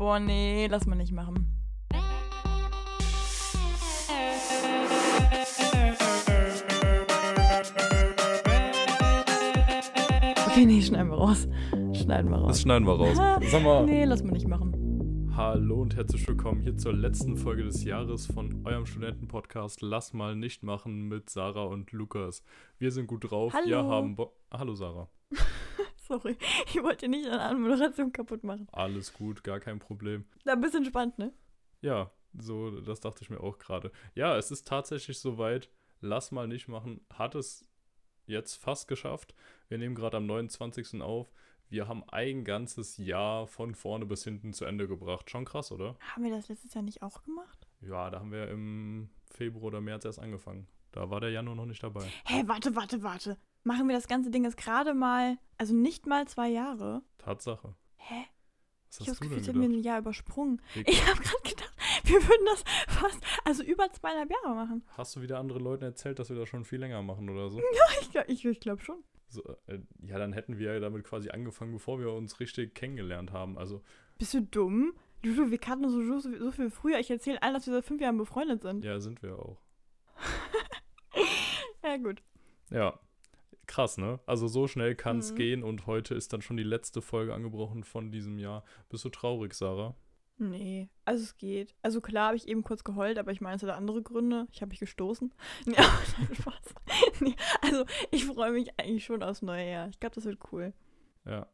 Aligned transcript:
Boah, 0.00 0.18
nee, 0.18 0.66
lass 0.66 0.86
mal 0.86 0.96
nicht 0.96 1.12
machen. 1.12 1.46
Okay, 10.46 10.64
nee, 10.64 10.80
schneiden 10.80 11.10
wir 11.10 11.18
raus. 11.18 11.46
Schneiden 11.92 12.30
wir 12.30 12.38
raus. 12.38 12.48
Das 12.48 12.62
schneiden 12.62 12.86
wir 12.86 12.94
raus. 12.94 13.14
Sag 13.50 13.62
mal. 13.62 13.84
Nee, 13.84 14.06
lass 14.06 14.22
mal 14.22 14.32
nicht 14.32 14.48
machen. 14.48 15.34
Hallo 15.36 15.82
und 15.82 15.94
herzlich 15.94 16.26
willkommen 16.26 16.62
hier 16.62 16.78
zur 16.78 16.94
letzten 16.94 17.36
Folge 17.36 17.64
des 17.64 17.84
Jahres 17.84 18.24
von 18.24 18.64
eurem 18.64 18.86
Studentenpodcast 18.86 19.82
Lass 19.82 20.14
mal 20.14 20.34
nicht 20.34 20.62
machen 20.62 21.08
mit 21.08 21.28
Sarah 21.28 21.64
und 21.64 21.92
Lukas. 21.92 22.42
Wir 22.78 22.90
sind 22.90 23.06
gut 23.06 23.30
drauf. 23.30 23.52
Hallo. 23.52 23.66
Wir 23.66 23.84
haben 23.84 24.16
Bo 24.16 24.32
Hallo 24.50 24.74
Sarah. 24.74 25.10
Sorry, 26.10 26.36
ich 26.66 26.82
wollte 26.82 27.06
nicht 27.06 27.26
deine 27.26 27.40
Anmoderation 27.40 28.12
kaputt 28.12 28.42
machen. 28.42 28.66
Alles 28.72 29.12
gut, 29.12 29.44
gar 29.44 29.60
kein 29.60 29.78
Problem. 29.78 30.24
Da 30.44 30.54
ein 30.54 30.60
bisschen 30.60 30.84
spannend, 30.84 31.18
ne? 31.18 31.32
Ja, 31.82 32.10
so, 32.36 32.80
das 32.80 32.98
dachte 32.98 33.22
ich 33.22 33.30
mir 33.30 33.40
auch 33.40 33.58
gerade. 33.58 33.92
Ja, 34.16 34.36
es 34.36 34.50
ist 34.50 34.66
tatsächlich 34.66 35.20
soweit. 35.20 35.70
Lass 36.00 36.32
mal 36.32 36.48
nicht 36.48 36.66
machen. 36.66 37.00
Hat 37.14 37.36
es 37.36 37.64
jetzt 38.26 38.56
fast 38.56 38.88
geschafft. 38.88 39.36
Wir 39.68 39.78
nehmen 39.78 39.94
gerade 39.94 40.16
am 40.16 40.26
29. 40.26 41.00
auf. 41.00 41.32
Wir 41.68 41.86
haben 41.86 42.02
ein 42.08 42.44
ganzes 42.44 42.96
Jahr 42.96 43.46
von 43.46 43.76
vorne 43.76 44.04
bis 44.04 44.24
hinten 44.24 44.52
zu 44.52 44.64
Ende 44.64 44.88
gebracht. 44.88 45.30
Schon 45.30 45.44
krass, 45.44 45.70
oder? 45.70 45.96
Haben 46.00 46.24
wir 46.24 46.32
das 46.32 46.48
letztes 46.48 46.74
Jahr 46.74 46.82
nicht 46.82 47.02
auch 47.02 47.22
gemacht? 47.22 47.68
Ja, 47.80 48.10
da 48.10 48.18
haben 48.18 48.32
wir 48.32 48.48
im 48.48 49.10
Februar 49.30 49.66
oder 49.66 49.80
März 49.80 50.04
erst 50.06 50.18
angefangen. 50.18 50.66
Da 50.90 51.08
war 51.08 51.20
der 51.20 51.30
Januar 51.30 51.54
noch 51.54 51.66
nicht 51.66 51.84
dabei. 51.84 52.04
Hä, 52.24 52.42
warte, 52.46 52.74
warte, 52.74 53.04
warte. 53.04 53.38
Machen 53.62 53.88
wir 53.88 53.94
das 53.94 54.08
ganze 54.08 54.30
Ding 54.30 54.44
jetzt 54.44 54.56
gerade 54.56 54.94
mal, 54.94 55.38
also 55.58 55.74
nicht 55.74 56.06
mal 56.06 56.26
zwei 56.26 56.48
Jahre? 56.48 57.02
Tatsache. 57.18 57.74
Hä? 57.96 58.24
Was 58.88 59.00
Ich 59.00 59.00
habe 59.00 59.10
das 59.10 59.20
Gefühl, 59.20 59.38
ich 59.38 59.48
habe 59.48 59.58
mir 59.58 59.66
ein 59.68 59.82
Jahr 59.82 59.98
übersprungen. 59.98 60.60
Wie- 60.74 60.80
Ich 60.86 61.06
habe 61.06 61.20
gerade 61.20 61.42
gedacht, 61.48 61.72
wir 62.04 62.22
würden 62.22 62.46
das 62.46 62.64
fast, 62.88 63.20
also 63.44 63.62
über 63.62 63.88
zweieinhalb 63.92 64.30
Jahre 64.30 64.54
machen. 64.54 64.82
Hast 64.96 65.14
du 65.14 65.20
wieder 65.22 65.38
anderen 65.38 65.62
Leuten 65.62 65.84
erzählt, 65.84 66.18
dass 66.18 66.30
wir 66.30 66.36
das 66.36 66.48
schon 66.48 66.64
viel 66.64 66.80
länger 66.80 67.02
machen 67.02 67.28
oder 67.28 67.50
so? 67.50 67.60
Ich 68.00 68.10
glaube 68.10 68.32
ich, 68.32 68.44
ich 68.44 68.60
glaub 68.60 68.80
schon. 68.82 69.04
so 69.28 69.42
äh, 69.66 69.78
ja, 70.02 70.18
dann 70.18 70.32
hätten 70.32 70.58
wir 70.58 70.72
ja 70.74 70.80
damit 70.80 71.04
quasi 71.04 71.30
angefangen, 71.30 71.72
bevor 71.72 72.00
wir 72.00 72.10
uns 72.12 72.40
richtig 72.40 72.74
kennengelernt 72.74 73.30
haben. 73.32 73.56
Also, 73.58 73.82
Bist 74.18 74.34
du 74.34 74.40
dumm? 74.42 74.94
Du, 75.22 75.50
wir 75.50 75.58
kannten 75.58 75.88
so, 75.90 76.18
so, 76.18 76.18
so 76.18 76.50
viel 76.50 76.70
früher. 76.70 76.98
Ich 76.98 77.10
erzähle 77.10 77.40
allen, 77.42 77.52
dass 77.54 77.66
wir 77.66 77.74
seit 77.74 77.84
fünf 77.84 78.00
Jahren 78.00 78.16
befreundet 78.16 78.62
sind. 78.62 78.82
ja, 78.84 78.98
sind 79.00 79.22
wir 79.22 79.38
auch. 79.38 79.60
Ja, 81.82 81.96
gut. 81.96 82.22
Ja, 82.70 82.98
krass, 83.70 83.96
ne? 83.98 84.18
Also 84.26 84.48
so 84.48 84.66
schnell 84.66 84.94
kann 84.94 85.18
es 85.20 85.32
Mhm. 85.32 85.36
gehen 85.36 85.62
und 85.62 85.86
heute 85.86 86.14
ist 86.14 86.32
dann 86.32 86.42
schon 86.42 86.56
die 86.56 86.62
letzte 86.62 87.00
Folge 87.00 87.32
angebrochen 87.34 87.84
von 87.84 88.10
diesem 88.10 88.38
Jahr. 88.38 88.64
Bist 88.88 89.04
du 89.04 89.08
traurig, 89.08 89.54
Sarah? 89.54 89.94
Nee, 90.38 90.88
also 91.04 91.22
es 91.22 91.36
geht. 91.36 91.74
Also 91.82 92.00
klar 92.00 92.28
habe 92.28 92.36
ich 92.36 92.48
eben 92.48 92.62
kurz 92.62 92.82
geheult, 92.82 93.18
aber 93.18 93.30
ich 93.30 93.40
meine, 93.42 93.56
es 93.56 93.62
hatte 93.62 93.74
andere 93.74 94.02
Gründe. 94.02 94.46
Ich 94.52 94.62
habe 94.62 94.70
mich 94.70 94.80
gestoßen. 94.80 95.32
Ja, 95.66 95.82
Spaß. 96.34 96.74
Nee, 97.20 97.36
also 97.62 97.84
ich 98.10 98.24
freue 98.24 98.52
mich 98.52 98.68
eigentlich 98.78 99.04
schon 99.04 99.22
aufs 99.22 99.42
neue 99.42 99.70
Jahr. 99.70 99.88
Ich 99.88 100.00
glaube, 100.00 100.14
das 100.14 100.24
wird 100.24 100.38
cool. 100.52 100.72
Ja. 101.26 101.46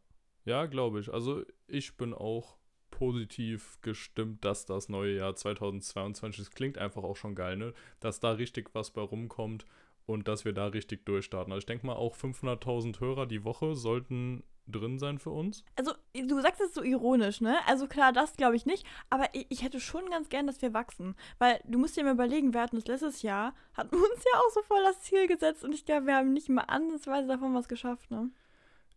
Ja, 0.45 0.67
glaube 0.67 1.01
ich. 1.01 1.13
Also 1.13 1.43
ich 1.67 1.97
bin 1.97 2.15
auch 2.15 2.57
positiv 2.91 3.79
gestimmt, 3.83 4.45
dass 4.45 4.65
das 4.65 4.89
neue 4.89 5.17
Jahr 5.17 5.35
2022, 5.35 6.39
das 6.45 6.51
klingt 6.55 6.79
einfach 6.79 7.03
auch 7.03 7.17
schon 7.17 7.35
geil, 7.35 7.57
ne? 7.57 7.75
Dass 8.01 8.21
da 8.21 8.31
richtig 8.31 8.71
was 8.75 8.91
bei 8.93 9.03
rumkommt 9.03 9.67
und 10.07 10.29
dass 10.29 10.45
wir 10.45 10.53
da 10.53 10.67
richtig 10.67 11.05
durchstarten. 11.05 11.53
Also 11.53 11.61
ich 11.61 11.67
denke 11.67 11.87
mal, 11.87 11.97
auch 11.97 12.17
500.000 12.17 13.01
Hörer 13.01 13.27
die 13.27 13.45
Woche 13.45 13.75
sollten 13.75 14.43
drin 14.69 14.99
sein 14.99 15.19
für 15.19 15.31
uns. 15.31 15.65
Also, 15.77 15.93
du 16.15 16.41
sagst 16.41 16.61
es 16.61 16.75
so 16.75 16.83
ironisch, 16.83 17.41
ne? 17.41 17.57
Also 17.67 17.87
klar, 17.87 18.13
das 18.13 18.37
glaube 18.37 18.57
ich 18.57 18.67
nicht, 18.67 18.85
aber 19.11 19.27
ich, 19.33 19.47
ich 19.49 19.63
hätte 19.63 19.81
schon 19.81 20.09
ganz 20.11 20.29
gern, 20.29 20.47
dass 20.47 20.61
wir 20.63 20.75
wachsen. 20.75 21.15
Weil 21.39 21.61
du 21.65 21.79
musst 21.79 21.97
dir 21.97 22.05
mal 22.05 22.15
überlegen, 22.15 22.53
wir 22.53 22.63
hatten 22.63 22.77
das 22.77 22.87
letztes 22.87 23.23
Jahr, 23.23 23.55
hatten 23.75 23.95
uns 23.95 24.25
ja 24.25 24.41
auch 24.41 24.51
so 24.53 24.63
voll 24.63 24.83
das 24.83 25.03
Ziel 25.03 25.29
gesetzt 25.29 25.65
und 25.65 25.73
ich 25.73 25.85
glaube, 25.85 26.07
wir 26.07 26.17
haben 26.17 26.33
nicht 26.33 26.49
mal 26.49 26.63
ansatzweise 26.63 27.29
davon 27.29 27.55
was 27.55 27.69
geschafft, 27.69 28.11
ne? 28.11 28.31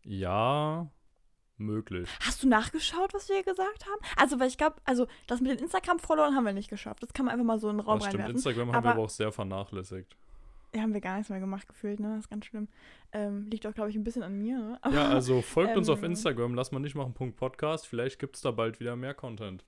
Ja, 0.03 0.89
möglich. 1.57 2.09
Hast 2.21 2.41
du 2.41 2.47
nachgeschaut, 2.47 3.13
was 3.13 3.29
wir 3.29 3.43
gesagt 3.43 3.85
haben? 3.85 4.01
Also, 4.15 4.39
weil 4.39 4.47
ich 4.47 4.57
glaube, 4.57 4.77
also 4.85 5.07
das 5.27 5.41
mit 5.41 5.51
den 5.51 5.59
Instagram-Followern 5.59 6.35
haben 6.35 6.45
wir 6.45 6.53
nicht 6.53 6.69
geschafft. 6.69 7.03
Das 7.03 7.13
kann 7.13 7.25
man 7.25 7.33
einfach 7.33 7.45
mal 7.45 7.59
so 7.59 7.69
in 7.69 7.77
den 7.77 7.85
Raum 7.85 7.99
Das 7.99 8.07
stimmt, 8.07 8.23
reinwerfen. 8.23 8.37
Instagram 8.37 8.73
haben 8.73 8.83
wir 8.83 8.91
aber 8.91 9.03
auch 9.03 9.09
sehr 9.09 9.31
vernachlässigt. 9.31 10.15
Ja, 10.75 10.81
haben 10.81 10.93
wir 10.93 11.01
gar 11.01 11.17
nichts 11.17 11.29
mehr 11.29 11.39
gemacht 11.39 11.67
gefühlt, 11.67 11.99
ne? 11.99 12.09
Das 12.09 12.25
ist 12.25 12.29
ganz 12.29 12.45
schlimm. 12.45 12.67
Ähm, 13.11 13.47
liegt 13.49 13.65
auch, 13.65 13.73
glaube 13.73 13.89
ich, 13.89 13.95
ein 13.95 14.03
bisschen 14.03 14.21
an 14.23 14.37
mir, 14.37 14.57
ne? 14.59 14.77
Aber- 14.81 14.93
Ja, 14.93 15.09
also 15.09 15.41
folgt 15.41 15.75
uns 15.75 15.89
auf 15.89 15.99
ähm, 15.99 16.11
Instagram, 16.11 16.53
lass 16.53 16.71
mal 16.71 16.79
nicht 16.79 16.95
machen, 16.95 17.13
Punkt 17.13 17.37
Podcast. 17.37 17.87
Vielleicht 17.87 18.19
gibt 18.19 18.35
es 18.35 18.41
da 18.41 18.51
bald 18.51 18.79
wieder 18.79 18.95
mehr 18.95 19.13
Content. 19.15 19.65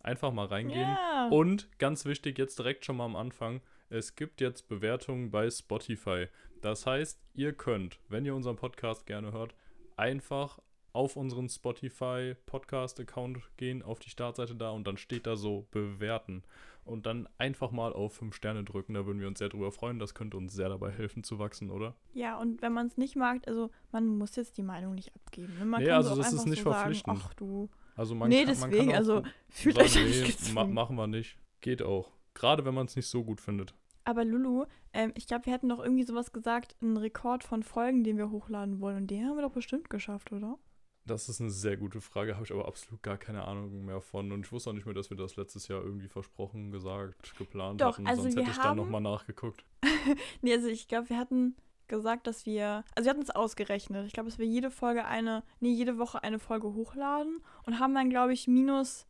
Einfach 0.00 0.32
mal 0.32 0.46
reingehen. 0.46 0.80
Ja. 0.88 1.28
Und 1.30 1.68
ganz 1.78 2.04
wichtig, 2.04 2.38
jetzt 2.38 2.58
direkt 2.58 2.84
schon 2.84 2.96
mal 2.98 3.06
am 3.06 3.16
Anfang, 3.16 3.62
es 3.88 4.14
gibt 4.14 4.40
jetzt 4.40 4.68
Bewertungen 4.68 5.30
bei 5.30 5.50
Spotify. 5.50 6.26
Das 6.60 6.86
heißt, 6.86 7.20
ihr 7.34 7.52
könnt, 7.52 7.98
wenn 8.08 8.24
ihr 8.24 8.34
unseren 8.34 8.56
Podcast 8.56 9.06
gerne 9.06 9.32
hört, 9.32 9.54
einfach 9.96 10.58
auf 10.94 11.16
unseren 11.16 11.48
Spotify 11.48 12.36
Podcast 12.46 13.00
Account 13.00 13.38
gehen, 13.56 13.82
auf 13.82 13.98
die 13.98 14.10
Startseite 14.10 14.54
da 14.54 14.70
und 14.70 14.86
dann 14.86 14.96
steht 14.96 15.26
da 15.26 15.36
so 15.36 15.66
bewerten. 15.70 16.42
Und 16.84 17.06
dann 17.06 17.28
einfach 17.38 17.72
mal 17.72 17.92
auf 17.92 18.14
5 18.14 18.34
Sterne 18.34 18.62
drücken, 18.62 18.94
da 18.94 19.06
würden 19.06 19.18
wir 19.18 19.26
uns 19.26 19.38
sehr 19.38 19.48
drüber 19.48 19.72
freuen. 19.72 19.98
Das 19.98 20.14
könnte 20.14 20.36
uns 20.36 20.52
sehr 20.52 20.68
dabei 20.68 20.90
helfen 20.90 21.24
zu 21.24 21.38
wachsen, 21.38 21.70
oder? 21.70 21.94
Ja, 22.12 22.38
und 22.38 22.62
wenn 22.62 22.72
man 22.72 22.86
es 22.86 22.96
nicht 22.96 23.16
mag, 23.16 23.42
also 23.48 23.70
man 23.90 24.06
muss 24.06 24.36
jetzt 24.36 24.56
die 24.58 24.62
Meinung 24.62 24.94
nicht 24.94 25.14
abgeben. 25.16 25.58
Ne? 25.58 25.64
Man 25.64 25.82
Nee, 25.82 25.90
also 25.90 26.14
das 26.14 26.32
ist 26.32 26.46
nicht 26.46 26.62
so 26.62 26.70
verpflichtend. 26.70 27.16
Sagen, 27.16 27.28
ach 27.30 27.34
du. 27.34 27.70
Also 27.96 28.14
man 28.14 28.28
nee, 28.28 28.44
kann, 28.44 28.58
man 28.60 28.70
deswegen, 28.70 28.92
auch 28.92 28.96
also 28.96 29.22
fühlt 29.48 29.78
euch 29.78 29.94
da 29.94 30.00
nicht 30.00 30.46
nee, 30.46 30.52
ma 30.52 30.64
machen 30.64 30.96
wir 30.96 31.06
nicht. 31.06 31.38
Geht 31.60 31.82
auch. 31.82 32.12
Gerade 32.34 32.64
wenn 32.64 32.74
man 32.74 32.86
es 32.86 32.94
nicht 32.96 33.06
so 33.06 33.24
gut 33.24 33.40
findet. 33.40 33.74
Aber 34.04 34.24
Lulu, 34.24 34.66
ähm, 34.92 35.12
ich 35.16 35.26
glaube, 35.26 35.46
wir 35.46 35.54
hätten 35.54 35.70
doch 35.70 35.82
irgendwie 35.82 36.04
sowas 36.04 36.32
gesagt, 36.32 36.76
einen 36.82 36.98
Rekord 36.98 37.42
von 37.42 37.62
Folgen, 37.62 38.04
den 38.04 38.18
wir 38.18 38.30
hochladen 38.30 38.80
wollen. 38.80 38.98
Und 38.98 39.06
den 39.10 39.26
haben 39.26 39.36
wir 39.36 39.42
doch 39.42 39.52
bestimmt 39.52 39.88
geschafft, 39.88 40.30
oder? 40.32 40.58
Das 41.06 41.28
ist 41.28 41.40
eine 41.40 41.50
sehr 41.50 41.76
gute 41.76 42.00
Frage, 42.00 42.34
habe 42.34 42.44
ich 42.46 42.52
aber 42.52 42.66
absolut 42.66 43.02
gar 43.02 43.18
keine 43.18 43.44
Ahnung 43.46 43.84
mehr 43.84 44.00
von. 44.00 44.32
Und 44.32 44.46
ich 44.46 44.52
wusste 44.52 44.70
auch 44.70 44.74
nicht 44.74 44.86
mehr, 44.86 44.94
dass 44.94 45.10
wir 45.10 45.16
das 45.18 45.36
letztes 45.36 45.68
Jahr 45.68 45.82
irgendwie 45.82 46.08
versprochen, 46.08 46.70
gesagt, 46.70 47.36
geplant 47.36 47.80
Doch, 47.80 47.94
hatten. 47.98 48.06
also 48.06 48.22
Sonst 48.22 48.36
wir 48.36 48.42
hätte 48.42 48.52
ich 48.52 48.56
dann 48.56 48.66
haben- 48.68 48.76
nochmal 48.78 49.00
nachgeguckt. 49.02 49.64
Nee, 50.42 50.52
also 50.54 50.68
ich 50.68 50.88
glaube, 50.88 51.08
wir 51.10 51.18
hatten 51.18 51.56
gesagt, 51.88 52.26
dass 52.26 52.46
wir, 52.46 52.84
also 52.94 53.06
wir 53.06 53.10
hatten 53.10 53.22
es 53.22 53.30
ausgerechnet. 53.30 54.06
Ich 54.06 54.12
glaube, 54.12 54.28
dass 54.30 54.38
wir 54.38 54.46
jede 54.46 54.70
Folge 54.70 55.04
eine, 55.04 55.42
nee, 55.60 55.72
jede 55.72 55.98
Woche 55.98 56.22
eine 56.22 56.38
Folge 56.38 56.72
hochladen 56.74 57.42
und 57.66 57.78
haben 57.78 57.94
dann, 57.94 58.08
glaube 58.10 58.32
ich, 58.32 58.46
minus 58.48 59.06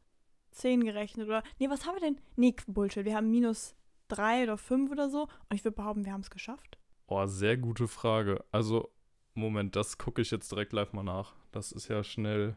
10 0.52 0.84
gerechnet. 0.84 1.26
Oder, 1.28 1.42
nee, 1.58 1.68
was 1.70 1.86
haben 1.86 1.94
wir 1.96 2.00
denn? 2.00 2.20
Nee, 2.36 2.54
Bullshit, 2.66 3.04
wir 3.04 3.14
haben 3.16 3.30
minus 3.30 3.74
3 4.08 4.44
oder 4.44 4.56
5 4.56 4.90
oder 4.90 5.08
so. 5.10 5.22
Und 5.22 5.54
ich 5.54 5.64
würde 5.64 5.76
behaupten, 5.76 6.04
wir 6.04 6.12
haben 6.12 6.20
es 6.22 6.30
geschafft. 6.30 6.78
Oh, 7.06 7.24
sehr 7.26 7.56
gute 7.56 7.86
Frage. 7.88 8.44
Also, 8.52 8.90
Moment, 9.34 9.74
das 9.76 9.98
gucke 9.98 10.22
ich 10.22 10.30
jetzt 10.30 10.50
direkt 10.52 10.72
live 10.72 10.92
mal 10.92 11.02
nach. 11.02 11.34
Das 11.52 11.72
ist 11.72 11.88
ja 11.88 12.04
schnell 12.04 12.56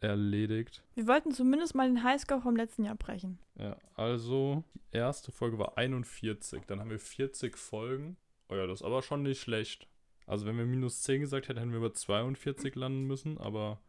erledigt. 0.00 0.82
Wir 0.94 1.06
wollten 1.06 1.32
zumindest 1.32 1.74
mal 1.74 1.88
den 1.88 2.02
Highscore 2.02 2.40
vom 2.40 2.56
letzten 2.56 2.84
Jahr 2.84 2.94
brechen. 2.94 3.38
Ja, 3.56 3.76
also, 3.94 4.64
die 4.74 4.96
erste 4.96 5.32
Folge 5.32 5.58
war 5.58 5.76
41. 5.78 6.64
Dann 6.66 6.80
haben 6.80 6.90
wir 6.90 6.98
40 6.98 7.56
Folgen. 7.56 8.16
Oh 8.48 8.54
ja, 8.54 8.66
das 8.66 8.80
ist 8.80 8.86
aber 8.86 9.02
schon 9.02 9.22
nicht 9.22 9.40
schlecht. 9.40 9.88
Also, 10.26 10.46
wenn 10.46 10.56
wir 10.56 10.66
minus 10.66 11.02
10 11.02 11.20
gesagt 11.20 11.48
hätten, 11.48 11.58
hätten 11.58 11.72
wir 11.72 11.80
bei 11.80 11.90
42 11.90 12.74
landen 12.74 13.06
müssen. 13.06 13.38
Aber 13.38 13.80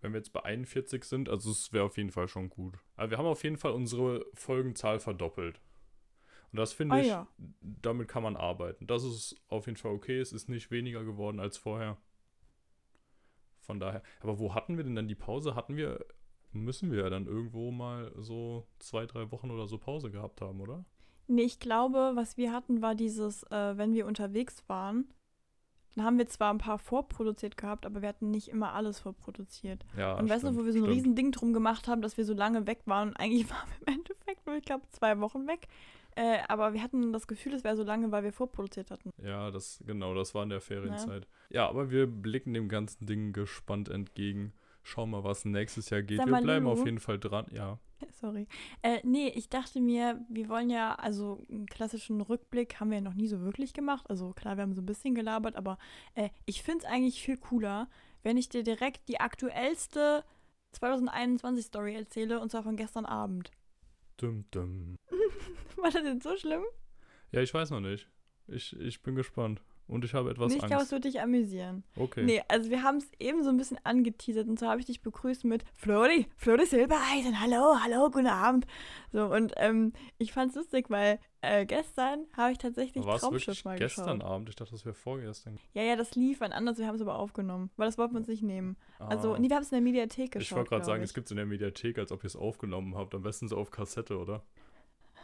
wenn 0.00 0.12
wir 0.12 0.18
jetzt 0.18 0.32
bei 0.32 0.44
41 0.44 1.02
sind, 1.02 1.28
also 1.28 1.50
es 1.50 1.72
wäre 1.72 1.84
auf 1.84 1.96
jeden 1.96 2.10
Fall 2.10 2.28
schon 2.28 2.50
gut. 2.50 2.74
Aber 2.96 3.10
wir 3.10 3.18
haben 3.18 3.26
auf 3.26 3.42
jeden 3.42 3.56
Fall 3.56 3.72
unsere 3.72 4.26
Folgenzahl 4.34 5.00
verdoppelt. 5.00 5.60
Und 6.54 6.58
das 6.58 6.72
finde 6.72 6.94
Ah 6.94 7.00
ich, 7.00 7.08
ja. 7.08 7.26
damit 7.60 8.06
kann 8.06 8.22
man 8.22 8.36
arbeiten. 8.36 8.86
Das 8.86 9.02
ist 9.02 9.34
auf 9.48 9.66
jeden 9.66 9.76
Fall 9.76 9.90
okay. 9.90 10.20
Es 10.20 10.32
ist 10.32 10.48
nicht 10.48 10.70
weniger 10.70 11.02
geworden 11.02 11.40
als 11.40 11.56
vorher. 11.56 11.96
Von 13.58 13.80
daher. 13.80 14.04
Aber 14.20 14.38
wo 14.38 14.54
hatten 14.54 14.76
wir 14.76 14.84
denn 14.84 14.94
dann 14.94 15.08
die 15.08 15.16
Pause? 15.16 15.56
Hatten 15.56 15.76
wir, 15.76 16.06
müssen 16.52 16.92
wir 16.92 17.02
ja 17.02 17.10
dann 17.10 17.26
irgendwo 17.26 17.72
mal 17.72 18.12
so 18.18 18.68
zwei, 18.78 19.04
drei 19.04 19.32
Wochen 19.32 19.50
oder 19.50 19.66
so 19.66 19.78
Pause 19.78 20.12
gehabt 20.12 20.42
haben, 20.42 20.60
oder? 20.60 20.84
Nee, 21.26 21.42
ich 21.42 21.58
glaube, 21.58 22.12
was 22.14 22.36
wir 22.36 22.52
hatten, 22.52 22.82
war 22.82 22.94
dieses, 22.94 23.42
äh, 23.50 23.76
wenn 23.76 23.92
wir 23.92 24.06
unterwegs 24.06 24.62
waren, 24.68 25.08
dann 25.96 26.04
haben 26.04 26.18
wir 26.18 26.28
zwar 26.28 26.54
ein 26.54 26.58
paar 26.58 26.78
vorproduziert 26.78 27.56
gehabt, 27.56 27.84
aber 27.84 28.00
wir 28.00 28.08
hatten 28.10 28.30
nicht 28.30 28.46
immer 28.46 28.74
alles 28.74 29.00
vorproduziert. 29.00 29.84
Ja. 29.96 30.16
und 30.16 30.28
weißt 30.28 30.44
du, 30.44 30.48
stimmt, 30.48 30.60
wo 30.60 30.64
wir 30.66 30.72
so 30.72 30.78
ein 30.78 30.84
stimmt. 30.84 30.96
riesen 30.96 31.16
Ding 31.16 31.32
drum 31.32 31.52
gemacht 31.52 31.88
haben, 31.88 32.00
dass 32.00 32.16
wir 32.16 32.24
so 32.24 32.32
lange 32.34 32.68
weg 32.68 32.82
waren 32.86 33.08
und 33.08 33.16
eigentlich 33.16 33.50
waren 33.50 33.68
wir 33.70 33.88
im 33.88 33.94
Endeffekt 34.00 34.46
nur, 34.46 34.54
ich 34.54 34.64
glaube, 34.64 34.86
zwei 34.90 35.18
Wochen 35.18 35.48
weg. 35.48 35.66
Äh, 36.16 36.38
aber 36.48 36.72
wir 36.72 36.82
hatten 36.82 37.12
das 37.12 37.26
Gefühl, 37.26 37.54
es 37.54 37.64
wäre 37.64 37.76
so 37.76 37.82
lange, 37.82 38.10
weil 38.12 38.24
wir 38.24 38.32
vorproduziert 38.32 38.90
hatten. 38.90 39.10
Ja, 39.22 39.50
das, 39.50 39.82
genau, 39.86 40.14
das 40.14 40.34
war 40.34 40.42
in 40.42 40.50
der 40.50 40.60
Ferienzeit. 40.60 41.26
Ja, 41.50 41.68
aber 41.68 41.90
wir 41.90 42.06
blicken 42.06 42.54
dem 42.54 42.68
ganzen 42.68 43.06
Ding 43.06 43.32
gespannt 43.32 43.88
entgegen. 43.88 44.52
Schauen 44.82 45.10
mal, 45.10 45.24
was 45.24 45.44
nächstes 45.44 45.90
Jahr 45.90 46.02
geht. 46.02 46.18
Sag 46.18 46.26
wir 46.26 46.32
mal, 46.32 46.42
bleiben 46.42 46.66
Lulu. 46.66 46.78
auf 46.78 46.84
jeden 46.84 47.00
Fall 47.00 47.18
dran. 47.18 47.46
Ja. 47.50 47.78
Sorry. 48.20 48.46
Äh, 48.82 49.00
nee, 49.02 49.28
ich 49.28 49.48
dachte 49.48 49.80
mir, 49.80 50.20
wir 50.28 50.48
wollen 50.48 50.68
ja, 50.68 50.94
also 50.94 51.40
einen 51.50 51.66
klassischen 51.66 52.20
Rückblick 52.20 52.78
haben 52.80 52.90
wir 52.90 52.98
ja 52.98 53.04
noch 53.04 53.14
nie 53.14 53.26
so 53.26 53.40
wirklich 53.40 53.72
gemacht. 53.72 54.04
Also 54.10 54.32
klar, 54.34 54.56
wir 54.56 54.62
haben 54.62 54.74
so 54.74 54.82
ein 54.82 54.86
bisschen 54.86 55.14
gelabert, 55.14 55.56
aber 55.56 55.78
äh, 56.14 56.28
ich 56.44 56.62
finde 56.62 56.84
es 56.84 56.90
eigentlich 56.90 57.22
viel 57.22 57.38
cooler, 57.38 57.88
wenn 58.22 58.36
ich 58.36 58.50
dir 58.50 58.62
direkt 58.62 59.08
die 59.08 59.20
aktuellste 59.20 60.22
2021 60.72 61.64
Story 61.64 61.94
erzähle 61.94 62.40
und 62.40 62.50
zwar 62.50 62.62
von 62.62 62.76
gestern 62.76 63.06
Abend. 63.06 63.50
Dum, 64.16 64.44
dum. 64.50 64.96
War 65.76 65.90
das 65.90 66.04
jetzt 66.04 66.22
so 66.22 66.36
schlimm? 66.36 66.62
Ja, 67.32 67.40
ich 67.40 67.52
weiß 67.52 67.70
noch 67.70 67.80
nicht. 67.80 68.08
Ich, 68.46 68.78
ich 68.78 69.02
bin 69.02 69.14
gespannt. 69.14 69.62
Und 69.86 70.04
ich 70.04 70.14
habe 70.14 70.30
etwas 70.30 70.48
nee, 70.48 70.54
ich 70.54 70.60
glaube, 70.60 70.76
es 70.76 70.80
Angst. 70.80 70.92
wird 70.92 71.04
dich 71.04 71.20
amüsieren. 71.20 71.84
Okay. 71.96 72.22
Nee, 72.22 72.42
also 72.48 72.70
wir 72.70 72.82
haben 72.82 72.96
es 72.96 73.10
eben 73.18 73.42
so 73.42 73.50
ein 73.50 73.58
bisschen 73.58 73.78
angeteasert 73.84 74.48
und 74.48 74.58
so 74.58 74.66
habe 74.66 74.80
ich 74.80 74.86
dich 74.86 75.02
begrüßt 75.02 75.44
mit 75.44 75.64
Flori, 75.74 76.26
Flori 76.36 76.64
Silbereisen, 76.64 77.38
hallo, 77.38 77.76
hallo, 77.82 78.10
guten 78.10 78.28
Abend. 78.28 78.66
So, 79.12 79.26
und 79.26 79.52
ähm, 79.56 79.92
ich 80.16 80.32
fand 80.32 80.50
es 80.50 80.56
lustig, 80.56 80.88
weil 80.88 81.18
äh, 81.46 81.66
gestern 81.66 82.26
habe 82.36 82.52
ich 82.52 82.58
tatsächlich 82.58 83.04
War 83.04 83.16
es 83.16 83.20
Traumschiff 83.22 83.64
mal 83.64 83.78
gestern 83.78 84.18
geschaut. 84.18 84.30
Abend? 84.32 84.48
Ich 84.48 84.56
dachte, 84.56 84.72
das 84.72 84.84
wäre 84.84 84.94
vorgestern. 84.94 85.58
Ja, 85.72 85.82
ja, 85.82 85.96
das 85.96 86.14
lief 86.14 86.40
wann 86.40 86.52
anders, 86.52 86.78
wir 86.78 86.86
haben 86.86 86.96
es 86.96 87.00
aber 87.02 87.16
aufgenommen, 87.18 87.70
weil 87.76 87.86
das 87.86 87.98
wollten 87.98 88.14
wir 88.14 88.18
uns 88.18 88.28
nicht 88.28 88.42
nehmen. 88.42 88.76
Also, 88.98 89.34
Ah. 89.34 89.38
nee, 89.38 89.48
wir 89.48 89.56
haben 89.56 89.62
es 89.62 89.70
in 89.72 89.76
der 89.76 89.82
Mediathek 89.82 90.32
geschaut. 90.32 90.42
ich 90.42 90.52
wollte 90.56 90.70
gerade 90.70 90.84
sagen, 90.84 91.02
ich. 91.02 91.10
es 91.10 91.14
gibt 91.14 91.26
es 91.26 91.30
in 91.30 91.36
der 91.36 91.46
Mediathek, 91.46 91.98
als 91.98 92.12
ob 92.12 92.22
ihr 92.24 92.26
es 92.28 92.36
aufgenommen 92.36 92.94
habt. 92.96 93.14
Am 93.14 93.22
besten 93.22 93.48
so 93.48 93.56
auf 93.56 93.70
Kassette, 93.70 94.18
oder? 94.18 94.42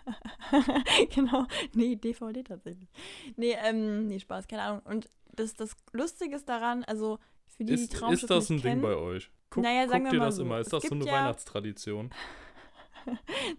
genau. 1.15 1.47
Nee, 1.75 1.97
DVD 1.97 2.43
tatsächlich. 2.43 2.89
Nee, 3.37 3.57
ähm, 3.63 4.07
nee, 4.07 4.19
Spaß, 4.19 4.49
keine 4.49 4.63
Ahnung. 4.63 4.83
Und 4.85 5.11
das, 5.35 5.55
das 5.55 5.77
Lustige 5.93 6.37
ist 6.37 6.49
daran, 6.49 6.85
also 6.85 7.19
für 7.47 7.65
die, 7.65 7.75
die 7.77 7.83
Ist, 7.85 7.93
Traumschiff 7.95 8.23
ist 8.23 8.31
das 8.31 8.51
ein 8.51 8.55
nicht 8.55 8.65
Ding 8.65 8.73
kennen, 8.73 8.83
bei 8.83 8.97
euch? 8.97 9.31
Guck, 9.51 9.63
Naja, 9.65 9.89
sagen 9.89 10.05
guckt 10.05 10.13
wir 10.13 10.19
ihr 10.19 10.21
mal 10.21 10.27
das 10.27 10.37
so, 10.37 10.43
immer? 10.43 10.59
es 10.59 10.67
Ist 10.69 10.73
das 10.73 10.83
so 10.85 10.95
eine 10.95 11.05
ja- 11.05 11.13
Weihnachtstradition? 11.13 12.11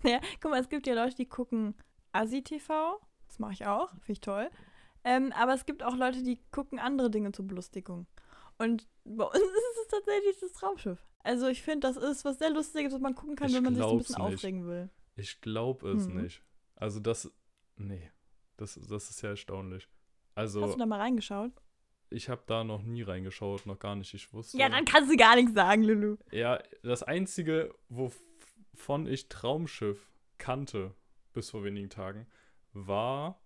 Naja, 0.04 0.20
guck 0.40 0.52
mal, 0.52 0.60
es 0.62 0.70
gibt 0.70 0.86
ja 0.86 0.94
Leute, 0.94 1.16
die 1.16 1.26
gucken 1.26 1.74
Asi-TV. 2.14 3.00
Das 3.28 3.40
mache 3.40 3.54
ich 3.54 3.66
auch, 3.66 3.90
finde 3.92 4.12
ich 4.12 4.22
toll. 4.22 4.50
Ähm, 5.04 5.32
aber 5.34 5.54
es 5.54 5.66
gibt 5.66 5.84
auch 5.84 5.96
Leute, 5.96 6.22
die 6.22 6.40
gucken 6.52 6.78
andere 6.80 7.10
Dinge 7.10 7.32
zur 7.32 7.48
Belustigung. 7.48 8.06
Und 8.58 8.88
bei 9.04 9.24
uns 9.24 9.34
ist 9.38 9.78
es 9.84 9.88
tatsächlich 9.90 10.38
das 10.40 10.54
Traumschiff. 10.54 11.04
Also 11.24 11.48
ich 11.48 11.62
finde, 11.62 11.88
das 11.88 11.98
ist 11.98 12.26
was 12.26 12.40
sehr 12.40 12.50
Lustiges, 12.52 12.94
was 12.94 13.02
man 13.02 13.16
gucken 13.16 13.36
kann, 13.36 13.50
Ich 13.50 13.56
wenn 13.56 13.64
man 13.64 13.76
sich 13.76 13.84
so 13.84 13.92
ein 13.92 13.98
bisschen 14.00 14.24
nicht. 14.26 14.36
aufregen 14.36 14.68
will. 14.68 14.90
Ich 15.16 15.42
glaube 15.42 15.92
es 15.92 16.08
Mhm. 16.08 16.22
nicht. 16.24 16.44
Also 16.76 17.00
das, 17.00 17.32
nee, 17.78 18.12
das, 18.58 18.80
das 18.90 19.10
ist 19.10 19.22
ja 19.22 19.30
erstaunlich. 19.30 19.88
Hast 20.36 20.56
Also 20.56 20.66
du 20.66 20.78
da 20.78 20.86
mal 20.86 21.00
reingeschaut? 21.00 21.52
ich 22.10 22.28
habe 22.30 22.44
da 22.48 22.64
noch 22.64 22.82
nie 22.84 23.04
reingeschaut, 23.04 23.66
noch 23.66 23.80
gar 23.80 23.96
nicht. 23.96 24.14
Ich 24.14 24.34
wusste. 24.34 24.58
Ja, 24.58 24.68
dann 24.70 24.86
kannst 24.86 25.12
du 25.12 25.16
gar 25.18 25.36
nichts 25.36 25.54
sagen, 25.54 25.84
Lulu. 25.84 26.18
Ja, 26.32 26.62
das 26.84 27.04
einzige, 27.04 27.74
wovon 27.90 29.08
ich 29.08 29.30
Traumschiff 29.30 30.12
kannte 30.38 30.94
bis 31.34 31.50
vor 31.50 31.64
wenigen 31.64 31.90
Tagen, 31.90 32.28
war, 32.74 33.40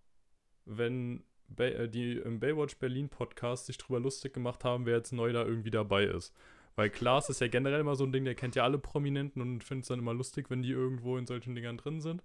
wenn 0.65 1.23
Bay, 1.47 1.71
äh, 1.73 1.87
die 1.89 2.13
im 2.17 2.39
Baywatch 2.39 2.77
Berlin 2.77 3.09
Podcast 3.09 3.67
sich 3.67 3.77
drüber 3.77 3.99
lustig 3.99 4.33
gemacht 4.33 4.63
haben, 4.63 4.85
wer 4.85 4.97
jetzt 4.97 5.11
neu 5.13 5.31
da 5.31 5.43
irgendwie 5.45 5.71
dabei 5.71 6.05
ist. 6.05 6.33
Weil 6.75 6.89
Klaas 6.89 7.29
ist 7.29 7.39
ja 7.39 7.47
generell 7.47 7.79
immer 7.79 7.95
so 7.95 8.03
ein 8.03 8.11
Ding, 8.11 8.25
der 8.25 8.35
kennt 8.35 8.55
ja 8.55 8.63
alle 8.63 8.77
Prominenten 8.77 9.41
und 9.41 9.63
findet 9.63 9.83
es 9.83 9.87
dann 9.87 9.99
immer 9.99 10.13
lustig, 10.13 10.49
wenn 10.49 10.61
die 10.61 10.71
irgendwo 10.71 11.17
in 11.17 11.25
solchen 11.25 11.55
Dingern 11.55 11.77
drin 11.77 12.01
sind. 12.01 12.23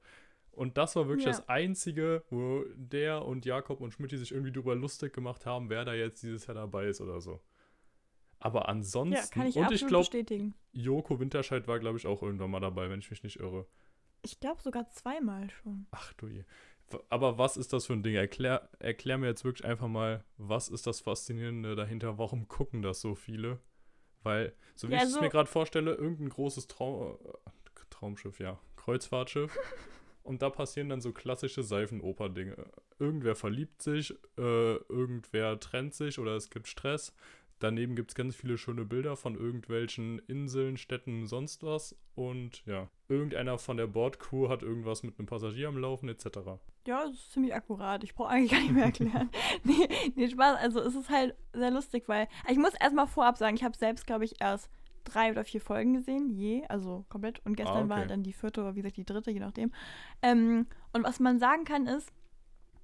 Und 0.52 0.76
das 0.76 0.96
war 0.96 1.06
wirklich 1.06 1.26
Ja. 1.26 1.32
das 1.32 1.48
Einzige, 1.48 2.24
wo 2.30 2.64
der 2.74 3.24
und 3.24 3.44
Jakob 3.46 3.80
und 3.80 3.92
Schmidt 3.92 4.10
sich 4.10 4.32
irgendwie 4.32 4.50
drüber 4.52 4.74
lustig 4.74 5.12
gemacht 5.12 5.46
haben, 5.46 5.70
wer 5.70 5.84
da 5.84 5.94
jetzt 5.94 6.22
dieses 6.22 6.46
Jahr 6.46 6.56
dabei 6.56 6.86
ist 6.86 7.00
oder 7.00 7.20
so. 7.20 7.40
Aber 8.40 8.68
ansonsten, 8.68 9.14
Ja, 9.14 9.26
kann 9.30 9.46
ich 9.46 9.56
und 9.56 9.70
ich 9.70 9.86
glaube. 9.86 10.08
Joko 10.72 11.20
Winterscheid 11.20 11.68
war, 11.68 11.78
glaube 11.78 11.98
ich, 11.98 12.06
auch 12.06 12.22
irgendwann 12.22 12.50
mal 12.50 12.60
dabei, 12.60 12.90
wenn 12.90 13.00
ich 13.00 13.10
mich 13.10 13.22
nicht 13.22 13.38
irre. 13.38 13.66
Ich 14.22 14.40
glaube 14.40 14.60
sogar 14.62 14.88
zweimal 14.90 15.50
schon. 15.50 15.86
Ach 15.92 16.12
du 16.14 16.28
je. 16.28 16.44
Aber 17.08 17.38
was 17.38 17.56
ist 17.56 17.72
das 17.72 17.86
für 17.86 17.92
ein 17.92 18.02
Ding? 18.02 18.16
Erklär, 18.16 18.68
erklär 18.80 19.16
mir 19.18 19.28
jetzt 19.28 19.44
wirklich 19.44 19.64
einfach 19.64 19.86
mal, 19.88 20.24
was 20.36 20.68
ist 20.68 20.86
das 20.86 21.00
Faszinierende 21.00 21.76
dahinter? 21.76 22.18
Warum 22.18 22.48
gucken 22.48 22.82
das 22.82 23.00
so 23.00 23.14
viele? 23.14 23.60
Weil, 24.22 24.54
so 24.74 24.88
wie 24.88 24.92
Ja, 24.92 24.98
ich 24.98 25.04
es 25.04 25.08
also- 25.10 25.20
mir 25.20 25.30
gerade 25.30 25.48
vorstelle, 25.48 25.94
irgendein 25.94 26.28
großes 26.30 26.66
Traum, 26.66 27.16
äh, 27.24 27.50
Traumschiff, 27.90 28.40
ja, 28.40 28.58
Kreuzfahrtschiff. 28.76 29.56
und 30.24 30.42
da 30.42 30.50
passieren 30.50 30.88
dann 30.88 31.00
so 31.00 31.12
klassische 31.12 31.62
Seifenoper-Dinge. 31.62 32.56
Irgendwer 32.98 33.36
verliebt 33.36 33.82
sich, 33.82 34.12
äh, 34.36 34.74
irgendwer 34.88 35.58
trennt 35.60 35.94
sich 35.94 36.18
oder 36.18 36.34
es 36.36 36.50
gibt 36.50 36.66
Stress. 36.68 37.14
Daneben 37.60 37.94
gibt 37.94 38.10
es 38.10 38.14
ganz 38.14 38.34
viele 38.34 38.56
schöne 38.56 38.86
Bilder 38.86 39.16
von 39.16 39.34
irgendwelchen 39.34 40.18
Inseln, 40.20 40.78
Städten, 40.78 41.26
sonst 41.26 41.62
was. 41.62 41.94
Und 42.14 42.64
ja, 42.64 42.88
irgendeiner 43.08 43.58
von 43.58 43.76
der 43.76 43.86
Bordcrew 43.86 44.48
hat 44.48 44.62
irgendwas 44.62 45.02
mit 45.02 45.18
einem 45.18 45.26
Passagier 45.26 45.68
am 45.68 45.76
Laufen, 45.76 46.08
etc. 46.08 46.24
Ja, 46.86 47.04
das 47.04 47.12
ist 47.12 47.32
ziemlich 47.32 47.54
akkurat. 47.54 48.02
Ich 48.02 48.14
brauche 48.14 48.30
eigentlich 48.30 48.50
gar 48.50 48.60
nicht 48.60 48.72
mehr 48.72 48.84
erklären. 48.86 49.28
nee, 49.64 49.88
nee, 50.14 50.28
Spaß. 50.28 50.56
Also 50.58 50.80
es 50.80 50.94
ist 50.94 51.10
halt 51.10 51.34
sehr 51.52 51.70
lustig, 51.70 52.04
weil 52.08 52.28
ich 52.50 52.56
muss 52.56 52.72
erstmal 52.80 53.06
vorab 53.06 53.36
sagen, 53.36 53.56
ich 53.56 53.62
habe 53.62 53.76
selbst, 53.76 54.06
glaube 54.06 54.24
ich, 54.24 54.40
erst 54.40 54.70
drei 55.04 55.30
oder 55.30 55.44
vier 55.44 55.60
Folgen 55.60 55.94
gesehen, 55.94 56.30
je, 56.30 56.64
also 56.68 57.04
komplett. 57.10 57.44
Und 57.44 57.56
gestern 57.56 57.88
war 57.90 57.98
okay. 57.98 58.08
dann 58.08 58.22
die 58.22 58.32
vierte 58.32 58.62
oder 58.62 58.74
wie 58.74 58.80
gesagt 58.80 58.96
die 58.96 59.04
dritte, 59.04 59.30
je 59.30 59.40
nachdem. 59.40 59.70
Ähm, 60.22 60.66
und 60.92 61.04
was 61.04 61.20
man 61.20 61.38
sagen 61.38 61.64
kann 61.64 61.86
ist, 61.86 62.10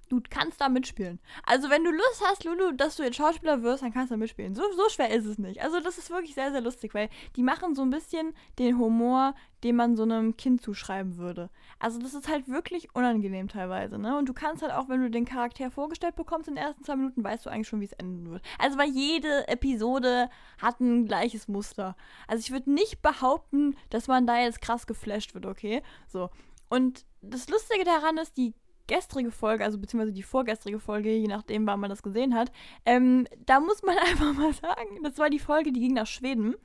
du 0.09 0.21
kannst 0.29 0.61
da 0.61 0.69
mitspielen. 0.69 1.19
Also 1.43 1.69
wenn 1.69 1.83
du 1.83 1.91
Lust 1.91 2.23
hast, 2.25 2.43
Lulu, 2.43 2.71
dass 2.71 2.95
du 2.95 3.03
jetzt 3.03 3.17
Schauspieler 3.17 3.63
wirst, 3.63 3.83
dann 3.83 3.93
kannst 3.93 4.11
du 4.11 4.15
da 4.15 4.17
mitspielen. 4.17 4.55
So, 4.55 4.63
so 4.75 4.89
schwer 4.89 5.09
ist 5.09 5.25
es 5.25 5.37
nicht. 5.37 5.61
Also 5.61 5.79
das 5.79 5.97
ist 5.97 6.09
wirklich 6.09 6.33
sehr, 6.33 6.51
sehr 6.51 6.61
lustig, 6.61 6.93
weil 6.93 7.09
die 7.35 7.43
machen 7.43 7.75
so 7.75 7.81
ein 7.81 7.89
bisschen 7.89 8.33
den 8.59 8.77
Humor, 8.77 9.35
den 9.63 9.75
man 9.75 9.95
so 9.95 10.03
einem 10.03 10.37
Kind 10.37 10.61
zuschreiben 10.61 11.17
würde. 11.17 11.49
Also 11.79 11.99
das 11.99 12.13
ist 12.13 12.29
halt 12.29 12.47
wirklich 12.47 12.93
unangenehm 12.95 13.47
teilweise, 13.47 13.97
ne? 13.97 14.17
Und 14.17 14.29
du 14.29 14.33
kannst 14.33 14.61
halt 14.61 14.71
auch, 14.71 14.87
wenn 14.87 15.01
du 15.01 15.09
den 15.09 15.25
Charakter 15.25 15.71
vorgestellt 15.71 16.15
bekommst 16.15 16.47
in 16.47 16.55
den 16.55 16.63
ersten 16.63 16.83
zwei 16.83 16.95
Minuten, 16.95 17.23
weißt 17.23 17.45
du 17.45 17.49
eigentlich 17.49 17.67
schon, 17.67 17.81
wie 17.81 17.85
es 17.85 17.93
enden 17.93 18.29
wird. 18.29 18.43
Also 18.59 18.77
weil 18.77 18.89
jede 18.89 19.47
Episode 19.47 20.29
hat 20.61 20.79
ein 20.79 21.05
gleiches 21.05 21.47
Muster. 21.47 21.95
Also 22.27 22.41
ich 22.41 22.51
würde 22.51 22.71
nicht 22.71 23.01
behaupten, 23.01 23.75
dass 23.89 24.07
man 24.07 24.27
da 24.27 24.39
jetzt 24.39 24.61
krass 24.61 24.87
geflasht 24.87 25.33
wird, 25.33 25.45
okay? 25.45 25.81
So. 26.07 26.29
Und 26.69 27.05
das 27.21 27.49
Lustige 27.49 27.83
daran 27.83 28.17
ist, 28.17 28.37
die 28.37 28.53
gestrige 28.87 29.31
Folge, 29.31 29.63
also 29.63 29.77
beziehungsweise 29.77 30.13
die 30.13 30.23
vorgestrige 30.23 30.79
Folge, 30.79 31.11
je 31.11 31.27
nachdem, 31.27 31.67
wann 31.67 31.79
man 31.79 31.89
das 31.89 32.01
gesehen 32.01 32.33
hat, 32.35 32.51
ähm, 32.85 33.27
da 33.45 33.59
muss 33.59 33.83
man 33.83 33.97
einfach 34.09 34.33
mal 34.33 34.53
sagen, 34.53 35.03
das 35.03 35.17
war 35.17 35.29
die 35.29 35.39
Folge, 35.39 35.71
die 35.71 35.81
ging 35.81 35.93
nach 35.93 36.07
Schweden. 36.07 36.55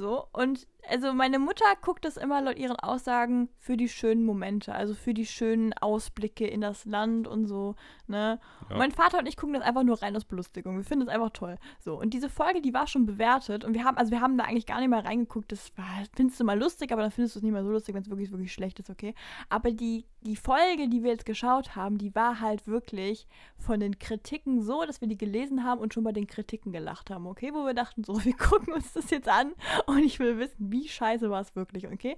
So, 0.00 0.24
und 0.32 0.66
also 0.88 1.12
meine 1.12 1.38
Mutter 1.38 1.66
guckt 1.82 2.06
das 2.06 2.16
immer 2.16 2.40
laut 2.40 2.58
ihren 2.58 2.76
Aussagen 2.76 3.50
für 3.58 3.76
die 3.76 3.88
schönen 3.88 4.24
Momente, 4.24 4.74
also 4.74 4.94
für 4.94 5.12
die 5.12 5.26
schönen 5.26 5.74
Ausblicke 5.74 6.46
in 6.46 6.62
das 6.62 6.86
Land 6.86 7.28
und 7.28 7.46
so, 7.46 7.74
ne? 8.06 8.40
Ja. 8.62 8.70
Und 8.70 8.78
mein 8.78 8.92
Vater 8.92 9.18
und 9.18 9.26
ich 9.26 9.36
gucken 9.36 9.54
das 9.54 9.62
einfach 9.62 9.82
nur 9.82 10.00
rein 10.00 10.16
aus 10.16 10.24
Belustigung. 10.24 10.78
Wir 10.78 10.84
finden 10.84 11.06
es 11.06 11.12
einfach 11.12 11.30
toll. 11.30 11.58
So, 11.80 12.00
und 12.00 12.14
diese 12.14 12.30
Folge, 12.30 12.62
die 12.62 12.72
war 12.72 12.86
schon 12.86 13.04
bewertet 13.04 13.62
und 13.62 13.74
wir 13.74 13.84
haben, 13.84 13.98
also 13.98 14.10
wir 14.10 14.22
haben 14.22 14.38
da 14.38 14.44
eigentlich 14.44 14.64
gar 14.64 14.80
nicht 14.80 14.88
mal 14.88 15.00
reingeguckt. 15.00 15.52
Das 15.52 15.76
war, 15.76 15.84
findest 16.16 16.40
du 16.40 16.44
mal 16.44 16.58
lustig, 16.58 16.92
aber 16.92 17.02
dann 17.02 17.10
findest 17.10 17.34
du 17.34 17.40
es 17.40 17.42
nicht 17.42 17.52
mehr 17.52 17.64
so 17.64 17.70
lustig, 17.70 17.94
wenn 17.94 18.02
es 18.02 18.08
wirklich, 18.08 18.32
wirklich 18.32 18.52
schlecht 18.52 18.78
ist, 18.80 18.88
okay? 18.88 19.14
Aber 19.50 19.72
die, 19.72 20.06
die 20.22 20.36
Folge, 20.36 20.88
die 20.88 21.02
wir 21.02 21.10
jetzt 21.10 21.26
geschaut 21.26 21.76
haben, 21.76 21.98
die 21.98 22.14
war 22.14 22.40
halt 22.40 22.66
wirklich 22.66 23.28
von 23.58 23.80
den 23.80 23.98
Kritiken 23.98 24.62
so, 24.62 24.84
dass 24.86 25.02
wir 25.02 25.08
die 25.08 25.18
gelesen 25.18 25.62
haben 25.62 25.80
und 25.80 25.92
schon 25.92 26.04
bei 26.04 26.12
den 26.12 26.26
Kritiken 26.26 26.72
gelacht 26.72 27.10
haben, 27.10 27.26
okay? 27.26 27.50
Wo 27.52 27.66
wir 27.66 27.74
dachten, 27.74 28.02
so, 28.02 28.14
wir 28.24 28.36
gucken 28.36 28.72
uns 28.72 28.94
das 28.94 29.10
jetzt 29.10 29.28
an 29.28 29.52
und 29.96 30.04
ich 30.04 30.18
will 30.18 30.38
wissen, 30.38 30.70
wie 30.72 30.88
scheiße 30.88 31.30
war 31.30 31.40
es 31.40 31.54
wirklich, 31.56 31.86
okay? 31.88 32.16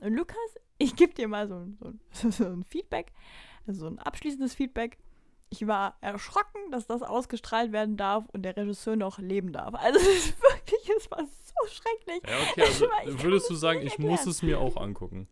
Und 0.00 0.14
Lukas, 0.14 0.36
ich 0.78 0.96
gebe 0.96 1.12
dir 1.14 1.28
mal 1.28 1.46
so, 1.48 1.54
ein- 1.56 1.78
so, 1.80 1.86
ein- 1.88 2.00
so 2.32 2.44
ein 2.46 2.64
Feedback, 2.64 3.12
also 3.66 3.80
so 3.80 3.86
ein 3.86 3.98
abschließendes 3.98 4.54
Feedback. 4.54 4.98
Ich 5.52 5.66
war 5.66 5.96
erschrocken, 6.00 6.70
dass 6.70 6.86
das 6.86 7.02
ausgestrahlt 7.02 7.72
werden 7.72 7.96
darf 7.96 8.24
und 8.32 8.42
der 8.42 8.56
Regisseur 8.56 8.94
noch 8.94 9.18
leben 9.18 9.52
darf. 9.52 9.74
Also 9.74 9.98
es 10.00 10.06
ist 10.28 10.42
wirklich, 10.42 10.90
es 10.96 11.10
war 11.10 11.24
so 11.26 11.66
schrecklich. 11.68 12.22
Ja, 12.28 12.38
okay, 12.50 12.62
also 12.62 13.22
würdest 13.24 13.50
du 13.50 13.54
sagen, 13.54 13.80
ich 13.82 13.98
muss 13.98 14.26
es 14.26 14.42
mir 14.42 14.60
auch 14.60 14.76
angucken? 14.76 15.26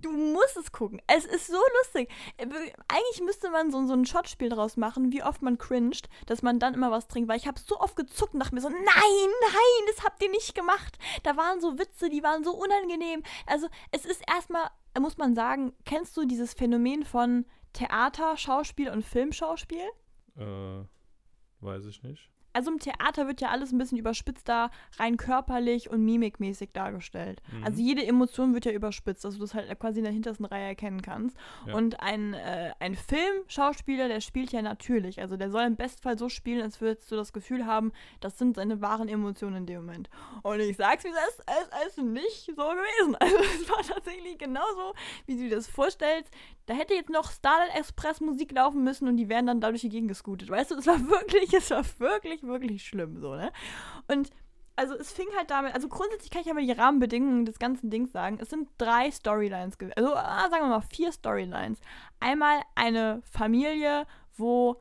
Du 0.00 0.12
musst 0.12 0.56
es 0.56 0.72
gucken. 0.72 1.00
Es 1.06 1.24
ist 1.24 1.48
so 1.48 1.60
lustig. 1.78 2.10
Äh, 2.36 2.46
Eigentlich 2.46 3.20
müsste 3.24 3.50
man 3.50 3.70
so, 3.70 3.84
so 3.86 3.94
ein 3.94 4.06
Shotspiel 4.06 4.48
draus 4.48 4.76
machen, 4.76 5.12
wie 5.12 5.22
oft 5.22 5.42
man 5.42 5.58
cringed, 5.58 6.08
dass 6.26 6.42
man 6.42 6.58
dann 6.58 6.74
immer 6.74 6.90
was 6.90 7.08
trinkt. 7.08 7.28
Weil 7.28 7.38
ich 7.38 7.46
habe 7.46 7.58
so 7.60 7.78
oft 7.80 7.96
gezuckt 7.96 8.34
dachte 8.48 8.54
mir 8.54 8.60
so, 8.60 8.68
nein, 8.68 8.84
nein, 8.84 9.86
das 9.94 10.04
habt 10.04 10.22
ihr 10.22 10.30
nicht 10.30 10.54
gemacht. 10.54 10.98
Da 11.22 11.36
waren 11.36 11.60
so 11.60 11.78
Witze, 11.78 12.08
die 12.08 12.22
waren 12.22 12.44
so 12.44 12.52
unangenehm. 12.54 13.22
Also 13.46 13.68
es 13.90 14.04
ist 14.04 14.22
erstmal, 14.28 14.68
muss 14.98 15.18
man 15.18 15.34
sagen, 15.34 15.72
kennst 15.84 16.16
du 16.16 16.24
dieses 16.24 16.54
Phänomen 16.54 17.04
von 17.04 17.44
Theater, 17.72 18.36
Schauspiel 18.36 18.90
und 18.90 19.04
Filmschauspiel? 19.04 19.86
Äh, 20.36 20.84
weiß 21.60 21.86
ich 21.86 22.02
nicht. 22.02 22.30
Also 22.52 22.70
im 22.70 22.78
Theater 22.78 23.26
wird 23.26 23.40
ja 23.40 23.48
alles 23.48 23.72
ein 23.72 23.78
bisschen 23.78 23.98
überspitzter, 23.98 24.70
rein 24.98 25.16
körperlich 25.16 25.90
und 25.90 26.04
mimikmäßig 26.04 26.70
dargestellt. 26.72 27.42
Mhm. 27.52 27.64
Also 27.64 27.82
jede 27.82 28.04
Emotion 28.04 28.54
wird 28.54 28.64
ja 28.64 28.72
überspitzt, 28.72 29.24
dass 29.24 29.34
du 29.34 29.40
das 29.40 29.54
halt 29.54 29.78
quasi 29.78 29.98
in 29.98 30.04
der 30.04 30.12
hintersten 30.12 30.46
Reihe 30.46 30.66
erkennen 30.66 31.02
kannst. 31.02 31.36
Ja. 31.66 31.74
Und 31.74 32.00
ein, 32.00 32.34
äh, 32.34 32.72
ein 32.80 32.94
Filmschauspieler, 32.94 34.08
der 34.08 34.20
spielt 34.20 34.52
ja 34.52 34.62
natürlich. 34.62 35.20
Also 35.20 35.36
der 35.36 35.50
soll 35.50 35.62
im 35.62 35.76
Bestfall 35.76 36.18
so 36.18 36.28
spielen, 36.28 36.62
als 36.62 36.80
würdest 36.80 37.10
du 37.10 37.16
das 37.16 37.32
Gefühl 37.32 37.66
haben, 37.66 37.92
das 38.20 38.38
sind 38.38 38.56
seine 38.56 38.80
wahren 38.80 39.08
Emotionen 39.08 39.56
in 39.56 39.66
dem 39.66 39.86
Moment. 39.86 40.10
Und 40.42 40.60
ich 40.60 40.76
sag's 40.76 41.04
wie 41.04 41.08
es 41.08 41.14
ist, 41.14 41.44
es 41.82 41.88
ist 41.88 41.98
nicht 41.98 42.46
so 42.46 42.52
gewesen. 42.54 43.16
Also 43.28 43.36
es 43.36 43.68
war 43.68 43.82
tatsächlich 43.82 44.38
genauso, 44.38 44.94
wie 45.26 45.36
du 45.36 45.42
dir 45.42 45.56
das 45.56 45.66
vorstellst. 45.66 46.32
Da 46.66 46.74
hätte 46.74 46.94
jetzt 46.94 47.10
noch 47.10 47.30
Starlight 47.30 47.74
Express 47.76 48.20
Musik 48.20 48.52
laufen 48.52 48.84
müssen 48.84 49.08
und 49.08 49.16
die 49.16 49.28
wären 49.28 49.46
dann 49.46 49.60
dadurch 49.60 49.82
die 49.82 49.88
Gegend 49.88 50.08
gescootet. 50.08 50.48
Weißt 50.50 50.70
du, 50.70 50.76
es 50.76 50.86
war 50.86 50.98
wirklich, 51.08 51.52
es 51.52 51.70
war 51.70 51.84
wirklich, 51.98 52.37
wirklich 52.42 52.86
schlimm 52.86 53.20
so, 53.20 53.34
ne? 53.34 53.52
Und 54.08 54.30
also 54.76 54.94
es 54.94 55.10
fing 55.10 55.26
halt 55.36 55.50
damit, 55.50 55.74
also 55.74 55.88
grundsätzlich 55.88 56.30
kann 56.30 56.42
ich 56.42 56.50
aber 56.50 56.60
die 56.60 56.70
Rahmenbedingungen 56.70 57.44
des 57.44 57.58
ganzen 57.58 57.90
Dings 57.90 58.12
sagen. 58.12 58.38
Es 58.40 58.50
sind 58.50 58.68
drei 58.78 59.10
Storylines, 59.10 59.76
also 59.96 60.14
ah, 60.14 60.48
sagen 60.48 60.64
wir 60.64 60.68
mal 60.68 60.80
vier 60.82 61.10
Storylines. 61.10 61.80
Einmal 62.20 62.60
eine 62.76 63.20
Familie, 63.28 64.06
wo 64.36 64.80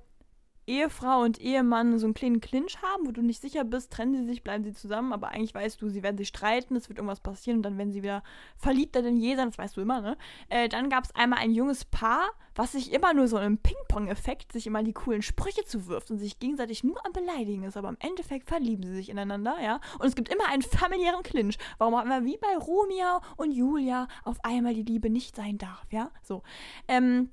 Ehefrau 0.68 1.22
und 1.22 1.40
Ehemann 1.40 1.98
so 1.98 2.06
einen 2.06 2.14
kleinen 2.14 2.42
Clinch 2.42 2.82
haben, 2.82 3.08
wo 3.08 3.12
du 3.12 3.22
nicht 3.22 3.42
sicher 3.42 3.64
bist, 3.64 3.92
trennen 3.92 4.16
sie 4.16 4.26
sich, 4.26 4.44
bleiben 4.44 4.64
sie 4.64 4.74
zusammen, 4.74 5.14
aber 5.14 5.30
eigentlich 5.30 5.56
weißt 5.56 5.82
du, 5.82 5.90
sie 5.90 6.04
werden 6.04 6.18
sich 6.18 6.28
streiten, 6.28 6.76
es 6.76 6.90
wird 6.90 7.00
irgendwas 7.00 7.22
passieren 7.22 7.60
und 7.60 7.64
dann 7.64 7.78
werden 7.78 7.94
sie 7.94 8.04
wieder 8.04 8.22
verliebter 8.58 9.02
denn 9.02 9.18
je 9.18 9.36
sein, 9.36 9.48
das 9.48 9.58
weißt 9.58 9.78
du 9.78 9.82
immer, 9.82 10.02
ne? 10.02 10.18
Äh, 10.50 10.68
dann 10.68 10.90
gab 10.90 11.06
es 11.06 11.16
einmal 11.16 11.40
ein 11.40 11.52
junges 11.52 11.86
Paar, 11.86 12.30
was 12.54 12.74
sich 12.74 12.92
immer 12.92 13.14
nur 13.14 13.28
so 13.28 13.40
im 13.40 13.58
Ping-Pong-Effekt 13.58 14.52
sich 14.52 14.68
immer 14.68 14.84
die 14.84 14.94
coolen 14.94 15.22
Sprüche 15.22 15.64
zuwirft 15.64 16.12
und 16.12 16.20
sich 16.20 16.40
gegenseitig 16.40 16.84
nur 16.84 17.04
am 17.06 17.14
Beleidigen 17.14 17.64
ist, 17.64 17.78
aber 17.78 17.90
im 17.90 17.98
Endeffekt 18.00 18.48
verlieben 18.48 18.84
sie 18.84 18.96
sich 18.96 19.10
ineinander, 19.10 19.58
ja? 19.64 19.80
Und 20.00 20.08
es 20.08 20.16
gibt 20.16 20.30
immer 20.30 20.50
einen 20.50 20.62
familiären 20.64 21.24
Clinch. 21.24 21.58
Warum 21.78 21.96
auch 21.96 22.04
immer 22.04 22.26
wie 22.26 22.38
bei 22.38 22.58
Romeo 22.58 23.22
und 23.38 23.52
Julia 23.52 24.08
auf 24.24 24.38
einmal 24.44 24.74
die 24.74 24.84
Liebe 24.84 25.10
nicht 25.10 25.36
sein 25.36 25.58
darf, 25.58 25.86
ja? 25.92 26.12
So. 26.24 26.44
Ähm, 26.88 27.30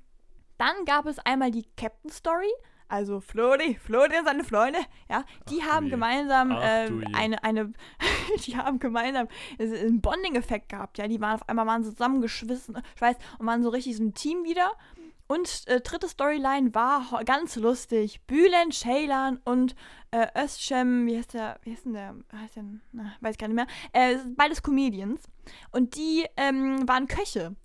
dann 0.58 0.84
gab 0.84 1.06
es 1.06 1.18
einmal 1.18 1.50
die 1.50 1.66
Captain 1.76 2.10
Story, 2.10 2.52
also 2.94 3.18
Flori, 3.20 3.74
Flori 3.74 4.16
und 4.16 4.24
seine 4.24 4.44
Freunde, 4.44 4.78
ja, 5.10 5.24
die 5.50 5.60
Ach, 5.64 5.72
haben 5.72 5.88
gemeinsam 5.88 6.52
äh, 6.52 6.88
eine, 7.12 7.42
eine, 7.42 7.72
die 8.46 8.56
haben 8.56 8.78
gemeinsam 8.78 9.26
einen 9.58 10.00
Bonding-Effekt 10.00 10.68
gehabt, 10.68 10.98
ja, 10.98 11.08
die 11.08 11.20
waren 11.20 11.34
auf 11.34 11.48
einmal 11.48 11.66
waren 11.66 11.82
zusammengeschwissen, 11.82 12.80
schweiß, 12.96 13.16
und 13.40 13.46
waren 13.46 13.64
so 13.64 13.70
richtig 13.70 13.96
so 13.96 14.04
ein 14.04 14.14
Team 14.14 14.44
wieder. 14.44 14.70
Und 15.26 15.66
äh, 15.66 15.80
dritte 15.80 16.08
Storyline 16.08 16.72
war 16.74 17.24
ganz 17.24 17.56
lustig. 17.56 18.20
Bülen, 18.26 18.70
Ceylan 18.70 19.40
und 19.44 19.74
äh, 20.12 20.28
Özcem, 20.38 21.06
wie 21.06 21.16
heißt 21.16 21.34
der, 21.34 21.58
wie 21.62 21.72
heißt 21.72 21.86
denn 21.86 21.94
der, 21.94 22.14
heißt 22.32 22.56
der, 22.56 22.64
na, 22.92 23.14
weiß 23.20 23.38
gar 23.38 23.48
nicht 23.48 23.56
mehr, 23.56 23.66
äh, 23.92 24.18
beides 24.36 24.62
Comedians. 24.62 25.22
Und 25.72 25.96
die 25.96 26.26
ähm, 26.36 26.86
waren 26.86 27.08
Köche. 27.08 27.56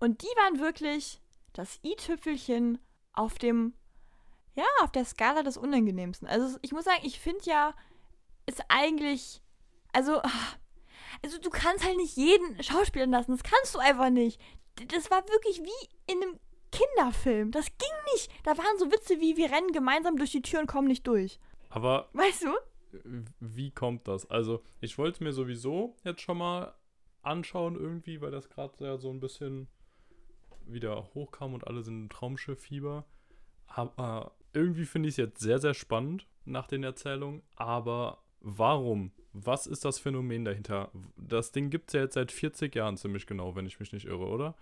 Und 0.00 0.22
die 0.22 0.34
waren 0.42 0.58
wirklich 0.58 1.20
das 1.52 1.78
i-Tüpfelchen 1.84 2.78
auf 3.12 3.38
dem 3.38 3.74
ja, 4.54 4.64
auf 4.82 4.92
der 4.92 5.04
Skala 5.04 5.42
des 5.42 5.56
Unangenehmsten. 5.56 6.28
Also 6.28 6.58
ich 6.62 6.72
muss 6.72 6.84
sagen, 6.84 7.00
ich 7.04 7.18
finde 7.20 7.44
ja, 7.44 7.74
ist 8.46 8.62
eigentlich, 8.68 9.42
also, 9.92 10.20
also 11.22 11.38
du 11.40 11.50
kannst 11.50 11.84
halt 11.84 11.96
nicht 11.96 12.16
jeden 12.16 12.62
Schauspieler 12.62 13.06
lassen. 13.06 13.32
Das 13.32 13.42
kannst 13.42 13.74
du 13.74 13.78
einfach 13.78 14.10
nicht. 14.10 14.40
Das 14.88 15.10
war 15.10 15.26
wirklich 15.28 15.62
wie 15.62 16.12
in 16.12 16.22
einem 16.22 16.38
Kinderfilm. 16.70 17.50
Das 17.50 17.66
ging 17.66 18.12
nicht. 18.14 18.30
Da 18.44 18.56
waren 18.56 18.78
so 18.78 18.90
Witze 18.90 19.20
wie, 19.20 19.36
wir 19.36 19.50
rennen 19.50 19.72
gemeinsam 19.72 20.16
durch 20.16 20.32
die 20.32 20.42
Tür 20.42 20.60
und 20.60 20.66
kommen 20.66 20.88
nicht 20.88 21.06
durch. 21.06 21.38
Aber. 21.68 22.08
Weißt 22.12 22.44
du? 22.44 22.54
Wie 23.40 23.70
kommt 23.70 24.08
das? 24.08 24.28
Also, 24.30 24.62
ich 24.80 24.98
wollte 24.98 25.22
mir 25.24 25.32
sowieso 25.32 25.96
jetzt 26.04 26.20
schon 26.20 26.38
mal 26.38 26.74
anschauen, 27.22 27.76
irgendwie, 27.76 28.20
weil 28.20 28.30
das 28.30 28.48
gerade 28.48 28.84
ja 28.84 28.98
so 28.98 29.10
ein 29.10 29.20
bisschen 29.20 29.68
wieder 30.66 31.08
hochkam 31.14 31.54
und 31.54 31.66
alle 31.66 31.82
sind 31.82 32.02
im 32.02 32.08
Traumschiff-Fieber. 32.10 33.04
Aber 33.66 34.34
irgendwie 34.52 34.84
finde 34.84 35.08
ich 35.08 35.14
es 35.14 35.18
jetzt 35.18 35.40
sehr, 35.40 35.58
sehr 35.58 35.74
spannend 35.74 36.26
nach 36.44 36.66
den 36.66 36.82
Erzählungen. 36.82 37.42
Aber 37.56 38.22
warum? 38.40 39.12
Was 39.32 39.66
ist 39.66 39.84
das 39.84 39.98
Phänomen 39.98 40.44
dahinter? 40.44 40.90
Das 41.16 41.52
Ding 41.52 41.70
gibt 41.70 41.88
es 41.88 41.94
ja 41.94 42.02
jetzt 42.02 42.14
seit 42.14 42.32
40 42.32 42.74
Jahren 42.74 42.96
ziemlich 42.96 43.26
genau, 43.26 43.54
wenn 43.56 43.66
ich 43.66 43.80
mich 43.80 43.92
nicht 43.92 44.06
irre, 44.06 44.26
oder? 44.26 44.54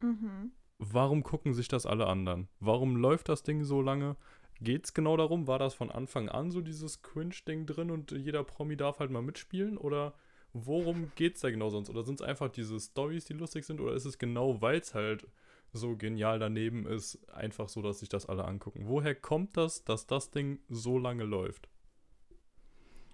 Mhm. 0.00 0.52
Warum 0.78 1.22
gucken 1.22 1.52
sich 1.52 1.68
das 1.68 1.86
alle 1.86 2.06
anderen? 2.06 2.48
Warum 2.58 2.96
läuft 2.96 3.28
das 3.28 3.42
Ding 3.42 3.64
so 3.64 3.82
lange? 3.82 4.16
Geht 4.60 4.86
es 4.86 4.94
genau 4.94 5.16
darum? 5.16 5.46
War 5.46 5.58
das 5.58 5.74
von 5.74 5.90
Anfang 5.90 6.28
an 6.28 6.50
so 6.50 6.60
dieses 6.60 7.02
Cringe-Ding 7.02 7.66
drin 7.66 7.90
und 7.90 8.12
jeder 8.12 8.44
Promi 8.44 8.76
darf 8.76 8.98
halt 8.98 9.10
mal 9.10 9.22
mitspielen? 9.22 9.78
Oder 9.78 10.14
worum 10.52 11.12
geht 11.14 11.36
es 11.36 11.42
da 11.42 11.50
genau 11.50 11.70
sonst? 11.70 11.90
Oder 11.90 12.02
sind 12.02 12.20
es 12.20 12.26
einfach 12.26 12.48
diese 12.48 12.80
Stories, 12.80 13.26
die 13.26 13.34
lustig 13.34 13.64
sind? 13.64 13.80
Oder 13.80 13.94
ist 13.94 14.06
es 14.06 14.18
genau, 14.18 14.60
weil 14.60 14.80
es 14.80 14.94
halt 14.94 15.26
so 15.72 15.96
genial 15.96 16.38
daneben 16.38 16.86
ist, 16.86 17.28
einfach 17.30 17.68
so, 17.68 17.82
dass 17.82 18.00
sich 18.00 18.08
das 18.08 18.26
alle 18.26 18.44
angucken. 18.44 18.82
Woher 18.86 19.14
kommt 19.14 19.56
das, 19.56 19.84
dass 19.84 20.06
das 20.06 20.30
Ding 20.30 20.60
so 20.68 20.98
lange 20.98 21.24
läuft? 21.24 21.68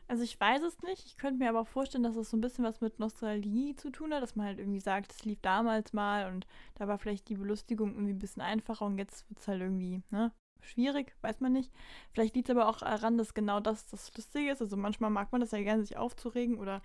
Also 0.08 0.22
ich 0.22 0.38
weiß 0.38 0.62
es 0.62 0.80
nicht. 0.82 1.04
Ich 1.04 1.16
könnte 1.16 1.38
mir 1.38 1.48
aber 1.48 1.60
auch 1.60 1.66
vorstellen, 1.66 2.04
dass 2.04 2.16
es 2.16 2.30
so 2.30 2.36
ein 2.36 2.40
bisschen 2.40 2.64
was 2.64 2.80
mit 2.80 3.00
Nostalgie 3.00 3.74
zu 3.74 3.90
tun 3.90 4.14
hat, 4.14 4.22
dass 4.22 4.36
man 4.36 4.46
halt 4.46 4.58
irgendwie 4.58 4.80
sagt, 4.80 5.12
es 5.12 5.24
lief 5.24 5.40
damals 5.42 5.92
mal 5.92 6.32
und 6.32 6.46
da 6.74 6.86
war 6.86 6.98
vielleicht 6.98 7.28
die 7.28 7.34
Belustigung 7.34 7.92
irgendwie 7.92 8.12
ein 8.12 8.18
bisschen 8.18 8.42
einfacher 8.42 8.86
und 8.86 8.98
jetzt 8.98 9.28
wird 9.28 9.40
es 9.40 9.48
halt 9.48 9.60
irgendwie, 9.60 10.02
ne? 10.10 10.32
Schwierig, 10.60 11.14
weiß 11.20 11.40
man 11.40 11.52
nicht. 11.52 11.70
Vielleicht 12.12 12.34
liegt 12.34 12.48
es 12.48 12.56
aber 12.56 12.68
auch 12.68 12.78
daran, 12.78 13.18
dass 13.18 13.34
genau 13.34 13.60
das 13.60 13.86
das 13.86 14.14
Lustige 14.16 14.50
ist. 14.50 14.62
Also 14.62 14.76
manchmal 14.76 15.10
mag 15.10 15.30
man 15.30 15.40
das 15.40 15.52
ja 15.52 15.62
gerne, 15.62 15.82
sich 15.82 15.96
aufzuregen 15.96 16.58
oder 16.58 16.82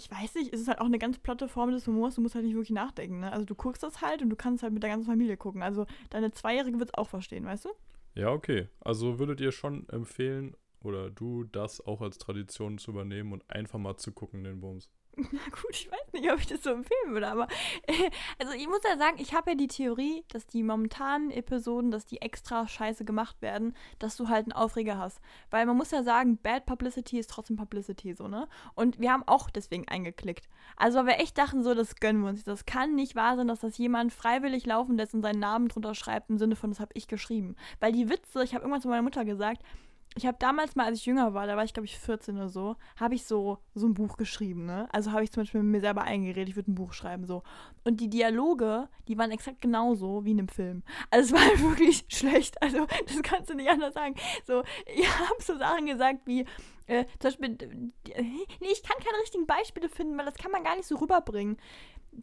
ich 0.00 0.10
weiß 0.10 0.34
nicht, 0.36 0.52
es 0.52 0.60
ist 0.60 0.68
halt 0.68 0.80
auch 0.80 0.86
eine 0.86 0.98
ganz 0.98 1.18
platte 1.18 1.46
Form 1.46 1.70
des 1.70 1.86
Humors, 1.86 2.14
du 2.14 2.22
musst 2.22 2.34
halt 2.34 2.44
nicht 2.44 2.54
wirklich 2.54 2.70
nachdenken, 2.70 3.20
ne? 3.20 3.32
Also 3.32 3.44
du 3.44 3.54
guckst 3.54 3.82
das 3.82 4.00
halt 4.00 4.22
und 4.22 4.30
du 4.30 4.36
kannst 4.36 4.62
halt 4.62 4.72
mit 4.72 4.82
der 4.82 4.90
ganzen 4.90 5.06
Familie 5.06 5.36
gucken. 5.36 5.62
Also 5.62 5.86
deine 6.08 6.30
Zweijährige 6.32 6.78
wird 6.78 6.90
es 6.90 6.94
auch 6.94 7.08
verstehen, 7.08 7.44
weißt 7.44 7.66
du? 7.66 7.70
Ja, 8.14 8.30
okay. 8.30 8.68
Also 8.80 9.18
würdet 9.18 9.40
ihr 9.40 9.52
schon 9.52 9.88
empfehlen, 9.90 10.56
oder 10.82 11.10
du, 11.10 11.44
das 11.44 11.84
auch 11.84 12.00
als 12.00 12.16
Tradition 12.16 12.78
zu 12.78 12.92
übernehmen 12.92 13.32
und 13.32 13.48
einfach 13.50 13.78
mal 13.78 13.96
zu 13.98 14.12
gucken, 14.12 14.44
den 14.44 14.60
Bums? 14.60 14.90
Na 15.32 15.40
gut, 15.50 15.70
ich 15.70 15.90
weiß 15.90 16.12
nicht, 16.12 16.30
ob 16.30 16.38
ich 16.38 16.46
das 16.46 16.62
so 16.62 16.70
empfehlen 16.70 17.12
würde, 17.12 17.28
aber 17.28 17.48
äh, 17.86 18.10
also 18.38 18.52
ich 18.54 18.66
muss 18.68 18.80
ja 18.84 18.96
sagen, 18.96 19.16
ich 19.18 19.34
habe 19.34 19.50
ja 19.50 19.56
die 19.56 19.68
Theorie, 19.68 20.24
dass 20.28 20.46
die 20.46 20.62
momentanen 20.62 21.30
Episoden, 21.30 21.90
dass 21.90 22.06
die 22.06 22.22
extra 22.22 22.66
scheiße 22.66 23.04
gemacht 23.04 23.42
werden, 23.42 23.74
dass 23.98 24.16
du 24.16 24.28
halt 24.28 24.44
einen 24.44 24.52
Aufreger 24.52 24.98
hast. 24.98 25.20
Weil 25.50 25.66
man 25.66 25.76
muss 25.76 25.90
ja 25.90 26.02
sagen, 26.02 26.38
Bad 26.38 26.66
Publicity 26.66 27.18
ist 27.18 27.30
trotzdem 27.30 27.56
Publicity, 27.56 28.14
so, 28.14 28.28
ne? 28.28 28.48
Und 28.74 28.98
wir 28.98 29.12
haben 29.12 29.24
auch 29.26 29.50
deswegen 29.50 29.86
eingeklickt. 29.88 30.48
Also 30.76 30.98
weil 30.98 31.06
wir 31.06 31.18
echt 31.18 31.36
dachten 31.38 31.62
so, 31.62 31.74
das 31.74 31.96
gönnen 31.96 32.22
wir 32.22 32.28
uns. 32.30 32.44
Das 32.44 32.66
kann 32.66 32.94
nicht 32.94 33.16
wahr 33.16 33.36
sein, 33.36 33.48
dass 33.48 33.60
das 33.60 33.78
jemand 33.78 34.12
freiwillig 34.12 34.66
laufen 34.66 34.96
lässt 34.96 35.14
und 35.14 35.22
seinen 35.22 35.40
Namen 35.40 35.68
drunter 35.68 35.94
schreibt, 35.94 36.30
im 36.30 36.38
Sinne 36.38 36.56
von, 36.56 36.70
das 36.70 36.80
habe 36.80 36.92
ich 36.94 37.08
geschrieben. 37.08 37.56
Weil 37.80 37.92
die 37.92 38.08
Witze, 38.08 38.42
ich 38.42 38.54
habe 38.54 38.62
irgendwann 38.62 38.82
zu 38.82 38.88
meiner 38.88 39.02
Mutter 39.02 39.24
gesagt, 39.24 39.62
ich 40.16 40.26
habe 40.26 40.36
damals 40.40 40.74
mal, 40.74 40.86
als 40.86 40.98
ich 40.98 41.06
jünger 41.06 41.34
war, 41.34 41.46
da 41.46 41.56
war 41.56 41.64
ich 41.64 41.72
glaube 41.72 41.86
ich 41.86 41.98
14 41.98 42.36
oder 42.36 42.48
so, 42.48 42.76
habe 42.96 43.14
ich 43.14 43.24
so, 43.24 43.58
so 43.74 43.86
ein 43.86 43.94
Buch 43.94 44.16
geschrieben, 44.16 44.66
ne? 44.66 44.88
Also 44.92 45.12
habe 45.12 45.22
ich 45.22 45.30
zum 45.30 45.42
Beispiel 45.42 45.62
mit 45.62 45.70
mir 45.70 45.80
selber 45.80 46.02
eingeredet, 46.02 46.48
ich 46.48 46.56
würde 46.56 46.72
ein 46.72 46.74
Buch 46.74 46.92
schreiben, 46.92 47.26
so. 47.26 47.44
Und 47.84 48.00
die 48.00 48.10
Dialoge, 48.10 48.88
die 49.06 49.16
waren 49.18 49.30
exakt 49.30 49.60
genauso 49.60 50.24
wie 50.24 50.32
in 50.32 50.40
einem 50.40 50.48
Film. 50.48 50.82
Also 51.10 51.26
es 51.26 51.32
war 51.40 51.48
halt 51.48 51.62
wirklich 51.62 52.06
schlecht, 52.08 52.60
also 52.60 52.86
das 53.06 53.22
kannst 53.22 53.50
du 53.50 53.54
nicht 53.54 53.70
anders 53.70 53.94
sagen. 53.94 54.16
So, 54.46 54.64
ich 54.86 55.06
habe 55.08 55.40
so 55.40 55.56
Sachen 55.56 55.86
gesagt 55.86 56.26
wie, 56.26 56.44
äh, 56.86 57.04
zum 57.20 57.30
Beispiel, 57.30 57.92
nee, 58.04 58.68
ich 58.72 58.82
kann 58.82 58.98
keine 58.98 59.22
richtigen 59.22 59.46
Beispiele 59.46 59.88
finden, 59.88 60.18
weil 60.18 60.26
das 60.26 60.34
kann 60.34 60.50
man 60.50 60.64
gar 60.64 60.74
nicht 60.74 60.88
so 60.88 60.96
rüberbringen. 60.96 61.56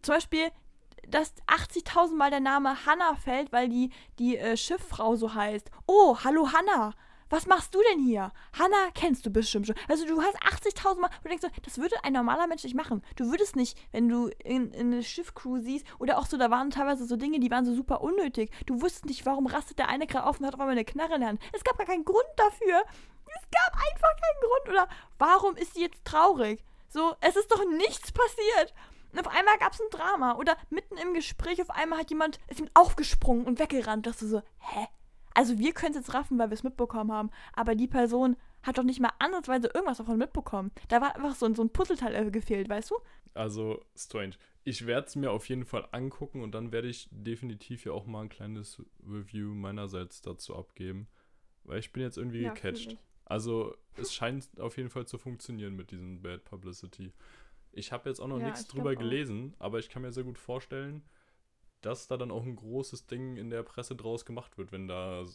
Zum 0.02 0.16
Beispiel, 0.16 0.52
dass 1.08 1.34
80.000 1.48 2.16
Mal 2.16 2.32
der 2.32 2.42
Name 2.42 2.86
Hannah 2.86 3.16
fällt, 3.16 3.54
weil 3.54 3.70
die, 3.70 3.92
die 4.20 4.36
äh, 4.36 4.58
Schifffrau 4.58 5.16
so 5.16 5.34
heißt. 5.34 5.72
Oh, 5.86 6.18
hallo 6.22 6.50
Hannah 6.52 6.94
was 7.30 7.46
machst 7.46 7.74
du 7.76 7.80
denn 7.92 8.00
hier? 8.00 8.32
Hanna 8.54 8.92
kennst 8.94 9.26
du 9.26 9.30
bestimmt 9.30 9.68
schon. 9.68 9.76
Also 9.88 10.06
du 10.06 10.22
hast 10.22 10.38
80.000 10.42 11.00
Mal, 11.00 11.10
du 11.24 11.30
denkst 11.30 11.44
so, 11.44 11.62
das 11.64 11.78
würde 11.78 11.96
ein 12.04 12.14
normaler 12.14 12.48
Mensch 12.48 12.64
nicht 12.64 12.76
machen. 12.76 13.04
Du 13.16 13.32
würdest 13.32 13.56
nicht, 13.56 13.78
wenn 13.92 14.10
du 14.10 14.30
in, 14.44 14.72
in 14.72 14.94
eine 14.94 15.04
Schiffcrew 15.04 15.60
siehst, 15.60 15.86
oder 16.00 16.18
auch 16.18 16.26
so, 16.26 16.38
da 16.38 16.50
waren 16.50 16.70
teilweise 16.70 17.06
so 17.06 17.16
Dinge, 17.16 17.40
die 17.40 17.52
waren 17.52 17.66
so 17.66 17.74
super 17.74 18.02
unnötig. 18.02 18.52
Du 18.66 18.82
wusstest 18.82 19.06
nicht, 19.06 19.26
warum 19.26 19.48
rastet 19.48 19.80
der 19.80 19.90
eine 19.90 20.08
gerade 20.08 20.26
auf 20.26 20.40
und 20.40 20.46
hat 20.46 20.54
auf 20.54 20.60
einmal 20.60 20.74
eine 20.74 20.86
Knarre 20.86 21.16
in 21.16 21.22
der 21.22 21.30
Hand. 21.30 21.42
Es 21.54 21.64
gab 21.64 21.78
gar 21.78 21.88
keinen 21.88 22.06
Grund 22.06 22.28
dafür. 22.36 22.84
Es 23.26 23.48
gab 23.52 23.74
einfach 23.74 24.16
keinen 24.16 24.42
Grund. 24.42 24.70
Oder 24.70 24.88
warum 25.20 25.56
ist 25.56 25.74
sie 25.74 25.82
jetzt 25.82 26.06
traurig? 26.06 26.64
So, 26.90 27.16
es 27.22 27.36
ist 27.36 27.52
doch 27.52 27.64
nichts 27.66 28.12
passiert. 28.12 28.74
Und 29.12 29.20
auf 29.20 29.34
einmal 29.34 29.58
gab 29.58 29.74
es 29.74 29.82
ein 29.82 29.90
Drama. 29.92 30.36
Oder 30.36 30.58
mitten 30.70 30.98
im 30.98 31.14
Gespräch, 31.14 31.62
auf 31.62 31.70
einmal 31.70 32.00
hat 32.00 32.10
jemand, 32.10 32.40
ist 32.48 32.60
ihm 32.60 32.70
aufgesprungen 32.74 33.46
und 33.46 33.60
weggerannt. 33.60 34.06
Dass 34.06 34.18
du 34.18 34.28
so, 34.28 34.42
hä? 34.60 34.88
Also 35.38 35.60
wir 35.60 35.72
können 35.72 35.92
es 35.92 35.98
jetzt 35.98 36.16
raffen, 36.16 36.40
weil 36.40 36.50
wir 36.50 36.56
es 36.56 36.64
mitbekommen 36.64 37.12
haben, 37.12 37.30
aber 37.54 37.76
die 37.76 37.88
Person 37.88 38.38
hat 38.64 38.80
doch 38.80 38.84
nicht 38.84 39.00
mal 39.00 39.12
ansatzweise 39.20 39.70
irgendwas 39.72 40.00
davon 40.00 40.18
mitbekommen. 40.18 40.72
Da 40.88 41.00
war 41.00 41.16
einfach 41.16 41.36
so 41.36 41.46
ein, 41.46 41.54
so 41.54 41.62
ein 41.62 41.70
Puzzleteil 41.70 42.16
äh, 42.16 42.32
gefehlt, 42.32 42.68
weißt 42.68 42.90
du? 42.90 42.96
Also, 43.36 43.86
strange. 43.96 44.34
Ich 44.64 44.88
werde 44.88 45.06
es 45.06 45.16
mir 45.16 45.30
auf 45.30 45.48
jeden 45.48 45.66
Fall 45.66 45.88
angucken 45.92 46.42
und 46.42 46.56
dann 46.56 46.72
werde 46.72 46.88
ich 46.88 47.08
definitiv 47.12 47.86
ja 47.86 47.92
auch 47.92 48.08
mal 48.08 48.24
ein 48.24 48.30
kleines 48.30 48.82
Review 49.08 49.54
meinerseits 49.54 50.24
dazu 50.24 50.56
abgeben. 50.56 51.08
Weil 51.66 51.82
ich 51.82 51.94
bin 51.94 52.02
jetzt 52.02 52.18
irgendwie 52.18 52.42
ja, 52.42 52.52
gecatcht. 52.52 52.98
Also, 53.26 53.76
es 53.96 54.16
scheint 54.16 54.60
auf 54.60 54.76
jeden 54.78 54.90
Fall 54.90 55.06
zu 55.06 55.20
funktionieren 55.20 55.76
mit 55.76 55.92
diesem 55.92 56.24
Bad 56.24 56.46
Publicity. 56.46 57.14
Ich 57.74 57.92
habe 57.92 58.10
jetzt 58.10 58.20
auch 58.20 58.28
noch 58.28 58.40
ja, 58.40 58.48
nichts 58.48 58.66
drüber 58.66 58.96
gelesen, 58.96 59.54
aber 59.60 59.78
ich 59.78 59.90
kann 59.90 60.02
mir 60.02 60.12
sehr 60.12 60.24
gut 60.24 60.40
vorstellen, 60.40 61.04
dass 61.88 62.08
da 62.08 62.18
dann 62.18 62.32
auch 62.32 62.44
ein 62.44 62.56
großes 62.56 63.08
Ding 63.08 63.38
in 63.38 63.50
der 63.50 63.64
Presse 63.64 63.96
draus 63.96 64.26
gemacht 64.26 64.58
wird, 64.58 64.74
wenn 64.74 64.90
da, 64.90 65.26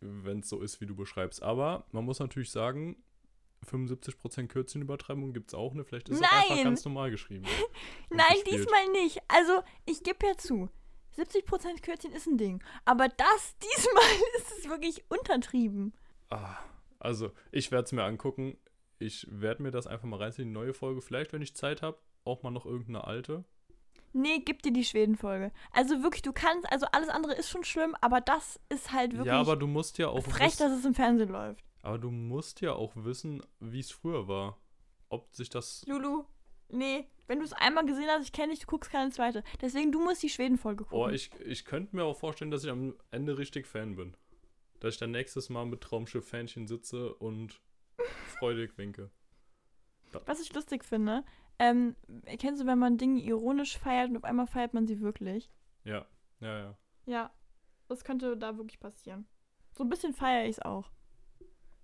wenn 0.00 0.40
es 0.40 0.48
so 0.48 0.60
ist, 0.60 0.80
wie 0.82 0.86
du 0.86 0.94
beschreibst. 0.94 1.42
Aber 1.42 1.86
man 1.90 2.04
muss 2.04 2.18
natürlich 2.18 2.50
sagen, 2.50 3.02
75% 3.66 4.48
Kürzelübertreibung 4.48 5.32
gibt 5.32 5.48
es 5.48 5.54
auch 5.54 5.72
eine. 5.72 5.84
Vielleicht 5.84 6.10
ist 6.10 6.20
es 6.20 6.22
einfach 6.30 6.62
ganz 6.62 6.84
normal 6.84 7.10
geschrieben. 7.10 7.46
Nein, 8.10 8.26
gespielt. 8.34 8.60
diesmal 8.60 8.88
nicht. 8.88 9.18
Also, 9.28 9.62
ich 9.86 10.02
gebe 10.02 10.26
ja 10.26 10.36
zu. 10.36 10.68
70% 11.16 11.80
Kürzchen 11.80 12.12
ist 12.12 12.26
ein 12.26 12.36
Ding. 12.36 12.62
Aber 12.84 13.08
das 13.08 13.56
diesmal 13.62 14.04
ist 14.36 14.58
es 14.58 14.68
wirklich 14.68 15.02
untertrieben. 15.08 15.94
Ah, 16.28 16.58
also, 16.98 17.32
ich 17.52 17.70
werde 17.70 17.86
es 17.86 17.92
mir 17.92 18.04
angucken. 18.04 18.58
ich 18.98 19.26
werde 19.30 19.62
mir 19.62 19.70
das 19.70 19.86
einfach 19.86 20.06
mal 20.06 20.18
reinziehen, 20.18 20.48
die 20.48 20.54
neue 20.54 20.74
Folge. 20.74 21.00
Vielleicht, 21.00 21.32
wenn 21.32 21.42
ich 21.42 21.56
Zeit 21.56 21.80
habe, 21.80 21.98
auch 22.24 22.42
mal 22.42 22.50
noch 22.50 22.66
irgendeine 22.66 23.04
alte. 23.04 23.44
Nee, 24.12 24.38
gib 24.38 24.62
dir 24.62 24.72
die 24.72 24.84
Schweden-Folge. 24.84 25.52
Also 25.72 26.02
wirklich, 26.02 26.22
du 26.22 26.32
kannst, 26.32 26.70
also 26.72 26.86
alles 26.92 27.08
andere 27.08 27.34
ist 27.34 27.50
schon 27.50 27.64
schlimm, 27.64 27.94
aber 28.00 28.20
das 28.20 28.58
ist 28.68 28.92
halt 28.92 29.12
wirklich 29.12 29.26
ja, 29.26 29.40
aber 29.40 29.56
du 29.56 29.66
musst 29.66 29.98
ja 29.98 30.08
auch 30.08 30.24
frech, 30.24 30.52
wissen, 30.52 30.62
dass 30.68 30.78
es 30.78 30.84
im 30.84 30.94
Fernsehen 30.94 31.28
läuft. 31.28 31.62
aber 31.82 31.98
du 31.98 32.10
musst 32.10 32.60
ja 32.60 32.72
auch 32.72 32.92
wissen, 32.96 33.42
wie 33.60 33.80
es 33.80 33.90
früher 33.90 34.26
war. 34.28 34.58
Ob 35.08 35.34
sich 35.34 35.48
das 35.50 35.84
Lulu, 35.86 36.24
nee, 36.70 37.06
wenn 37.26 37.38
du 37.38 37.44
es 37.44 37.52
einmal 37.52 37.84
gesehen 37.84 38.08
hast, 38.08 38.24
ich 38.24 38.32
kenne 38.32 38.52
dich, 38.52 38.60
du 38.60 38.66
guckst 38.66 38.90
keine 38.90 39.10
zweite. 39.10 39.44
Deswegen, 39.60 39.92
du 39.92 40.00
musst 40.02 40.22
die 40.22 40.28
Schweden-Folge 40.30 40.84
gucken. 40.84 40.98
Oh, 40.98 41.08
ich, 41.08 41.30
ich 41.44 41.64
könnte 41.64 41.94
mir 41.94 42.04
auch 42.04 42.16
vorstellen, 42.16 42.50
dass 42.50 42.64
ich 42.64 42.70
am 42.70 42.94
Ende 43.10 43.38
richtig 43.38 43.66
Fan 43.66 43.96
bin. 43.96 44.16
Dass 44.80 44.94
ich 44.94 44.98
dann 45.00 45.10
nächstes 45.12 45.48
Mal 45.48 45.64
mit 45.66 45.80
Traumschiff-Fähnchen 45.80 46.66
sitze 46.66 47.14
und 47.14 47.60
freudig 48.38 48.76
winke. 48.78 49.10
Was 50.24 50.40
ich 50.40 50.52
lustig 50.54 50.84
finde, 50.84 51.24
ähm, 51.58 51.96
kennst 52.38 52.62
du, 52.62 52.66
wenn 52.66 52.78
man 52.78 52.98
Dinge 52.98 53.20
ironisch 53.22 53.78
feiert 53.78 54.10
und 54.10 54.16
auf 54.16 54.24
einmal 54.24 54.46
feiert 54.46 54.74
man 54.74 54.86
sie 54.86 55.00
wirklich? 55.00 55.50
Ja, 55.84 56.06
ja, 56.40 56.58
ja. 56.58 56.78
Ja, 57.06 57.30
das 57.88 58.04
könnte 58.04 58.36
da 58.36 58.56
wirklich 58.56 58.80
passieren. 58.80 59.26
So 59.76 59.84
ein 59.84 59.88
bisschen 59.88 60.12
feiere 60.14 60.44
ich 60.44 60.56
es 60.56 60.62
auch. 60.62 60.90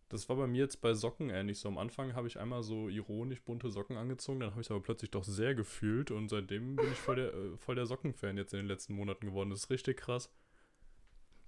Das 0.08 0.28
war 0.28 0.36
bei 0.36 0.46
mir 0.46 0.58
jetzt 0.58 0.82
bei 0.82 0.92
Socken 0.92 1.30
ähnlich 1.30 1.58
so. 1.58 1.68
Am 1.68 1.78
Anfang 1.78 2.14
habe 2.14 2.26
ich 2.26 2.38
einmal 2.38 2.62
so 2.62 2.88
ironisch 2.90 3.42
bunte 3.42 3.70
Socken 3.70 3.96
angezogen, 3.96 4.40
dann 4.40 4.50
habe 4.50 4.60
ich 4.60 4.66
es 4.66 4.70
aber 4.70 4.82
plötzlich 4.82 5.10
doch 5.10 5.24
sehr 5.24 5.54
gefühlt 5.54 6.10
und 6.10 6.28
seitdem 6.28 6.76
bin 6.76 6.92
ich 6.92 6.98
voll 6.98 7.16
der, 7.16 7.32
äh, 7.32 7.56
voll 7.56 7.76
der 7.76 7.86
Sockenfan 7.86 8.36
jetzt 8.36 8.52
in 8.52 8.58
den 8.58 8.66
letzten 8.66 8.94
Monaten 8.94 9.24
geworden. 9.26 9.48
Das 9.50 9.60
ist 9.60 9.70
richtig 9.70 9.96
krass. 9.96 10.30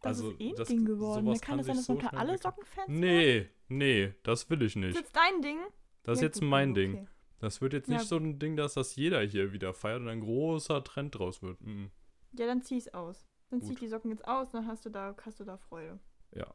Das 0.01 0.19
Also, 0.19 0.31
ist 0.33 0.41
eh 0.41 0.49
ein 0.51 0.55
das- 0.57 0.69
Ding 0.69 0.85
geworden. 0.87 1.25
sowas 1.27 1.41
Kann 1.43 1.49
kann 1.51 1.59
das 1.59 1.67
sein, 1.67 1.77
dass 1.77 1.85
so 1.87 1.93
unter 1.95 2.09
schnell 2.09 2.21
alle. 2.21 2.39
Sockenfans? 2.39 2.89
Nee, 2.89 3.51
nee, 3.69 4.15
das 4.23 4.49
will 4.49 4.63
ich 4.63 4.77
Ist 4.77 4.77
nicht. 4.77 4.97
jetzt 4.97 5.15
dein 5.17 5.43
Ding? 5.43 5.59
Das 6.03 6.15
ist 6.19 6.23
Ja, 6.23 6.27
jetzt 6.29 6.41
gut, 6.41 6.49
mein 6.49 6.71
okay. 6.71 6.81
Ding. 6.87 7.09
Das 7.45 7.61
wird 7.61 7.75
jetzt 7.75 7.91
Ja, 7.91 7.99
nicht 7.99 8.09
so 8.09 8.17
ein 8.17 8.39
Ding, 8.39 8.57
dass 8.57 8.73
das 8.73 8.97
jeder 8.97 9.21
hier 9.21 9.53
wieder 9.53 9.75
feiert 9.75 10.01
und 10.01 10.09
ein 10.09 10.21
großer 10.21 10.83
Trend 10.83 11.19
draus 11.19 11.43
wird. 11.43 11.61
Mhm. 11.61 11.91
Ja, 12.33 12.47
dann 12.47 12.63
zieh's 12.63 12.89
aus. 12.95 13.27
Dann 13.51 13.61
zieh 13.61 13.69
Gut. 13.69 13.75
ich 13.75 13.81
die 13.81 13.89
Socken 13.89 14.11
jetzt 14.11 14.27
aus, 14.27 14.51
dann 14.51 14.67
hast 14.67 14.87
du 14.87 14.89
da, 14.89 15.15
hast 15.27 15.41
du 15.41 15.45
da 15.45 15.59
Freude. 15.59 16.01
Ja, 16.35 16.55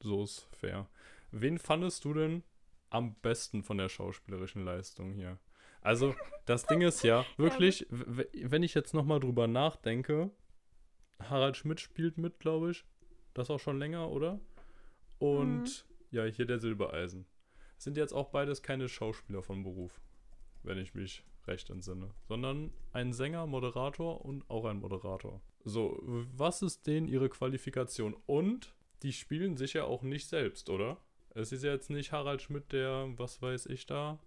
so 0.00 0.22
ist 0.22 0.46
fair. 0.52 0.86
Wen 1.30 1.58
fandest 1.58 2.04
du 2.04 2.12
denn 2.12 2.42
am 2.90 3.14
besten 3.14 3.62
von 3.62 3.78
der 3.78 3.88
schauspielerischen 3.88 4.66
Leistung 4.66 5.14
hier? 5.14 5.38
Also, 5.80 6.14
das 6.44 6.66
Ding 6.66 6.82
ist 6.82 7.02
ja, 7.04 7.24
wirklich, 7.38 7.86
wenn 7.88 8.62
ich 8.62 8.74
jetzt 8.74 8.92
nochmal 8.92 9.20
drüber 9.20 9.46
nachdenke, 9.46 10.30
Harald 11.20 11.56
Schmidt 11.56 11.80
spielt 11.80 12.18
mit, 12.18 12.38
glaube 12.38 12.72
ich. 12.72 12.84
Das 13.32 13.48
auch 13.48 13.60
schon 13.60 13.78
länger, 13.78 14.10
oder? 14.10 14.40
Und 15.18 15.86
ja, 16.10 16.24
hier 16.24 16.44
der 16.44 16.58
Silbereisen. 16.58 17.24
Sind 17.78 17.96
jetzt 17.96 18.12
auch 18.12 18.28
beides 18.28 18.62
keine 18.62 18.90
Schauspieler 18.90 19.42
von 19.42 19.62
Beruf, 19.62 20.02
wenn 20.68 20.78
ich 20.78 20.94
mich 20.94 21.24
recht 21.46 21.70
entsinne, 21.70 22.10
sondern 22.28 22.70
ein 22.92 23.12
Sänger, 23.12 23.46
Moderator 23.46 24.24
und 24.24 24.48
auch 24.50 24.66
ein 24.66 24.78
Moderator. 24.78 25.40
So, 25.64 25.98
was 26.02 26.62
ist 26.62 26.86
denen 26.86 27.08
ihre 27.08 27.30
Qualifikation? 27.30 28.14
Und 28.26 28.74
die 29.02 29.12
spielen 29.12 29.56
sich 29.56 29.72
ja 29.72 29.84
auch 29.84 30.02
nicht 30.02 30.28
selbst, 30.28 30.68
oder? 30.68 30.98
Es 31.30 31.52
ist 31.52 31.64
ja 31.64 31.72
jetzt 31.72 31.90
nicht 31.90 32.12
Harald 32.12 32.42
Schmidt, 32.42 32.72
der, 32.72 33.08
was 33.16 33.40
weiß 33.40 33.66
ich 33.66 33.86
da, 33.86 34.18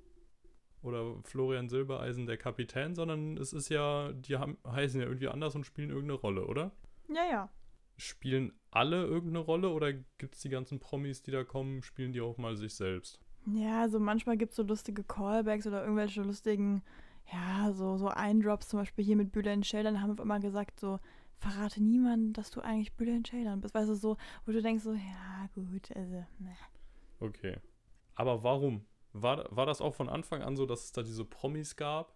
oder 0.82 1.22
Florian 1.24 1.70
Silbereisen, 1.70 2.26
der 2.26 2.38
Kapitän, 2.38 2.96
sondern 2.96 3.38
es 3.38 3.54
ist 3.54 3.70
ja, 3.70 4.12
die 4.14 4.38
haben, 4.38 4.58
heißen 4.66 5.00
ja 5.00 5.06
irgendwie 5.06 5.28
anders 5.28 5.54
und 5.56 5.66
spielen 5.66 5.90
irgendeine 5.90 6.20
Rolle, 6.20 6.48
oder? 6.48 6.72
Ja, 7.08 7.26
ja. 7.30 7.50
Spielen 7.98 8.54
alle 8.72 9.04
irgendeine 9.04 9.40
Rolle 9.46 9.70
oder 9.70 9.94
gibt 9.94 10.36
es 10.36 10.42
die 10.42 10.50
ganzen 10.50 10.80
Promis, 10.80 11.22
die 11.22 11.32
da 11.32 11.44
kommen, 11.44 11.84
spielen 11.84 12.14
die 12.14 12.22
auch 12.22 12.38
mal 12.38 12.56
sich 12.56 12.74
selbst? 12.74 13.20
Ja, 13.46 13.90
so 13.90 14.00
manchmal 14.00 14.38
gibt 14.38 14.52
es 14.52 14.58
so 14.58 14.64
lustige 14.64 15.04
Callbacks 15.04 15.66
oder 15.66 15.82
irgendwelche 15.82 16.22
lustigen, 16.22 16.84
ja, 17.32 17.72
so, 17.74 17.98
so 17.98 18.08
Eindrops, 18.08 18.68
zum 18.68 18.80
Beispiel 18.80 19.04
hier 19.04 19.16
mit 19.16 19.32
Bülent 19.32 19.66
Sheldon 19.66 20.02
haben 20.02 20.18
wir 20.18 20.24
immer 20.24 20.40
gesagt, 20.40 20.80
so, 20.80 21.00
verrate 21.38 21.82
niemanden, 21.82 22.34
dass 22.34 22.52
du 22.52 22.62
eigentlich 22.62 22.94
Bülent 22.94 23.28
Sheldon 23.28 23.62
bist. 23.62 23.74
Weißt 23.74 23.90
du, 23.90 23.96
so, 23.96 24.18
wo 24.46 24.52
du 24.52 24.62
denkst 24.62 24.84
so, 24.84 24.94
ja, 24.94 25.50
gut, 25.56 25.92
also, 25.96 26.24
ne. 26.40 26.56
Okay. 27.20 27.58
Aber 28.16 28.44
warum? 28.44 28.86
War, 29.14 29.46
war 29.50 29.66
das 29.66 29.82
auch 29.82 29.94
von 29.96 30.10
Anfang 30.10 30.42
an 30.42 30.56
so, 30.56 30.66
dass 30.66 30.86
es 30.86 30.92
da 30.92 31.02
diese 31.02 31.26
Promis 31.26 31.76
gab, 31.76 32.16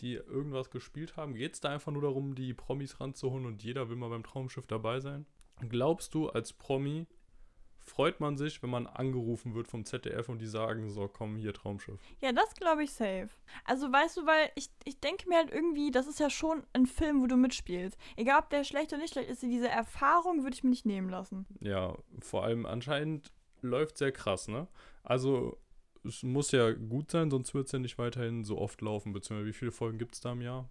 die 0.00 0.14
irgendwas 0.14 0.70
gespielt 0.70 1.16
haben? 1.16 1.34
Geht 1.34 1.54
es 1.54 1.60
da 1.60 1.70
einfach 1.70 1.92
nur 1.92 2.02
darum, 2.02 2.34
die 2.34 2.54
Promis 2.54 3.00
ranzuholen 3.00 3.46
und 3.46 3.62
jeder 3.62 3.88
will 3.88 3.96
mal 3.96 4.08
beim 4.08 4.22
Traumschiff 4.22 4.66
dabei 4.66 5.00
sein? 5.00 5.26
Glaubst 5.68 6.14
du, 6.14 6.28
als 6.28 6.52
Promi 6.52 7.06
freut 7.84 8.18
man 8.18 8.36
sich, 8.36 8.62
wenn 8.62 8.70
man 8.70 8.86
angerufen 8.86 9.54
wird 9.54 9.68
vom 9.68 9.84
ZDF 9.84 10.28
und 10.28 10.40
die 10.40 10.46
sagen, 10.46 10.90
so, 10.90 11.06
komm, 11.06 11.36
hier 11.36 11.52
Traumschiff? 11.52 12.00
Ja, 12.20 12.32
das 12.32 12.54
glaube 12.54 12.82
ich 12.84 12.92
safe. 12.92 13.28
Also 13.64 13.92
weißt 13.92 14.16
du, 14.16 14.26
weil 14.26 14.50
ich, 14.54 14.70
ich 14.84 14.98
denke 15.00 15.28
mir 15.28 15.36
halt 15.36 15.52
irgendwie, 15.52 15.90
das 15.90 16.06
ist 16.06 16.18
ja 16.18 16.30
schon 16.30 16.64
ein 16.72 16.86
Film, 16.86 17.22
wo 17.22 17.26
du 17.26 17.36
mitspielst. 17.36 17.98
Egal 18.16 18.40
ob 18.40 18.50
der 18.50 18.64
schlecht 18.64 18.92
oder 18.92 19.02
nicht 19.02 19.12
schlecht 19.12 19.30
ist, 19.30 19.42
diese 19.42 19.68
Erfahrung 19.68 20.42
würde 20.42 20.54
ich 20.54 20.64
mir 20.64 20.70
nicht 20.70 20.86
nehmen 20.86 21.10
lassen. 21.10 21.46
Ja, 21.60 21.96
vor 22.20 22.44
allem 22.44 22.66
anscheinend 22.66 23.30
läuft 23.60 23.98
sehr 23.98 24.12
krass, 24.12 24.48
ne? 24.48 24.66
Also, 25.02 25.58
es 26.04 26.22
muss 26.22 26.52
ja 26.52 26.72
gut 26.72 27.10
sein, 27.10 27.30
sonst 27.30 27.54
wird 27.54 27.66
es 27.66 27.72
ja 27.72 27.78
nicht 27.78 27.98
weiterhin 27.98 28.44
so 28.44 28.58
oft 28.58 28.80
laufen. 28.80 29.12
Beziehungsweise, 29.12 29.48
wie 29.48 29.58
viele 29.58 29.72
Folgen 29.72 29.98
gibt 29.98 30.14
es 30.14 30.20
da 30.20 30.32
im 30.32 30.42
Jahr? 30.42 30.68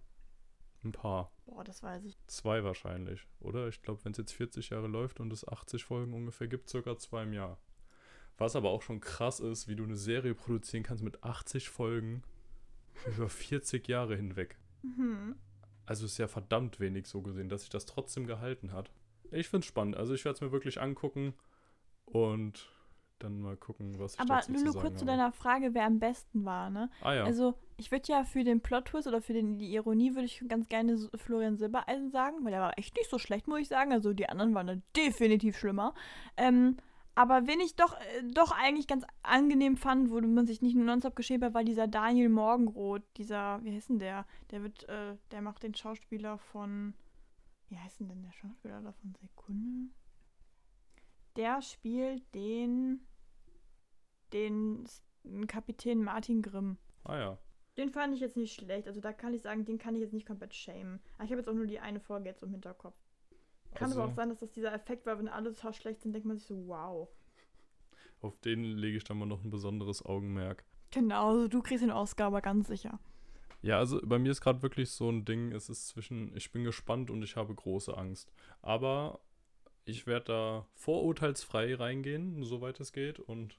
Ein 0.84 0.92
paar. 0.92 1.32
Boah, 1.46 1.64
das 1.64 1.82
weiß 1.82 2.04
ich. 2.04 2.16
Zwei 2.26 2.62
wahrscheinlich, 2.62 3.26
oder? 3.40 3.68
Ich 3.68 3.82
glaube, 3.82 4.04
wenn 4.04 4.12
es 4.12 4.18
jetzt 4.18 4.32
40 4.32 4.70
Jahre 4.70 4.86
läuft 4.86 5.18
und 5.18 5.32
es 5.32 5.46
80 5.46 5.84
Folgen 5.84 6.12
ungefähr 6.12 6.46
gibt, 6.46 6.68
circa 6.68 6.96
zwei 6.98 7.22
im 7.22 7.32
Jahr. 7.32 7.58
Was 8.36 8.56
aber 8.56 8.70
auch 8.70 8.82
schon 8.82 9.00
krass 9.00 9.40
ist, 9.40 9.68
wie 9.68 9.76
du 9.76 9.84
eine 9.84 9.96
Serie 9.96 10.34
produzieren 10.34 10.82
kannst 10.82 11.02
mit 11.02 11.22
80 11.22 11.68
Folgen 11.68 12.22
über 13.06 13.28
40 13.28 13.88
Jahre 13.88 14.16
hinweg. 14.16 14.58
Mhm. 14.82 15.36
Also 15.86 16.06
ist 16.06 16.18
ja 16.18 16.28
verdammt 16.28 16.80
wenig 16.80 17.06
so 17.06 17.22
gesehen, 17.22 17.48
dass 17.48 17.62
sich 17.62 17.70
das 17.70 17.86
trotzdem 17.86 18.26
gehalten 18.26 18.72
hat. 18.72 18.90
Ich 19.30 19.48
finde 19.48 19.64
es 19.64 19.68
spannend. 19.68 19.96
Also 19.96 20.14
ich 20.14 20.24
werde 20.24 20.36
es 20.36 20.40
mir 20.40 20.52
wirklich 20.52 20.80
angucken 20.80 21.34
und 22.04 22.70
dann 23.18 23.40
mal 23.40 23.56
gucken, 23.56 23.98
was 23.98 24.14
ich 24.14 24.20
Aber 24.20 24.36
dazu 24.36 24.52
Lulu, 24.52 24.72
zu 24.72 24.78
kurz 24.78 24.94
zu 24.94 25.00
habe. 25.00 25.06
deiner 25.06 25.32
Frage, 25.32 25.74
wer 25.74 25.84
am 25.86 25.98
besten 25.98 26.44
war, 26.44 26.70
ne? 26.70 26.90
Ah 27.00 27.14
ja, 27.14 27.24
Also, 27.24 27.54
ich 27.76 27.90
würde 27.90 28.10
ja 28.12 28.24
für 28.24 28.44
den 28.44 28.60
Plot-Twist 28.60 29.06
oder 29.08 29.20
für 29.20 29.32
den, 29.32 29.58
die 29.58 29.72
Ironie 29.74 30.14
würde 30.14 30.26
ich 30.26 30.42
ganz 30.48 30.68
gerne 30.68 30.96
Florian 31.16 31.56
Silbereisen 31.56 32.10
sagen, 32.10 32.44
weil 32.44 32.52
der 32.52 32.60
war 32.60 32.78
echt 32.78 32.96
nicht 32.96 33.10
so 33.10 33.18
schlecht, 33.18 33.48
muss 33.48 33.60
ich 33.60 33.68
sagen. 33.68 33.92
Also, 33.92 34.12
die 34.12 34.28
anderen 34.28 34.54
waren 34.54 34.66
dann 34.66 34.82
definitiv 34.96 35.56
schlimmer. 35.58 35.94
Ähm, 36.36 36.76
aber 37.16 37.46
wen 37.46 37.60
ich 37.60 37.76
doch, 37.76 37.94
äh, 37.94 38.22
doch 38.32 38.50
eigentlich 38.50 38.88
ganz 38.88 39.04
angenehm 39.22 39.76
fand, 39.76 40.10
wo 40.10 40.20
man 40.20 40.46
sich 40.46 40.62
nicht 40.62 40.74
nur 40.74 40.84
nonstop 40.84 41.14
geschämt 41.14 41.44
hat, 41.44 41.54
war 41.54 41.62
dieser 41.64 41.86
Daniel 41.86 42.28
Morgenroth. 42.28 43.02
Dieser, 43.16 43.62
wie 43.64 43.74
heißt 43.74 43.88
denn 43.88 44.00
der? 44.00 44.26
Der 44.50 44.62
wird, 44.62 44.88
äh, 44.88 45.16
der 45.30 45.40
macht 45.42 45.62
den 45.62 45.74
Schauspieler 45.74 46.38
von, 46.38 46.94
wie 47.68 47.78
heißt 47.78 48.00
denn, 48.00 48.08
denn 48.08 48.22
der 48.22 48.32
Schauspieler 48.32 48.80
da 48.80 48.92
von 48.92 49.14
Sekunde? 49.20 49.90
Der 51.36 51.62
spielt 51.62 52.22
den, 52.34 53.00
den 54.32 54.84
Kapitän 55.46 56.02
Martin 56.02 56.42
Grimm. 56.42 56.78
ah 57.04 57.18
ja. 57.18 57.38
Den 57.76 57.90
fand 57.90 58.14
ich 58.14 58.20
jetzt 58.20 58.36
nicht 58.36 58.54
schlecht. 58.54 58.86
Also 58.86 59.00
da 59.00 59.12
kann 59.12 59.34
ich 59.34 59.42
sagen, 59.42 59.64
den 59.64 59.78
kann 59.78 59.96
ich 59.96 60.00
jetzt 60.00 60.12
nicht 60.12 60.26
komplett 60.26 60.54
shamen. 60.54 61.00
Aber 61.16 61.24
ich 61.24 61.30
habe 61.30 61.40
jetzt 61.40 61.48
auch 61.48 61.54
nur 61.54 61.66
die 61.66 61.80
eine 61.80 61.98
Folge 61.98 62.28
jetzt 62.28 62.42
im 62.44 62.50
Hinterkopf. 62.50 62.94
Kann 63.74 63.90
aber 63.90 64.02
Also- 64.02 64.12
auch 64.12 64.14
sein, 64.16 64.28
dass 64.28 64.38
das 64.38 64.52
dieser 64.52 64.72
Effekt 64.72 65.06
war, 65.06 65.18
wenn 65.18 65.26
alle 65.28 65.52
total 65.52 65.74
schlecht 65.74 66.00
sind, 66.02 66.12
denkt 66.12 66.26
man 66.26 66.36
sich 66.36 66.46
so, 66.46 66.68
wow. 66.68 67.08
Auf 68.20 68.38
den 68.38 68.62
lege 68.62 68.96
ich 68.96 69.02
dann 69.04 69.18
mal 69.18 69.26
noch 69.26 69.42
ein 69.42 69.50
besonderes 69.50 70.04
Augenmerk. 70.06 70.64
Genau, 70.92 71.30
also 71.30 71.48
du 71.48 71.60
kriegst 71.62 71.82
den 71.82 71.90
Oscar, 71.90 72.26
aber 72.28 72.40
ganz 72.40 72.68
sicher. 72.68 73.00
Ja, 73.60 73.78
also 73.78 74.00
bei 74.04 74.18
mir 74.20 74.30
ist 74.30 74.40
gerade 74.40 74.62
wirklich 74.62 74.90
so 74.90 75.10
ein 75.10 75.24
Ding, 75.24 75.50
es 75.50 75.68
ist 75.68 75.88
zwischen, 75.88 76.34
ich 76.36 76.52
bin 76.52 76.62
gespannt 76.62 77.10
und 77.10 77.22
ich 77.24 77.34
habe 77.34 77.52
große 77.54 77.96
Angst. 77.96 78.32
Aber 78.62 79.20
ich 79.84 80.06
werde 80.06 80.24
da 80.26 80.66
vorurteilsfrei 80.74 81.74
reingehen, 81.74 82.42
soweit 82.44 82.80
es 82.80 82.92
geht 82.92 83.20
und 83.20 83.58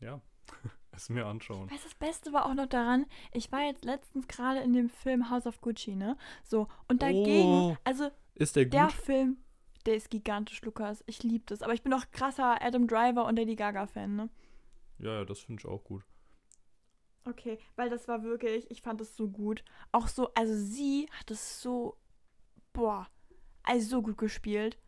ja, 0.00 0.20
es 0.92 1.08
mir 1.08 1.26
anschauen. 1.26 1.70
Weißt 1.70 1.84
du, 1.84 1.88
das 1.88 1.94
Beste 1.98 2.32
war 2.32 2.46
auch 2.46 2.54
noch 2.54 2.66
daran, 2.66 3.06
ich 3.32 3.52
war 3.52 3.60
jetzt 3.62 3.84
letztens 3.84 4.26
gerade 4.28 4.60
in 4.60 4.72
dem 4.72 4.88
Film 4.88 5.30
House 5.30 5.46
of 5.46 5.60
Gucci, 5.60 5.94
ne? 5.94 6.16
So, 6.44 6.68
und 6.88 7.02
dagegen, 7.02 7.72
Oh, 7.72 7.76
also 7.84 8.10
ist 8.34 8.56
der 8.56 8.64
gut? 8.64 8.74
der 8.74 8.90
Film, 8.90 9.38
der 9.86 9.96
ist 9.96 10.10
gigantisch, 10.10 10.62
Lukas. 10.62 11.02
Ich 11.06 11.22
liebe 11.22 11.44
das. 11.46 11.62
Aber 11.62 11.72
ich 11.74 11.82
bin 11.82 11.92
auch 11.94 12.04
krasser 12.12 12.60
Adam 12.62 12.86
Driver 12.86 13.26
und 13.26 13.36
Lady 13.36 13.54
Gaga-Fan, 13.56 14.16
ne? 14.16 14.28
Ja, 14.98 15.14
ja, 15.20 15.24
das 15.24 15.40
finde 15.40 15.60
ich 15.60 15.66
auch 15.66 15.84
gut. 15.84 16.04
Okay, 17.24 17.58
weil 17.76 17.90
das 17.90 18.08
war 18.08 18.22
wirklich, 18.22 18.70
ich 18.70 18.82
fand 18.82 19.00
es 19.00 19.16
so 19.16 19.28
gut. 19.28 19.62
Auch 19.92 20.08
so, 20.08 20.32
also 20.34 20.54
sie 20.54 21.08
hat 21.12 21.30
es 21.30 21.60
so, 21.62 21.96
boah, 22.72 23.06
also 23.62 23.88
so 23.88 24.02
gut 24.02 24.18
gespielt. 24.18 24.78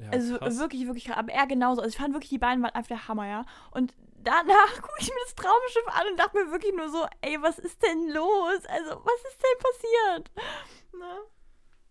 Ja, 0.00 0.10
also 0.10 0.38
krass. 0.38 0.58
wirklich, 0.58 0.86
wirklich. 0.86 1.10
Aber 1.10 1.32
er 1.32 1.46
genauso. 1.46 1.80
Also 1.80 1.90
ich 1.90 2.00
fand 2.00 2.14
wirklich, 2.14 2.30
die 2.30 2.38
beiden 2.38 2.62
waren 2.62 2.74
einfach 2.74 2.88
der 2.88 3.08
Hammer, 3.08 3.26
ja. 3.26 3.44
Und 3.72 3.94
danach 4.22 4.74
gucke 4.82 5.00
ich 5.00 5.08
mir 5.08 5.20
das 5.24 5.34
Traumschiff 5.34 5.86
an 5.88 6.06
und 6.10 6.18
dachte 6.18 6.38
mir 6.38 6.50
wirklich 6.52 6.74
nur 6.74 6.88
so, 6.88 7.06
ey, 7.20 7.36
was 7.40 7.58
ist 7.58 7.82
denn 7.82 8.08
los? 8.08 8.64
Also, 8.68 8.90
was 9.04 9.24
ist 9.28 9.42
denn 9.42 9.58
passiert? 9.58 10.32
Ne? 10.98 11.18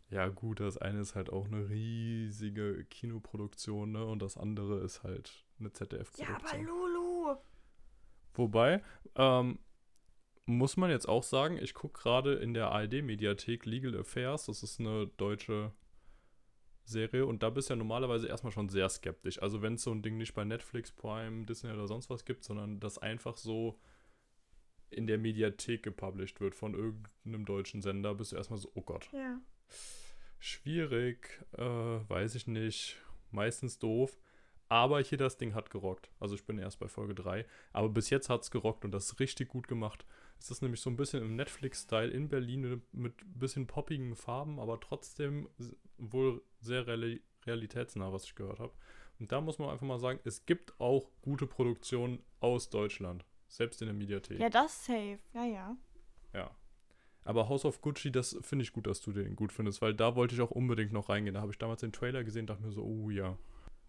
Ja, 0.09 0.29
gut, 0.29 0.61
das 0.61 0.77
eine 0.77 1.01
ist 1.01 1.15
halt 1.15 1.29
auch 1.31 1.45
eine 1.45 1.69
riesige 1.69 2.85
Kinoproduktion, 2.85 3.91
ne? 3.91 4.05
Und 4.05 4.21
das 4.21 4.37
andere 4.37 4.79
ist 4.79 5.03
halt 5.03 5.45
eine 5.59 5.69
Ja, 5.69 5.73
aber 5.73 5.73
ZDF-Produktion. 5.73 6.65
Lulu. 6.65 7.35
Wobei, 8.33 8.83
ähm, 9.15 9.59
muss 10.45 10.77
man 10.77 10.89
jetzt 10.89 11.09
auch 11.09 11.23
sagen, 11.23 11.57
ich 11.57 11.73
gucke 11.73 11.99
gerade 12.01 12.35
in 12.35 12.53
der 12.53 12.71
ARD-Mediathek 12.71 13.65
Legal 13.65 13.99
Affairs, 13.99 14.45
das 14.45 14.63
ist 14.63 14.79
eine 14.79 15.07
deutsche 15.17 15.73
Serie 16.87 17.25
und 17.25 17.43
da 17.43 17.49
bist 17.49 17.69
du 17.69 17.73
ja 17.73 17.77
normalerweise 17.77 18.27
erstmal 18.27 18.51
schon 18.51 18.69
sehr 18.69 18.89
skeptisch. 18.89 19.41
Also 19.41 19.61
wenn 19.61 19.75
es 19.75 19.83
so 19.83 19.91
ein 19.91 20.01
Ding 20.01 20.17
nicht 20.17 20.33
bei 20.33 20.43
Netflix, 20.43 20.91
Prime, 20.91 21.45
Disney 21.45 21.71
oder 21.71 21.87
sonst 21.87 22.09
was 22.09 22.25
gibt, 22.25 22.43
sondern 22.43 22.79
das 22.79 22.97
einfach 22.97 23.37
so 23.37 23.79
in 24.89 25.07
der 25.07 25.17
Mediathek 25.17 25.83
gepublished 25.83 26.39
wird 26.39 26.55
von 26.55 26.73
irgendeinem 26.73 27.45
deutschen 27.45 27.81
Sender, 27.81 28.15
bist 28.15 28.31
du 28.31 28.37
erstmal 28.37 28.59
so, 28.59 28.71
oh 28.73 28.81
Gott. 28.81 29.09
Ja. 29.11 29.39
Schwierig, 30.39 31.43
äh, 31.57 31.61
weiß 31.61 32.35
ich 32.35 32.47
nicht. 32.47 32.97
Meistens 33.31 33.79
doof. 33.79 34.17
Aber 34.69 35.01
hier 35.01 35.17
das 35.17 35.37
Ding 35.37 35.53
hat 35.53 35.69
gerockt. 35.69 36.09
Also 36.19 36.35
ich 36.35 36.45
bin 36.45 36.57
erst 36.57 36.79
bei 36.79 36.87
Folge 36.87 37.15
3. 37.15 37.45
Aber 37.73 37.89
bis 37.89 38.09
jetzt 38.09 38.29
hat 38.29 38.43
es 38.43 38.51
gerockt 38.51 38.83
und 38.85 38.91
das 38.91 39.05
ist 39.05 39.19
richtig 39.19 39.47
gut 39.49 39.67
gemacht. 39.67 40.05
Es 40.39 40.51
ist 40.51 40.61
nämlich 40.61 40.81
so 40.81 40.89
ein 40.89 40.97
bisschen 40.97 41.23
im 41.23 41.35
Netflix-Style 41.35 42.11
in 42.11 42.29
Berlin 42.29 42.81
mit 42.91 43.21
ein 43.21 43.39
bisschen 43.39 43.65
poppigen 43.65 44.15
Farben, 44.15 44.59
aber 44.59 44.79
trotzdem 44.79 45.49
wohl 45.97 46.41
sehr 46.59 46.85
reali 46.85 47.21
realitätsnah, 47.45 48.11
was 48.11 48.25
ich 48.25 48.35
gehört 48.35 48.59
habe. 48.59 48.73
Und 49.19 49.31
da 49.31 49.39
muss 49.39 49.57
man 49.57 49.69
einfach 49.69 49.87
mal 49.87 49.99
sagen, 49.99 50.19
es 50.25 50.45
gibt 50.45 50.79
auch 50.81 51.09
gute 51.21 51.47
Produktionen 51.47 52.19
aus 52.41 52.69
Deutschland. 52.69 53.25
Selbst 53.47 53.81
in 53.81 53.87
der 53.87 53.95
Mediathek. 53.95 54.39
Ja, 54.39 54.49
das 54.49 54.85
safe. 54.85 55.19
Ja, 55.33 55.45
ja. 55.45 55.77
Ja. 56.33 56.51
Aber 57.23 57.49
House 57.49 57.65
of 57.65 57.81
Gucci, 57.81 58.11
das 58.11 58.37
finde 58.41 58.63
ich 58.63 58.73
gut, 58.73 58.87
dass 58.87 59.01
du 59.01 59.11
den 59.11 59.35
gut 59.35 59.51
findest, 59.51 59.81
weil 59.81 59.93
da 59.93 60.15
wollte 60.15 60.35
ich 60.35 60.41
auch 60.41 60.51
unbedingt 60.51 60.91
noch 60.91 61.09
reingehen. 61.09 61.35
Da 61.35 61.41
habe 61.41 61.51
ich 61.51 61.57
damals 61.57 61.81
den 61.81 61.91
Trailer 61.91 62.23
gesehen 62.23 62.41
und 62.41 62.47
dachte 62.47 62.63
mir 62.63 62.71
so, 62.71 62.83
oh 62.83 63.09
ja. 63.09 63.37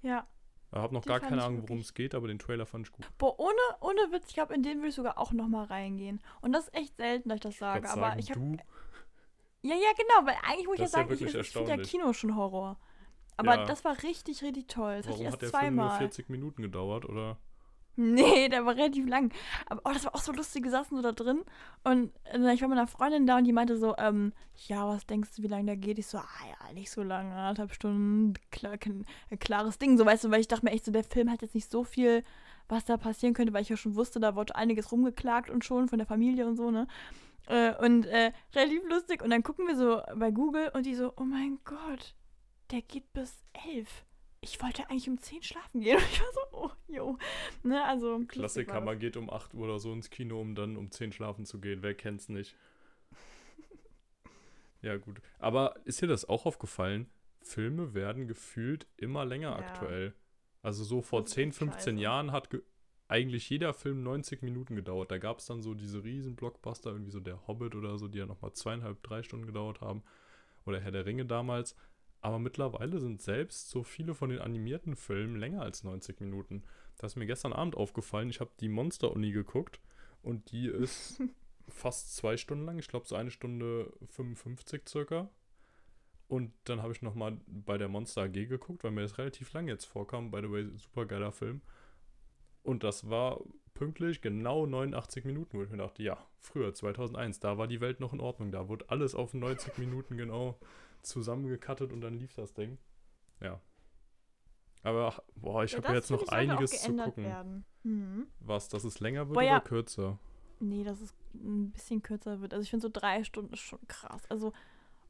Ja. 0.03 0.27
Ich 0.71 0.77
habe 0.77 0.93
noch 0.95 1.03
Den 1.03 1.09
gar 1.09 1.21
keine 1.21 1.37
ich 1.39 1.43
Ahnung, 1.43 1.63
worum 1.63 1.79
es 1.79 1.95
geht, 1.95 2.15
aber 2.15 2.29
den 2.29 2.39
Trailer 2.39 2.67
fand 2.67 2.87
ich 2.87 2.93
gut. 2.93 3.07
Boah, 3.19 3.39
ohne, 3.41 3.57
ohne 3.81 4.13
Witz, 4.13 4.27
ich 4.29 4.35
glaube, 4.35 4.55
in 4.55 4.63
den 4.63 4.83
will 4.83 4.91
ich 4.91 4.95
sogar 4.95 5.17
auch 5.19 5.33
nochmal 5.33 5.65
reingehen. 5.65 6.21
Und 6.43 6.53
das 6.53 6.65
ist 6.69 6.75
echt 6.75 6.97
selten, 6.97 7.29
dass 7.31 7.37
ich 7.37 7.43
das 7.43 7.59
sage. 7.59 7.83
Grad 7.83 7.93
Aber 7.93 8.09
sagen, 8.09 8.19
ich 8.21 8.31
habe. 8.31 8.41
du, 8.41 8.57
Ja, 9.63 9.75
ja, 9.75 9.93
genau, 9.97 10.27
weil 10.27 10.37
eigentlich 10.43 10.67
muss 10.67 10.75
ich 10.75 10.81
ja 10.81 10.85
Das 10.85 10.91
ist 10.91 10.95
ja 10.95 10.99
sagen, 11.01 11.15
ich, 11.15 11.21
wirklich 11.21 11.47
ich 11.47 11.53
finde 11.53 11.71
ja. 11.75 11.83
Kino 11.83 12.13
schon 12.13 12.37
Horror. 12.37 12.79
Aber 13.39 13.55
Ja. 13.57 13.65
das 13.67 13.85
war 13.85 14.03
richtig, 14.03 14.43
richtig 14.43 14.67
toll. 14.67 14.97
Das 14.99 15.07
warum 15.09 15.27
hat 15.27 15.35
ich 15.35 15.39
der 15.39 15.49
erst 15.49 15.57
Film 15.59 15.77
nur 15.77 15.85
zweimal. 15.87 15.99
40 15.99 16.29
Minuten 16.29 16.63
gedauert, 16.63 17.05
oder? 17.07 17.39
Nee, 18.01 18.49
der 18.49 18.65
war 18.65 18.77
relativ 18.77 19.09
lang. 19.09 19.33
Aber 19.67 19.81
oh, 19.85 19.91
das 19.93 20.05
war 20.05 20.15
auch 20.15 20.21
so 20.21 20.31
lustig, 20.31 20.63
wir 20.63 20.71
saßen 20.71 20.97
so 20.97 21.03
da 21.03 21.11
drin 21.11 21.43
und 21.83 22.13
äh, 22.33 22.55
ich 22.55 22.63
war 22.63 22.69
mit 22.69 22.79
einer 22.79 22.87
Freundin 22.87 23.27
da 23.27 23.39
und 23.39 23.45
die 23.45 23.53
meinte 23.53 23.77
so, 23.77 23.97
ähm, 23.99 24.33
ja, 24.69 24.87
was 24.87 25.05
denkst 25.05 25.31
du, 25.35 25.43
wie 25.43 25.49
lange 25.49 25.65
der 25.65 25.77
geht? 25.77 25.99
Ich 25.99 26.07
so, 26.07 26.19
ah 26.19 26.47
ja, 26.49 26.73
nicht 26.75 26.93
so 26.93 27.03
lange, 27.03 27.35
anderthalb 27.35 27.75
Stunden, 27.75 28.35
klar, 28.53 28.79
kein, 28.79 29.05
ein 29.33 29.41
klares 29.41 29.79
Ding, 29.79 29.99
so 29.99 30.07
weißt 30.07 30.23
du, 30.23 30.31
weil 30.31 30.41
ich 30.41 30.47
dachte 30.47 30.65
mir 30.65 30.71
echt 30.71 30.85
so, 30.85 30.93
der 30.93 31.03
Film 31.03 31.29
hat 31.29 31.43
jetzt 31.43 31.57
nicht 31.57 31.69
so 31.73 31.83
viel, 31.83 32.23
was 32.69 32.85
da 32.85 32.97
passieren 32.99 33.35
könnte, 33.35 33.53
weil 33.53 33.63
ich 33.63 33.69
ja 33.69 33.77
schon 33.77 33.97
wusste, 33.97 34.21
da 34.21 34.37
wurde 34.37 34.55
einiges 34.55 34.93
rumgeklagt 34.93 35.51
und 35.51 35.65
schon 35.65 35.89
von 35.89 35.99
der 35.99 36.07
Familie 36.07 36.47
und 36.47 36.55
so, 36.57 36.71
ne? 36.71 36.87
Äh, 37.49 37.75
und 37.85 38.07
äh, 38.07 38.31
relativ 38.55 38.89
lustig 38.89 39.25
und 39.25 39.31
dann 39.31 39.43
gucken 39.43 39.67
wir 39.67 39.77
so 39.77 40.03
bei 40.15 40.31
Google 40.31 40.71
und 40.73 40.87
die 40.87 40.95
so, 40.95 41.13
oh 41.17 41.25
mein 41.25 41.59
Gott, 41.65 42.15
der 42.71 42.83
geht 42.83 43.13
bis 43.13 43.43
elf. 43.67 44.05
Ich 44.41 44.63
wollte 44.63 44.89
eigentlich 44.89 45.09
um 45.09 45.19
zehn 45.19 45.43
schlafen 45.43 45.81
gehen. 45.81 45.97
Und 45.99 46.05
ich 46.13 46.21
war 46.21 46.33
so, 46.33 46.41
oh, 46.53 46.71
jo. 46.89 47.19
Ne, 47.63 47.85
also, 47.85 48.21
Klassiker, 48.27 48.81
man 48.81 48.99
geht 48.99 49.17
um 49.17 49.31
8 49.31 49.55
Uhr 49.55 49.65
oder 49.65 49.79
so 49.79 49.93
ins 49.93 50.11
Kino, 50.11 50.41
um 50.41 50.55
dann 50.55 50.77
um 50.77 50.91
10 50.91 51.13
schlafen 51.13 51.45
zu 51.45 51.61
gehen. 51.61 51.83
Wer 51.83 51.95
kennt's 51.95 52.29
nicht? 52.29 52.57
ja, 54.83 54.97
gut. 54.97 55.21
Aber 55.39 55.75
ist 55.85 56.01
dir 56.01 56.07
das 56.07 56.29
auch 56.29 56.47
aufgefallen? 56.47 57.09
Filme 57.41 57.95
werden 57.95 58.29
gefühlt 58.29 58.87
immer 58.97 59.25
länger 59.25 59.51
Ja. 59.51 59.57
aktuell. 59.57 60.15
Also 60.63 60.85
so 60.85 61.03
vor 61.03 61.23
Das 61.23 61.31
ist 61.31 61.35
10, 61.35 61.49
echt 61.49 61.59
15 61.59 61.95
scheiße. 61.95 62.03
Jahren 62.03 62.33
hat 62.33 62.51
ge 62.51 62.63
eigentlich 63.11 63.49
jeder 63.49 63.73
Film 63.73 64.03
90 64.03 64.43
Minuten 64.43 64.77
gedauert. 64.77 65.11
Da 65.11 65.17
gab 65.17 65.39
es 65.39 65.47
dann 65.47 65.63
so 65.63 65.73
diese 65.73 66.05
riesen 66.05 66.37
Blockbuster, 66.37 66.91
irgendwie 66.91 67.11
so 67.11 67.21
der 67.21 67.47
Hobbit 67.47 67.75
oder 67.75 67.97
so, 67.97 68.07
die 68.07 68.19
ja 68.19 68.27
nochmal 68.27 68.53
zweieinhalb, 68.53 69.03
drei 69.03 69.23
Stunden 69.23 69.47
gedauert 69.47 69.81
haben. 69.81 70.03
Oder 70.67 70.79
Herr 70.81 70.91
der 70.91 71.07
Ringe 71.07 71.25
damals. 71.25 71.75
Aber 72.21 72.39
mittlerweile 72.39 72.99
sind 72.99 73.23
selbst 73.23 73.71
so 73.71 73.83
viele 73.83 74.15
von 74.15 74.31
den 74.31 74.41
animierten 74.41 74.97
Filmen 74.97 75.37
länger 75.37 75.63
als 75.63 75.85
90 75.85 76.21
Minuten. 76.21 76.65
Das 76.97 77.13
ist 77.13 77.17
mir 77.17 77.27
gestern 77.27 77.53
Abend 77.53 77.77
aufgefallen. 77.77 78.31
Ich 78.31 78.41
habe 78.41 78.51
die 78.61 78.69
Monster-Uni 78.69 79.31
geguckt 79.31 79.81
und 80.23 80.51
die 80.51 80.67
ist 80.67 81.23
fast 81.69 82.17
zwei 82.17 82.37
Stunden 82.37 82.65
lang. 82.65 82.79
Ich 82.79 82.89
glaube, 82.89 83.07
so 83.07 83.15
eine 83.15 83.31
Stunde 83.31 83.93
55 84.09 84.89
circa. 84.89 85.31
Und 86.27 86.53
dann 86.65 86.83
habe 86.83 86.93
ich 86.93 87.03
nochmal 87.03 87.39
bei 87.47 87.79
der 87.79 87.89
Monster 87.89 88.23
AG 88.23 88.33
geguckt, 88.33 88.85
weil 88.85 88.91
mir 88.91 89.03
das 89.03 89.17
relativ 89.17 89.53
lang 89.53 89.67
jetzt 89.69 89.87
vorkam. 89.87 90.31
By 90.31 90.41
the 90.43 90.51
way, 90.51 90.69
super 90.77 91.07
geiler 91.07 91.33
Film. 91.33 91.63
Und 92.63 92.85
das 92.85 93.09
war 93.09 93.41
pünktlich 93.73 94.21
genau 94.21 94.67
89 94.67 95.25
Minuten, 95.25 95.57
wo 95.57 95.63
ich 95.63 95.71
mir 95.71 95.79
dachte, 95.79 96.03
ja, 96.03 96.19
früher, 96.39 96.75
2001, 96.75 97.41
da 97.41 97.57
war 97.57 97.69
die 97.69 97.81
Welt 97.81 98.01
noch 98.01 98.13
in 98.13 98.21
Ordnung. 98.21 98.51
Da 98.51 98.69
wurde 98.69 98.85
alles 98.89 99.15
auf 99.15 99.33
90 99.33 99.79
Minuten 99.79 100.17
genau 100.19 100.59
zusammengekattet 101.03 101.93
und 101.93 102.01
dann 102.01 102.19
lief 102.19 102.35
das 102.35 102.55
Ding. 102.55 102.79
Ja. 103.41 103.61
Aber, 104.83 105.23
boah, 105.35 105.65
ich 105.65 105.73
Ja, 105.73 105.79
habe 105.79 105.89
das 105.89 106.09
jetzt 106.09 106.11
noch 106.11 106.29
einiges 106.29 106.83
zu 106.83 106.95
gucken. 106.97 107.65
Mhm. 107.83 108.27
Was, 108.41 108.69
dass 108.69 108.85
es 108.85 109.01
länger 109.01 109.29
wird 109.29 109.35
Boah, 109.35 109.41
oder 109.41 109.47
ja. 109.47 109.61
kürzer? 109.61 110.19
Nee, 110.61 110.85
dass 110.85 111.01
es 111.01 111.15
ein 111.35 111.71
bisschen 111.71 112.03
kürzer 112.03 112.41
wird. 112.41 112.53
Also 112.53 112.63
ich 112.63 112.71
finde 112.71 112.83
so 112.83 112.91
drei 112.93 113.25
Stunden 113.25 113.53
ist 113.53 113.61
schon 113.61 113.87
krass. 113.87 114.23
Also, 114.29 114.53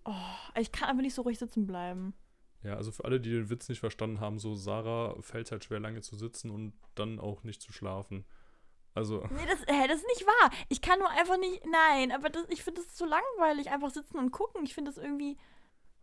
oh, 0.04 0.14
ich 0.58 0.72
kann 0.72 0.88
einfach 0.88 1.02
nicht 1.02 1.14
so 1.14 1.22
ruhig 1.22 1.38
sitzen 1.38 1.66
bleiben. 1.66 2.14
Ja, 2.62 2.74
also 2.74 2.90
für 2.90 3.04
alle, 3.04 3.20
die 3.20 3.30
den 3.30 3.50
Witz 3.50 3.68
nicht 3.68 3.80
verstanden 3.80 4.20
haben, 4.20 4.38
so 4.38 4.54
Sarah 4.54 5.14
fällt 5.20 5.50
halt 5.52 5.64
schwer 5.64 5.80
lange 5.80 6.00
zu 6.00 6.16
sitzen 6.16 6.50
und 6.50 6.72
dann 6.94 7.20
auch 7.20 7.44
nicht 7.44 7.62
zu 7.62 7.72
schlafen. 7.72 8.24
Also, 8.94 9.20
Nee, 9.30 9.46
das, 9.46 9.60
hä, 9.68 9.86
das 9.86 9.98
ist 9.98 10.08
nicht 10.08 10.26
wahr. 10.26 10.50
Ich 10.68 10.82
kann 10.82 10.98
nur 10.98 11.10
einfach 11.10 11.38
nicht. 11.38 11.64
Nein, 11.66 12.10
aber 12.10 12.30
das, 12.30 12.46
ich 12.48 12.64
finde 12.64 12.82
das 12.82 12.98
so 12.98 13.06
langweilig. 13.06 13.70
Einfach 13.70 13.90
sitzen 13.90 14.18
und 14.18 14.32
gucken. 14.32 14.64
Ich 14.64 14.74
finde 14.74 14.90
das 14.90 14.98
irgendwie. 15.02 15.36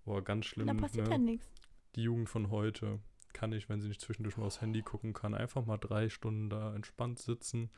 Boah, 0.05 0.23
ganz 0.23 0.45
schlimm. 0.45 0.67
da 0.67 0.73
passiert 0.73 1.07
ne? 1.07 1.13
ja 1.13 1.17
nichts. 1.17 1.47
Die 1.95 2.03
Jugend 2.03 2.29
von 2.29 2.49
heute 2.49 2.99
kann 3.33 3.51
ich, 3.51 3.69
wenn 3.69 3.81
sie 3.81 3.87
nicht 3.87 4.01
zwischendurch 4.01 4.37
mal 4.37 4.45
aufs 4.45 4.61
Handy 4.61 4.81
gucken 4.81 5.13
kann, 5.13 5.33
einfach 5.33 5.65
mal 5.65 5.77
drei 5.77 6.09
Stunden 6.09 6.49
da 6.49 6.73
entspannt 6.73 7.19
sitzen. 7.19 7.69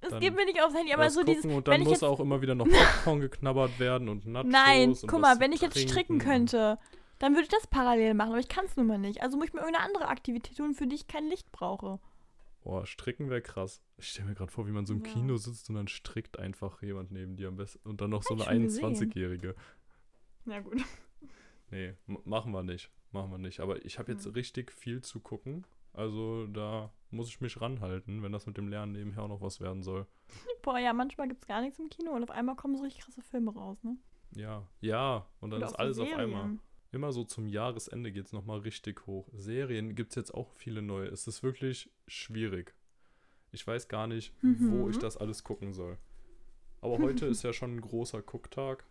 Das 0.00 0.20
geht 0.20 0.34
mir 0.34 0.44
nicht 0.44 0.62
aufs 0.62 0.74
Handy, 0.74 0.92
aber 0.92 1.08
so 1.08 1.22
dieses. 1.22 1.46
und 1.46 1.66
dann 1.66 1.80
muss 1.80 1.92
jetzt, 1.92 2.04
auch 2.04 2.20
immer 2.20 2.42
wieder 2.42 2.54
noch 2.54 2.66
Popcorn 2.68 3.20
geknabbert 3.20 3.78
werden 3.78 4.08
und 4.08 4.26
Nachos 4.26 4.50
Nein, 4.50 4.90
und 4.90 5.06
guck 5.06 5.20
mal, 5.20 5.40
wenn 5.40 5.52
ich 5.52 5.60
jetzt 5.60 5.78
stricken 5.78 6.18
trinken. 6.18 6.18
könnte, 6.18 6.78
dann 7.18 7.32
würde 7.32 7.44
ich 7.44 7.48
das 7.48 7.66
parallel 7.66 8.14
machen, 8.14 8.30
aber 8.30 8.40
ich 8.40 8.48
kann 8.48 8.66
es 8.66 8.76
nun 8.76 8.86
mal 8.86 8.98
nicht. 8.98 9.22
Also 9.22 9.38
muss 9.38 9.46
ich 9.46 9.54
mir 9.54 9.60
irgendeine 9.60 9.86
andere 9.86 10.08
Aktivität 10.08 10.56
tun, 10.56 10.74
für 10.74 10.86
die 10.86 10.96
ich 10.96 11.06
kein 11.06 11.26
Licht 11.28 11.50
brauche. 11.52 12.00
Boah, 12.62 12.86
stricken 12.86 13.30
wäre 13.30 13.42
krass. 13.42 13.82
Ich 13.98 14.08
stelle 14.08 14.28
mir 14.28 14.34
gerade 14.34 14.50
vor, 14.50 14.66
wie 14.66 14.72
man 14.72 14.86
so 14.86 14.94
im 14.94 15.04
Ja. 15.04 15.12
Kino 15.12 15.36
sitzt 15.36 15.68
und 15.68 15.76
dann 15.76 15.88
strickt 15.88 16.38
einfach 16.38 16.82
jemand 16.82 17.12
neben 17.12 17.36
dir 17.36 17.48
am 17.48 17.56
besten. 17.56 17.88
Und 17.88 18.00
dann 18.00 18.10
noch 18.10 18.22
so 18.22 18.34
Hab 18.34 18.40
ich 18.40 18.48
eine 18.48 18.70
schon 18.70 18.92
gesehen. 18.92 19.10
21-Jährige. 19.12 19.54
Na 20.44 20.60
gut. 20.60 20.82
Nee, 21.70 21.94
machen 22.24 22.52
wir 22.52 22.62
nicht. 22.62 22.90
Machen 23.12 23.30
wir 23.30 23.38
nicht. 23.38 23.60
Aber 23.60 23.84
ich 23.84 23.98
habe 23.98 24.12
jetzt 24.12 24.26
Hm. 24.26 24.32
richtig 24.32 24.72
viel 24.72 25.00
zu 25.02 25.20
gucken. 25.20 25.66
Also 25.92 26.46
da 26.48 26.92
muss 27.10 27.28
ich 27.28 27.40
mich 27.40 27.60
ranhalten, 27.60 28.22
wenn 28.22 28.32
das 28.32 28.46
mit 28.46 28.56
dem 28.56 28.68
Lernen 28.68 28.92
nebenher 28.92 29.22
auch 29.22 29.28
noch 29.28 29.40
was 29.40 29.60
werden 29.60 29.82
soll. 29.82 30.06
Boah, 30.62 30.78
ja, 30.78 30.92
manchmal 30.92 31.28
gibt 31.28 31.40
es 31.40 31.46
gar 31.46 31.60
nichts 31.60 31.78
im 31.78 31.88
Kino 31.88 32.12
und 32.12 32.22
auf 32.24 32.30
einmal 32.30 32.56
kommen 32.56 32.76
so 32.76 32.82
richtig 32.82 33.04
krasse 33.04 33.22
Filme 33.22 33.52
raus, 33.52 33.82
ne? 33.84 33.96
Ja, 34.34 34.66
ja. 34.80 35.26
Und 35.40 35.50
dann 35.50 35.58
Oder 35.60 35.68
ist 35.68 35.74
alles 35.74 35.98
auf 35.98 36.08
einmal. 36.12 36.42
Serien. 36.42 36.60
Immer 36.90 37.12
so 37.12 37.24
zum 37.24 37.46
Jahresende 37.48 38.10
geht 38.12 38.26
es 38.26 38.32
nochmal 38.32 38.60
richtig 38.60 39.06
hoch. 39.06 39.28
Serien 39.32 39.94
gibt 39.94 40.10
es 40.10 40.16
jetzt 40.16 40.32
auch 40.34 40.50
viele 40.52 40.80
neue. 40.82 41.06
Es 41.08 41.26
ist 41.28 41.42
wirklich 41.42 41.90
schwierig. 42.08 42.74
Ich 43.52 43.64
weiß 43.66 43.86
gar 43.88 44.06
nicht, 44.08 44.32
wo 44.42 44.84
Mhm. 44.84 44.90
ich 44.90 44.98
das 44.98 45.16
alles 45.16 45.44
gucken 45.44 45.72
soll. 45.72 45.98
Aber 46.80 46.98
heute 46.98 47.26
ist 47.26 47.42
ja 47.44 47.52
schon 47.52 47.76
ein 47.76 47.80
großer 47.80 48.22
Gucktag. 48.22 48.84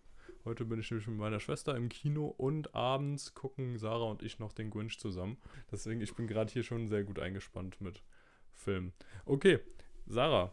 Heute 0.46 0.66
bin 0.66 0.80
ich 0.80 0.92
nämlich 0.92 1.08
mit 1.08 1.18
meiner 1.18 1.40
Schwester 1.40 1.76
im 1.78 1.88
Kino 1.88 2.28
und 2.28 2.76
abends 2.76 3.34
gucken 3.34 3.78
Sarah 3.78 4.06
und 4.10 4.24
ich 4.24 4.40
noch 4.40 4.52
den 4.52 4.70
Grinch 4.70 5.00
zusammen. 5.00 5.38
Deswegen, 5.72 6.02
ich 6.02 6.14
bin 6.16 6.28
gerade 6.28 6.52
hier 6.52 6.64
schon 6.64 6.88
sehr 6.88 7.04
gut 7.04 7.18
eingespannt 7.20 7.80
mit 7.80 8.04
Filmen. 8.52 8.92
Okay, 9.26 9.60
Sarah, 10.06 10.52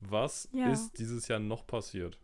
was 0.00 0.48
Ja. 0.52 0.70
ist 0.72 0.98
dieses 0.98 1.28
Jahr 1.28 1.38
noch 1.38 1.64
passiert? 1.66 2.18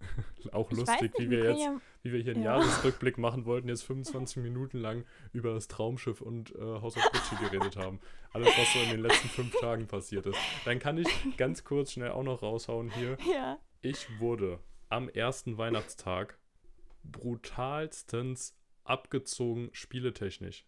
Auch 0.52 0.68
Ich 0.72 0.78
lustig, 0.78 1.00
nicht, 1.00 1.18
wie 1.20 1.30
wir 1.30 1.44
jetzt 1.50 1.60
ja, 1.62 1.80
wie 2.02 2.12
wir 2.12 2.20
hier 2.20 2.34
einen 2.34 2.42
Ja. 2.42 2.56
Jahresrückblick 2.58 3.18
machen 3.18 3.44
wollten, 3.44 3.68
jetzt 3.68 3.84
25 3.84 4.38
Minuten 4.42 4.78
lang 4.78 5.04
über 5.32 5.54
das 5.54 5.68
Traumschiff 5.68 6.20
und 6.20 6.52
äh, 6.56 6.58
House 6.58 6.96
of 6.96 7.04
Gucci 7.12 7.36
geredet 7.36 7.76
haben. 7.76 8.00
Alles, 8.32 8.48
was 8.48 8.72
so 8.72 8.80
in 8.80 8.90
den 8.90 9.00
letzten 9.00 9.28
fünf 9.28 9.54
Tagen 9.60 9.86
passiert 9.86 10.26
ist. 10.26 10.38
Dann 10.64 10.80
kann 10.80 10.98
ich 10.98 11.06
ganz 11.36 11.62
kurz 11.62 11.92
schnell 11.92 12.10
auch 12.10 12.24
noch 12.24 12.42
raushauen 12.42 12.90
hier. 12.90 13.16
ja. 13.32 13.58
Ich 13.80 14.08
wurde 14.18 14.58
am 14.92 15.08
ersten 15.08 15.58
Weihnachtstag 15.58 16.38
brutalstens 17.04 18.56
abgezogen 18.84 19.70
spieletechnisch. 19.72 20.66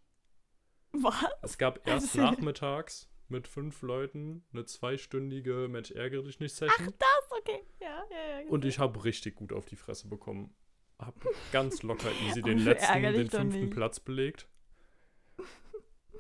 Was? 0.93 1.25
Es 1.43 1.59
gab 1.59 1.87
erst 1.87 2.17
Also- 2.19 2.23
nachmittags 2.23 3.09
mit 3.29 3.49
fünf 3.49 3.83
Leuten 3.83 4.45
eine 4.53 4.65
zweistündige 4.65 5.69
Mensch 5.69 5.91
ärgere 5.91 6.23
dich 6.25 6.41
nicht 6.41 6.55
Session. 6.55 6.93
Das, 6.99 7.39
okay. 7.39 7.65
Ja, 7.81 8.05
ja, 8.11 8.41
ja. 8.41 8.49
Und 8.51 8.65
ich 8.65 8.79
habe 8.79 9.05
richtig 9.05 9.35
gut 9.35 9.53
auf 9.53 9.65
die 9.65 9.77
Fresse 9.77 10.09
bekommen. 10.09 10.55
Hab 10.99 11.15
ganz 11.51 11.83
locker 11.83 12.11
easy 12.27 12.43
den 12.43 12.59
letzten, 12.59 13.03
den 13.03 13.31
fünften. 13.31 13.71
Platz 13.71 13.99
belegt. 13.99 14.47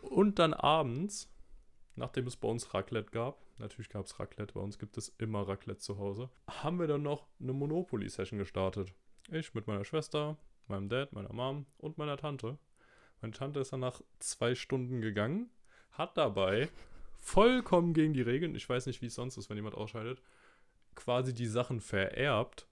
Und 0.02 0.38
dann 0.38 0.54
abends, 0.54 1.30
nachdem 1.94 2.26
es 2.26 2.36
bei 2.36 2.48
uns 2.48 2.72
Raclette 2.74 3.10
gab, 3.10 3.43
Natürlich 3.58 3.88
gab 3.88 4.06
es 4.06 4.18
Raclette, 4.18 4.54
bei 4.54 4.60
uns 4.60 4.78
gibt 4.78 4.96
es 4.98 5.08
immer 5.18 5.46
Raclette 5.46 5.78
zu 5.78 5.98
Hause. 5.98 6.28
Haben 6.48 6.78
wir 6.80 6.86
dann 6.88 7.02
noch 7.02 7.26
eine 7.40 7.52
Monopoly-Session 7.52 8.38
gestartet. 8.38 8.92
Ich 9.30 9.54
mit 9.54 9.66
meiner 9.66 9.84
Schwester, 9.84 10.36
meinem 10.66 10.88
Dad, 10.88 11.12
meiner 11.12 11.32
Mom 11.32 11.66
und 11.78 11.96
meiner 11.98 12.16
Tante. 12.16 12.58
Meine 13.20 13.32
Tante 13.32 13.60
ist 13.60 13.72
dann 13.72 13.80
nach 13.80 14.00
zwei 14.18 14.54
Stunden 14.54 15.00
gegangen, 15.00 15.50
hat 15.92 16.16
dabei 16.16 16.68
vollkommen 17.16 17.94
gegen 17.94 18.12
die 18.12 18.22
Regeln, 18.22 18.54
ich 18.54 18.68
weiß 18.68 18.86
nicht, 18.86 19.00
wie 19.00 19.06
es 19.06 19.14
sonst 19.14 19.36
ist, 19.38 19.48
wenn 19.48 19.56
jemand 19.56 19.76
ausscheidet, 19.76 20.20
quasi 20.94 21.32
die 21.32 21.46
Sachen 21.46 21.80
vererbt. 21.80 22.66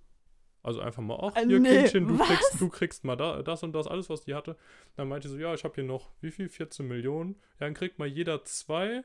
Also 0.65 0.81
einfach 0.81 1.03
mal, 1.03 1.19
ach, 1.21 1.35
Äh, 1.37 1.47
hier 1.47 1.59
nee, 1.59 1.79
Kindchen, 1.79 2.07
du 2.09 2.19
was? 2.19 2.29
kriegst, 2.29 2.61
du 2.61 2.69
kriegst 2.69 3.05
mal 3.05 3.17
da, 3.17 3.43
das 3.43 3.63
und 3.63 3.73
das, 3.73 3.87
alles, 3.89 4.11
was 4.11 4.21
die 4.23 4.35
hatte. 4.35 4.57
Dann 4.95 5.09
meinte 5.09 5.29
sie 5.29 5.35
so, 5.37 5.41
ja, 5.41 5.55
ich 5.55 5.65
habe 5.65 5.75
hier 5.75 5.85
noch, 5.85 6.11
wie 6.21 6.31
viel, 6.31 6.49
14 6.49 6.87
Millionen. 6.87 7.35
Ja, 7.59 7.67
dann 7.67 7.75
kriegt 7.75 7.99
mal 7.99 8.07
jeder 8.07 8.45
zwei, 8.45 9.03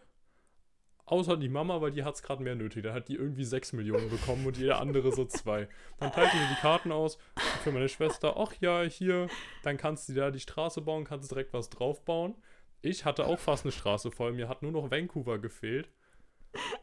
außer 1.07 1.37
die 1.37 1.49
Mama, 1.49 1.81
weil 1.81 1.91
die 1.91 2.03
hat 2.03 2.15
es 2.15 2.21
gerade 2.21 2.43
mehr 2.43 2.55
nötig. 2.55 2.83
Dann 2.83 2.93
hat 2.93 3.07
die 3.07 3.15
irgendwie 3.15 3.43
6 3.43 3.73
Millionen 3.73 4.09
bekommen 4.09 4.45
und 4.45 4.57
jeder 4.57 4.79
andere 4.79 5.11
so 5.11 5.25
zwei. 5.25 5.67
Dann 5.97 6.11
teilten 6.11 6.37
wir 6.37 6.47
die 6.49 6.61
Karten 6.61 6.91
aus 6.91 7.17
für 7.63 7.71
meine 7.71 7.89
Schwester. 7.89 8.35
Ach 8.37 8.53
ja, 8.59 8.83
hier, 8.83 9.27
dann 9.63 9.77
kannst 9.77 10.09
du 10.09 10.13
da 10.13 10.29
die 10.29 10.39
Straße 10.39 10.81
bauen, 10.81 11.05
kannst 11.05 11.31
direkt 11.31 11.53
was 11.53 11.69
draufbauen. 11.69 12.35
Ich 12.81 13.05
hatte 13.05 13.25
auch 13.25 13.39
fast 13.39 13.65
eine 13.65 13.71
Straße 13.71 14.11
voll, 14.11 14.33
mir 14.33 14.47
hat 14.47 14.61
nur 14.61 14.71
noch 14.71 14.91
Vancouver 14.91 15.39
gefehlt. 15.39 15.89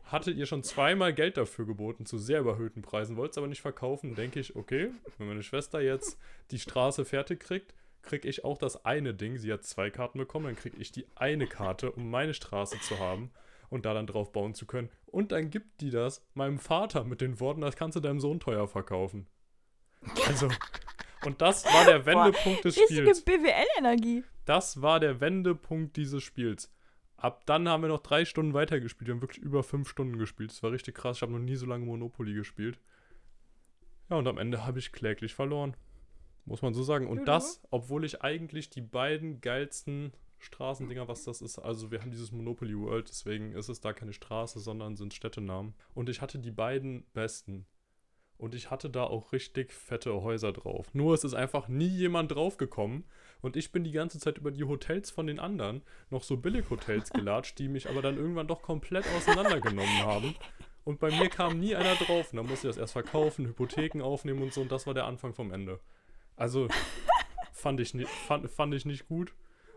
Hatte 0.04 0.30
ihr 0.30 0.46
schon 0.46 0.62
zweimal 0.62 1.12
Geld 1.12 1.36
dafür 1.36 1.66
geboten, 1.66 2.06
zu 2.06 2.18
sehr 2.18 2.40
überhöhten 2.40 2.82
Preisen, 2.82 3.16
wollte 3.16 3.32
es 3.32 3.38
aber 3.38 3.46
nicht 3.46 3.62
verkaufen. 3.62 4.14
Denke 4.14 4.40
ich, 4.40 4.56
okay, 4.56 4.90
wenn 5.18 5.28
meine 5.28 5.42
Schwester 5.42 5.80
jetzt 5.80 6.18
die 6.50 6.58
Straße 6.58 7.04
fertig 7.04 7.40
kriegt, 7.40 7.74
kriege 8.02 8.28
ich 8.28 8.44
auch 8.44 8.58
das 8.58 8.84
eine 8.84 9.14
Ding. 9.14 9.38
Sie 9.38 9.52
hat 9.52 9.64
zwei 9.64 9.90
Karten 9.90 10.18
bekommen, 10.18 10.46
dann 10.46 10.56
kriege 10.56 10.76
ich 10.78 10.92
die 10.92 11.06
eine 11.14 11.46
Karte, 11.46 11.92
um 11.92 12.10
meine 12.10 12.34
Straße 12.34 12.78
zu 12.80 12.98
haben 12.98 13.30
und 13.74 13.84
da 13.84 13.92
dann 13.92 14.06
drauf 14.06 14.32
bauen 14.32 14.54
zu 14.54 14.66
können. 14.66 14.88
Und 15.06 15.32
dann 15.32 15.50
gibt 15.50 15.80
die 15.80 15.90
das 15.90 16.24
meinem 16.34 16.58
Vater 16.58 17.04
mit 17.04 17.20
den 17.20 17.40
Worten, 17.40 17.60
das 17.60 17.76
kannst 17.76 17.96
du 17.96 18.00
deinem 18.00 18.20
Sohn 18.20 18.38
teuer 18.38 18.68
verkaufen. 18.68 19.26
Also, 20.26 20.48
und 21.24 21.42
das 21.42 21.64
war 21.64 21.84
der 21.84 22.06
Wendepunkt 22.06 22.64
des 22.64 22.76
Richtige 22.76 23.00
Spiels. 23.00 23.22
BWL-Energie. 23.22 24.22
Das 24.44 24.80
war 24.80 25.00
der 25.00 25.20
Wendepunkt 25.20 25.96
dieses 25.96 26.22
Spiels. 26.22 26.70
Ab 27.16 27.42
dann 27.46 27.68
haben 27.68 27.82
wir 27.82 27.88
noch 27.88 28.02
drei 28.02 28.24
Stunden 28.24 28.54
weitergespielt. 28.54 29.08
Wir 29.08 29.14
haben 29.14 29.22
wirklich 29.22 29.42
über 29.42 29.62
fünf 29.62 29.88
Stunden 29.88 30.18
gespielt. 30.18 30.50
Das 30.50 30.62
war 30.62 30.70
richtig 30.70 30.94
krass. 30.94 31.16
Ich 31.16 31.22
habe 31.22 31.32
noch 31.32 31.38
nie 31.38 31.56
so 31.56 31.66
lange 31.66 31.86
Monopoly 31.86 32.34
gespielt. 32.34 32.78
Ja, 34.10 34.16
und 34.16 34.28
am 34.28 34.38
Ende 34.38 34.66
habe 34.66 34.78
ich 34.78 34.92
kläglich 34.92 35.34
verloren. 35.34 35.76
Muss 36.44 36.62
man 36.62 36.74
so 36.74 36.82
sagen. 36.82 37.08
Und 37.08 37.20
Ja, 37.20 37.24
das, 37.24 37.62
obwohl 37.70 38.04
ich 38.04 38.22
eigentlich 38.22 38.68
die 38.68 38.82
beiden 38.82 39.40
geilsten 39.40 40.12
Straßendinger, 40.38 41.08
was 41.08 41.24
das 41.24 41.40
ist. 41.40 41.58
Also 41.58 41.90
wir 41.90 42.00
haben 42.00 42.10
dieses 42.10 42.32
Monopoly 42.32 42.78
World, 42.78 43.08
deswegen 43.08 43.52
ist 43.52 43.68
es 43.68 43.80
da 43.80 43.92
keine 43.92 44.12
Straße, 44.12 44.60
sondern 44.60 44.96
sind 44.96 45.14
Städtenamen. 45.14 45.74
Und 45.94 46.08
ich 46.08 46.20
hatte 46.20 46.38
die 46.38 46.50
beiden 46.50 47.04
besten. 47.12 47.66
Und 48.36 48.54
ich 48.54 48.70
hatte 48.70 48.90
da 48.90 49.04
auch 49.04 49.32
richtig 49.32 49.72
fette 49.72 50.12
Häuser 50.22 50.52
drauf. 50.52 50.92
Nur 50.92 51.14
es 51.14 51.24
ist 51.24 51.34
einfach 51.34 51.68
nie 51.68 51.86
jemand 51.86 52.32
draufgekommen. 52.32 53.04
Und 53.40 53.56
ich 53.56 53.70
bin 53.70 53.84
die 53.84 53.92
ganze 53.92 54.18
Zeit 54.18 54.38
über 54.38 54.50
die 54.50 54.64
Hotels 54.64 55.10
von 55.10 55.26
den 55.26 55.38
anderen 55.38 55.82
noch 56.10 56.24
so 56.24 56.36
Billighotels 56.36 57.10
gelatscht, 57.12 57.58
die 57.58 57.68
mich 57.68 57.88
aber 57.88 58.02
dann 58.02 58.16
irgendwann 58.16 58.48
doch 58.48 58.62
komplett 58.62 59.06
auseinandergenommen 59.16 59.98
haben. 59.98 60.34
Und 60.84 60.98
bei 60.98 61.10
mir 61.10 61.30
kam 61.30 61.60
nie 61.60 61.74
einer 61.76 61.94
drauf. 61.94 62.32
Und 62.32 62.38
dann 62.38 62.46
musste 62.46 62.68
ich 62.68 62.74
das 62.74 62.80
erst 62.80 62.92
verkaufen, 62.92 63.46
Hypotheken 63.46 64.02
aufnehmen 64.02 64.42
und 64.42 64.52
so. 64.52 64.60
Und 64.60 64.72
das 64.72 64.86
war 64.86 64.94
der 64.94 65.06
Anfang 65.06 65.32
vom 65.32 65.52
Ende. 65.52 65.80
Also 66.36 66.68
fand 67.52 67.80
ich, 67.80 67.94
fand, 68.26 68.50
fand 68.50 68.74
ich 68.74 68.84
nicht 68.84 69.06
gut. 69.06 69.32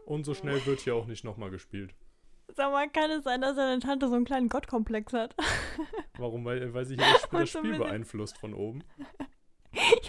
Und 0.08 0.24
so 0.24 0.34
schnell 0.34 0.66
wird 0.66 0.80
hier 0.80 0.96
auch 0.96 1.06
nicht 1.06 1.26
nochmal 1.26 1.50
gespielt. 1.50 1.94
Sag 2.56 2.72
mal, 2.72 2.90
kann 2.90 3.12
es 3.12 3.26
sein, 3.26 3.42
dass 3.42 3.58
deine 3.58 3.82
Tante 3.82 4.08
so 4.08 4.16
einen 4.16 4.24
kleinen 4.24 4.48
Gottkomplex 4.48 5.12
hat? 5.12 5.36
Warum? 6.18 6.46
Weil, 6.46 6.74
weil 6.74 6.86
sie 6.86 6.96
hier 6.96 7.04
das 7.12 7.24
Spiel, 7.24 7.40
das 7.40 7.50
Spiel 7.50 7.78
beeinflusst 7.78 8.38
von 8.38 8.54
oben. 8.54 8.84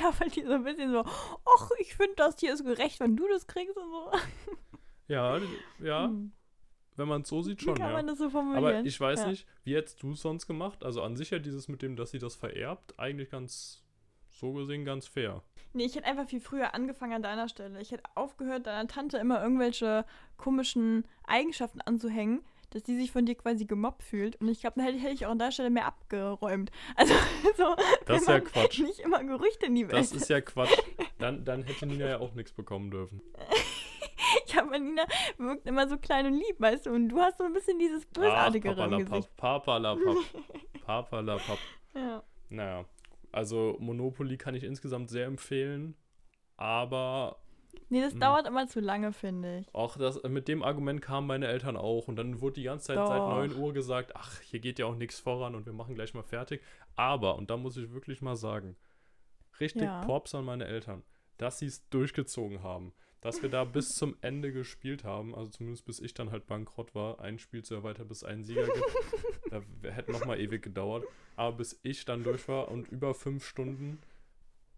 Ja, 0.01 0.15
weil 0.19 0.31
die 0.31 0.43
so 0.43 0.53
ein 0.53 0.65
bisschen 0.65 0.93
so, 0.93 1.01
ach, 1.05 1.71
ich 1.79 1.95
finde 1.95 2.15
das 2.17 2.39
hier 2.39 2.55
ist 2.55 2.65
gerecht, 2.65 3.01
wenn 3.01 3.17
du 3.17 3.29
das 3.29 3.47
kriegst 3.47 3.77
und 3.77 3.91
so. 3.91 4.11
Ja, 5.09 5.39
ja, 5.81 6.07
Hm. 6.07 6.33
wenn 6.97 7.09
man 7.09 7.23
es 7.23 7.29
so 7.29 7.43
sieht 7.43 7.61
Wie 7.61 7.65
schon, 7.65 7.75
kann 7.75 7.89
ja. 7.89 7.93
man 7.93 8.07
das 8.07 8.19
so 8.19 8.31
formulieren? 8.31 8.65
Aber 8.65 8.81
ich 8.87 8.99
weiß 8.99 9.21
ja. 9.21 9.29
nicht, 9.29 9.47
wie 9.65 9.75
hättest 9.75 10.03
du 10.03 10.13
es 10.13 10.23
sonst 10.23 10.47
gemacht? 10.47 10.85
Also 10.85 11.03
an 11.03 11.17
sich 11.17 11.31
ja 11.31 11.39
dieses 11.39 11.69
mit 11.69 11.83
dem, 11.83 11.97
dass 11.97 12.13
sie 12.13 12.19
das 12.19 12.35
vererbt, 12.35 12.99
eigentlich 12.99 13.31
ganz, 13.31 13.85
so 14.39 14.53
gesehen, 14.53 14.85
ganz 14.85 15.07
fair. 15.07 15.43
Nee, 15.73 15.85
ich 15.85 15.97
hätte 15.97 16.07
einfach 16.07 16.29
viel 16.29 16.41
früher 16.41 16.75
angefangen 16.75 17.15
an 17.15 17.23
deiner 17.23 17.49
Stelle. 17.49 17.81
Ich 17.81 17.91
hätte 17.91 18.05
aufgehört, 18.15 18.67
deiner 18.67 18.89
Tante 18.89 19.19
immer 19.19 19.43
irgendwelche 19.43 20.05
komischen 20.37 21.07
Eigenschaften 21.27 21.81
anzuhängen, 21.81 22.43
dass 22.71 22.83
die 22.83 22.97
sich 22.97 23.11
von 23.13 23.27
dir 23.27 23.35
quasi 23.35 23.65
gemobbt 23.65 24.03
fühlt. 24.03 24.37
Und 24.41 24.49
ich 24.49 24.61
glaube, 24.61 24.75
dann 24.77 24.87
hätte, 24.87 24.99
hätte 24.99 25.15
ich 25.15 25.27
auch 25.27 25.31
an 25.33 25.39
der 25.39 25.53
Stelle 25.53 25.71
mehr 25.71 25.87
abgeräumt. 25.87 26.71
Also, 26.97 27.15
so, 27.57 27.77
Das 28.07 28.23
ist 28.23 28.29
ja 28.29 28.41
Quatsch. 28.41 28.81
Nicht 28.81 29.01
immer 29.01 29.23
Gerüchte 29.25 29.67
in 29.67 29.75
die 29.75 29.87
Welt. 29.89 29.95
Das 29.95 30.13
ist 30.13 30.29
ja 30.29 30.41
Quatsch. 30.41 30.77
Dann, 31.19 31.45
dann 31.45 31.65
hätte 31.65 31.85
Nina 31.85 32.07
ja 32.07 32.21
auch 32.21 32.33
nichts 32.35 32.53
bekommen 32.53 32.93
dürfen. 32.93 33.21
ich 34.47 34.57
habe 34.57 34.79
Nina 34.79 35.05
wirkt 35.37 35.67
immer 35.67 35.89
so 35.89 35.99
klein 35.99 36.27
und 36.27 36.35
lieb, 36.35 36.61
weißt 36.61 36.87
du? 36.87 36.91
Und 36.91 37.09
du 37.09 37.19
hast 37.19 37.39
so 37.39 37.45
ein 37.45 37.53
bisschen 37.53 37.77
dieses 37.81 38.07
Bösartigere 38.07 38.85
im 38.85 39.05
Gesicht. 39.05 39.37
Papalapap. 39.37 40.17
Papalapap. 40.87 41.59
Ja. 41.95 42.23
Naja, 42.51 42.85
also 43.33 43.77
Monopoly 43.81 44.37
kann 44.39 44.55
ich 44.55 44.65
insgesamt 44.65 45.11
sehr 45.11 45.27
empfehlen, 45.27 45.95
aber 46.57 47.39
Nee, 47.91 48.01
das 48.03 48.13
Hm. 48.15 48.21
dauert 48.21 48.47
immer 48.47 48.67
zu 48.67 48.81
lange, 48.81 49.13
finde 49.13 49.59
ich. 49.61 49.75
auch 49.75 49.97
das, 49.97 50.23
mit 50.25 50.49
dem 50.49 50.63
Argument 50.63 51.01
kamen 51.01 51.27
meine 51.27 51.47
Eltern 51.49 51.77
auch 51.77 52.09
und 52.09 52.17
dann 52.17 52.41
wurde 52.41 52.55
die 52.55 52.63
ganze 52.65 52.87
Zeit 52.87 52.97
seit 53.07 53.19
Doch. 53.21 53.29
9 53.29 53.55
Uhr 53.57 53.73
gesagt, 53.73 54.13
ach, 54.15 54.41
hier 54.41 54.61
geht 54.61 54.79
ja 54.79 54.87
auch 54.87 54.95
nichts 54.97 55.21
voran 55.21 55.55
und 55.55 55.65
wir 55.67 55.73
machen 55.73 55.95
gleich 55.95 56.13
mal 56.15 56.23
fertig. 56.23 56.63
Aber, 56.97 57.37
und 57.37 57.51
da 57.51 57.57
muss 57.57 57.77
ich 57.77 57.91
wirklich 57.93 58.21
mal 58.21 58.37
sagen, 58.37 58.77
richtig 59.61 59.83
Ja. 59.83 60.01
Props 60.05 60.35
an 60.35 60.45
meine 60.45 60.67
Eltern, 60.67 61.03
dass 61.37 61.59
sie 61.59 61.67
es 61.67 61.89
durchgezogen 61.89 62.63
haben. 62.63 62.93
Dass 63.21 63.43
wir 63.43 63.49
da 63.49 63.65
bis 63.65 63.89
zum 63.89 64.17
Ende 64.21 64.53
gespielt 64.53 65.03
haben, 65.03 65.35
also 65.35 65.51
zumindest 65.51 65.85
bis 65.85 65.99
ich 65.99 66.15
dann 66.15 66.31
halt 66.31 66.47
bankrott 66.47 66.95
war, 66.95 67.21
ein 67.21 67.39
Spiel 67.39 67.65
zu 67.65 67.75
erweitern, 67.75 68.07
bis 68.07 68.19
es 68.19 68.25
einen 68.25 68.45
Sieger 68.45 68.67
gibt. 68.67 68.85
da 69.83 69.89
hätte 69.91 70.13
noch 70.13 70.25
mal 70.25 70.39
ewig 70.39 70.63
gedauert. 70.63 71.05
Aber 71.35 71.57
bis 71.57 71.79
ich 71.83 72.05
dann 72.05 72.23
durch 72.23 72.47
war 72.47 72.69
und 72.69 72.89
über 72.89 73.15
fünf 73.15 73.45
Stunden 73.45 74.01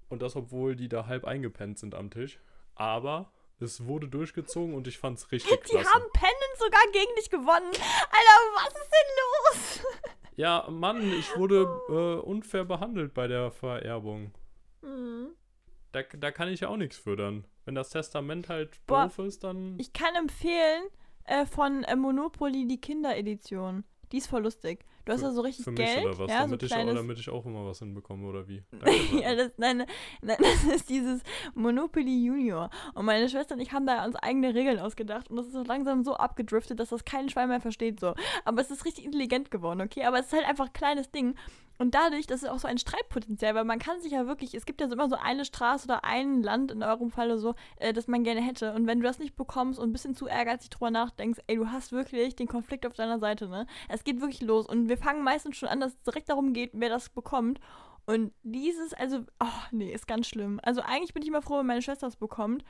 und 0.09 0.22
das, 0.22 0.37
obwohl 0.37 0.74
die 0.74 0.88
da 0.88 1.07
halb 1.07 1.24
eingepennt 1.24 1.79
sind 1.79 1.94
am 1.94 2.11
Tisch. 2.11 2.40
Aber 2.74 3.31
es 3.59 3.85
wurde 3.87 4.09
durchgezogen 4.09 4.74
und 4.74 4.87
ich 4.87 4.98
fand's 4.98 5.31
richtig 5.33 5.61
Die 5.61 5.70
klasse. 5.72 5.92
haben 5.92 6.05
Pennant 6.12 6.57
sogar 6.59 6.83
gegen 6.92 7.14
dich 7.16 7.29
gewonnen. 7.29 7.70
Alter, 7.72 8.38
was 8.55 8.74
ist 8.74 8.90
denn 8.90 9.83
los? 9.85 9.87
Ja, 10.37 10.66
Mann, 10.70 11.12
ich 11.12 11.37
wurde 11.37 11.68
äh, 11.90 12.26
unfair 12.26 12.64
behandelt 12.64 13.12
bei 13.12 13.29
der 13.29 13.50
Vererbung. 13.50 14.33
Da, 15.92 16.03
da 16.03 16.31
kann 16.31 16.48
ich 16.48 16.61
ja 16.61 16.68
auch 16.68 16.76
nichts 16.76 16.96
für 16.96 17.16
dann. 17.16 17.44
Wenn 17.64 17.74
das 17.74 17.90
Testament 17.90 18.48
halt 18.48 18.85
Boah, 18.87 19.05
doof 19.05 19.18
ist, 19.26 19.44
dann. 19.44 19.79
Ich 19.79 19.92
kann 19.92 20.14
empfehlen 20.14 20.85
äh, 21.24 21.46
von 21.46 21.85
äh, 21.85 21.96
Monopoly 21.96 22.66
die 22.66 22.81
Kinderedition. 22.81 23.85
Die 24.12 24.18
ist 24.18 24.26
voll 24.26 24.42
lustig. 24.42 24.85
Du 25.05 25.12
hast 25.12 25.22
da 25.22 25.31
so 25.31 25.40
richtig 25.40 25.64
für 25.64 25.70
mich 25.70 25.81
Geld. 25.81 26.05
oder 26.05 26.18
was? 26.18 26.31
Ja, 26.31 26.40
damit, 26.40 26.61
so 26.61 26.66
ich 26.66 26.72
auch, 26.72 26.76
kleines, 26.76 26.94
damit 26.94 27.18
ich 27.18 27.31
auch 27.31 27.46
immer 27.46 27.64
was 27.66 27.79
hinbekomme 27.79 28.29
oder 28.29 28.46
wie? 28.48 28.62
Ja, 29.20 29.35
das, 29.35 29.53
nein, 29.57 29.85
nein, 30.20 30.37
das 30.40 30.64
ist 30.64 30.90
dieses 30.90 31.22
Monopoly 31.55 32.26
Junior. 32.26 32.70
Und 32.94 33.07
meine 33.07 33.29
Schwester 33.29 33.55
und 33.55 33.61
ich 33.61 33.72
haben 33.72 33.87
da 33.87 34.05
uns 34.05 34.16
eigene 34.16 34.55
Regeln 34.55 34.79
ausgedacht. 34.79 35.31
Und 35.31 35.37
das 35.37 35.46
ist 35.46 35.53
so 35.53 35.62
langsam 35.62 36.05
so 36.05 36.14
abgedriftet, 36.14 36.81
dass 36.81 36.90
das 36.90 37.05
kein 37.05 37.29
Schwein 37.29 37.48
mehr 37.48 37.61
versteht. 37.61 38.00
so. 38.00 38.14
Aber 38.44 38.61
es 38.61 38.70
ist 38.70 38.85
richtig 38.85 39.05
intelligent 39.05 39.50
geworden, 39.50 39.81
okay? 39.81 40.05
Aber 40.05 40.18
es 40.18 40.26
ist 40.26 40.33
halt 40.33 40.46
einfach 40.46 40.66
ein 40.66 40.72
kleines 40.72 41.11
Ding. 41.11 41.37
Und 41.81 41.95
dadurch, 41.95 42.27
das 42.27 42.43
ist 42.43 42.49
auch 42.51 42.59
so 42.59 42.69
ein 42.69 42.77
Streitpotenzial, 42.77 43.55
weil 43.55 43.64
man 43.64 43.79
kann 43.79 44.03
sich 44.03 44.12
ja 44.12 44.27
wirklich, 44.27 44.53
es 44.53 44.66
gibt 44.66 44.83
ja 44.83 44.88
so 44.88 44.93
immer 44.93 45.09
so 45.09 45.16
eine 45.16 45.47
Straße 45.47 45.87
oder 45.87 46.05
ein 46.05 46.43
Land 46.43 46.71
in 46.71 46.83
eurem 46.83 47.11
Falle 47.11 47.38
so, 47.38 47.55
äh, 47.77 47.95
das 47.95 48.07
man 48.07 48.23
gerne 48.23 48.43
hätte. 48.43 48.75
Und 48.75 48.87
wenn 48.87 49.01
du 49.01 49.07
das 49.07 49.19
nicht 49.19 49.35
bekommst 49.35 49.79
und 49.81 49.88
ein 49.88 49.93
bisschen 49.93 50.14
zu 50.14 50.27
ehrgeizig 50.27 50.69
drüber 50.69 50.90
nachdenkst, 50.90 51.40
ey, 51.47 51.57
du 51.57 51.69
hast 51.69 51.90
wirklich 51.90 52.37
den 52.37 52.49
Konflikt 52.49 52.85
auf 52.85 52.93
deiner 52.93 53.19
Seite, 53.19 53.49
ne? 53.49 53.66
Es 53.88 54.05
geht 54.05 54.21
wirklich 54.21 54.43
los. 54.43 54.66
Und 54.66 54.90
wir 54.90 54.99
fangen 54.99 55.25
meistens 55.25 55.57
schon 55.57 55.71
an, 55.71 55.81
dass 55.81 55.95
es 55.95 56.03
direkt 56.03 56.29
darum 56.29 56.53
geht, 56.53 56.73
wer 56.75 56.90
das 56.90 57.09
bekommt. 57.09 57.61
Und 58.05 58.35
dieses, 58.43 58.93
also, 58.93 59.21
oh, 59.43 59.47
nee, 59.71 59.90
ist 59.90 60.07
ganz 60.07 60.29
schlimm. 60.29 60.61
Also 60.62 60.83
eigentlich 60.83 61.14
bin 61.14 61.23
ich 61.23 61.29
immer 61.29 61.40
froh, 61.40 61.61
wenn 61.61 61.66
meine 61.66 61.81
Schwester 61.81 62.09
es 62.09 62.16
bekommt, 62.16 62.62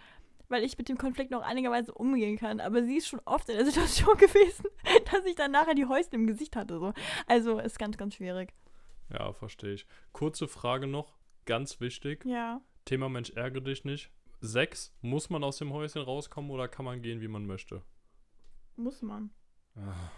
weil 0.49 0.63
ich 0.63 0.79
mit 0.79 0.89
dem 0.89 0.99
Konflikt 0.99 1.33
noch 1.33 1.43
einigerweise 1.43 1.93
umgehen 1.93 2.39
kann. 2.39 2.61
Aber 2.61 2.85
sie 2.85 2.99
ist 2.99 3.09
schon 3.09 3.23
oft 3.25 3.49
in 3.49 3.57
der 3.57 3.67
Situation 3.73 4.17
gewesen, 4.17 4.67
dass 5.11 5.25
ich 5.25 5.35
dann 5.35 5.51
nachher 5.51 5.75
die 5.75 5.87
Häuschen 5.87 6.15
im 6.15 6.29
Gesicht 6.29 6.55
hatte. 6.55 6.79
So. 6.79 6.93
Also 7.27 7.59
ist 7.59 7.81
ganz, 7.81 7.97
ganz 7.97 8.15
schwierig. 8.15 8.53
Ja, 9.13 9.33
verstehe 9.33 9.73
ich. 9.75 9.87
Kurze 10.13 10.49
Frage 10.49 10.87
noch, 10.87 11.19
ganz 11.47 11.81
wichtig. 11.81 12.25
Ja. 12.25 12.61
Thema 12.85 13.09
Mensch, 13.09 13.31
ärgere 13.31 13.63
dich 13.63 13.85
nicht. 13.85 14.11
Sechs, 14.41 14.95
muss 15.03 15.29
man 15.31 15.45
aus 15.45 15.59
dem 15.59 15.73
Häuschen 15.73 16.03
rauskommen 16.03 16.51
oder 16.51 16.69
kann 16.69 16.85
man 16.85 17.03
gehen, 17.03 17.21
wie 17.21 17.29
man 17.29 17.47
möchte? 17.47 17.83
Muss 18.77 19.03
man. 19.03 19.31
Ah. 19.77 20.11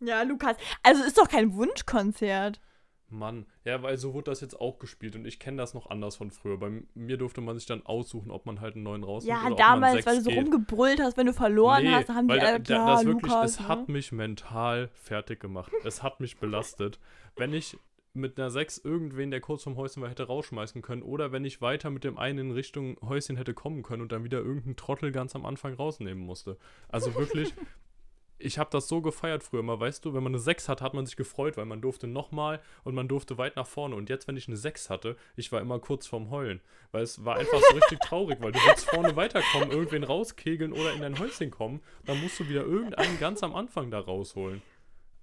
Ja, 0.00 0.22
Lukas. 0.22 0.56
Also 0.82 1.04
ist 1.04 1.18
doch 1.18 1.28
kein 1.28 1.54
Wunschkonzert. 1.54 2.60
Mann, 3.08 3.46
ja, 3.64 3.82
weil 3.82 3.96
so 3.98 4.14
wurde 4.14 4.30
das 4.32 4.40
jetzt 4.40 4.58
auch 4.60 4.80
gespielt 4.80 5.14
und 5.14 5.26
ich 5.26 5.38
kenne 5.38 5.58
das 5.58 5.74
noch 5.74 5.90
anders 5.90 6.16
von 6.16 6.32
früher. 6.32 6.58
Bei 6.58 6.82
mir 6.94 7.16
durfte 7.16 7.40
man 7.40 7.56
sich 7.56 7.66
dann 7.66 7.86
aussuchen, 7.86 8.32
ob 8.32 8.46
man 8.46 8.60
halt 8.60 8.74
einen 8.74 8.82
neuen 8.82 9.04
rausnimmt 9.04 9.38
Ja, 9.38 9.46
oder 9.46 9.54
damals, 9.54 9.98
ob 10.00 10.04
man 10.04 10.06
weil 10.06 10.16
du 10.18 10.22
so 10.24 10.30
geht. 10.30 10.38
rumgebrüllt 10.40 11.00
hast, 11.00 11.16
wenn 11.16 11.26
du 11.26 11.32
verloren 11.32 11.84
Nee, 11.84 11.90
hast, 11.92 12.08
haben 12.08 12.28
weil 12.28 12.40
die 12.40 12.44
da, 12.44 12.50
alle, 12.50 12.60
da, 12.60 12.74
ja, 12.74 12.86
das 12.96 13.04
wirklich, 13.04 13.22
Lukas, 13.32 13.50
es 13.52 13.60
ne? 13.60 13.68
hat 13.68 13.88
mich 13.88 14.10
mental 14.10 14.88
fertig 14.94 15.38
gemacht. 15.38 15.72
Es 15.84 16.02
hat 16.02 16.18
mich 16.18 16.36
belastet. 16.38 16.98
Wenn 17.36 17.52
ich 17.54 17.78
mit 18.16 18.38
einer 18.38 18.50
6 18.50 18.78
irgendwen, 18.78 19.30
der 19.30 19.40
kurz 19.40 19.62
vom 19.62 19.76
Häuschen 19.76 20.02
war, 20.02 20.10
hätte 20.10 20.26
rausschmeißen 20.26 20.82
können 20.82 21.02
oder 21.02 21.32
wenn 21.32 21.44
ich 21.44 21.60
weiter 21.60 21.90
mit 21.90 22.04
dem 22.04 22.18
einen 22.18 22.38
in 22.38 22.50
Richtung 22.50 22.98
Häuschen 23.02 23.36
hätte 23.36 23.54
kommen 23.54 23.82
können 23.82 24.02
und 24.02 24.12
dann 24.12 24.24
wieder 24.24 24.38
irgendeinen 24.38 24.76
Trottel 24.76 25.12
ganz 25.12 25.36
am 25.36 25.46
Anfang 25.46 25.74
rausnehmen 25.74 26.24
musste. 26.24 26.56
Also 26.88 27.14
wirklich, 27.14 27.54
ich 28.38 28.58
habe 28.58 28.70
das 28.70 28.88
so 28.88 29.00
gefeiert 29.00 29.42
früher 29.42 29.62
mal, 29.62 29.80
weißt 29.80 30.04
du, 30.04 30.14
wenn 30.14 30.22
man 30.22 30.32
eine 30.32 30.38
6 30.38 30.68
hat, 30.68 30.82
hat 30.82 30.94
man 30.94 31.06
sich 31.06 31.16
gefreut, 31.16 31.56
weil 31.56 31.64
man 31.64 31.80
durfte 31.80 32.06
nochmal 32.06 32.60
und 32.84 32.94
man 32.94 33.08
durfte 33.08 33.38
weit 33.38 33.56
nach 33.56 33.66
vorne. 33.66 33.94
Und 33.94 34.08
jetzt, 34.08 34.28
wenn 34.28 34.36
ich 34.36 34.48
eine 34.48 34.56
6 34.56 34.90
hatte, 34.90 35.16
ich 35.36 35.52
war 35.52 35.60
immer 35.60 35.78
kurz 35.78 36.06
vorm 36.06 36.30
Heulen, 36.30 36.60
weil 36.92 37.02
es 37.02 37.24
war 37.24 37.36
einfach 37.36 37.60
so 37.70 37.76
richtig 37.76 37.98
traurig, 38.04 38.40
weil 38.40 38.52
du 38.52 38.58
willst 38.66 38.90
vorne 38.90 39.16
weiterkommen, 39.16 39.70
irgendwen 39.70 40.04
rauskegeln 40.04 40.72
oder 40.72 40.92
in 40.92 41.00
dein 41.00 41.18
Häuschen 41.18 41.50
kommen, 41.50 41.82
dann 42.04 42.20
musst 42.20 42.38
du 42.40 42.48
wieder 42.48 42.64
irgendeinen 42.64 43.18
ganz 43.18 43.42
am 43.42 43.54
Anfang 43.54 43.90
da 43.90 44.00
rausholen. 44.00 44.62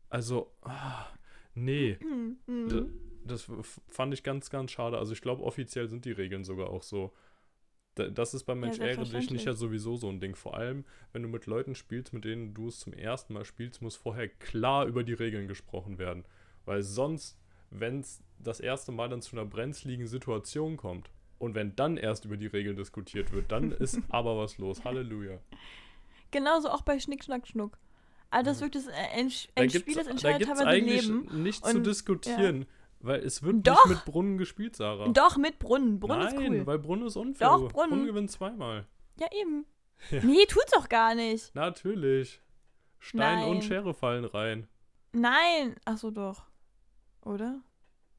Also, 0.09 0.51
ah, 0.61 1.07
nee. 1.55 1.97
Mhm. 2.47 2.99
Das 3.25 3.49
fand 3.87 4.13
ich 4.13 4.21
ganz, 4.23 4.49
ganz 4.49 4.71
schade. 4.71 4.97
Also 4.97 5.13
ich 5.13 5.21
glaube, 5.21 5.43
offiziell 5.43 5.87
sind 5.87 6.03
die 6.03 6.11
Regeln 6.11 6.43
sogar 6.43 6.69
auch 6.69 6.83
so. 6.83 7.13
Da- 7.95 8.09
Das 8.09 8.33
ist 8.33 8.43
beim 8.43 8.59
Mensch 8.59 8.79
ärgere 8.89 9.03
dich 9.21 9.29
nicht 9.31 9.45
ja 9.45 9.53
sowieso 9.53 9.95
so 9.95 10.09
ein 10.09 10.19
Ding. 10.19 10.35
Vor 10.35 10.57
allem, 10.57 10.83
wenn 11.13 11.21
du 11.23 11.29
mit 11.29 11.45
Leuten 11.45 11.73
spielst, 11.75 12.11
mit 12.11 12.25
denen 12.25 12.53
du 12.53 12.67
es 12.67 12.79
zum 12.79 12.91
ersten 12.91 13.33
Mal 13.33 13.45
spielst, 13.45 13.81
muss 13.81 13.95
vorher 13.95 14.27
klar 14.27 14.85
über 14.87 15.03
die 15.05 15.13
Regeln 15.13 15.47
gesprochen 15.47 15.99
werden. 15.99 16.25
Weil 16.65 16.83
sonst, 16.83 17.37
wenn 17.69 18.01
es 18.01 18.21
das 18.39 18.59
erste 18.59 18.91
Mal 18.91 19.07
dann 19.07 19.21
zu 19.21 19.37
einer 19.37 19.45
brenzligen 19.45 20.07
Situation 20.07 20.75
kommt 20.75 21.09
und 21.39 21.55
wenn 21.55 21.75
dann 21.77 21.95
erst 21.95 22.25
über 22.25 22.35
die 22.35 22.47
Regeln 22.47 22.75
diskutiert 22.75 23.31
wird, 23.31 23.51
dann 23.53 23.71
ist 23.71 23.99
aber 24.09 24.37
was 24.37 24.57
los. 24.57 24.83
Halleluja. 24.83 25.39
Genauso 26.31 26.69
auch 26.69 26.81
bei 26.81 26.99
Schnick, 26.99 27.23
Schnack, 27.23 27.47
Schnuck. 27.47 27.77
Also 28.33 28.45
das 28.49 28.57
ist 28.57 28.61
wirklich 28.61 28.85
das, 28.85 28.93
äh, 28.93 29.19
ein, 29.19 29.29
Da 29.55 29.69
Spiel, 29.79 29.95
das 29.95 30.05
da 30.05 30.11
entscheidet 30.11 30.39
gibt's 30.39 30.59
teilweise 30.59 30.67
eigentlich 30.67 31.07
Leben. 31.07 31.43
nichts 31.43 31.69
zu 31.69 31.79
diskutieren, 31.81 32.65
weil 32.99 33.19
es 33.21 33.43
wird 33.43 33.67
Doch. 33.67 33.85
nicht 33.85 33.95
mit 33.97 34.05
Brunnen 34.05 34.37
gespielt, 34.37 34.75
Sarah. 34.75 35.07
Doch, 35.09 35.37
mit 35.37 35.59
Brunnen. 35.59 35.99
Brunnen 35.99 36.19
Nein, 36.19 36.27
ist 36.41 36.49
cool. 36.49 36.65
weil 36.65 36.79
Brunnen 36.79 37.05
ist 37.07 37.15
unfair. 37.15 37.47
Doch, 37.47 37.69
Brunnen. 37.71 38.05
gewinnt 38.05 38.31
zweimal. 38.31 38.85
Ja, 39.19 39.27
eben. 39.39 39.65
Ja. 40.09 40.23
Nee, 40.23 40.45
tut's 40.47 40.71
doch 40.71 40.89
gar 40.89 41.15
nicht. 41.15 41.53
Natürlich. 41.55 42.41
Stein 42.99 43.39
Nein. 43.39 43.49
und 43.49 43.63
Schere 43.63 43.93
fallen 43.93 44.25
rein. 44.25 44.67
Nein. 45.11 45.75
Ach 45.85 45.97
so, 45.97 46.09
doch. 46.11 46.43
Oder? 47.21 47.61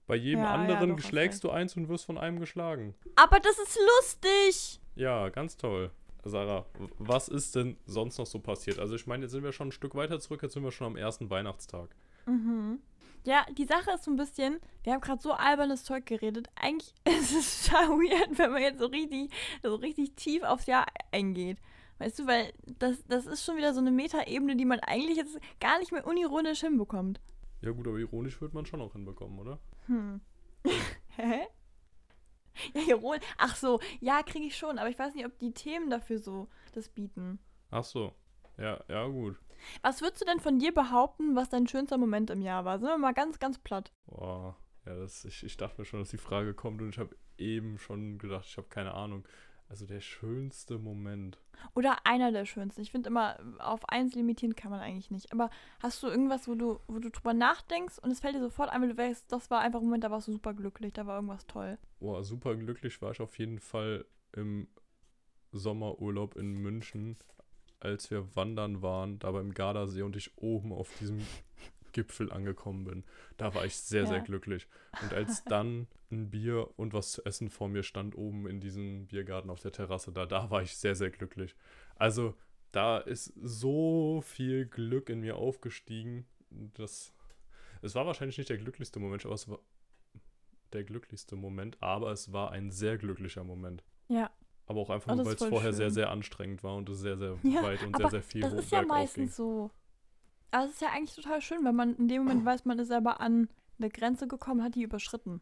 Bei 0.07 0.15
jedem 0.17 0.41
Ja, 0.43 0.47
ja, 0.47 0.55
anderen 0.55 0.91
doch, 0.91 0.99
hast 0.99 1.09
schlägst 1.09 1.45
du 1.45 1.51
eins 1.51 1.77
und 1.77 1.89
wirst 1.89 2.05
von 2.05 2.19
einem 2.19 2.39
geschlagen. 2.39 2.95
Aber 3.17 3.41
das 3.41 3.59
ist 3.59 3.79
lustig. 3.99 4.81
Ja, 4.95 5.29
ganz 5.31 5.57
toll. 5.57 5.91
Sarah, 6.25 6.67
was 6.99 7.29
ist 7.29 7.55
denn 7.55 7.77
sonst 7.87 8.19
noch 8.19 8.27
so 8.27 8.39
passiert? 8.39 8.79
Also 8.79 8.95
ich 8.95 9.07
meine, 9.07 9.25
jetzt 9.25 9.33
sind 9.33 9.45
wir 9.45 9.53
schon 9.53 9.69
ein 9.69 9.73
Stück 9.73 9.95
weiter 9.95 10.19
zurück, 10.21 10.43
jetzt 10.43 10.55
sind 10.55 10.65
wir 10.65 10.73
schon 10.73 10.87
am 10.87 10.97
ersten 10.97 11.31
Weihnachtstag. 11.31 11.95
Mhm. 12.27 12.81
Ja, 13.25 13.47
die 13.57 13.65
Sache 13.65 13.93
ist 13.93 14.05
so 14.05 14.11
ein 14.11 14.17
bisschen, 14.17 14.61
wir 14.83 14.93
haben 14.93 15.01
gerade 15.01 15.23
so 15.23 15.33
albernes 15.33 15.85
Zeug 15.85 16.05
geredet. 16.05 16.49
Eigentlich 16.57 16.93
ist 17.05 17.35
es 17.35 17.67
total 17.67 17.89
weird, 17.91 18.39
wenn 18.39 18.53
man 18.53 18.63
jetzt 18.63 18.81
so 18.81 18.87
richtig, 18.87 19.31
so 19.63 19.75
richtig 19.77 20.15
tief 20.15 20.43
aufs 20.43 20.67
Jahr 20.67 20.87
eingeht. 21.11 21.59
Weißt 21.99 22.19
du, 22.19 22.27
weil 22.27 22.53
das, 22.79 23.05
das 23.07 23.27
ist 23.27 23.45
schon 23.45 23.57
wieder 23.57 23.73
so 23.73 23.81
eine 23.81 23.93
Metaebene, 23.93 24.57
die 24.57 24.65
man 24.65 24.81
eigentlich 24.81 25.17
jetzt 25.17 25.39
gar 25.61 25.79
nicht 25.79 25.93
mehr 25.93 26.07
unironisch 26.07 26.61
hinbekommt. 26.61 27.21
Ja 27.63 27.71
gut, 27.71 27.87
aber 27.87 27.99
ironisch 27.99 28.41
wird 28.41 28.53
man 28.53 28.67
schon 28.67 28.81
noch 28.81 28.93
hinbekommen, 28.93 29.39
oder? 29.39 29.59
Hm. 29.87 30.21
Hä? 31.17 31.47
Ja, 32.75 32.83
ironisch. 32.89 33.25
Ach 33.39 33.57
so, 33.57 33.81
ja, 34.01 34.23
kriege 34.23 34.47
ich 34.47 34.57
schon, 34.57 34.79
aber 34.79 34.89
ich 34.89 34.99
weiß 34.99 35.15
nicht, 35.15 35.27
ob 35.27 35.39
die 35.39 35.53
Themen 35.53 35.91
dafür 35.91 36.19
so 36.19 36.49
das 36.73 36.89
bieten. 36.89 37.39
Ach 37.71 37.85
so. 37.85 38.15
Ja, 38.57 38.83
ja 38.89 39.07
gut. 39.07 39.37
Was 39.83 40.03
würdest 40.03 40.23
du 40.23 40.27
denn 40.27 40.41
von 40.41 40.59
dir 40.59 40.73
behaupten, 40.73 41.35
was 41.35 41.49
dein 41.49 41.67
schönster 41.67 41.99
Moment 41.99 42.31
im 42.31 42.43
Jahr 42.43 42.65
war? 42.65 42.79
Sind 42.79 42.89
wir 42.89 42.99
mal 42.99 43.15
ganz, 43.15 43.39
ganz 43.39 43.59
platt. 43.59 43.93
Boah. 44.07 44.57
Ja, 44.87 44.95
das, 44.97 45.25
ich, 45.25 45.43
ich 45.45 45.57
dachte 45.57 45.81
mir 45.81 45.87
schon, 45.87 46.01
dass 46.01 46.11
die 46.11 46.19
Frage 46.19 46.55
kommt 46.55 46.83
und 46.83 46.91
ich 46.91 46.99
habe 46.99 47.17
eben 47.39 47.79
schon 47.79 48.19
gedacht, 48.19 48.45
ich 48.47 48.57
habe 48.57 48.69
keine 48.69 48.95
Ahnung. 48.95 49.27
Also 49.69 49.87
der 49.87 50.01
schönste 50.01 50.79
Moment. 50.79 51.39
Oder 51.75 51.97
einer 52.05 52.33
der 52.33 52.45
schönsten. 52.45 52.83
Ich 52.83 52.91
finde 52.91 53.09
immer, 53.09 53.39
auf 53.59 53.89
eins 53.89 54.15
limitieren 54.15 54.55
kann 54.55 54.71
man 54.71 54.81
eigentlich 54.81 55.11
nicht. 55.11 55.33
Aber 55.33 55.49
hast 55.83 56.03
du 56.03 56.07
irgendwas, 56.07 56.47
wo 56.47 56.55
du, 56.55 56.81
wo 56.87 56.99
du 56.99 57.11
drüber 57.11 57.33
nachdenkst 57.33 57.99
und 57.99 58.11
es 58.11 58.21
fällt 58.21 58.35
dir 58.35 58.41
sofort 58.41 58.69
ein, 58.69 58.83
weil 58.83 58.91
du 58.91 58.99
weißt, 58.99 59.33
das 59.33 59.51
war 59.51 59.61
einfach 59.61 59.81
ein 59.81 59.87
Moment, 59.87 60.05
da 60.05 60.11
warst 60.11 60.29
du 60.29 60.33
super 60.33 60.53
glücklich, 60.53 60.93
da 60.93 61.07
war 61.07 61.17
irgendwas 61.17 61.47
toll. 61.47 61.79
Boah, 62.05 62.23
super 62.23 62.55
glücklich 62.55 63.01
war 63.01 63.13
ich 63.13 63.21
auf 63.23 63.39
jeden 63.39 63.59
Fall 63.59 64.05
im 64.33 64.69
Sommerurlaub 65.53 66.37
in 66.37 66.53
München, 66.53 67.17
als 67.81 68.11
wir 68.11 68.37
wandern 68.37 68.83
waren, 68.83 69.19
da 69.19 69.31
beim 69.33 69.55
Gardasee 69.55 70.03
und 70.03 70.15
ich 70.15 70.37
oben 70.37 70.71
auf 70.71 70.91
diesem 71.01 71.27
Gipfel 71.93 72.31
angekommen 72.31 72.85
bin. 72.85 73.05
Da 73.39 73.55
war 73.55 73.65
ich 73.65 73.75
sehr, 73.77 74.07
sehr 74.07 74.19
Ja. 74.19 74.23
glücklich. 74.23 74.69
Und 75.01 75.15
als 75.15 75.45
dann 75.45 75.87
ein 76.11 76.31
Bier 76.31 76.69
und 76.77 76.93
was 76.93 77.13
zu 77.13 77.25
essen 77.25 77.49
vor 77.49 77.71
mir 77.71 77.83
stand, 77.83 78.15
oben 78.19 78.47
in 78.49 78.61
diesem 78.61 79.07
Biergarten 79.07 79.49
auf 79.49 79.61
der 79.61 79.73
Terrasse, 79.73 80.13
da, 80.13 80.27
da 80.27 80.51
war 80.51 80.61
ich 80.61 80.77
sehr, 80.77 80.95
sehr 80.95 81.09
glücklich. 81.09 81.57
Also, 81.95 82.35
da 82.71 82.99
ist 82.99 83.33
so 83.41 84.21
viel 84.21 84.67
Glück 84.67 85.09
in 85.09 85.21
mir 85.21 85.37
aufgestiegen. 85.37 86.27
Das, 86.51 87.15
es 87.81 87.95
war 87.95 88.05
wahrscheinlich 88.05 88.37
nicht 88.37 88.51
der 88.51 88.59
glücklichste 88.59 89.01
Moment, 89.01 89.25
aber 89.25 89.37
es 89.37 89.49
war 89.49 89.59
der 90.75 90.85
glücklichste 90.85 91.37
Moment, 91.37 91.77
aber 91.83 92.11
es 92.13 92.33
war 92.33 92.51
ein 92.53 92.71
sehr 92.71 92.99
glücklicher 92.99 93.45
Moment. 93.45 93.83
Ja. 94.09 94.31
Aber 94.67 94.81
auch 94.81 94.91
einfach 94.91 95.13
Oh, 95.13 95.17
nur, 95.17 95.27
weil 95.27 95.35
es 95.35 95.45
vorher 95.45 95.73
sehr, 95.73 95.87
schön. 95.87 95.95
sehr 95.95 96.11
anstrengend 96.11 96.63
war 96.63 96.77
und 96.77 96.89
es 96.89 96.99
sehr, 97.01 97.17
sehr 97.17 97.37
Ja, 97.43 97.63
weit 97.63 97.83
und 97.83 97.95
aber 97.95 98.11
sehr, 98.11 98.21
sehr 98.21 98.23
viel 98.23 98.41
Das 98.43 98.53
ist 98.55 98.71
ja 98.73 98.83
meistens 98.83 99.37
so. 99.37 99.71
Aber 100.51 100.67
es 100.67 100.73
ist 100.73 100.81
ja 100.83 100.89
eigentlich 100.95 101.15
total 101.15 101.41
schön, 101.41 101.65
wenn 101.65 101.75
man 101.75 101.97
in 101.97 102.09
dem 102.09 102.25
Moment 102.25 102.45
weiß, 102.47 102.65
man 102.65 102.79
ist 102.79 102.89
selber 102.89 103.21
an 103.21 103.49
eine 103.79 103.91
Grenze 103.91 104.27
gekommen, 104.29 104.63
hat 104.63 104.75
die 104.75 104.83
überschritten. 104.83 105.41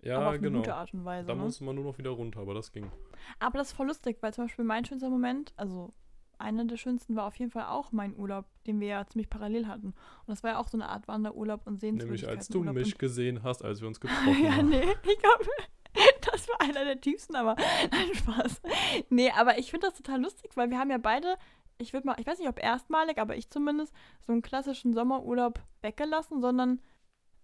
aber 0.00 0.08
Ja, 0.08 0.18
auf 0.20 0.26
eine 0.28 0.40
genau. 0.40 0.58
gute 0.58 0.74
Art 0.74 0.92
und 0.94 1.04
Weise. 1.04 1.26
Da 1.28 1.34
ne? 1.34 1.42
musste 1.42 1.64
man 1.64 1.74
nur 1.74 1.84
noch 1.84 1.98
wieder 1.98 2.10
runter, 2.10 2.40
aber 2.40 2.54
das 2.54 2.72
ging. 2.72 2.90
Aber 3.38 3.58
das 3.58 3.68
ist 3.68 3.72
voll 3.74 3.86
lustig, 3.88 4.18
weil 4.22 4.32
zum 4.34 4.44
Beispiel 4.44 4.64
mein 4.64 4.84
schönster 4.84 5.10
Moment, 5.10 5.52
also 5.56 5.92
einer 6.38 6.64
der 6.64 6.76
schönsten 6.76 7.16
war 7.16 7.26
auf 7.26 7.36
jeden 7.36 7.50
Fall 7.50 7.64
auch 7.66 7.92
mein 7.92 8.16
Urlaub, 8.16 8.46
den 8.66 8.80
wir 8.80 8.88
ja 8.88 9.06
ziemlich 9.06 9.28
parallel 9.28 9.66
hatten. 9.66 9.88
Und 9.88 10.28
das 10.28 10.42
war 10.42 10.52
ja 10.52 10.58
auch 10.58 10.68
so 10.68 10.76
eine 10.76 10.88
Art 10.88 11.08
Wanderurlaub 11.08 11.66
und 11.66 11.82
Nämlich 11.82 12.28
als 12.28 12.48
du 12.48 12.62
Sehenswürdigkeitenurlaub. 12.62 12.74
mich 12.74 12.98
gesehen 12.98 13.42
hast, 13.42 13.64
als 13.64 13.80
wir 13.80 13.88
uns 13.88 14.00
getroffen 14.00 14.44
ja, 14.44 14.56
haben. 14.56 14.68
nee, 14.68 14.82
ich 14.82 15.18
glaube, 15.18 15.44
das 16.32 16.48
war 16.48 16.60
einer 16.60 16.84
der 16.84 17.00
tiefsten, 17.00 17.36
aber 17.36 17.56
nein, 17.90 18.14
Spaß. 18.14 18.62
Nee, 19.10 19.30
aber 19.32 19.58
ich 19.58 19.70
finde 19.70 19.88
das 19.88 19.96
total 19.96 20.20
lustig, 20.20 20.52
weil 20.56 20.70
wir 20.70 20.78
haben 20.78 20.90
ja 20.90 20.98
beide, 20.98 21.36
ich 21.78 21.92
würde 21.92 22.06
mal, 22.06 22.16
ich 22.18 22.26
weiß 22.26 22.38
nicht, 22.38 22.48
ob 22.48 22.62
erstmalig, 22.62 23.18
aber 23.18 23.36
ich 23.36 23.50
zumindest, 23.50 23.92
so 24.26 24.32
einen 24.32 24.42
klassischen 24.42 24.92
Sommerurlaub 24.92 25.60
weggelassen, 25.82 26.40
sondern 26.40 26.80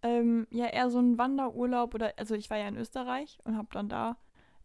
ähm, 0.02 0.46
ja 0.50 0.66
eher 0.66 0.90
so 0.90 0.98
einen 0.98 1.18
Wanderurlaub 1.18 1.94
oder, 1.94 2.12
also 2.16 2.34
ich 2.34 2.50
war 2.50 2.58
ja 2.58 2.68
in 2.68 2.76
Österreich 2.76 3.38
und 3.44 3.56
habe 3.56 3.68
dann 3.72 3.88
da 3.88 4.18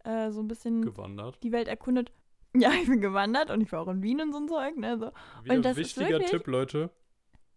äh, 0.04 0.32
so 0.32 0.42
ein 0.42 0.48
bisschen 0.48 0.82
Gewandert. 0.84 1.42
die 1.44 1.52
Welt 1.52 1.68
erkundet. 1.68 2.12
Ja, 2.56 2.72
ich 2.72 2.88
bin 2.88 3.00
gewandert 3.00 3.52
und 3.52 3.62
ich 3.62 3.72
war 3.72 3.82
auch 3.82 3.88
in 3.88 4.02
Wien 4.02 4.22
und 4.22 4.32
so 4.32 4.40
ein 4.40 4.48
Zeug, 4.48 4.76
ne, 4.78 4.98
so. 4.98 5.12
Wieder 5.44 5.62
das 5.62 5.78
ist 5.78 5.98
wichtiger 5.98 6.20
wirklich- 6.20 6.32
Tipp, 6.32 6.48
Leute. 6.48 6.90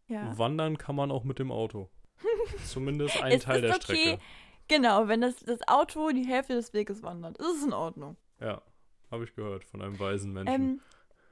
Ja. 0.07 0.37
Wandern 0.37 0.77
kann 0.77 0.97
man 0.97 1.11
auch 1.11 1.25
mit 1.25 1.39
dem 1.39 1.51
Auto. 1.51 1.89
Zumindest 2.67 3.23
ein 3.23 3.41
Teil 3.41 3.65
ist 3.65 3.69
der 3.69 3.77
okay. 3.77 4.03
Strecke. 4.03 4.23
Genau, 4.69 5.09
wenn 5.09 5.23
das, 5.23 5.37
das 5.37 5.67
Auto 5.67 6.11
die 6.11 6.27
Hälfte 6.27 6.55
des 6.55 6.73
Weges 6.73 7.03
wandert, 7.03 7.39
ist 7.39 7.57
es 7.57 7.65
in 7.65 7.73
Ordnung. 7.73 8.17
Ja, 8.41 8.63
habe 9.11 9.25
ich 9.25 9.35
gehört 9.35 9.65
von 9.65 9.81
einem 9.83 9.99
weisen 9.99 10.33
Menschen. 10.33 10.55
Ähm, 10.55 10.81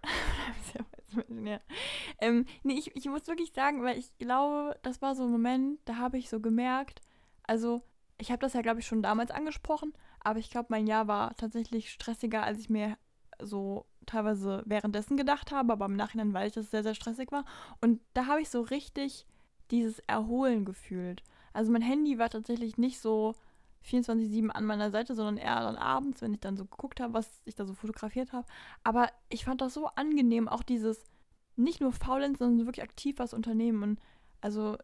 sehr 0.72 0.80
weiß 0.80 1.26
Menschen, 1.28 1.46
ja. 1.46 1.60
Ähm, 2.20 2.46
nee, 2.62 2.74
ich, 2.74 2.94
ich 2.96 3.06
muss 3.06 3.26
wirklich 3.26 3.52
sagen, 3.52 3.82
weil 3.82 3.98
ich 3.98 4.16
glaube, 4.18 4.78
das 4.82 5.02
war 5.02 5.14
so 5.14 5.24
ein 5.24 5.30
Moment, 5.30 5.80
da 5.84 5.96
habe 5.96 6.18
ich 6.18 6.30
so 6.30 6.40
gemerkt, 6.40 7.02
also 7.42 7.82
ich 8.18 8.30
habe 8.30 8.40
das 8.40 8.52
ja, 8.52 8.62
glaube 8.62 8.80
ich, 8.80 8.86
schon 8.86 9.02
damals 9.02 9.30
angesprochen, 9.30 9.92
aber 10.20 10.38
ich 10.38 10.50
glaube, 10.50 10.68
mein 10.70 10.86
Jahr 10.86 11.08
war 11.08 11.34
tatsächlich 11.36 11.90
stressiger, 11.90 12.42
als 12.42 12.58
ich 12.58 12.70
mir 12.70 12.96
so 13.42 13.86
teilweise 14.06 14.62
währenddessen 14.66 15.16
gedacht 15.16 15.52
habe, 15.52 15.72
aber 15.72 15.86
im 15.86 15.96
Nachhinein, 15.96 16.34
weil 16.34 16.48
ich 16.48 16.54
das 16.54 16.70
sehr, 16.70 16.82
sehr 16.82 16.94
stressig 16.94 17.30
war. 17.32 17.44
Und 17.80 18.00
da 18.14 18.26
habe 18.26 18.40
ich 18.40 18.50
so 18.50 18.60
richtig 18.60 19.26
dieses 19.70 20.00
Erholen 20.00 20.64
gefühlt. 20.64 21.22
Also 21.52 21.70
mein 21.70 21.82
Handy 21.82 22.18
war 22.18 22.30
tatsächlich 22.30 22.76
nicht 22.78 23.00
so 23.00 23.34
24-7 23.84 24.48
an 24.50 24.64
meiner 24.64 24.90
Seite, 24.90 25.14
sondern 25.14 25.36
eher 25.36 25.60
dann 25.60 25.76
abends, 25.76 26.22
wenn 26.22 26.34
ich 26.34 26.40
dann 26.40 26.56
so 26.56 26.64
geguckt 26.64 27.00
habe, 27.00 27.14
was 27.14 27.42
ich 27.44 27.54
da 27.54 27.64
so 27.64 27.74
fotografiert 27.74 28.32
habe. 28.32 28.46
Aber 28.84 29.10
ich 29.28 29.44
fand 29.44 29.60
das 29.60 29.74
so 29.74 29.86
angenehm, 29.86 30.48
auch 30.48 30.62
dieses 30.62 31.04
nicht 31.56 31.80
nur 31.80 31.92
faulenzen, 31.92 32.46
sondern 32.46 32.66
wirklich 32.66 32.82
aktiv 32.82 33.18
was 33.18 33.34
unternehmen. 33.34 33.82
Und 33.82 34.00
also 34.40 34.76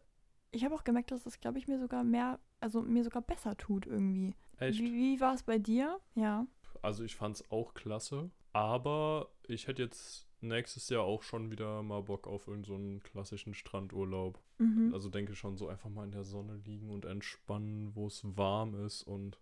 ich 0.51 0.65
habe 0.65 0.75
auch 0.75 0.83
gemerkt, 0.83 1.11
dass 1.11 1.23
das, 1.23 1.39
glaube 1.39 1.59
ich, 1.59 1.67
mir 1.67 1.79
sogar 1.79 2.03
mehr, 2.03 2.39
also 2.59 2.81
mir 2.81 3.03
sogar 3.03 3.21
besser 3.21 3.55
tut 3.57 3.85
irgendwie. 3.85 4.33
Echt? 4.57 4.79
Wie, 4.79 4.93
wie 4.93 5.19
war 5.19 5.33
es 5.33 5.43
bei 5.43 5.57
dir? 5.57 5.99
Ja. 6.15 6.45
Also 6.81 7.03
ich 7.03 7.15
fand 7.15 7.35
es 7.37 7.51
auch 7.51 7.73
klasse, 7.73 8.29
aber 8.57 9.29
ich 9.47 9.67
hätte 9.67 9.83
jetzt 9.83 10.27
nächstes 10.41 10.89
Jahr 10.89 11.03
auch 11.03 11.21
schon 11.21 11.51
wieder 11.51 11.83
mal 11.83 12.01
Bock 12.01 12.25
auf 12.25 12.47
irgendeinen 12.47 13.01
so 13.01 13.07
klassischen 13.07 13.53
Strandurlaub. 13.53 14.39
Mhm. 14.57 14.91
Also 14.95 15.09
denke 15.09 15.35
schon 15.35 15.57
so 15.57 15.67
einfach 15.67 15.89
mal 15.89 16.05
in 16.05 16.11
der 16.11 16.23
Sonne 16.23 16.59
liegen 16.65 16.89
und 16.89 17.05
entspannen, 17.05 17.91
wo 17.93 18.07
es 18.07 18.23
warm 18.23 18.73
ist 18.83 19.03
und 19.03 19.37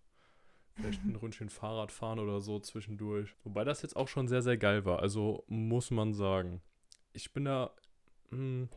vielleicht 0.74 1.02
ein 1.02 1.16
Ründchen 1.22 1.48
Fahrrad 1.48 1.92
fahren 1.92 2.18
oder 2.18 2.42
so 2.42 2.58
zwischendurch. 2.58 3.34
Wobei 3.42 3.64
das 3.64 3.80
jetzt 3.80 3.96
auch 3.96 4.08
schon 4.08 4.28
sehr, 4.28 4.42
sehr 4.42 4.58
geil 4.58 4.84
war. 4.84 5.00
Also 5.00 5.44
muss 5.48 5.90
man 5.90 6.12
sagen. 6.12 6.60
Ich 7.14 7.32
bin 7.32 7.46
da. 7.46 7.70
Mh, 8.30 8.68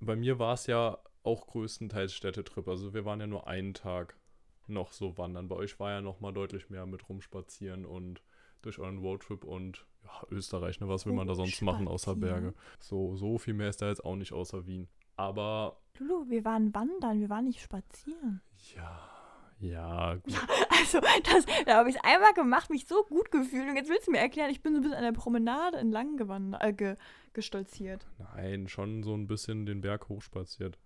bei 0.00 0.14
mir 0.14 0.38
war 0.38 0.54
es 0.54 0.66
ja 0.66 0.98
auch 1.22 1.46
größtenteils 1.46 2.12
Städtetrip. 2.12 2.68
Also 2.68 2.92
wir 2.92 3.06
waren 3.06 3.20
ja 3.20 3.26
nur 3.26 3.46
einen 3.46 3.72
Tag 3.72 4.14
noch 4.66 4.92
so 4.92 5.16
wandern. 5.16 5.48
Bei 5.48 5.56
euch 5.56 5.80
war 5.80 5.90
ja 5.90 6.00
noch 6.02 6.20
mal 6.20 6.32
deutlich 6.32 6.68
mehr 6.68 6.84
mit 6.84 7.08
rumspazieren 7.08 7.86
und 7.86 8.22
durch 8.62 8.78
euren 8.78 8.98
Roadtrip 8.98 9.44
und 9.44 9.86
ja, 10.04 10.26
Österreich, 10.30 10.80
ne? 10.80 10.88
Was 10.88 11.06
will 11.06 11.12
man 11.12 11.26
da 11.26 11.34
sonst 11.34 11.60
machen 11.62 11.88
außer 11.88 12.16
Berge? 12.16 12.54
So, 12.78 13.16
so 13.16 13.38
viel 13.38 13.54
mehr 13.54 13.68
ist 13.68 13.82
da 13.82 13.88
jetzt 13.88 14.04
auch 14.04 14.16
nicht 14.16 14.32
außer 14.32 14.66
Wien. 14.66 14.88
Aber 15.16 15.78
Lulu, 15.98 16.30
wir 16.30 16.44
waren 16.44 16.74
wandern, 16.74 17.20
wir 17.20 17.28
waren 17.28 17.44
nicht 17.44 17.60
spazieren. 17.60 18.40
ja, 18.74 18.98
ja, 19.60 20.14
gut. 20.14 20.34
Also, 20.70 20.98
das, 21.00 21.44
da 21.66 21.76
habe 21.76 21.90
ich 21.90 21.96
es 21.96 22.02
einmal 22.02 22.32
gemacht, 22.32 22.70
mich 22.70 22.86
so 22.86 23.04
gut 23.04 23.30
gefühlt. 23.30 23.68
Und 23.68 23.76
jetzt 23.76 23.90
willst 23.90 24.06
du 24.06 24.12
mir 24.12 24.18
erklären, 24.18 24.50
ich 24.50 24.62
bin 24.62 24.72
so 24.72 24.78
ein 24.78 24.82
bisschen 24.82 24.96
an 24.96 25.04
der 25.04 25.12
Promenade 25.12 25.76
entlang 25.76 26.16
gewandert, 26.16 26.62
äh, 26.64 26.72
ge, 26.72 26.96
gestolziert. 27.34 28.06
Nein, 28.18 28.66
schon 28.66 29.02
so 29.02 29.14
ein 29.14 29.26
bisschen 29.26 29.66
den 29.66 29.82
Berg 29.82 30.08
hochspaziert. 30.08 30.78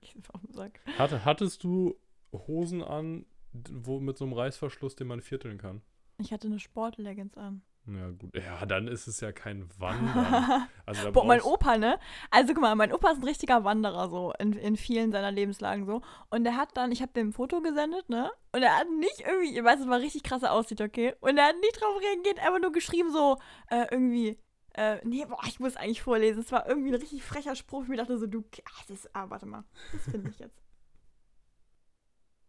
Ich 0.00 0.16
Sack. 0.50 0.80
Hatte, 0.98 1.24
hattest 1.24 1.62
du 1.62 1.94
Hosen 2.32 2.82
an, 2.82 3.26
wo 3.52 4.00
mit 4.00 4.18
so 4.18 4.24
einem 4.24 4.34
Reißverschluss, 4.34 4.96
den 4.96 5.06
man 5.06 5.20
vierteln 5.20 5.56
kann? 5.56 5.80
Ich 6.18 6.32
hatte 6.32 6.46
eine 6.46 6.58
Sportleggings 6.58 7.36
an. 7.36 7.62
Ja, 7.86 8.10
gut. 8.10 8.34
Ja, 8.34 8.64
dann 8.64 8.88
ist 8.88 9.06
es 9.06 9.20
ja 9.20 9.32
kein 9.32 9.68
Wandern. 9.78 10.68
Also 10.86 11.12
Boah, 11.12 11.24
mein 11.24 11.40
Opa, 11.40 11.78
ne? 11.78 11.98
Also 12.30 12.52
guck 12.52 12.62
mal, 12.62 12.74
mein 12.74 12.92
Opa 12.92 13.10
ist 13.10 13.18
ein 13.18 13.24
richtiger 13.24 13.64
Wanderer 13.64 14.10
so 14.10 14.34
in, 14.38 14.52
in 14.52 14.76
vielen 14.76 15.12
seiner 15.12 15.32
Lebenslagen 15.32 15.86
so. 15.86 16.02
Und 16.28 16.44
der 16.44 16.56
hat 16.56 16.76
dann, 16.76 16.92
ich 16.92 17.00
habe 17.00 17.12
dem 17.12 17.28
ein 17.28 17.32
Foto 17.32 17.62
gesendet, 17.62 18.08
ne? 18.10 18.30
Und 18.52 18.62
er 18.62 18.78
hat 18.78 18.86
nicht 18.90 19.20
irgendwie, 19.20 19.56
ich 19.56 19.64
weiß, 19.64 19.80
es 19.80 19.88
war 19.88 20.00
richtig 20.00 20.22
krasse 20.22 20.50
aussieht, 20.50 20.82
okay? 20.82 21.14
Und 21.20 21.38
er 21.38 21.48
hat 21.48 21.56
nicht 21.60 21.80
drauf 21.80 21.98
reagiert, 22.00 22.38
einfach 22.38 22.60
nur 22.60 22.72
geschrieben 22.72 23.10
so, 23.12 23.38
äh, 23.70 23.86
irgendwie, 23.90 24.38
äh, 24.74 24.98
nee, 25.04 25.24
boah, 25.24 25.40
ich 25.46 25.58
muss 25.58 25.76
eigentlich 25.76 26.02
vorlesen. 26.02 26.40
Es 26.40 26.52
war 26.52 26.68
irgendwie 26.68 26.90
ein 26.90 27.00
richtig 27.00 27.22
frecher 27.22 27.54
Spruch. 27.54 27.84
Ich 27.84 27.88
mir 27.88 27.96
dachte 27.96 28.18
so, 28.18 28.26
du, 28.26 28.44
ach, 28.66 28.84
das 28.86 29.04
ist, 29.04 29.16
ah, 29.16 29.30
warte 29.30 29.46
mal, 29.46 29.64
das 29.92 30.02
finde 30.02 30.30
ich 30.30 30.38
jetzt. 30.38 30.62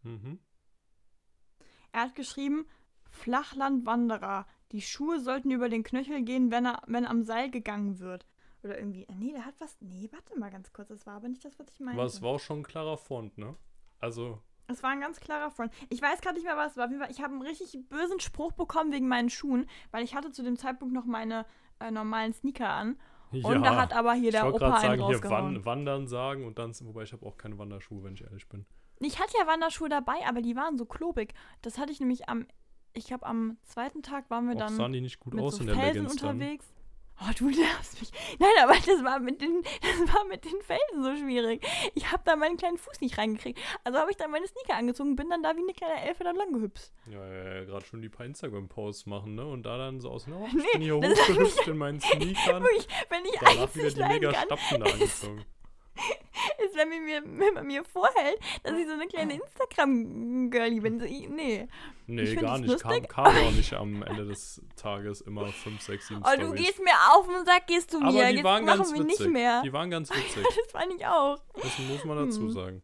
Mhm. 0.02 0.38
Er 1.90 2.02
hat 2.02 2.14
geschrieben, 2.14 2.64
Flachlandwanderer. 3.16 4.46
Die 4.72 4.82
Schuhe 4.82 5.20
sollten 5.20 5.50
über 5.50 5.68
den 5.68 5.82
Knöchel 5.82 6.22
gehen, 6.22 6.50
wenn 6.50 6.66
er, 6.66 6.82
wenn 6.86 7.06
am 7.06 7.22
Seil 7.22 7.50
gegangen 7.50 7.98
wird. 8.00 8.26
Oder 8.62 8.78
irgendwie, 8.78 9.06
nee, 9.16 9.32
der 9.32 9.44
hat 9.44 9.54
was, 9.58 9.76
nee, 9.80 10.08
warte 10.12 10.38
mal 10.38 10.50
ganz 10.50 10.72
kurz, 10.72 10.88
das 10.88 11.06
war 11.06 11.14
aber 11.14 11.28
nicht 11.28 11.44
das, 11.44 11.58
was 11.58 11.66
ich 11.70 11.80
meinte. 11.80 12.00
Aber 12.00 12.06
es 12.06 12.20
war 12.22 12.30
auch 12.30 12.40
schon 12.40 12.60
ein 12.60 12.64
klarer 12.64 12.96
Font, 12.96 13.38
ne? 13.38 13.54
Also, 14.00 14.40
Es 14.66 14.82
war 14.82 14.90
ein 14.90 15.00
ganz 15.00 15.20
klarer 15.20 15.50
Front. 15.50 15.72
Ich 15.88 16.02
weiß 16.02 16.20
gerade 16.20 16.34
nicht 16.36 16.44
mehr, 16.44 16.56
was 16.56 16.72
es 16.72 16.76
war. 16.76 16.90
Ich 17.10 17.22
habe 17.22 17.32
einen 17.34 17.42
richtig 17.42 17.78
bösen 17.88 18.18
Spruch 18.18 18.52
bekommen 18.52 18.92
wegen 18.92 19.06
meinen 19.08 19.30
Schuhen, 19.30 19.66
weil 19.92 20.02
ich 20.02 20.14
hatte 20.14 20.32
zu 20.32 20.42
dem 20.42 20.56
Zeitpunkt 20.56 20.92
noch 20.92 21.04
meine 21.04 21.46
äh, 21.78 21.90
normalen 21.90 22.32
Sneaker 22.32 22.70
an. 22.70 22.98
Und 23.30 23.62
da 23.62 23.76
hat 23.76 23.92
aber 23.92 24.14
hier 24.14 24.30
ich 24.30 24.34
der 24.34 24.44
wollte 24.44 24.56
Opa 24.56 24.66
gerade 24.66 24.88
einen 24.88 24.98
sagen, 24.98 25.06
hier 25.06 25.16
rausgehauen. 25.16 25.54
wan 25.56 25.64
wandern 25.64 26.06
sagen 26.08 26.44
und 26.46 26.58
dann, 26.58 26.74
wobei 26.82 27.02
ich 27.02 27.12
habe 27.12 27.24
auch 27.26 27.36
keine 27.36 27.58
Wanderschuhe, 27.58 28.02
wenn 28.02 28.14
ich 28.14 28.22
ehrlich 28.22 28.48
bin. 28.48 28.66
Ich 28.98 29.20
hatte 29.20 29.34
ja 29.38 29.46
Wanderschuhe 29.46 29.88
dabei, 29.88 30.26
aber 30.26 30.42
die 30.42 30.56
waren 30.56 30.78
so 30.78 30.86
klobig. 30.86 31.34
Das 31.62 31.78
hatte 31.78 31.92
ich 31.92 32.00
nämlich 32.00 32.28
am, 32.28 32.46
ich 32.96 33.06
glaube 33.06 33.26
am 33.26 33.56
zweiten 33.64 34.02
Tag 34.02 34.28
waren 34.30 34.46
wir 34.48 34.54
Auch 34.56 34.60
dann 34.60 34.76
sahen 34.76 34.92
die 34.92 35.00
nicht 35.00 35.20
gut 35.20 35.34
mit 35.34 35.44
aus 35.44 35.56
so 35.56 35.60
in 35.62 35.66
der 35.68 35.76
Felsen 35.76 36.04
dann. 36.06 36.12
unterwegs. 36.12 36.66
Oh, 37.18 37.32
du 37.38 37.46
nervst 37.48 37.98
mich. 37.98 38.10
Nein, 38.38 38.50
aber 38.62 38.74
das 38.74 39.02
war 39.02 39.18
mit 39.20 39.40
den, 39.40 39.62
das 39.80 40.14
war 40.14 40.26
mit 40.26 40.44
den 40.44 40.60
Felsen 40.60 41.02
so 41.02 41.16
schwierig. 41.16 41.66
Ich 41.94 42.12
habe 42.12 42.22
da 42.26 42.36
meinen 42.36 42.58
kleinen 42.58 42.76
Fuß 42.76 43.00
nicht 43.00 43.16
reingekriegt. 43.16 43.58
Also 43.84 43.98
habe 43.98 44.10
ich 44.10 44.18
dann 44.18 44.30
meine 44.30 44.46
Sneaker 44.46 44.74
angezogen, 44.76 45.16
bin 45.16 45.30
dann 45.30 45.42
da 45.42 45.56
wie 45.56 45.60
eine 45.62 45.72
kleine 45.72 46.02
Elfe 46.06 46.24
da 46.24 46.32
lang 46.32 46.52
gehüpft. 46.52 46.92
Ja, 47.10 47.26
ja, 47.26 47.54
ja 47.54 47.64
gerade 47.64 47.86
schon 47.86 48.02
die 48.02 48.10
paar 48.10 48.26
Instagram-Posts 48.26 49.06
machen, 49.06 49.34
ne? 49.34 49.46
Und 49.46 49.62
da 49.64 49.78
dann 49.78 50.00
so 50.02 50.10
aus, 50.10 50.26
ne? 50.26 50.36
Oh, 50.40 50.46
ich 50.46 50.52
Nee, 50.54 50.62
bin 50.74 50.82
hier 50.82 50.96
hochgehüpft 50.96 51.66
in 51.68 51.78
meinen 51.78 52.00
Sneakern. 52.02 52.62
Wirklich, 52.62 52.86
wenn 53.08 53.24
ich 53.24 53.38
Danach 53.40 53.74
wieder 53.74 53.90
die 53.90 54.02
mega 54.14 54.34
Stapfen 54.34 54.80
da 54.80 54.86
angezogen. 54.92 55.44
ist, 56.64 56.76
wenn, 56.76 56.88
mir, 56.88 57.22
wenn 57.24 57.54
man 57.54 57.66
mir 57.66 57.82
vorhält, 57.84 58.38
dass 58.62 58.76
ich 58.78 58.86
so 58.86 58.92
eine 58.92 59.06
kleine 59.06 59.34
Instagram-Girlie 59.34 60.80
bin. 60.80 60.96
Nee. 60.98 61.68
Nee, 62.06 62.22
Ich 62.22 62.38
gar 62.38 62.58
nicht. 62.58 62.80
Kam, 62.80 62.90
lustig, 62.92 63.08
kam 63.08 63.26
auch 63.26 63.50
nicht 63.56 63.72
am 63.74 64.02
Ende 64.02 64.26
des 64.26 64.62
Tages 64.76 65.20
immer 65.22 65.46
5, 65.48 65.80
6, 65.80 66.08
7 66.08 66.22
Oh, 66.24 66.40
du 66.40 66.52
gehst 66.52 66.78
mir 66.82 66.92
auf 67.12 67.26
den 67.26 67.44
Sack, 67.44 67.66
gehst 67.66 67.92
du 67.92 67.98
mir. 68.00 68.06
Aber 68.06 68.24
die 68.28 68.34
Jetzt 68.36 68.44
waren 68.44 68.64
machen 68.64 68.78
ganz 68.78 68.92
witzig. 68.92 69.06
nicht 69.20 69.30
mehr. 69.30 69.62
Die 69.62 69.72
waren 69.72 69.90
ganz 69.90 70.10
witzig. 70.14 70.44
Das 70.44 70.70
fand 70.72 70.92
ich 70.96 71.06
auch. 71.06 71.38
Das 71.54 71.78
muss 71.78 72.04
man 72.04 72.16
dazu 72.26 72.42
Hm. 72.42 72.50
sagen. 72.50 72.82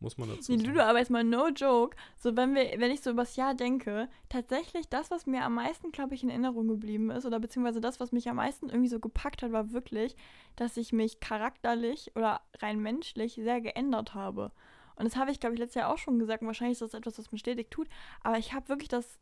Muss 0.00 0.16
man 0.16 0.30
dazu 0.30 0.50
Nee, 0.50 0.58
sagen. 0.58 0.70
Ludo, 0.70 0.80
aber 0.82 0.98
jetzt 0.98 1.10
mal 1.10 1.22
no 1.22 1.48
joke. 1.48 1.94
So, 2.16 2.34
wenn 2.36 2.54
wir, 2.54 2.80
wenn 2.80 2.90
ich 2.90 3.02
so 3.02 3.10
übers 3.10 3.36
Jahr 3.36 3.54
denke, 3.54 4.08
tatsächlich 4.30 4.88
das, 4.88 5.10
was 5.10 5.26
mir 5.26 5.44
am 5.44 5.54
meisten, 5.54 5.92
glaube 5.92 6.14
ich, 6.14 6.22
in 6.22 6.30
Erinnerung 6.30 6.68
geblieben 6.68 7.10
ist, 7.10 7.26
oder 7.26 7.38
beziehungsweise 7.38 7.82
das, 7.82 8.00
was 8.00 8.10
mich 8.10 8.28
am 8.30 8.36
meisten 8.36 8.70
irgendwie 8.70 8.88
so 8.88 8.98
gepackt 8.98 9.42
hat, 9.42 9.52
war 9.52 9.72
wirklich, 9.72 10.16
dass 10.56 10.78
ich 10.78 10.92
mich 10.94 11.20
charakterlich 11.20 12.12
oder 12.16 12.40
rein 12.60 12.80
menschlich 12.80 13.34
sehr 13.34 13.60
geändert 13.60 14.14
habe. 14.14 14.52
Und 14.96 15.04
das 15.04 15.16
habe 15.16 15.30
ich, 15.30 15.40
glaube 15.40 15.54
ich, 15.54 15.60
letztes 15.60 15.76
Jahr 15.76 15.92
auch 15.92 15.98
schon 15.98 16.18
gesagt. 16.18 16.40
Und 16.40 16.46
wahrscheinlich 16.46 16.80
ist 16.80 16.82
das 16.82 16.94
etwas, 16.94 17.18
was 17.18 17.30
mir 17.30 17.38
stetig 17.38 17.70
tut. 17.70 17.88
Aber 18.22 18.38
ich 18.38 18.54
habe 18.54 18.68
wirklich 18.68 18.88
das, 18.88 19.18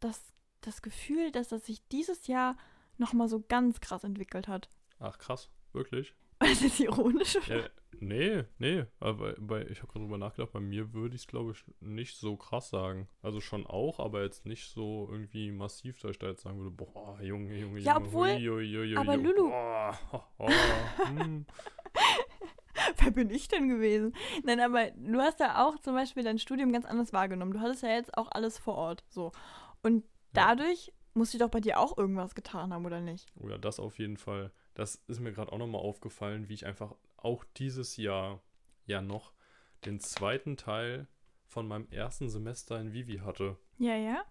das, 0.00 0.22
das 0.60 0.82
Gefühl, 0.82 1.32
dass 1.32 1.48
das 1.48 1.66
sich 1.66 1.86
dieses 1.88 2.28
Jahr 2.28 2.56
nochmal 2.96 3.28
so 3.28 3.42
ganz 3.46 3.80
krass 3.80 4.04
entwickelt 4.04 4.46
hat. 4.46 4.68
Ach, 5.00 5.18
krass. 5.18 5.48
Wirklich? 5.72 6.14
Das 6.38 6.60
ist 6.60 6.80
ironisch. 6.80 7.38
Ja, 7.48 7.64
nee, 8.00 8.44
nee. 8.58 8.84
Aber 9.00 9.34
bei, 9.38 9.62
ich 9.66 9.78
habe 9.82 9.88
gerade 9.92 10.04
drüber 10.04 10.18
nachgedacht, 10.18 10.52
bei 10.52 10.60
mir 10.60 10.92
würde 10.92 11.14
ich 11.14 11.22
es, 11.22 11.26
glaube 11.26 11.52
ich, 11.52 11.64
nicht 11.80 12.16
so 12.18 12.36
krass 12.36 12.70
sagen. 12.70 13.08
Also 13.22 13.40
schon 13.40 13.66
auch, 13.66 13.98
aber 14.00 14.22
jetzt 14.22 14.46
nicht 14.46 14.68
so 14.70 15.08
irgendwie 15.10 15.50
massiv, 15.52 15.98
dass 16.00 16.12
ich 16.12 16.18
da 16.18 16.28
jetzt 16.28 16.42
sagen 16.42 16.58
würde, 16.58 16.70
boah, 16.70 17.18
Junge, 17.22 17.56
Junge, 17.58 17.80
Ja, 17.80 17.94
Junge. 17.94 18.06
obwohl- 18.06 18.34
hui, 18.34 18.46
hui, 18.48 18.74
hui, 18.74 18.96
aber 18.96 19.12
hui, 19.14 19.22
Lulu- 19.22 19.48
Boah, 19.50 19.98
oh, 20.12 20.20
oh, 20.38 21.06
hm. 21.08 21.46
Wer 22.98 23.10
bin 23.10 23.30
ich 23.30 23.48
denn 23.48 23.68
gewesen? 23.68 24.14
Nein, 24.44 24.60
aber 24.60 24.90
du 24.92 25.18
hast 25.20 25.40
ja 25.40 25.64
auch 25.66 25.78
zum 25.80 25.94
Beispiel 25.94 26.22
dein 26.22 26.38
Studium 26.38 26.72
ganz 26.72 26.84
anders 26.84 27.12
wahrgenommen. 27.12 27.52
Du 27.52 27.60
hattest 27.60 27.82
ja 27.82 27.88
jetzt 27.90 28.16
auch 28.16 28.28
alles 28.30 28.58
vor 28.58 28.74
Ort. 28.76 29.04
So. 29.08 29.32
Und 29.82 30.04
Ja. 30.36 30.54
dadurch 30.54 30.92
muss 31.14 31.30
sich 31.30 31.40
doch 31.40 31.48
bei 31.48 31.60
dir 31.60 31.80
auch 31.80 31.96
irgendwas 31.96 32.34
getan 32.34 32.72
haben, 32.74 32.84
oder 32.84 33.00
nicht? 33.00 33.26
Oh 33.42 33.48
ja, 33.48 33.56
das 33.58 33.80
auf 33.80 33.98
jeden 33.98 34.18
Fall. 34.18 34.52
Das 34.74 34.96
ist 35.08 35.20
mir 35.20 35.32
gerade 35.32 35.50
auch 35.52 35.58
nochmal 35.58 35.80
aufgefallen, 35.80 36.48
wie 36.50 36.54
ich 36.54 36.66
einfach 36.66 36.94
auch 37.26 37.44
dieses 37.56 37.96
Jahr 37.96 38.40
ja 38.86 39.02
noch 39.02 39.32
den 39.84 40.00
zweiten 40.00 40.56
Teil 40.56 41.08
von 41.48 41.66
meinem 41.68 41.88
ersten 41.90 42.28
Semester 42.30 42.80
in 42.80 42.92
Vivi 42.92 43.18
hatte. 43.18 43.56
Ja, 43.78 43.96
ja. 43.96 44.22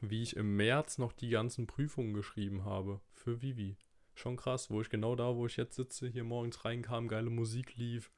Wie 0.00 0.22
ich 0.22 0.36
im 0.36 0.56
März 0.56 0.98
noch 0.98 1.12
die 1.12 1.28
ganzen 1.30 1.66
Prüfungen 1.66 2.14
geschrieben 2.14 2.64
habe 2.64 3.00
für 3.12 3.42
Vivi. 3.42 3.76
Schon 4.14 4.36
krass, 4.36 4.70
wo 4.70 4.80
ich 4.80 4.88
genau 4.90 5.14
da, 5.16 5.34
wo 5.36 5.46
ich 5.46 5.56
jetzt 5.56 5.76
sitze, 5.76 6.08
hier 6.08 6.24
morgens 6.24 6.64
reinkam, 6.64 7.08
geile 7.08 7.30
Musik 7.30 7.76
lief. 7.76 8.10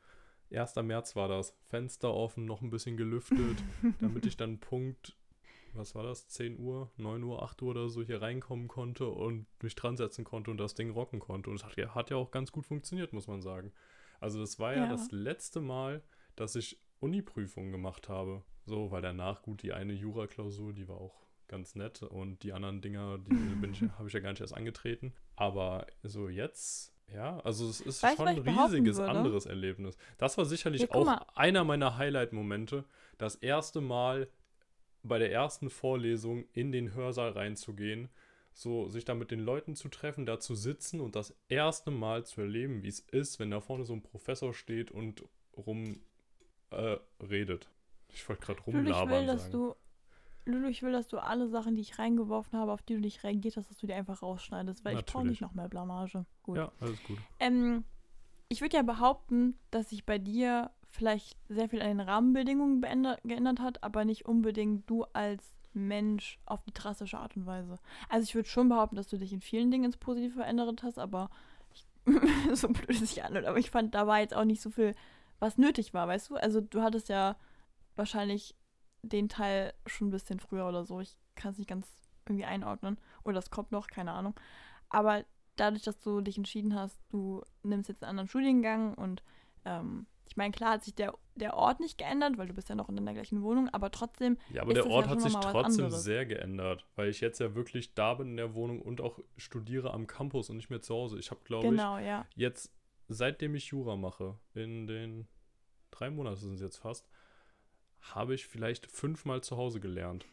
1. 0.53 0.77
März 0.77 1.17
war 1.17 1.29
das. 1.29 1.57
Fenster 1.69 2.13
offen, 2.15 2.45
noch 2.45 2.63
ein 2.63 2.71
bisschen 2.71 2.97
gelüftet, 2.97 3.63
damit 4.01 4.25
ich 4.27 4.37
dann 4.37 4.59
Punkt, 4.61 5.17
was 5.75 5.95
war 5.95 6.03
das, 6.05 6.29
10 6.29 6.59
Uhr, 6.59 6.91
9 6.97 7.23
Uhr, 7.23 7.43
8 7.43 7.61
Uhr 7.63 7.71
oder 7.71 7.89
so 7.89 8.03
hier 8.03 8.23
reinkommen 8.23 8.67
konnte 8.69 9.07
und 9.09 9.47
mich 9.63 9.75
dran 9.75 9.97
setzen 9.97 10.25
konnte 10.25 10.51
und 10.51 10.59
das 10.59 10.75
Ding 10.75 10.91
rocken 10.91 11.19
konnte. 11.21 11.51
Und 11.51 11.57
es 11.57 11.65
hat, 11.65 11.77
ja- 11.77 11.95
hat 11.95 12.11
ja 12.11 12.17
auch 12.17 12.31
ganz 12.31 12.51
gut 12.53 12.67
funktioniert, 12.67 13.13
muss 13.13 13.27
man 13.29 13.43
sagen. 13.43 13.73
Also 14.21 14.41
das 14.41 14.59
war 14.59 14.75
ja, 14.75 14.85
Ja. 14.85 14.89
das 14.89 15.11
letzte 15.13 15.61
Mal, 15.61 16.03
dass 16.37 16.57
ich 16.57 16.81
Uni-Prüfungen 17.01 17.73
gemacht 17.73 18.09
habe. 18.09 18.43
So, 18.67 18.91
weil 18.91 19.03
danach, 19.03 19.43
gut, 19.43 19.63
die 19.63 19.73
eine 19.73 19.93
Jura-Klausur, 19.93 20.73
die 20.73 20.89
war 20.89 20.99
auch 20.99 21.15
ganz 21.47 21.75
nett 21.75 22.03
und 22.03 22.43
die 22.43 22.53
anderen 22.53 22.81
Dinger, 22.83 23.19
die 23.19 23.31
habe 23.99 24.09
ich 24.09 24.13
ja 24.15 24.21
gar 24.21 24.31
nicht 24.31 24.41
erst 24.41 24.55
angetreten. 24.55 25.15
Aber 25.37 25.87
so 26.03 26.29
jetzt, 26.29 26.93
ja, 27.13 27.39
also 27.41 27.69
es 27.69 27.81
ist 27.81 28.03
Weißt 28.03 28.15
du, 28.19 28.25
schon 28.25 28.29
ein 28.29 28.39
riesiges 28.39 28.99
würde? 28.99 29.11
anderes 29.11 29.47
Erlebnis. 29.47 29.97
Das 30.19 30.37
war 30.37 30.45
sicherlich 30.45 30.83
Ja, 30.83 30.91
auch 30.91 31.09
einer 31.35 31.65
meiner 31.65 31.97
Highlight-Momente, 31.97 32.85
das 33.17 33.37
erste 33.37 33.81
Mal 33.81 34.29
bei 35.03 35.19
der 35.19 35.33
ersten 35.33 35.71
Vorlesung 35.71 36.45
in 36.53 36.73
den 36.73 36.93
Hörsaal 36.93 37.31
reinzugehen, 37.31 38.11
so 38.59 38.89
sich 38.89 39.05
da 39.05 39.15
mit 39.15 39.31
den 39.31 39.39
Leuten 39.39 39.77
zu 39.77 39.89
treffen, 39.89 40.27
da 40.27 40.41
zu 40.41 40.57
sitzen 40.57 41.01
und 41.01 41.15
das 41.15 41.33
erste 41.49 41.93
Mal 41.93 42.27
zu 42.27 42.41
erleben, 42.41 42.83
wie 42.83 42.89
es 42.89 42.99
ist, 42.99 43.39
wenn 43.39 43.53
da 43.53 43.61
vorne 43.61 43.85
so 43.85 43.93
ein 43.93 44.03
Professor 44.03 44.53
steht 44.53 44.91
und 44.91 45.25
rum 45.57 46.01
äh, 46.71 46.97
redet. 47.21 47.71
Ich 48.09 48.29
wollte 48.29 48.45
gerade 48.45 48.61
Lulu, 48.67 48.81
ich 48.81 48.87
will, 48.87 48.93
rumlabern 48.95 49.27
dass 49.29 49.51
du. 49.51 49.77
Lulu, 50.45 50.67
ich 50.69 50.83
will, 50.83 50.91
dass 50.91 51.07
du 51.07 51.19
alle 51.19 51.47
Sachen, 51.49 51.77
die 51.77 51.83
ich 51.83 51.99
reingeworfen 52.01 52.59
habe, 52.59 52.73
auf 52.73 52.83
die 52.83 52.95
du 52.95 53.01
nicht 53.01 53.23
reagiert 53.23 53.57
hast, 53.57 53.71
dass 53.71 53.79
du 53.79 53.87
die 53.87 53.93
einfach 53.93 54.23
rausschneidest, 54.23 54.85
weil 54.85 54.97
ich 54.99 55.05
brauche 55.05 55.19
Natürlich. 55.19 55.41
nicht 55.41 55.41
noch 55.43 55.55
mehr 55.55 55.69
Blamage. 55.69 56.25
Gut. 56.43 56.57
Ja, 56.57 56.73
alles 56.81 57.01
gut. 57.05 57.19
Ähm, 57.39 57.85
ich 58.49 58.61
würde 58.61 58.77
ja 58.77 58.83
behaupten, 58.83 59.57
dass 59.71 59.91
sich 59.91 60.05
bei 60.05 60.19
dir 60.19 60.73
vielleicht 60.91 61.37
sehr 61.49 61.69
viel 61.69 61.83
an 61.83 61.89
den 61.89 62.01
Rahmenbedingungen 62.01 62.81
geändert 63.23 63.61
hat, 63.61 63.85
aber 63.85 64.05
nicht 64.05 64.25
unbedingt 64.25 64.89
du 64.91 65.05
als 65.13 65.58
Mensch 65.79 66.39
auf 66.47 66.63
die 66.63 66.73
drastische 66.73 67.19
Art 67.19 67.37
und 67.37 67.47
Weise. 67.47 67.79
Also 68.09 68.25
ich 68.25 68.35
würde 68.35 68.49
schon 68.49 68.69
behaupten, 68.69 68.97
dass 68.97 69.09
du 69.09 69.19
dich 69.19 69.33
in 69.33 69.41
vielen 69.41 69.71
Dingen 69.71 69.85
ins 69.85 69.97
Positive 69.97 70.35
verändert 70.35 70.83
hast, 70.83 70.99
aber 70.99 71.31
ich, 71.73 71.87
so 72.55 72.69
blöd 72.69 72.91
es 72.91 73.01
sich 73.01 73.25
anhört, 73.25 73.47
aber 73.47 73.59
ich 73.59 73.71
fand, 73.71 73.95
da 73.95 74.07
war 74.07 74.21
jetzt 74.21 74.35
auch 74.35 74.45
nicht 74.45 74.61
so 74.61 74.71
viel, 74.71 74.95
was 75.39 75.59
nötig 75.59 75.95
war, 75.95 76.09
weißt 76.09 76.31
du? 76.31 76.37
Also 76.37 76.61
du 76.61 76.83
hattest 76.83 77.09
ja 77.09 77.37
wahrscheinlich 77.97 78.55
den 79.03 79.29
Teil 79.29 79.73
schon 79.87 80.09
ein 80.09 80.13
bisschen 80.13 80.41
früher 80.41 80.69
oder 80.69 80.85
so. 80.85 81.01
Ich 81.01 81.17
kann 81.35 81.53
es 81.53 81.59
nicht 81.59 81.69
ganz 81.69 81.87
irgendwie 82.27 82.45
einordnen. 82.45 82.99
Oder 83.25 83.35
das 83.35 83.51
kommt 83.51 83.73
noch, 83.73 83.89
keine 83.89 84.13
Ahnung. 84.13 84.35
Aber 84.89 85.25
dadurch, 85.57 85.83
dass 85.83 86.01
du 86.01 86.21
dich 86.21 86.37
entschieden 86.37 86.75
hast, 86.75 87.01
du 87.11 87.43
nimmst 87.63 87.89
jetzt 87.89 88.03
einen 88.03 88.11
anderen 88.11 88.29
Studiengang 88.29 88.95
und 88.95 89.23
ähm, 89.65 90.07
ich 90.29 90.37
meine, 90.37 90.53
klar 90.53 90.73
hat 90.73 90.85
sich 90.85 90.95
der, 90.95 91.15
der 91.37 91.55
Ort 91.55 91.81
nicht 91.81 91.97
geändert, 91.97 92.37
weil 92.37 92.47
du 92.47 92.55
bist 92.55 92.69
ja 92.69 92.75
noch 92.75 92.89
in 92.89 92.97
deiner 92.97 93.15
gleichen 93.15 93.43
Wohnung, 93.43 93.69
aber 93.71 93.91
trotzdem. 93.91 94.37
Ja, 94.53 94.63
aber 94.63 94.75
der 94.75 94.87
Ort 94.87 95.07
ja 95.07 95.13
hat 95.13 95.23
sich 95.23 95.33
trotzdem 95.33 95.91
sehr 95.91 96.27
geändert, 96.27 96.87
weil 96.97 97.09
ich 97.09 97.21
jetzt 97.21 97.41
ja 97.41 97.55
wirklich 97.55 97.95
da 97.95 98.15
bin 98.15 98.29
in 98.29 98.37
der 98.37 98.55
Wohnung 98.55 98.83
und 98.83 99.01
auch 99.01 99.19
studiere 99.37 99.93
am 99.95 100.07
Campus 100.07 100.51
und 100.51 100.57
nicht 100.57 100.69
mehr 100.69 100.83
zu 100.83 100.95
Hause. 100.95 101.19
Ich 101.19 101.31
habe, 101.31 101.41
glaube 101.45 101.69
genau, 101.69 101.99
ich, 101.99 102.07
ja. 102.07 102.27
jetzt, 102.37 102.73
seitdem 103.09 103.55
ich 103.55 103.69
Jura 103.69 103.97
mache, 103.97 104.39
in 104.55 104.87
den 104.87 105.27
drei 105.91 106.11
Monaten 106.11 106.37
sind 106.37 106.55
es 106.55 106.61
jetzt 106.61 106.77
fast, 106.77 107.09
habe 108.01 108.35
ich 108.35 108.47
vielleicht 108.47 108.87
fünfmal 108.87 109.43
zu 109.43 109.57
Hause 109.57 109.81
gelernt. 109.81 110.27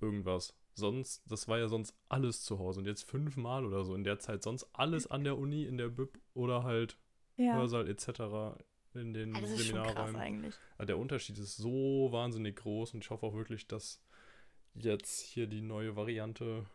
Irgendwas. 0.00 0.56
Sonst, 0.74 1.22
das 1.30 1.48
war 1.48 1.58
ja 1.58 1.66
sonst 1.66 1.94
alles 2.08 2.44
zu 2.44 2.60
Hause 2.60 2.80
und 2.80 2.86
jetzt 2.86 3.02
fünfmal 3.02 3.66
oder 3.66 3.84
so 3.84 3.94
in 3.94 4.04
der 4.04 4.20
Zeit. 4.20 4.44
Sonst 4.44 4.68
alles 4.72 5.08
an 5.08 5.24
der 5.24 5.36
Uni, 5.36 5.64
in 5.64 5.76
der 5.76 5.88
BIP 5.88 6.18
oder 6.32 6.62
halt 6.62 6.96
ja. 7.36 7.54
Hörsaal 7.54 7.88
etc. 7.88 8.60
in 8.94 9.14
den 9.14 9.34
also 9.34 9.56
Seminarräumen. 9.56 10.52
Also 10.78 10.86
der 10.86 10.98
Unterschied 10.98 11.38
ist 11.38 11.56
so 11.56 12.08
wahnsinnig 12.10 12.56
groß 12.56 12.94
und 12.94 13.04
ich 13.04 13.10
hoffe 13.10 13.26
auch 13.26 13.34
wirklich, 13.34 13.66
dass 13.66 14.02
jetzt 14.74 15.20
hier 15.20 15.46
die 15.46 15.62
neue 15.62 15.96
Variante 15.96 16.66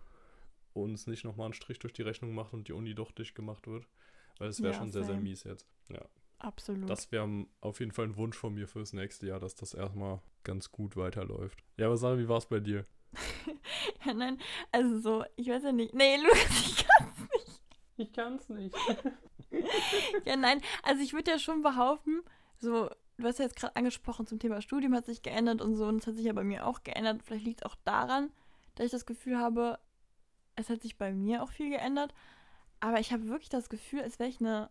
uns 0.74 1.08
nicht 1.08 1.24
nochmal 1.24 1.46
einen 1.46 1.54
Strich 1.54 1.80
durch 1.80 1.94
die 1.94 2.02
Rechnung 2.02 2.34
macht 2.34 2.54
und 2.54 2.68
die 2.68 2.74
Uni 2.74 2.94
doch 2.94 3.12
dicht 3.12 3.36
gemacht 3.36 3.68
wird. 3.68 3.88
Weil 4.38 4.50
es 4.50 4.62
wäre 4.62 4.74
ja, 4.74 4.80
schon 4.80 4.92
sehr, 4.92 5.06
sehr 5.06 5.16
mies 5.16 5.44
jetzt. 5.46 5.66
Ja. 5.90 6.04
Absolut. 6.40 6.90
Das 6.90 7.12
wäre 7.12 7.46
auf 7.62 7.80
jeden 7.80 7.92
Fall 7.92 8.06
ein 8.06 8.18
Wunsch 8.18 8.38
von 8.38 8.54
mir 8.54 8.68
fürs 8.68 8.92
nächste 8.94 9.28
Jahr, 9.28 9.40
dass 9.40 9.56
das 9.56 9.74
erstmal 9.74 10.22
ganz 10.44 10.72
gut 10.72 10.98
weiterläuft. 10.98 11.64
Ja, 11.78 11.88
aber 11.88 11.98
Sarah, 11.98 12.18
wie 12.18 12.28
war 12.28 12.38
es 12.38 12.46
bei 12.46 12.60
dir? 12.60 12.86
ja, 14.06 14.14
nein, 14.14 14.38
also 14.72 15.00
so, 15.00 15.26
ich 15.38 15.48
weiß 15.48 15.64
ja 15.64 15.72
nicht. 15.72 15.94
Nee, 15.94 16.18
Lukas, 16.18 16.68
ich 16.68 16.86
kann's 16.86 17.20
nicht. 17.20 17.62
Ich 17.98 18.14
kann's 18.14 18.50
nicht. 18.50 18.76
ja, 20.26 20.36
nein, 20.36 20.62
also 20.84 21.02
ich 21.02 21.14
würde 21.14 21.32
ja 21.32 21.40
schon 21.40 21.62
behaupten, 21.62 22.22
so, 22.58 22.90
du 23.18 23.28
hast 23.28 23.40
ja 23.40 23.46
jetzt 23.46 23.56
gerade 23.56 23.76
angesprochen 23.76 24.28
zum 24.28 24.40
Thema 24.40 24.62
Studium 24.62 24.94
hat 24.96 25.06
sich 25.06 25.22
geändert 25.22 25.62
und 25.62 25.76
so, 25.76 25.86
und 25.86 25.98
es 25.98 26.08
hat 26.08 26.16
sich 26.16 26.26
ja 26.26 26.34
bei 26.34 26.44
mir 26.44 26.66
auch 26.66 26.84
geändert. 26.84 27.22
Vielleicht 27.24 27.46
liegt 27.46 27.62
es 27.62 27.66
auch 27.66 27.76
daran, 27.84 28.32
dass 28.76 28.86
ich 28.86 28.92
das 28.92 29.06
Gefühl 29.06 29.38
habe, 29.38 29.80
es 30.56 30.70
hat 30.70 30.82
sich 30.82 30.98
bei 30.98 31.12
mir 31.12 31.44
auch 31.44 31.50
viel 31.50 31.70
geändert. 31.70 32.14
Aber 32.80 33.00
ich 33.00 33.12
habe 33.12 33.28
wirklich 33.28 33.50
das 33.50 33.70
Gefühl, 33.70 34.02
als 34.02 34.20
wäre 34.20 34.30
ich 34.30 34.40
eine, 34.40 34.70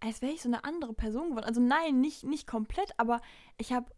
als 0.00 0.22
wäre 0.22 0.32
ich 0.32 0.42
so 0.42 0.48
eine 0.48 0.64
andere 0.64 0.94
Person 0.94 1.30
geworden. 1.30 1.44
Also 1.44 1.60
nein, 1.60 2.00
nicht, 2.00 2.24
nicht 2.24 2.46
komplett, 2.46 2.92
aber 2.98 3.20
ich 3.58 3.72
habe 3.72 3.92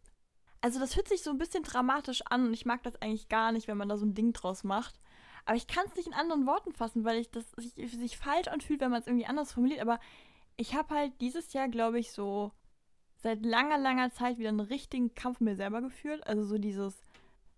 also 0.64 0.80
das 0.80 0.97
hört 0.97 1.09
sich 1.09 1.22
so 1.22 1.28
ein 1.28 1.37
bisschen 1.37 1.62
dramatisch 1.62 2.22
an 2.22 2.47
und 2.47 2.55
ich 2.55 2.64
mag 2.64 2.82
das 2.85 2.97
eigentlich 3.03 3.28
gar 3.28 3.53
nicht, 3.53 3.68
wenn 3.68 3.76
man 3.76 3.91
da 3.91 3.99
so 3.99 4.07
ein 4.07 4.14
Ding 4.14 4.32
draus 4.32 4.64
macht. 4.64 4.99
Aber 5.45 5.57
ich 5.57 5.66
kann 5.66 5.84
es 5.86 5.95
nicht 5.97 6.07
in 6.07 6.14
anderen 6.14 6.47
Worten 6.47 6.72
fassen, 6.72 7.05
weil 7.05 7.18
ich 7.18 7.30
das 7.30 7.45
sich, 7.53 7.74
sich 7.92 8.16
falsch 8.16 8.49
anfühlt, 8.49 8.80
wenn 8.80 8.90
man 8.90 9.01
es 9.01 9.07
irgendwie 9.07 9.26
anders 9.26 9.53
formuliert. 9.53 9.80
Aber 9.80 10.01
ich 10.57 10.74
habe 10.74 10.95
halt 10.95 11.12
dieses 11.20 11.53
Jahr, 11.53 11.68
glaube 11.68 11.99
ich, 11.99 12.12
so 12.12 12.53
seit 13.16 13.45
langer, 13.45 13.78
langer 13.78 14.11
Zeit 14.11 14.38
wieder 14.38 14.51
einen 14.51 14.61
richtigen 14.61 15.14
Kampf 15.14 15.40
mit 15.40 15.53
mir 15.53 15.57
selber 15.57 15.80
geführt. 15.80 16.26
Also 16.26 16.45
so 16.45 16.59
dieses, 16.59 16.97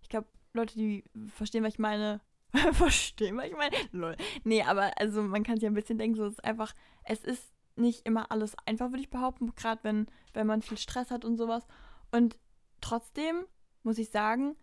ich 0.01 0.09
glaube, 0.09 0.27
Leute, 0.53 0.75
die 0.75 1.03
verstehen, 1.33 1.63
was 1.63 1.73
ich 1.73 1.79
meine, 1.79 2.21
verstehen, 2.73 3.37
was 3.37 3.45
ich 3.45 3.55
meine. 3.55 3.75
Lol. 3.91 4.17
Nee, 4.43 4.63
aber 4.63 4.91
also 4.97 5.21
man 5.21 5.43
kann 5.43 5.57
sich 5.57 5.67
ein 5.67 5.73
bisschen 5.73 5.97
denken, 5.97 6.15
so 6.15 6.25
es 6.25 6.33
ist 6.33 6.43
einfach, 6.43 6.73
es 7.03 7.23
ist 7.23 7.53
nicht 7.75 8.05
immer 8.05 8.31
alles 8.31 8.55
einfach, 8.65 8.89
würde 8.89 9.01
ich 9.01 9.09
behaupten, 9.09 9.53
gerade 9.55 9.83
wenn, 9.83 10.07
wenn 10.33 10.47
man 10.47 10.61
viel 10.61 10.77
Stress 10.77 11.11
hat 11.11 11.23
und 11.23 11.37
sowas. 11.37 11.65
Und 12.11 12.37
trotzdem 12.81 13.45
muss 13.83 13.97
ich 13.97 14.09
sagen, 14.09 14.55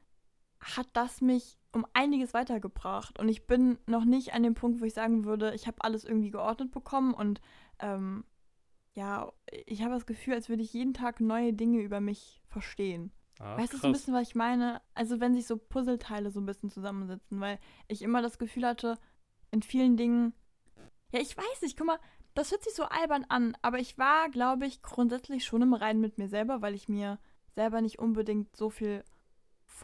hat 0.60 0.88
das 0.94 1.20
mich 1.20 1.58
um 1.74 1.86
einiges 1.92 2.34
weitergebracht. 2.34 3.18
Und 3.18 3.28
ich 3.28 3.46
bin 3.46 3.78
noch 3.86 4.04
nicht 4.04 4.34
an 4.34 4.42
dem 4.42 4.54
Punkt, 4.54 4.80
wo 4.80 4.84
ich 4.84 4.94
sagen 4.94 5.24
würde, 5.24 5.54
ich 5.54 5.66
habe 5.66 5.82
alles 5.82 6.04
irgendwie 6.04 6.30
geordnet 6.30 6.70
bekommen 6.70 7.14
und 7.14 7.40
ähm, 7.80 8.24
ja, 8.94 9.32
ich 9.66 9.82
habe 9.82 9.94
das 9.94 10.06
Gefühl, 10.06 10.34
als 10.34 10.48
würde 10.48 10.62
ich 10.62 10.72
jeden 10.72 10.94
Tag 10.94 11.20
neue 11.20 11.52
Dinge 11.52 11.80
über 11.80 12.00
mich 12.00 12.42
verstehen. 12.46 13.10
Ah, 13.40 13.56
weißt 13.58 13.72
du 13.72 13.78
so 13.78 13.88
ein 13.88 13.92
bisschen, 13.92 14.14
was 14.14 14.28
ich 14.28 14.34
meine? 14.36 14.80
Also 14.94 15.18
wenn 15.18 15.34
sich 15.34 15.46
so 15.46 15.56
Puzzleteile 15.56 16.30
so 16.30 16.40
ein 16.40 16.46
bisschen 16.46 16.70
zusammensetzen, 16.70 17.40
weil 17.40 17.58
ich 17.88 18.02
immer 18.02 18.22
das 18.22 18.38
Gefühl 18.38 18.64
hatte, 18.64 18.96
in 19.50 19.62
vielen 19.62 19.96
Dingen, 19.96 20.32
ja, 21.12 21.20
ich 21.20 21.36
weiß 21.36 21.62
nicht, 21.62 21.76
guck 21.76 21.88
mal, 21.88 21.98
das 22.34 22.52
hört 22.52 22.62
sich 22.62 22.74
so 22.74 22.84
albern 22.84 23.26
an, 23.28 23.56
aber 23.62 23.78
ich 23.78 23.98
war, 23.98 24.28
glaube 24.28 24.66
ich, 24.66 24.82
grundsätzlich 24.82 25.44
schon 25.44 25.62
im 25.62 25.74
Reinen 25.74 26.00
mit 26.00 26.18
mir 26.18 26.28
selber, 26.28 26.62
weil 26.62 26.74
ich 26.74 26.88
mir 26.88 27.18
selber 27.54 27.80
nicht 27.80 27.98
unbedingt 27.98 28.56
so 28.56 28.70
viel 28.70 29.04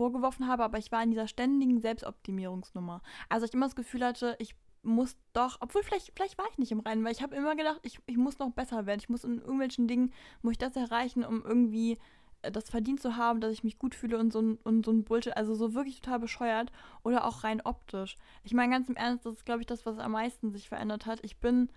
vorgeworfen 0.01 0.49
habe, 0.49 0.65
aber 0.65 0.79
ich 0.79 0.91
war 0.91 1.03
in 1.03 1.11
dieser 1.11 1.29
ständigen 1.29 1.79
Selbstoptimierungsnummer. 1.79 3.03
Also 3.29 3.45
ich 3.45 3.53
immer 3.53 3.67
das 3.67 3.77
Gefühl 3.77 4.03
hatte, 4.03 4.35
ich 4.39 4.55
muss 4.83 5.15
doch, 5.35 5.59
obwohl 5.61 5.83
vielleicht, 5.83 6.13
vielleicht 6.17 6.39
war 6.39 6.47
ich 6.51 6.57
nicht 6.57 6.73
im 6.73 6.81
Reinen, 6.81 7.05
weil 7.05 7.13
ich 7.13 7.23
habe 7.23 7.37
immer 7.37 7.55
gedacht, 7.55 7.81
ich, 7.83 8.01
ich 8.07 8.17
muss 8.17 8.39
noch 8.39 8.51
besser 8.51 8.87
werden. 8.87 9.01
Ich 9.01 9.11
muss 9.11 9.25
in 9.25 9.41
irgendwelchen 9.41 9.89
Dingen, 9.89 10.15
muss 10.41 10.53
ich 10.53 10.59
das 10.59 10.75
erreichen, 10.75 11.23
um 11.23 11.45
irgendwie 11.45 11.99
äh, 12.41 12.51
das 12.51 12.71
verdient 12.71 13.03
zu 13.03 13.19
haben, 13.19 13.43
dass 13.43 13.53
ich 13.53 13.63
mich 13.63 13.79
gut 13.79 13.95
fühle 13.95 14.17
und 14.17 14.33
so, 14.33 14.57
und 14.65 14.87
so 14.87 14.91
ein 14.91 15.05
Bullshit. 15.05 15.37
Also 15.37 15.55
so 15.55 15.75
wirklich 15.75 16.01
total 16.01 16.21
bescheuert 16.21 16.73
oder 17.03 17.27
auch 17.27 17.45
rein 17.45 17.61
optisch. 17.61 18.17
Ich 18.43 18.55
meine 18.55 18.73
ganz 18.73 18.89
im 18.89 18.97
Ernst, 18.97 19.27
das 19.27 19.35
ist, 19.35 19.45
glaube 19.45 19.61
ich, 19.61 19.67
das, 19.67 19.85
was 19.85 19.99
am 19.99 20.13
meisten 20.13 20.51
sich 20.51 20.71
verändert 20.71 21.05
hat. 21.05 21.23
Ich 21.27 21.41
bin 21.41 21.69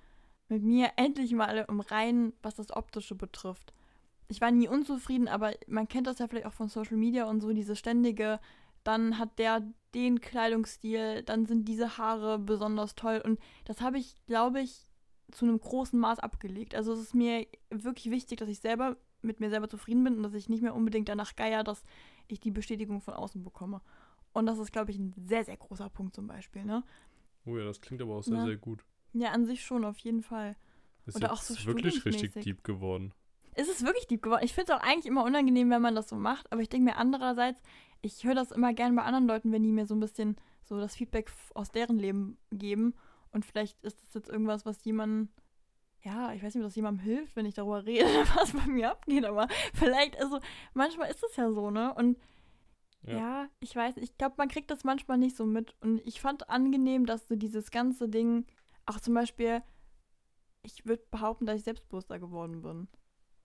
mit 0.47 0.63
mir 0.63 0.91
endlich 0.95 1.33
mal 1.33 1.65
im 1.67 1.81
Reinen, 1.81 2.31
was 2.41 2.55
das 2.55 2.71
Optische 2.71 3.15
betrifft 3.15 3.73
ich 4.27 4.41
war 4.41 4.51
nie 4.51 4.67
unzufrieden, 4.67 5.27
aber 5.27 5.53
man 5.67 5.87
kennt 5.87 6.07
das 6.07 6.19
ja 6.19 6.27
vielleicht 6.27 6.45
auch 6.45 6.53
von 6.53 6.69
Social 6.69 6.97
Media 6.97 7.25
und 7.25 7.41
so, 7.41 7.53
diese 7.53 7.75
ständige, 7.75 8.39
dann 8.83 9.17
hat 9.17 9.39
der 9.39 9.63
den 9.93 10.21
Kleidungsstil, 10.21 11.23
dann 11.23 11.45
sind 11.45 11.67
diese 11.67 11.97
Haare 11.97 12.39
besonders 12.39 12.95
toll. 12.95 13.21
Und 13.23 13.39
das 13.65 13.81
habe 13.81 13.99
ich, 13.99 14.15
glaube 14.25 14.61
ich, 14.61 14.87
zu 15.31 15.45
einem 15.45 15.59
großen 15.59 15.99
Maß 15.99 16.19
abgelegt. 16.19 16.75
Also 16.75 16.93
es 16.93 16.99
ist 16.99 17.13
mir 17.13 17.45
wirklich 17.69 18.09
wichtig, 18.11 18.39
dass 18.39 18.49
ich 18.49 18.59
selber 18.59 18.97
mit 19.21 19.39
mir 19.39 19.49
selber 19.49 19.69
zufrieden 19.69 20.03
bin 20.03 20.17
und 20.17 20.23
dass 20.23 20.33
ich 20.33 20.49
nicht 20.49 20.63
mehr 20.63 20.75
unbedingt 20.75 21.09
danach 21.09 21.35
geier, 21.35 21.63
dass 21.63 21.83
ich 22.27 22.39
die 22.39 22.51
Bestätigung 22.51 23.01
von 23.01 23.13
außen 23.13 23.43
bekomme. 23.43 23.81
Und 24.33 24.47
das 24.47 24.57
ist, 24.57 24.71
glaube 24.71 24.91
ich, 24.91 24.97
ein 24.97 25.13
sehr, 25.15 25.45
sehr 25.45 25.57
großer 25.57 25.89
Punkt 25.89 26.15
zum 26.15 26.27
Beispiel, 26.27 26.65
ne? 26.65 26.83
Oh 27.45 27.57
ja, 27.57 27.65
das 27.65 27.81
klingt 27.81 28.01
aber 28.01 28.15
auch 28.15 28.23
sehr, 28.23 28.37
ja. 28.37 28.45
sehr 28.45 28.57
gut. 28.57 28.83
Ja, 29.13 29.31
an 29.31 29.45
sich 29.45 29.63
schon, 29.63 29.85
auf 29.85 29.99
jeden 29.99 30.23
Fall. 30.23 30.55
Ist 31.05 31.15
Oder 31.15 31.31
auch 31.31 31.41
so 31.41 31.53
wirklich 31.65 32.03
richtig 32.05 32.33
deep 32.33 32.63
geworden 32.63 33.13
es 33.55 33.69
ist 33.69 33.85
wirklich 33.85 34.07
deep 34.07 34.21
geworden. 34.21 34.43
Ich 34.43 34.53
finde 34.53 34.73
es 34.73 34.79
auch 34.79 34.83
eigentlich 34.83 35.05
immer 35.05 35.23
unangenehm, 35.23 35.69
wenn 35.69 35.81
man 35.81 35.95
das 35.95 36.09
so 36.09 36.15
macht, 36.15 36.51
aber 36.51 36.61
ich 36.61 36.69
denke 36.69 36.85
mir 36.85 36.97
andererseits, 36.97 37.61
ich 38.01 38.23
höre 38.23 38.35
das 38.35 38.51
immer 38.51 38.73
gerne 38.73 38.95
bei 38.95 39.03
anderen 39.03 39.27
Leuten, 39.27 39.51
wenn 39.51 39.63
die 39.63 39.71
mir 39.71 39.85
so 39.85 39.95
ein 39.95 39.99
bisschen 39.99 40.35
so 40.63 40.79
das 40.79 40.95
Feedback 40.95 41.31
aus 41.53 41.71
deren 41.71 41.97
Leben 41.97 42.37
geben. 42.51 42.95
Und 43.31 43.45
vielleicht 43.45 43.81
ist 43.83 44.01
das 44.01 44.13
jetzt 44.13 44.29
irgendwas, 44.29 44.65
was 44.65 44.83
jemandem, 44.83 45.29
ja, 46.01 46.33
ich 46.33 46.43
weiß 46.43 46.53
nicht, 46.53 46.63
ob 46.63 46.67
das 46.67 46.75
jemandem 46.75 47.03
hilft, 47.03 47.35
wenn 47.35 47.45
ich 47.45 47.53
darüber 47.53 47.85
rede, 47.85 48.05
was 48.35 48.51
bei 48.51 48.67
mir 48.67 48.91
abgeht, 48.91 49.25
aber 49.25 49.47
vielleicht, 49.73 50.19
also 50.19 50.39
manchmal 50.73 51.09
ist 51.09 51.23
es 51.23 51.35
ja 51.35 51.51
so, 51.51 51.71
ne? 51.71 51.93
Und 51.93 52.17
ja. 53.03 53.17
ja, 53.17 53.49
ich 53.59 53.75
weiß, 53.75 53.97
ich 53.97 54.17
glaube, 54.17 54.35
man 54.37 54.47
kriegt 54.47 54.71
das 54.71 54.83
manchmal 54.83 55.17
nicht 55.17 55.35
so 55.35 55.45
mit. 55.45 55.75
Und 55.81 55.99
ich 56.05 56.21
fand 56.21 56.49
angenehm, 56.49 57.05
dass 57.05 57.25
du 57.25 57.35
dieses 57.35 57.71
ganze 57.71 58.07
Ding, 58.07 58.45
auch 58.85 58.99
zum 58.99 59.13
Beispiel, 59.13 59.61
ich 60.61 60.85
würde 60.85 61.03
behaupten, 61.11 61.45
dass 61.45 61.57
ich 61.57 61.63
selbstbewusster 61.63 62.19
geworden 62.19 62.61
bin 62.61 62.87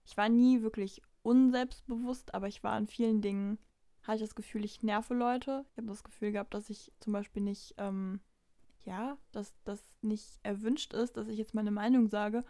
ich 0.09 0.17
war 0.17 0.27
nie 0.27 0.63
wirklich 0.63 1.03
unselbstbewusst, 1.21 2.33
aber 2.33 2.47
ich 2.47 2.63
war 2.63 2.75
in 2.77 2.87
vielen 2.87 3.21
Dingen, 3.21 3.59
hatte 4.01 4.15
ich 4.17 4.23
das 4.23 4.33
Gefühl, 4.33 4.65
ich 4.65 4.81
nerve 4.81 5.13
Leute. 5.13 5.65
Ich 5.71 5.77
habe 5.77 5.87
das 5.87 6.03
Gefühl 6.03 6.31
gehabt, 6.31 6.55
dass 6.55 6.71
ich 6.71 6.91
zum 6.99 7.13
Beispiel 7.13 7.43
nicht, 7.43 7.75
ähm, 7.77 8.19
ja, 8.85 9.17
dass 9.31 9.53
das 9.65 9.83
nicht 10.01 10.39
erwünscht 10.41 10.93
ist, 10.93 11.15
dass 11.15 11.27
ich 11.27 11.37
jetzt 11.37 11.53
meine 11.53 11.69
Meinung 11.69 12.07
sage. 12.07 12.43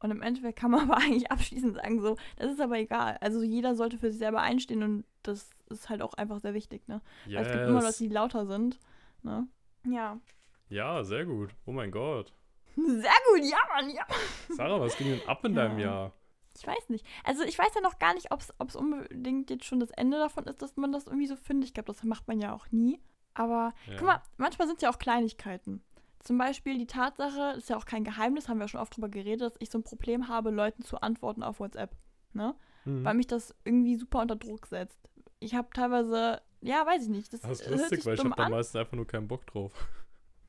Und 0.00 0.10
im 0.10 0.20
Endeffekt 0.20 0.58
kann 0.58 0.72
man 0.72 0.80
aber 0.90 0.98
eigentlich 0.98 1.30
abschließend 1.30 1.76
sagen, 1.76 2.02
so, 2.02 2.16
das 2.36 2.52
ist 2.52 2.60
aber 2.60 2.78
egal. 2.78 3.16
Also 3.22 3.42
jeder 3.42 3.74
sollte 3.76 3.96
für 3.96 4.10
sich 4.10 4.18
selber 4.18 4.42
einstehen 4.42 4.82
und 4.82 5.04
das 5.22 5.48
ist 5.70 5.88
halt 5.88 6.02
auch 6.02 6.12
einfach 6.14 6.40
sehr 6.40 6.52
wichtig, 6.52 6.86
ne? 6.86 7.00
Yes. 7.24 7.36
Weil 7.36 7.46
es 7.46 7.52
gibt 7.52 7.68
immer 7.68 7.82
Leute, 7.82 7.98
die 7.98 8.08
lauter 8.08 8.44
sind, 8.44 8.78
ne? 9.22 9.48
Ja. 9.84 10.20
Ja, 10.68 11.02
sehr 11.02 11.24
gut. 11.24 11.54
Oh 11.64 11.72
mein 11.72 11.90
Gott. 11.90 12.34
Sehr 12.76 13.10
gut, 13.30 13.42
ja, 13.42 13.56
Mann, 13.74 13.88
ja. 13.88 14.04
Sarah, 14.50 14.78
was 14.78 14.98
ging 14.98 15.06
denn 15.06 15.26
ab 15.26 15.42
in 15.46 15.54
ja. 15.54 15.62
deinem 15.62 15.78
Jahr? 15.78 16.12
Ich 16.56 16.66
weiß 16.66 16.88
nicht. 16.88 17.06
Also 17.24 17.42
ich 17.42 17.58
weiß 17.58 17.74
ja 17.74 17.80
noch 17.80 17.98
gar 17.98 18.14
nicht, 18.14 18.30
ob 18.32 18.40
es 18.40 18.76
unbedingt 18.76 19.50
jetzt 19.50 19.64
schon 19.64 19.80
das 19.80 19.90
Ende 19.90 20.18
davon 20.18 20.44
ist, 20.44 20.62
dass 20.62 20.76
man 20.76 20.92
das 20.92 21.06
irgendwie 21.06 21.26
so 21.26 21.36
findet. 21.36 21.68
Ich 21.68 21.74
glaube, 21.74 21.92
das 21.92 22.02
macht 22.04 22.26
man 22.28 22.40
ja 22.40 22.52
auch 22.54 22.66
nie. 22.70 23.00
Aber 23.34 23.74
ja. 23.86 23.96
guck 23.96 24.06
mal, 24.06 24.22
manchmal 24.38 24.66
sind 24.66 24.76
es 24.76 24.82
ja 24.82 24.90
auch 24.90 24.98
Kleinigkeiten. 24.98 25.82
Zum 26.20 26.38
Beispiel 26.38 26.78
die 26.78 26.86
Tatsache, 26.86 27.56
ist 27.56 27.68
ja 27.68 27.76
auch 27.76 27.84
kein 27.84 28.02
Geheimnis, 28.02 28.48
haben 28.48 28.58
wir 28.58 28.68
schon 28.68 28.80
oft 28.80 28.96
drüber 28.96 29.08
geredet, 29.08 29.42
dass 29.42 29.60
ich 29.60 29.70
so 29.70 29.78
ein 29.78 29.84
Problem 29.84 30.28
habe, 30.28 30.50
Leuten 30.50 30.82
zu 30.82 31.00
antworten 31.00 31.42
auf 31.42 31.60
WhatsApp. 31.60 31.94
Ne? 32.32 32.54
Mhm. 32.84 33.04
Weil 33.04 33.14
mich 33.14 33.26
das 33.26 33.54
irgendwie 33.64 33.96
super 33.96 34.22
unter 34.22 34.36
Druck 34.36 34.66
setzt. 34.66 34.98
Ich 35.38 35.54
habe 35.54 35.68
teilweise 35.72 36.40
ja, 36.66 36.84
weiß 36.84 37.04
ich 37.04 37.08
nicht. 37.08 37.32
Das, 37.32 37.40
Das 37.42 37.60
ist 37.60 37.70
lustig, 37.70 38.04
weil 38.04 38.14
ich 38.14 38.24
habe 38.24 38.34
da 38.36 38.48
meistens 38.48 38.76
einfach 38.76 38.96
nur 38.96 39.06
keinen 39.06 39.28
Bock 39.28 39.46
drauf. 39.46 39.72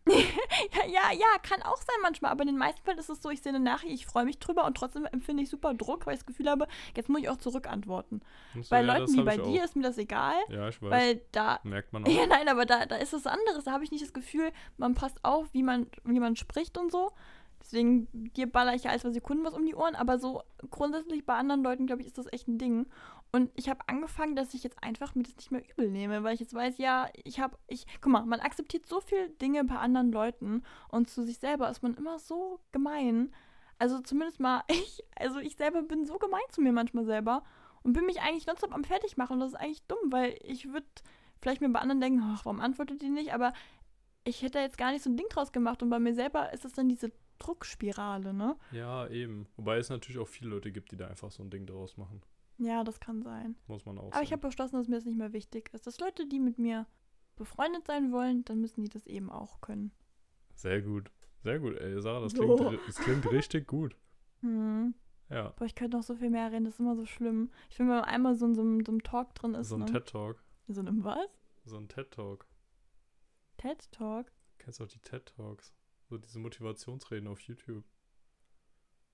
Ja, 0.09 0.85
ja, 0.85 1.11
ja, 1.13 1.25
kann 1.43 1.61
auch 1.63 1.77
sein 1.77 1.95
manchmal, 2.01 2.31
aber 2.31 2.41
in 2.41 2.47
den 2.47 2.57
meisten 2.57 2.81
Fällen 2.83 2.97
ist 2.99 3.09
es 3.09 3.21
so, 3.21 3.29
ich 3.29 3.41
sehe 3.41 3.51
eine 3.53 3.59
Nachricht, 3.59 3.93
ich 3.93 4.05
freue 4.05 4.25
mich 4.25 4.39
drüber 4.39 4.65
und 4.65 4.75
trotzdem 4.77 5.05
empfinde 5.05 5.43
ich 5.43 5.49
super 5.49 5.73
Druck, 5.73 6.05
weil 6.05 6.13
ich 6.13 6.19
das 6.19 6.25
Gefühl 6.25 6.49
habe, 6.49 6.67
jetzt 6.95 7.09
muss 7.09 7.21
ich 7.21 7.29
auch 7.29 7.37
zurückantworten. 7.37 8.21
So, 8.55 8.61
Bei 8.69 8.81
ja, 8.81 8.97
Leuten 8.97 9.13
wie 9.13 9.23
bei 9.23 9.37
dir 9.37 9.61
auch. 9.61 9.65
ist 9.65 9.75
mir 9.75 9.83
das 9.83 9.97
egal, 9.97 10.35
Ja, 10.49 10.69
ich 10.69 10.81
weiß. 10.81 10.91
weil 10.91 11.21
da 11.31 11.59
Merkt 11.63 11.93
man 11.93 12.03
auch. 12.05 12.09
Ja, 12.09 12.25
nein, 12.27 12.47
aber 12.49 12.65
da, 12.65 12.85
da 12.85 12.95
ist 12.97 13.13
was 13.13 13.27
anderes. 13.27 13.63
Da 13.65 13.71
habe 13.71 13.83
ich 13.83 13.91
nicht 13.91 14.03
das 14.03 14.13
Gefühl, 14.13 14.51
man 14.77 14.95
passt 14.95 15.23
auf, 15.23 15.47
wie 15.53 15.63
man, 15.63 15.87
wie 16.03 16.19
man 16.19 16.35
spricht 16.35 16.77
und 16.77 16.91
so. 16.91 17.11
Deswegen, 17.61 18.07
dir 18.13 18.49
baller 18.49 18.75
ich 18.75 18.83
ja 18.83 18.91
alle 18.91 18.99
zwei 19.01 19.09
Sekunden 19.11 19.43
was 19.43 19.53
um 19.53 19.65
die 19.65 19.75
Ohren, 19.75 19.95
aber 19.95 20.19
so 20.19 20.41
grundsätzlich 20.69 21.25
bei 21.25 21.33
anderen 21.33 21.63
Leuten, 21.63 21.85
glaube 21.85 22.01
ich, 22.01 22.07
ist 22.07 22.17
das 22.17 22.31
echt 22.31 22.47
ein 22.47 22.57
Ding. 22.57 22.85
Und 23.31 23.51
ich 23.55 23.69
habe 23.69 23.81
angefangen, 23.87 24.35
dass 24.35 24.53
ich 24.53 24.63
jetzt 24.63 24.81
einfach 24.81 25.13
mir 25.13 25.23
das 25.23 25.35
nicht 25.35 25.51
mehr 25.51 25.63
übel 25.69 25.89
nehme, 25.89 26.23
weil 26.23 26.33
ich 26.33 26.39
jetzt 26.39 26.53
weiß, 26.53 26.77
ja, 26.77 27.09
ich 27.23 27.39
habe, 27.39 27.57
ich, 27.67 27.85
guck 28.01 28.11
mal, 28.11 28.25
man 28.25 28.39
akzeptiert 28.39 28.85
so 28.85 29.01
viel 29.01 29.29
Dinge 29.41 29.63
bei 29.65 29.75
anderen 29.75 30.11
Leuten 30.11 30.63
und 30.89 31.09
zu 31.09 31.23
sich 31.23 31.37
selber 31.37 31.69
ist 31.69 31.83
man 31.83 31.95
immer 31.95 32.19
so 32.19 32.59
gemein. 32.71 33.33
Also 33.79 33.99
zumindest 33.99 34.39
mal 34.39 34.63
ich, 34.69 35.03
also 35.15 35.39
ich 35.39 35.55
selber 35.55 35.81
bin 35.83 36.05
so 36.05 36.17
gemein 36.17 36.41
zu 36.51 36.61
mir 36.61 36.71
manchmal 36.71 37.05
selber 37.05 37.43
und 37.83 37.93
bin 37.93 38.05
mich 38.05 38.21
eigentlich 38.21 38.47
nonstop 38.47 38.73
am 38.73 38.83
fertig 38.83 39.17
machen 39.17 39.33
und 39.33 39.39
das 39.41 39.53
ist 39.53 39.59
eigentlich 39.59 39.83
dumm, 39.83 40.11
weil 40.11 40.37
ich 40.43 40.71
würde 40.71 40.87
vielleicht 41.41 41.61
mir 41.61 41.69
bei 41.69 41.79
anderen 41.79 42.01
denken, 42.01 42.21
ach, 42.23 42.45
warum 42.45 42.59
antwortet 42.59 43.01
die 43.01 43.09
nicht, 43.09 43.33
aber 43.33 43.53
ich 44.23 44.41
hätte 44.41 44.59
jetzt 44.59 44.77
gar 44.77 44.91
nicht 44.91 45.03
so 45.03 45.09
ein 45.09 45.17
Ding 45.17 45.27
draus 45.29 45.51
gemacht 45.51 45.83
und 45.83 45.89
bei 45.89 45.99
mir 45.99 46.13
selber 46.13 46.51
ist 46.53 46.65
das 46.65 46.73
dann 46.73 46.89
diese 46.89 47.11
Druckspirale, 47.39 48.33
ne? 48.33 48.57
Ja, 48.71 49.07
eben. 49.07 49.47
Wobei 49.55 49.77
es 49.77 49.89
natürlich 49.89 50.19
auch 50.19 50.27
viele 50.27 50.49
Leute 50.49 50.71
gibt, 50.71 50.91
die 50.91 50.97
da 50.97 51.07
einfach 51.07 51.31
so 51.31 51.43
ein 51.43 51.49
Ding 51.49 51.65
draus 51.65 51.97
machen. 51.97 52.21
Ja, 52.59 52.83
das 52.83 52.99
kann 52.99 53.21
sein. 53.21 53.55
Muss 53.67 53.85
man 53.85 53.97
auch 53.97 54.11
Aber 54.11 54.23
ich 54.23 54.29
sagen. 54.29 54.39
habe 54.41 54.47
beschlossen, 54.47 54.75
dass 54.77 54.87
mir 54.87 54.95
das 54.95 55.05
nicht 55.05 55.17
mehr 55.17 55.33
wichtig 55.33 55.69
ist. 55.73 55.85
Dass 55.87 55.99
Leute, 55.99 56.27
die 56.27 56.39
mit 56.39 56.57
mir 56.57 56.87
befreundet 57.35 57.85
sein 57.85 58.11
wollen, 58.11 58.43
dann 58.45 58.59
müssen 58.61 58.81
die 58.83 58.89
das 58.89 59.05
eben 59.05 59.29
auch 59.29 59.61
können. 59.61 59.91
Sehr 60.55 60.81
gut. 60.81 61.11
Sehr 61.43 61.59
gut, 61.59 61.75
ey, 61.77 62.01
Sarah, 62.01 62.19
das 62.21 62.33
klingt, 62.33 62.59
das 62.87 62.95
klingt 62.95 63.31
richtig 63.31 63.67
gut. 63.67 63.95
Hm. 64.41 64.93
Ja. 65.29 65.49
Boah, 65.57 65.65
ich 65.65 65.73
könnte 65.73 65.97
noch 65.97 66.03
so 66.03 66.15
viel 66.15 66.29
mehr 66.29 66.51
reden, 66.51 66.65
das 66.65 66.75
ist 66.75 66.79
immer 66.79 66.95
so 66.95 67.05
schlimm. 67.05 67.49
Ich 67.71 67.75
finde, 67.75 67.91
wenn 67.93 67.99
man 68.01 68.05
einmal 68.07 68.35
so 68.35 68.45
in 68.45 68.53
so 68.53 68.61
einem, 68.61 68.85
so 68.85 68.91
einem 68.91 69.01
Talk 69.01 69.33
drin 69.33 69.55
ist, 69.55 69.69
So 69.69 69.75
ein 69.75 69.79
ne? 69.79 69.85
TED-Talk. 69.87 70.43
so 70.67 70.79
einem 70.79 71.03
was? 71.03 71.27
So 71.65 71.75
ein 71.77 71.87
TED-Talk. 71.87 72.45
TED-Talk? 73.57 74.31
Kennst 74.59 74.79
du 74.79 74.83
auch 74.83 74.87
die 74.87 74.99
TED-Talks? 74.99 75.73
So 76.09 76.17
diese 76.17 76.39
Motivationsreden 76.39 77.27
auf 77.27 77.39
YouTube. 77.41 77.83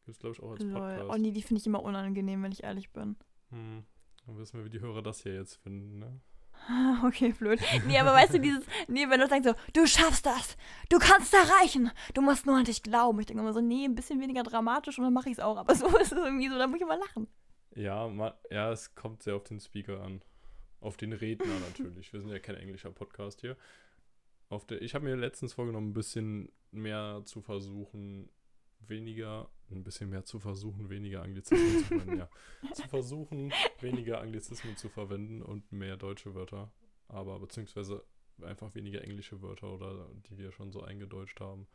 Gibt's, 0.05 0.19
glaube 0.19 0.35
ich, 0.35 0.43
auch 0.43 0.51
als 0.51 0.63
Lol. 0.63 0.73
Podcast. 0.73 1.09
Oh 1.09 1.17
nee, 1.21 1.31
die 1.31 1.41
finde 1.41 1.61
ich 1.61 1.67
immer 1.67 1.81
unangenehm, 1.81 2.43
wenn 2.43 2.51
ich 2.51 2.63
ehrlich 2.63 2.91
bin. 2.91 3.15
Hm. 3.53 3.83
Dann 4.25 4.37
wissen 4.37 4.57
wir, 4.57 4.65
wie 4.65 4.69
die 4.69 4.79
Hörer 4.79 5.01
das 5.01 5.21
hier 5.21 5.35
jetzt 5.35 5.55
finden, 5.55 5.99
ne? 5.99 6.19
Okay, 7.05 7.33
blöd. 7.33 7.59
Nee, 7.87 7.99
aber 7.99 8.13
weißt 8.13 8.35
du, 8.35 8.39
dieses, 8.39 8.63
nee, 8.87 9.09
wenn 9.09 9.19
du 9.19 9.27
sagst 9.27 9.43
so, 9.43 9.53
du 9.73 9.85
schaffst 9.85 10.25
das, 10.25 10.55
du 10.89 10.97
kannst 10.97 11.33
erreichen, 11.33 11.91
du 12.13 12.21
musst 12.21 12.45
nur 12.45 12.55
an 12.55 12.63
dich 12.63 12.83
glauben. 12.83 13.19
Ich 13.19 13.25
denke 13.25 13.41
immer 13.41 13.51
so, 13.51 13.59
nee, 13.59 13.83
ein 13.83 13.95
bisschen 13.95 14.21
weniger 14.21 14.43
dramatisch 14.43 14.97
und 14.97 15.03
dann 15.03 15.13
mache 15.13 15.29
ich 15.29 15.33
es 15.33 15.43
auch. 15.43 15.57
Aber 15.57 15.75
so 15.75 15.87
ist 15.97 16.13
es 16.13 16.17
irgendwie 16.17 16.47
so, 16.47 16.57
da 16.57 16.67
muss 16.67 16.77
ich 16.77 16.83
immer 16.83 16.97
lachen. 16.97 17.27
Ja, 17.75 18.07
ma, 18.07 18.37
ja, 18.49 18.71
es 18.71 18.95
kommt 18.95 19.23
sehr 19.23 19.35
auf 19.35 19.43
den 19.43 19.59
Speaker 19.59 20.01
an. 20.01 20.21
Auf 20.79 20.95
den 20.95 21.11
Redner 21.11 21.59
natürlich. 21.67 22.13
Wir 22.13 22.21
sind 22.21 22.29
ja 22.29 22.39
kein 22.39 22.55
englischer 22.55 22.91
Podcast 22.91 23.41
hier. 23.41 23.57
Auf 24.47 24.65
der, 24.65 24.81
ich 24.81 24.95
habe 24.95 25.05
mir 25.05 25.15
letztens 25.15 25.53
vorgenommen, 25.53 25.89
ein 25.89 25.93
bisschen 25.93 26.49
mehr 26.71 27.23
zu 27.25 27.41
versuchen, 27.41 28.29
weniger, 28.89 29.49
ein 29.71 29.83
bisschen 29.83 30.09
mehr 30.09 30.25
zu 30.25 30.39
versuchen, 30.39 30.89
weniger 30.89 31.21
Anglizismen 31.21 31.79
zu 31.79 31.85
verwenden, 31.85 32.17
ja. 32.17 32.29
Zu 32.73 32.87
versuchen, 32.87 33.53
weniger 33.79 34.21
Anglizismen 34.21 34.77
zu 34.77 34.89
verwenden 34.89 35.41
und 35.41 35.71
mehr 35.71 35.97
deutsche 35.97 36.35
Wörter. 36.35 36.71
Aber 37.07 37.39
beziehungsweise 37.39 38.03
einfach 38.41 38.73
weniger 38.75 39.03
englische 39.03 39.41
Wörter 39.41 39.73
oder 39.73 40.09
die 40.29 40.37
wir 40.37 40.51
schon 40.51 40.71
so 40.71 40.81
eingedeutscht 40.81 41.39
haben. 41.39 41.67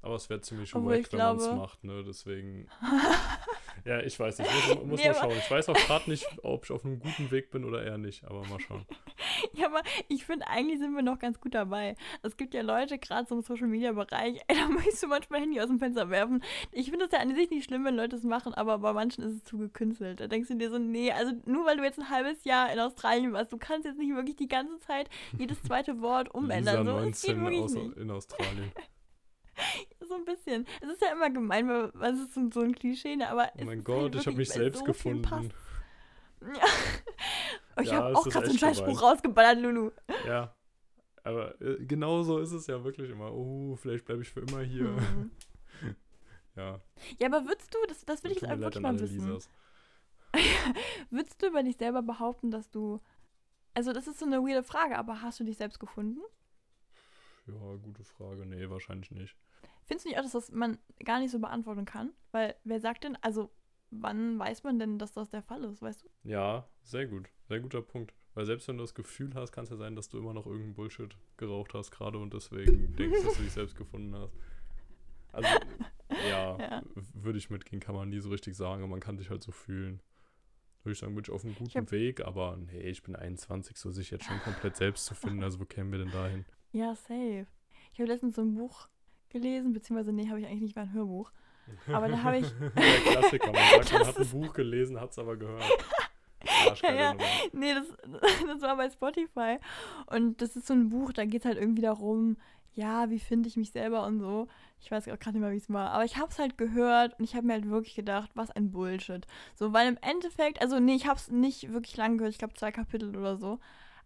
Aber 0.00 0.14
es 0.14 0.30
wäre 0.30 0.40
ziemlich 0.40 0.74
Obwohl 0.74 0.98
wack, 0.98 1.12
wenn 1.12 1.18
man 1.18 1.36
es 1.36 1.52
macht, 1.52 1.84
ne? 1.84 2.04
Deswegen. 2.06 2.68
Ja, 3.84 4.00
ich 4.00 4.18
weiß 4.18 4.38
nicht. 4.38 4.50
Muss, 4.50 4.84
muss 4.84 5.00
Nee, 5.00 5.08
mal 5.08 5.14
schauen. 5.14 5.38
Ich 5.38 5.50
weiß 5.50 5.68
auch 5.68 5.74
gerade 5.74 6.10
nicht, 6.10 6.26
ob 6.42 6.64
ich 6.64 6.72
auf 6.72 6.84
einem 6.84 6.98
guten 6.98 7.30
Weg 7.30 7.50
bin 7.50 7.64
oder 7.64 7.84
eher 7.84 7.96
nicht. 7.96 8.24
Aber 8.24 8.44
mal 8.46 8.60
schauen. 8.60 8.84
Ja, 9.52 9.66
aber 9.66 9.82
ich 10.08 10.24
finde, 10.26 10.48
eigentlich 10.48 10.80
sind 10.80 10.94
wir 10.94 11.02
noch 11.02 11.18
ganz 11.18 11.40
gut 11.40 11.54
dabei. 11.54 11.94
Es 12.22 12.36
gibt 12.36 12.54
ja 12.54 12.62
Leute, 12.62 12.98
gerade 12.98 13.26
so 13.28 13.36
im 13.36 13.42
Social-Media-Bereich, 13.42 14.40
ey, 14.46 14.56
da 14.56 14.68
möchtest 14.72 15.04
du 15.04 15.06
manchmal 15.06 15.40
Handy 15.40 15.60
aus 15.60 15.68
dem 15.68 15.78
Fenster 15.78 16.10
werfen. 16.10 16.42
Ich 16.72 16.90
finde 16.90 17.04
es 17.04 17.12
ja 17.12 17.20
an 17.20 17.34
sich 17.34 17.48
nicht 17.50 17.64
schlimm, 17.64 17.84
wenn 17.84 17.94
Leute 17.94 18.16
es 18.16 18.24
machen, 18.24 18.52
aber 18.54 18.78
bei 18.78 18.92
manchen 18.92 19.22
ist 19.22 19.34
es 19.34 19.44
zu 19.44 19.58
gekünstelt. 19.58 20.18
Da 20.20 20.26
denkst 20.26 20.48
du 20.48 20.56
dir 20.56 20.70
so, 20.70 20.78
nee, 20.78 21.12
also 21.12 21.32
nur 21.44 21.64
weil 21.66 21.76
du 21.76 21.84
jetzt 21.84 22.00
ein 22.00 22.10
halbes 22.10 22.44
Jahr 22.44 22.72
in 22.72 22.80
Australien 22.80 23.32
warst, 23.32 23.52
du 23.52 23.58
kannst 23.58 23.86
jetzt 23.86 23.98
nicht 23.98 24.14
wirklich 24.14 24.36
die 24.36 24.48
ganze 24.48 24.78
Zeit 24.80 25.08
jedes 25.38 25.62
zweite 25.62 26.00
Wort 26.00 26.34
umändern. 26.34 26.84
Lisa 26.84 27.00
So, 27.00 27.08
es 27.08 27.22
geht 27.22 27.36
19 27.36 27.44
wirklich 27.44 27.62
aus, 27.62 27.96
in 27.96 28.10
Australien. 28.10 28.72
So 30.08 30.14
ein 30.14 30.24
bisschen. 30.24 30.66
Es 30.80 30.88
ist 30.88 31.02
ja 31.02 31.12
immer 31.12 31.30
gemein, 31.30 31.68
weil 31.68 32.14
es 32.14 32.20
ist 32.20 32.34
so 32.54 32.60
ein 32.60 32.74
Klischee, 32.74 33.16
ne? 33.16 33.28
aber 33.28 33.50
Oh 33.58 33.64
mein 33.64 33.80
ist 33.80 33.84
Gott, 33.84 34.02
halt 34.02 34.14
ich 34.16 34.26
habe 34.26 34.36
mich 34.36 34.48
selbst 34.48 34.78
so 34.80 34.84
gefunden. 34.84 35.52
Ja. 36.42 36.48
Ich 37.80 37.90
Ja, 37.90 37.98
habe 37.98 38.18
auch 38.18 38.24
gerade 38.24 38.46
so 38.46 38.50
einen 38.50 38.58
Scheißspruch 38.58 39.00
rausgeballert, 39.02 39.60
Lulu. 39.60 39.92
Ja. 40.26 40.52
Aber 41.22 41.60
äh, 41.60 41.84
genau 41.84 42.22
so 42.22 42.38
ist 42.38 42.50
es 42.50 42.66
ja 42.66 42.82
wirklich 42.82 43.08
immer. 43.10 43.32
Oh, 43.32 43.76
vielleicht 43.76 44.04
bleibe 44.04 44.22
ich 44.22 44.30
für 44.30 44.40
immer 44.40 44.62
hier. 44.62 44.96
Hm. 44.96 45.30
Ja. 46.56 46.80
Ja, 47.20 47.28
aber 47.28 47.44
würdest 47.46 47.72
du, 47.72 47.78
das, 47.86 48.04
das 48.04 48.24
will 48.24 48.32
ich 48.32 48.40
jetzt 48.40 48.50
einfach 48.50 48.64
wirklich 48.64 48.82
mal 48.82 48.98
wissen. 48.98 49.38
Würdest 51.10 51.40
du 51.40 51.46
über 51.46 51.62
dich 51.62 51.76
selber 51.76 52.02
behaupten, 52.02 52.50
dass 52.50 52.68
du. 52.68 53.00
Also, 53.74 53.92
das 53.92 54.08
ist 54.08 54.18
so 54.18 54.26
eine 54.26 54.42
weirde 54.42 54.64
Frage, 54.64 54.98
aber 54.98 55.22
hast 55.22 55.38
du 55.38 55.44
dich 55.44 55.56
selbst 55.56 55.78
gefunden? 55.78 56.20
Ja, 57.46 57.76
gute 57.80 58.02
Frage. 58.02 58.44
Nee, 58.44 58.68
wahrscheinlich 58.68 59.12
nicht. 59.12 59.36
Findest 59.88 60.04
du 60.04 60.10
nicht 60.10 60.18
auch, 60.18 60.22
dass 60.22 60.32
das 60.32 60.52
man 60.52 60.78
gar 61.04 61.18
nicht 61.18 61.30
so 61.32 61.38
beantworten 61.40 61.84
kann? 61.84 62.12
Weil, 62.30 62.54
wer 62.64 62.78
sagt 62.80 63.04
denn, 63.04 63.16
also, 63.22 63.50
wann 63.90 64.38
weiß 64.38 64.62
man 64.64 64.78
denn, 64.78 64.98
dass 64.98 65.12
das 65.12 65.30
der 65.30 65.42
Fall 65.42 65.64
ist, 65.64 65.82
weißt 65.82 66.04
du? 66.04 66.08
Ja, 66.28 66.68
sehr 66.82 67.06
gut. 67.06 67.28
Sehr 67.48 67.60
guter 67.60 67.80
Punkt. 67.82 68.12
Weil 68.34 68.44
selbst 68.44 68.68
wenn 68.68 68.76
du 68.76 68.84
das 68.84 68.94
Gefühl 68.94 69.34
hast, 69.34 69.50
kann 69.50 69.64
es 69.64 69.70
ja 69.70 69.76
sein, 69.76 69.96
dass 69.96 70.08
du 70.10 70.18
immer 70.18 70.34
noch 70.34 70.46
irgendeinen 70.46 70.74
Bullshit 70.74 71.16
geraucht 71.38 71.72
hast 71.74 71.90
gerade 71.90 72.18
und 72.18 72.34
deswegen 72.34 72.92
denkst, 72.96 73.22
dass 73.24 73.36
du 73.38 73.42
dich 73.42 73.52
selbst 73.52 73.76
gefunden 73.76 74.14
hast. 74.14 74.36
Also, 75.32 75.48
ja, 76.28 76.58
Ja. 76.60 76.82
würde 77.14 77.38
ich 77.38 77.50
mitgehen, 77.50 77.80
kann 77.80 77.94
man 77.94 78.10
nie 78.10 78.20
so 78.20 78.28
richtig 78.28 78.56
sagen, 78.56 78.82
aber 78.82 78.90
man 78.90 79.00
kann 79.00 79.16
sich 79.16 79.30
halt 79.30 79.42
so 79.42 79.50
fühlen. 79.52 80.00
Würde 80.84 80.92
ich 80.92 80.98
sagen, 80.98 81.14
bin 81.14 81.24
ich 81.24 81.30
auf 81.30 81.44
einem 81.44 81.54
guten 81.56 81.76
hab- 81.78 81.90
Weg, 81.90 82.20
aber 82.20 82.56
nee, 82.56 82.80
ich 82.90 83.02
bin 83.02 83.16
21, 83.16 83.76
so 83.76 83.90
sich 83.90 84.10
jetzt 84.10 84.24
schon 84.26 84.38
komplett 84.40 84.76
selbst 84.76 85.06
zu 85.06 85.14
finden, 85.14 85.42
also 85.42 85.58
wo 85.58 85.64
kämen 85.64 85.90
wir 85.90 85.98
denn 85.98 86.10
dahin? 86.10 86.44
Ja, 86.72 86.94
safe. 86.94 87.46
Ich 87.92 87.98
habe 87.98 88.08
letztens 88.12 88.36
so 88.36 88.42
ein 88.42 88.54
Buch 88.54 88.88
gelesen, 89.30 89.72
beziehungsweise, 89.72 90.12
nee, 90.12 90.28
habe 90.28 90.40
ich 90.40 90.46
eigentlich 90.46 90.62
nicht, 90.62 90.76
war 90.76 90.84
ein 90.84 90.92
Hörbuch. 90.92 91.30
Aber 91.92 92.08
da 92.08 92.22
habe 92.22 92.38
ich- 92.38 92.50
Der 92.76 93.00
Klassiker, 93.12 93.46
man 93.52 93.54
sagt, 93.56 93.92
man 93.92 94.00
Das 94.00 94.08
hat 94.08 94.18
ein 94.18 94.28
Buch 94.30 94.52
gelesen, 94.54 95.00
hat 95.00 95.10
es 95.10 95.18
aber 95.18 95.36
gehört. 95.36 95.62
Ja, 96.82 96.92
ja. 96.94 97.14
Nee, 97.52 97.74
das, 97.74 97.86
das 98.46 98.62
war 98.62 98.76
bei 98.76 98.88
Spotify. 98.90 99.58
Und 100.06 100.40
das 100.40 100.56
ist 100.56 100.66
so 100.66 100.74
ein 100.74 100.88
Buch, 100.88 101.12
da 101.12 101.24
geht 101.24 101.40
es 101.42 101.44
halt 101.46 101.58
irgendwie 101.58 101.82
darum, 101.82 102.36
ja, 102.74 103.10
wie 103.10 103.18
finde 103.18 103.48
ich 103.48 103.56
mich 103.56 103.70
selber 103.72 104.06
und 104.06 104.20
so. 104.20 104.46
Ich 104.80 104.90
weiß 104.90 105.08
auch 105.08 105.18
gerade 105.18 105.32
nicht 105.36 105.40
mehr, 105.42 105.50
wie 105.52 105.56
es 105.56 105.68
war. 105.72 105.90
Aber 105.90 106.04
ich 106.04 106.16
habe 106.16 106.28
es 106.30 106.38
halt 106.38 106.56
gehört 106.56 107.18
und 107.18 107.24
ich 107.24 107.34
habe 107.34 107.46
mir 107.46 107.54
halt 107.54 107.68
wirklich 107.68 107.94
gedacht, 107.96 108.30
was 108.34 108.50
ein 108.52 108.70
Bullshit. 108.70 109.26
So, 109.54 109.72
weil 109.72 109.88
im 109.88 109.98
Endeffekt, 110.00 110.62
also 110.62 110.78
nee, 110.78 110.94
ich 110.94 111.06
habe 111.06 111.16
es 111.16 111.28
nicht 111.30 111.72
wirklich 111.72 111.96
lang 111.96 112.18
gehört, 112.18 112.32
ich 112.32 112.38
glaube 112.38 112.54
zwei 112.54 112.70
Kapitel 112.70 113.16
oder 113.16 113.36
so. 113.36 113.58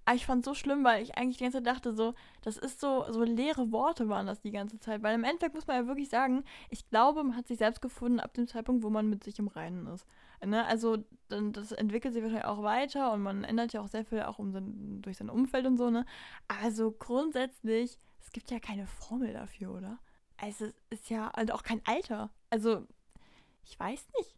Aber 0.05 0.17
ich 0.17 0.27
fand 0.27 0.41
es 0.41 0.47
so 0.47 0.55
schlimm, 0.55 0.83
weil 0.83 1.03
ich 1.03 1.17
eigentlich 1.17 1.39
die 1.39 1.45
ganze 1.45 1.59
Zeit 1.59 1.67
dachte, 1.67 1.95
so, 1.95 2.15
das 2.43 2.57
ist 2.57 2.81
so, 2.81 3.05
so 3.11 3.23
leere 3.23 3.71
Worte 3.71 4.09
waren 4.09 4.27
das 4.27 4.41
die 4.41 4.51
ganze 4.51 4.79
Zeit. 4.81 5.03
Weil 5.03 5.15
im 5.15 5.25
Endeffekt 5.25 5.55
muss 5.55 5.67
man 5.67 5.77
ja 5.77 5.87
wirklich 5.87 6.09
sagen, 6.09 6.45
ich 6.71 6.89
glaube, 6.89 7.23
man 7.23 7.37
hat 7.37 7.47
sich 7.47 7.59
selbst 7.59 7.81
gefunden 7.81 8.19
ab 8.19 8.35
dem 8.35 8.49
Zeitpunkt, 8.49 8.83
wo 8.83 8.91
man 8.91 9.09
mit 9.09 9.23
sich 9.23 9.39
im 9.39 9.49
Reinen 9.49 9.87
ist. 9.87 10.05
Ne? 10.45 10.65
Also 10.67 10.99
dann, 11.29 11.53
das 11.53 11.71
entwickelt 11.71 12.15
sich 12.15 12.23
wahrscheinlich 12.23 12.47
auch 12.47 12.63
weiter 12.65 13.13
und 13.13 13.23
man 13.23 13.45
ändert 13.45 13.73
ja 13.73 13.81
auch 13.81 13.87
sehr 13.87 14.05
viel 14.05 14.23
auch 14.23 14.41
um 14.41 14.51
sein, 14.51 15.01
durch 15.01 15.19
sein 15.19 15.31
Umfeld 15.31 15.67
und 15.67 15.77
so, 15.77 15.89
ne? 15.89 16.05
Also 16.49 16.91
grundsätzlich, 16.91 17.97
es 18.21 18.33
gibt 18.33 18.51
ja 18.51 18.59
keine 18.59 18.89
Formel 18.89 19.33
dafür, 19.33 19.73
oder? 19.73 19.99
Also 20.37 20.65
es 20.65 20.75
ist 20.91 21.11
ja 21.11 21.31
und 21.39 21.53
auch 21.53 21.63
kein 21.63 21.81
Alter. 21.85 22.31
Also, 22.51 22.85
ich 23.63 23.79
weiß 23.79 24.05
nicht. 24.19 24.35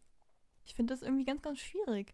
Ich 0.63 0.75
finde 0.75 0.93
das 0.93 1.01
irgendwie 1.01 1.25
ganz, 1.25 1.41
ganz 1.41 1.59
schwierig. 1.59 2.13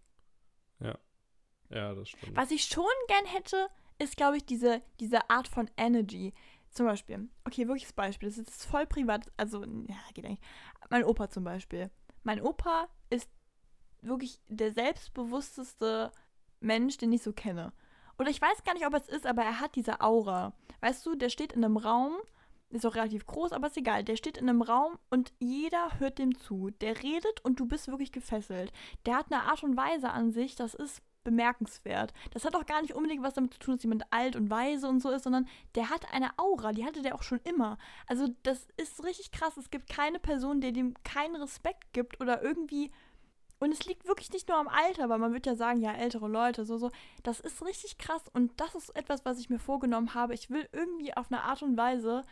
Ja, 1.72 1.93
das 1.93 2.09
stimmt. 2.09 2.36
Was 2.36 2.51
ich 2.51 2.63
schon 2.63 2.84
gern 3.07 3.26
hätte, 3.26 3.67
ist, 3.99 4.17
glaube 4.17 4.38
ich, 4.38 4.45
diese, 4.45 4.82
diese 4.99 5.30
Art 5.30 5.47
von 5.47 5.69
Energy. 5.78 6.34
Zum 6.72 6.86
Beispiel, 6.86 7.28
okay, 7.45 7.67
wirkliches 7.67 7.91
Beispiel, 7.93 8.30
das 8.30 8.38
ist 8.38 8.65
voll 8.65 8.88
privat, 8.88 9.30
also, 9.36 9.63
ja, 9.63 9.95
geht 10.13 10.26
eigentlich. 10.26 10.39
Mein 10.89 11.03
Opa 11.03 11.30
zum 11.30 11.43
Beispiel. 11.43 11.91
Mein 12.24 12.41
Opa 12.41 12.88
ist 13.09 13.30
wirklich 14.01 14.39
der 14.47 14.72
selbstbewussteste 14.72 16.11
Mensch, 16.61 16.97
den 16.97 17.11
ich 17.11 17.24
so 17.24 17.34
kenne. 17.34 17.74
Oder 18.17 18.30
ich 18.30 18.41
weiß 18.41 18.63
gar 18.63 18.74
nicht, 18.74 18.86
ob 18.86 18.93
es 18.93 19.07
ist, 19.07 19.26
aber 19.26 19.43
er 19.43 19.59
hat 19.59 19.76
diese 19.76 19.99
Aura. 19.99 20.53
Weißt 20.80 21.05
du, 21.05 21.15
der 21.15 21.30
steht 21.30 21.53
in 21.53 21.65
einem 21.65 21.78
Raum, 21.78 22.13
ist 22.69 22.86
auch 22.86 22.95
relativ 22.95 23.26
groß, 23.26 23.51
aber 23.51 23.67
ist 23.67 23.78
egal. 23.78 24.03
Der 24.03 24.15
steht 24.15 24.38
in 24.38 24.47
einem 24.47 24.61
Raum 24.61 24.97
und 25.09 25.34
jeder 25.39 25.99
hört 25.99 26.19
dem 26.19 26.38
zu. 26.38 26.69
Der 26.82 27.03
redet 27.03 27.43
und 27.43 27.59
du 27.59 27.65
bist 27.65 27.88
wirklich 27.88 28.11
gefesselt. 28.11 28.72
Der 29.05 29.17
hat 29.17 29.32
eine 29.32 29.43
Art 29.43 29.63
und 29.63 29.76
Weise 29.76 30.11
an 30.11 30.32
sich, 30.32 30.55
das 30.55 30.74
ist 30.74 31.01
bemerkenswert. 31.24 32.13
Das 32.32 32.45
hat 32.45 32.55
auch 32.55 32.65
gar 32.65 32.82
nicht 32.82 32.93
unbedingt 32.93 33.24
was 33.24 33.34
damit 33.34 33.53
zu 33.53 33.59
tun, 33.59 33.76
dass 33.76 33.84
jemand 33.84 34.03
alt 34.11 34.36
und 34.36 34.49
weise 34.49 34.88
und 34.88 35.01
so 35.01 35.09
ist, 35.09 35.24
sondern 35.24 35.47
der 35.76 35.89
hat 35.89 36.11
eine 36.13 36.38
Aura, 36.38 36.72
die 36.72 36.86
hatte 36.86 37.01
der 37.01 37.15
auch 37.15 37.24
schon 37.24 37.39
immer. 37.43 37.78
Also 38.07 38.28
das 38.43 38.67
ist 38.78 39.03
richtig 39.03 39.32
krass. 39.32 39.57
Es 39.57 39.69
gibt 39.69 39.89
keine 39.89 40.19
Person, 40.19 40.61
der 40.61 40.72
dem 40.72 40.93
keinen 41.03 41.36
Respekt 41.36 41.93
gibt 41.93 42.19
oder 42.22 42.41
irgendwie. 42.41 42.91
Und 43.59 43.72
es 43.72 43.86
liegt 43.86 44.07
wirklich 44.07 44.32
nicht 44.32 44.49
nur 44.49 44.57
am 44.57 44.67
Alter, 44.67 45.07
weil 45.09 45.19
man 45.19 45.34
wird 45.34 45.45
ja 45.45 45.55
sagen, 45.55 45.82
ja, 45.82 45.93
ältere 45.93 46.28
Leute, 46.28 46.65
so, 46.65 46.78
so. 46.78 46.89
Das 47.22 47.39
ist 47.39 47.63
richtig 47.63 47.99
krass 47.99 48.24
und 48.34 48.59
das 48.59 48.74
ist 48.74 48.95
etwas, 48.95 49.24
was 49.24 49.39
ich 49.39 49.49
mir 49.49 49.59
vorgenommen 49.59 50.15
habe. 50.15 50.34
Ich 50.34 50.49
will 50.49 50.67
irgendwie 50.72 51.15
auf 51.15 51.32
eine 51.32 51.43
Art 51.43 51.61
und 51.61 51.78
Weise, 51.78 52.24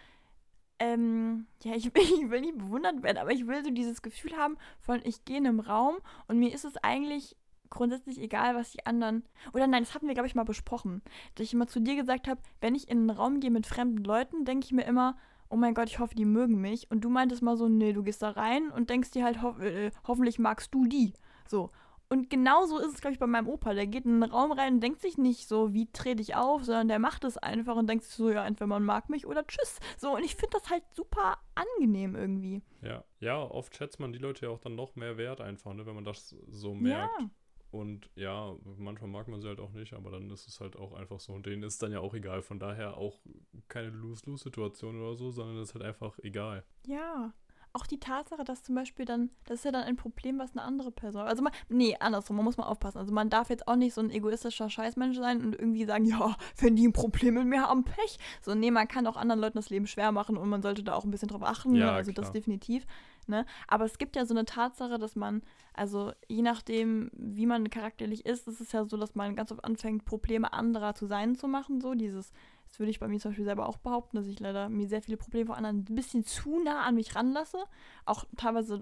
ähm, 0.79 1.45
ja, 1.63 1.75
ich 1.75 1.93
will, 1.93 2.01
ich 2.23 2.29
will 2.31 2.41
nicht 2.41 2.57
bewundert 2.57 3.03
werden, 3.03 3.17
aber 3.19 3.31
ich 3.31 3.45
will 3.45 3.63
so 3.63 3.69
dieses 3.69 4.01
Gefühl 4.01 4.35
haben 4.37 4.57
von, 4.79 5.01
ich 5.03 5.23
gehe 5.25 5.37
in 5.37 5.45
einem 5.45 5.59
Raum 5.59 5.97
und 6.27 6.39
mir 6.39 6.51
ist 6.51 6.65
es 6.65 6.77
eigentlich 6.77 7.35
grundsätzlich 7.70 8.20
egal, 8.20 8.55
was 8.55 8.72
die 8.72 8.86
anderen. 8.86 9.24
Oder 9.53 9.67
nein, 9.67 9.84
das 9.84 9.93
hatten 9.93 10.07
wir, 10.07 10.13
glaube 10.13 10.28
ich, 10.28 10.36
mal 10.36 10.43
besprochen. 10.43 11.01
Dass 11.36 11.45
ich 11.45 11.53
immer 11.53 11.67
zu 11.67 11.80
dir 11.80 11.95
gesagt 11.95 12.28
habe, 12.28 12.41
wenn 12.61 12.76
ich 12.76 12.89
in 12.89 12.99
einen 12.99 13.09
Raum 13.09 13.39
gehe 13.39 13.51
mit 13.51 13.67
fremden 13.67 14.03
Leuten, 14.03 14.45
denke 14.45 14.65
ich 14.65 14.72
mir 14.72 14.86
immer, 14.86 15.17
oh 15.49 15.55
mein 15.55 15.74
Gott, 15.74 15.89
ich 15.89 15.99
hoffe, 15.99 16.15
die 16.15 16.26
mögen 16.26 16.61
mich. 16.61 16.89
Und 16.91 17.01
du 17.01 17.09
meintest 17.09 17.41
mal 17.41 17.57
so, 17.57 17.67
nee, 17.67 17.93
du 17.93 18.03
gehst 18.03 18.22
da 18.22 18.32
rein 18.32 18.70
und 18.72 18.89
denkst 18.89 19.11
dir 19.11 19.24
halt, 19.24 19.41
ho 19.41 19.57
äh, 19.59 19.91
hoffentlich 20.07 20.39
magst 20.39 20.74
du 20.74 20.86
die. 20.86 21.13
So. 21.47 21.72
Und 22.11 22.32
genauso 22.32 22.80
ist 22.80 22.95
es, 22.95 23.01
glaube 23.01 23.13
ich, 23.13 23.20
bei 23.20 23.28
meinem 23.28 23.47
Opa. 23.47 23.76
Der 23.76 23.86
geht 23.86 24.05
in 24.05 24.24
einen 24.24 24.32
Raum 24.32 24.51
rein 24.51 24.76
und 24.76 24.80
denkt 24.82 24.99
sich 25.01 25.20
nicht 25.20 25.47
so, 25.47 25.74
wie 25.74 25.91
trete 25.91 26.24
ich 26.24 26.36
auf, 26.36 26.63
sondern 26.63 26.88
der 26.88 26.97
macht 26.97 27.24
es 27.24 27.38
einfach 27.38 27.76
und 27.76 27.88
denkt 27.88 28.03
sich 28.03 28.15
so, 28.15 28.32
ja, 28.32 28.45
entweder 28.45 28.65
man 28.65 28.84
mag 28.84 29.09
mich 29.09 29.28
oder 29.28 29.45
tschüss. 29.45 29.80
So, 29.97 30.15
und 30.15 30.24
ich 30.24 30.36
finde 30.36 30.57
das 30.59 30.72
halt 30.72 30.84
super 30.91 31.38
angenehm 31.53 32.15
irgendwie. 32.15 32.63
Ja, 32.82 33.03
ja, 33.20 33.39
oft 33.39 33.76
schätzt 33.76 33.99
man 33.99 34.11
die 34.11 34.17
Leute 34.17 34.47
ja 34.47 34.51
auch 34.51 34.59
dann 34.59 34.76
noch 34.76 34.95
mehr 34.95 35.17
wert 35.17 35.39
einfach, 35.39 35.72
ne, 35.74 35.86
wenn 35.86 35.95
man 35.95 36.03
das 36.03 36.36
so 36.47 36.74
merkt. 36.74 37.11
Ja. 37.20 37.30
Und 37.72 38.09
ja, 38.15 38.55
manchmal 38.78 39.09
mag 39.09 39.28
man 39.28 39.41
sie 39.41 39.47
halt 39.47 39.59
auch 39.59 39.72
nicht, 39.72 39.93
aber 39.93 40.11
dann 40.11 40.30
ist 40.32 40.47
es 40.47 40.59
halt 40.59 40.76
auch 40.76 40.93
einfach 40.93 41.20
so. 41.20 41.34
Und 41.34 41.45
denen 41.45 41.63
ist 41.63 41.82
dann 41.84 41.91
ja 41.91 41.99
auch 41.99 42.13
egal. 42.13 42.41
Von 42.41 42.59
daher 42.59 42.97
auch 42.97 43.20
keine 43.67 43.89
Lose-Lose-Situation 43.89 44.99
oder 45.01 45.15
so, 45.15 45.30
sondern 45.30 45.57
es 45.57 45.70
ist 45.70 45.76
halt 45.76 45.86
einfach 45.86 46.17
egal. 46.20 46.63
Ja. 46.88 47.34
Auch 47.72 47.86
die 47.86 47.99
Tatsache, 47.99 48.43
dass 48.43 48.63
zum 48.63 48.74
Beispiel 48.74 49.05
dann, 49.05 49.30
das 49.45 49.59
ist 49.59 49.65
ja 49.65 49.72
dann 49.72 49.84
ein 49.84 49.95
Problem, 49.95 50.39
was 50.39 50.53
eine 50.53 50.63
andere 50.63 50.91
Person. 50.91 51.22
Also 51.22 51.43
man, 51.43 51.53
nee, 51.67 51.95
andersrum, 51.99 52.38
man 52.38 52.45
muss 52.45 52.57
mal 52.57 52.65
aufpassen. 52.65 52.97
Also 52.97 53.13
man 53.13 53.30
darf 53.30 53.51
jetzt 53.51 53.67
auch 53.67 53.76
nicht 53.76 53.93
so 53.93 54.01
ein 54.01 54.09
egoistischer 54.09 54.72
Scheißmensch 54.72 55.17
sein 55.17 55.43
und 55.43 55.53
irgendwie 55.53 55.86
sagen, 55.86 56.05
ja, 56.05 56.36
wenn 56.57 56.76
die 56.76 56.88
ein 56.88 56.93
Problem 56.93 57.36
mit 57.36 57.45
mir 57.45 57.61
haben, 57.61 57.84
Pech. 57.84 58.17
So, 58.41 58.55
nee, 58.55 58.72
man 58.72 58.88
kann 58.88 59.05
auch 59.05 59.17
anderen 59.17 59.39
Leuten 59.39 59.59
das 59.59 59.70
Leben 59.70 59.86
schwer 59.86 60.11
machen 60.11 60.36
und 60.36 60.49
man 60.49 60.63
sollte 60.63 60.84
da 60.84 60.95
auch 60.95 61.03
ein 61.03 61.11
bisschen 61.11 61.28
drauf 61.28 61.43
achten. 61.43 61.76
Ja? 61.76 61.91
Also 61.91 62.11
klar. 62.11 62.24
das 62.24 62.32
definitiv. 62.32 62.88
Ne? 63.30 63.45
Aber 63.67 63.86
es 63.86 63.97
gibt 63.97 64.15
ja 64.15 64.25
so 64.25 64.34
eine 64.34 64.45
Tatsache, 64.45 64.97
dass 64.97 65.15
man, 65.15 65.43
also 65.73 66.11
je 66.27 66.41
nachdem, 66.41 67.11
wie 67.13 67.45
man 67.45 67.69
charakterlich 67.69 68.25
ist, 68.25 68.47
ist 68.47 68.59
es 68.59 68.71
ja 68.71 68.86
so, 68.86 68.97
dass 68.97 69.15
man 69.15 69.36
ganz 69.36 69.51
oft 69.51 69.63
anfängt, 69.63 70.03
Probleme 70.03 70.51
anderer 70.51 70.95
zu 70.95 71.05
sein 71.05 71.36
zu 71.36 71.47
machen. 71.47 71.80
So 71.80 71.93
dieses, 71.93 72.32
das 72.67 72.80
würde 72.80 72.89
ich 72.89 72.99
bei 72.99 73.07
mir 73.07 73.19
zum 73.19 73.32
Beispiel 73.32 73.45
selber 73.45 73.69
auch 73.69 73.77
behaupten, 73.77 74.17
dass 74.17 74.27
ich 74.27 74.39
leider 74.39 74.67
mir 74.67 74.88
sehr 74.88 75.03
viele 75.03 75.17
Probleme 75.17 75.45
von 75.45 75.55
anderen 75.55 75.86
ein 75.88 75.95
bisschen 75.95 76.25
zu 76.25 76.59
nah 76.59 76.82
an 76.82 76.95
mich 76.95 77.15
ranlasse. 77.15 77.63
Auch 78.05 78.25
teilweise 78.36 78.82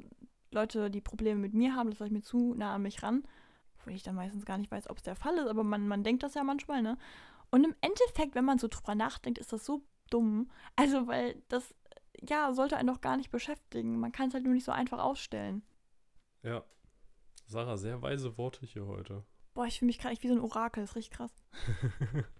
Leute, 0.51 0.89
die 0.89 1.01
Probleme 1.01 1.39
mit 1.39 1.53
mir 1.53 1.75
haben, 1.75 1.89
das 1.89 1.99
lasse 1.99 2.07
ich 2.07 2.13
mir 2.13 2.23
zu 2.23 2.53
nah 2.55 2.73
an 2.73 2.81
mich 2.81 3.03
ran. 3.03 3.23
Obwohl 3.77 3.93
ich 3.93 4.03
dann 4.03 4.15
meistens 4.15 4.45
gar 4.45 4.57
nicht 4.57 4.71
weiß, 4.71 4.89
ob 4.89 4.97
es 4.97 5.03
der 5.03 5.15
Fall 5.15 5.37
ist, 5.37 5.47
aber 5.47 5.63
man, 5.63 5.87
man 5.87 6.03
denkt 6.03 6.23
das 6.23 6.33
ja 6.33 6.43
manchmal, 6.43 6.81
ne? 6.81 6.97
Und 7.49 7.63
im 7.63 7.75
Endeffekt, 7.81 8.35
wenn 8.35 8.45
man 8.45 8.59
so 8.59 8.67
drüber 8.67 8.95
nachdenkt, 8.95 9.39
ist 9.39 9.53
das 9.53 9.65
so 9.65 9.81
dumm. 10.09 10.49
Also, 10.75 11.07
weil 11.07 11.41
das 11.47 11.73
ja, 12.21 12.53
sollte 12.53 12.77
einen 12.77 12.87
doch 12.87 13.01
gar 13.01 13.17
nicht 13.17 13.31
beschäftigen. 13.31 13.99
Man 13.99 14.11
kann 14.11 14.29
es 14.29 14.33
halt 14.33 14.43
nur 14.43 14.53
nicht 14.53 14.65
so 14.65 14.71
einfach 14.71 14.99
ausstellen. 14.99 15.63
Ja. 16.43 16.63
Sarah, 17.45 17.77
sehr 17.77 18.01
weise 18.01 18.37
Worte 18.37 18.65
hier 18.65 18.85
heute. 18.85 19.23
Boah, 19.53 19.65
ich 19.65 19.79
fühle 19.79 19.87
mich 19.87 19.99
gerade 19.99 20.15
wie 20.21 20.27
so 20.27 20.33
ein 20.33 20.41
Orakel, 20.41 20.83
das 20.83 20.91
ist 20.91 20.95
richtig 20.95 21.17
krass. 21.17 21.31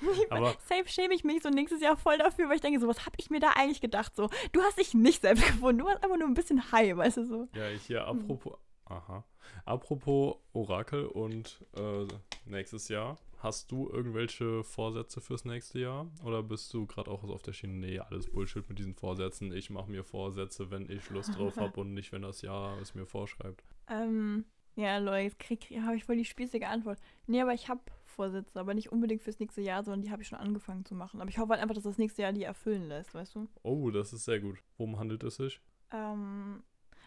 Aber 0.30 0.54
safe 0.66 0.88
schäme 0.88 1.14
ich 1.14 1.24
mich 1.24 1.42
so 1.42 1.50
nächstes 1.50 1.80
Jahr 1.80 1.96
voll 1.96 2.18
dafür, 2.18 2.48
weil 2.48 2.56
ich 2.56 2.62
denke, 2.62 2.80
so, 2.80 2.88
was 2.88 3.06
habe 3.06 3.16
ich 3.18 3.30
mir 3.30 3.40
da 3.40 3.50
eigentlich 3.50 3.80
gedacht? 3.80 4.16
So, 4.16 4.30
du 4.52 4.62
hast 4.62 4.78
dich 4.78 4.94
nicht 4.94 5.22
selbst 5.22 5.46
gefunden, 5.46 5.78
du 5.78 5.84
warst 5.86 6.02
einfach 6.02 6.16
nur 6.16 6.28
ein 6.28 6.34
bisschen 6.34 6.72
high, 6.72 6.96
weißt 6.96 7.18
du 7.18 7.26
so. 7.26 7.48
Ja, 7.54 7.68
ich 7.68 7.82
hier, 7.82 8.06
apropos, 8.06 8.54
hm. 8.86 8.96
aha. 8.96 9.24
Apropos 9.64 10.36
Orakel 10.52 11.06
und 11.06 11.64
äh, 11.76 12.06
nächstes 12.44 12.88
Jahr. 12.88 13.18
Hast 13.42 13.72
du 13.72 13.88
irgendwelche 13.88 14.62
Vorsätze 14.64 15.22
fürs 15.22 15.46
nächste 15.46 15.78
Jahr? 15.78 16.10
Oder 16.22 16.42
bist 16.42 16.74
du 16.74 16.86
gerade 16.86 17.10
auch 17.10 17.24
auf 17.24 17.40
der 17.40 17.54
Schiene, 17.54 17.72
nee, 17.72 17.98
alles 17.98 18.30
Bullshit 18.30 18.68
mit 18.68 18.78
diesen 18.78 18.94
Vorsätzen. 18.94 19.50
Ich 19.50 19.70
mache 19.70 19.90
mir 19.90 20.04
Vorsätze, 20.04 20.70
wenn 20.70 20.90
ich 20.90 21.08
Lust 21.08 21.38
drauf 21.38 21.56
habe 21.56 21.80
und 21.80 21.94
nicht, 21.94 22.12
wenn 22.12 22.20
das 22.20 22.42
Jahr 22.42 22.78
es 22.82 22.94
mir 22.94 23.06
vorschreibt. 23.06 23.64
Ähm, 23.88 24.44
ja, 24.76 24.98
Leute, 24.98 25.34
jetzt 25.48 25.70
habe 25.82 25.96
ich 25.96 26.04
voll 26.04 26.16
die 26.16 26.26
spießige 26.26 26.68
Antwort. 26.68 26.98
Nee, 27.26 27.40
aber 27.40 27.54
ich 27.54 27.70
habe 27.70 27.80
Vorsätze, 28.04 28.60
aber 28.60 28.74
nicht 28.74 28.92
unbedingt 28.92 29.22
fürs 29.22 29.38
nächste 29.38 29.62
Jahr, 29.62 29.82
sondern 29.84 30.02
die 30.02 30.10
habe 30.10 30.20
ich 30.20 30.28
schon 30.28 30.38
angefangen 30.38 30.84
zu 30.84 30.94
machen. 30.94 31.22
Aber 31.22 31.30
ich 31.30 31.38
hoffe 31.38 31.52
halt 31.52 31.62
einfach, 31.62 31.74
dass 31.74 31.84
das 31.84 31.96
nächste 31.96 32.20
Jahr 32.20 32.34
die 32.34 32.42
erfüllen 32.42 32.88
lässt, 32.88 33.14
weißt 33.14 33.36
du? 33.36 33.48
Oh, 33.62 33.90
das 33.90 34.12
ist 34.12 34.26
sehr 34.26 34.40
gut. 34.40 34.58
Worum 34.76 34.98
handelt 34.98 35.24
es 35.24 35.36
sich? 35.36 35.62
Ähm, 35.92 36.62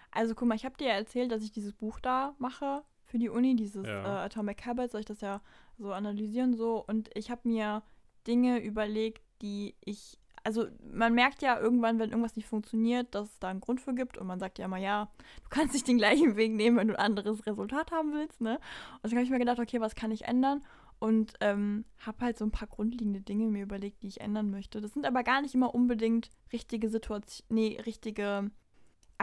also 0.10 0.34
guck 0.34 0.48
mal, 0.48 0.56
ich 0.56 0.66
habe 0.66 0.78
dir 0.78 0.88
ja 0.88 0.96
erzählt, 0.96 1.32
dass 1.32 1.44
ich 1.44 1.52
dieses 1.52 1.74
Buch 1.74 2.00
da 2.00 2.36
mache 2.40 2.84
für 3.14 3.20
die 3.20 3.30
Uni, 3.30 3.55
dieses 3.55 3.86
ja. 3.86 4.24
äh, 4.24 4.26
Atomic 4.26 4.66
Habits, 4.66 4.93
soll 4.93 5.01
ich 5.01 5.05
das 5.05 5.22
ja 5.22 5.39
so 5.78 5.93
analysieren 5.93 6.55
so. 6.55 6.84
Und 6.84 7.11
ich 7.14 7.30
habe 7.30 7.47
mir 7.47 7.84
Dinge 8.26 8.57
überlegt, 8.57 9.22
die 9.43 9.76
ich, 9.86 10.18
also 10.43 10.66
man 10.91 11.14
merkt 11.14 11.43
ja 11.43 11.59
irgendwann, 11.59 11.99
wenn 11.99 12.09
irgendwas 12.09 12.36
nicht 12.36 12.47
funktioniert, 12.47 13.14
dass 13.14 13.28
es 13.28 13.38
da 13.38 13.49
einen 13.49 13.61
Grund 13.61 13.82
für 13.82 13.93
gibt. 13.93 14.18
Und 14.18 14.26
man 14.26 14.39
sagt 14.39 14.57
ja 14.57 14.66
immer, 14.66 14.78
ja, 14.78 15.11
du 15.43 15.49
kannst 15.51 15.76
nicht 15.76 15.88
den 15.88 15.99
gleichen 15.99 16.36
Weg 16.38 16.53
nehmen, 16.53 16.76
wenn 16.76 16.88
du 16.88 16.97
ein 16.97 17.05
anderes 17.05 17.45
Resultat 17.45 17.91
haben 17.91 18.14
willst, 18.14 18.41
ne? 18.41 18.55
Und 19.03 19.03
dann 19.03 19.11
habe 19.11 19.26
ich 19.26 19.30
mir 19.30 19.38
gedacht, 19.38 19.59
okay, 19.59 19.80
was 19.80 19.93
kann 19.93 20.09
ich 20.09 20.26
ändern? 20.26 20.64
Und 20.97 21.34
ähm, 21.39 21.86
habe 21.99 22.26
halt 22.26 22.39
so 22.39 22.45
ein 22.45 22.51
paar 22.51 22.68
grundlegende 22.68 23.22
Dinge 23.22 23.45
mir 23.45 23.61
überlegt, 23.61 24.01
die 24.01 24.07
ich 24.07 24.22
ändern 24.22 24.49
möchte. 24.49 24.82
Das 24.82 24.93
sind 24.93 25.05
aber 25.05 25.22
gar 25.22 25.43
nicht 25.43 25.53
immer 25.53 25.76
unbedingt 25.76 26.32
richtige 26.51 26.89
Situationen, 26.89 27.45
nee, 27.49 27.80
richtige 27.86 28.49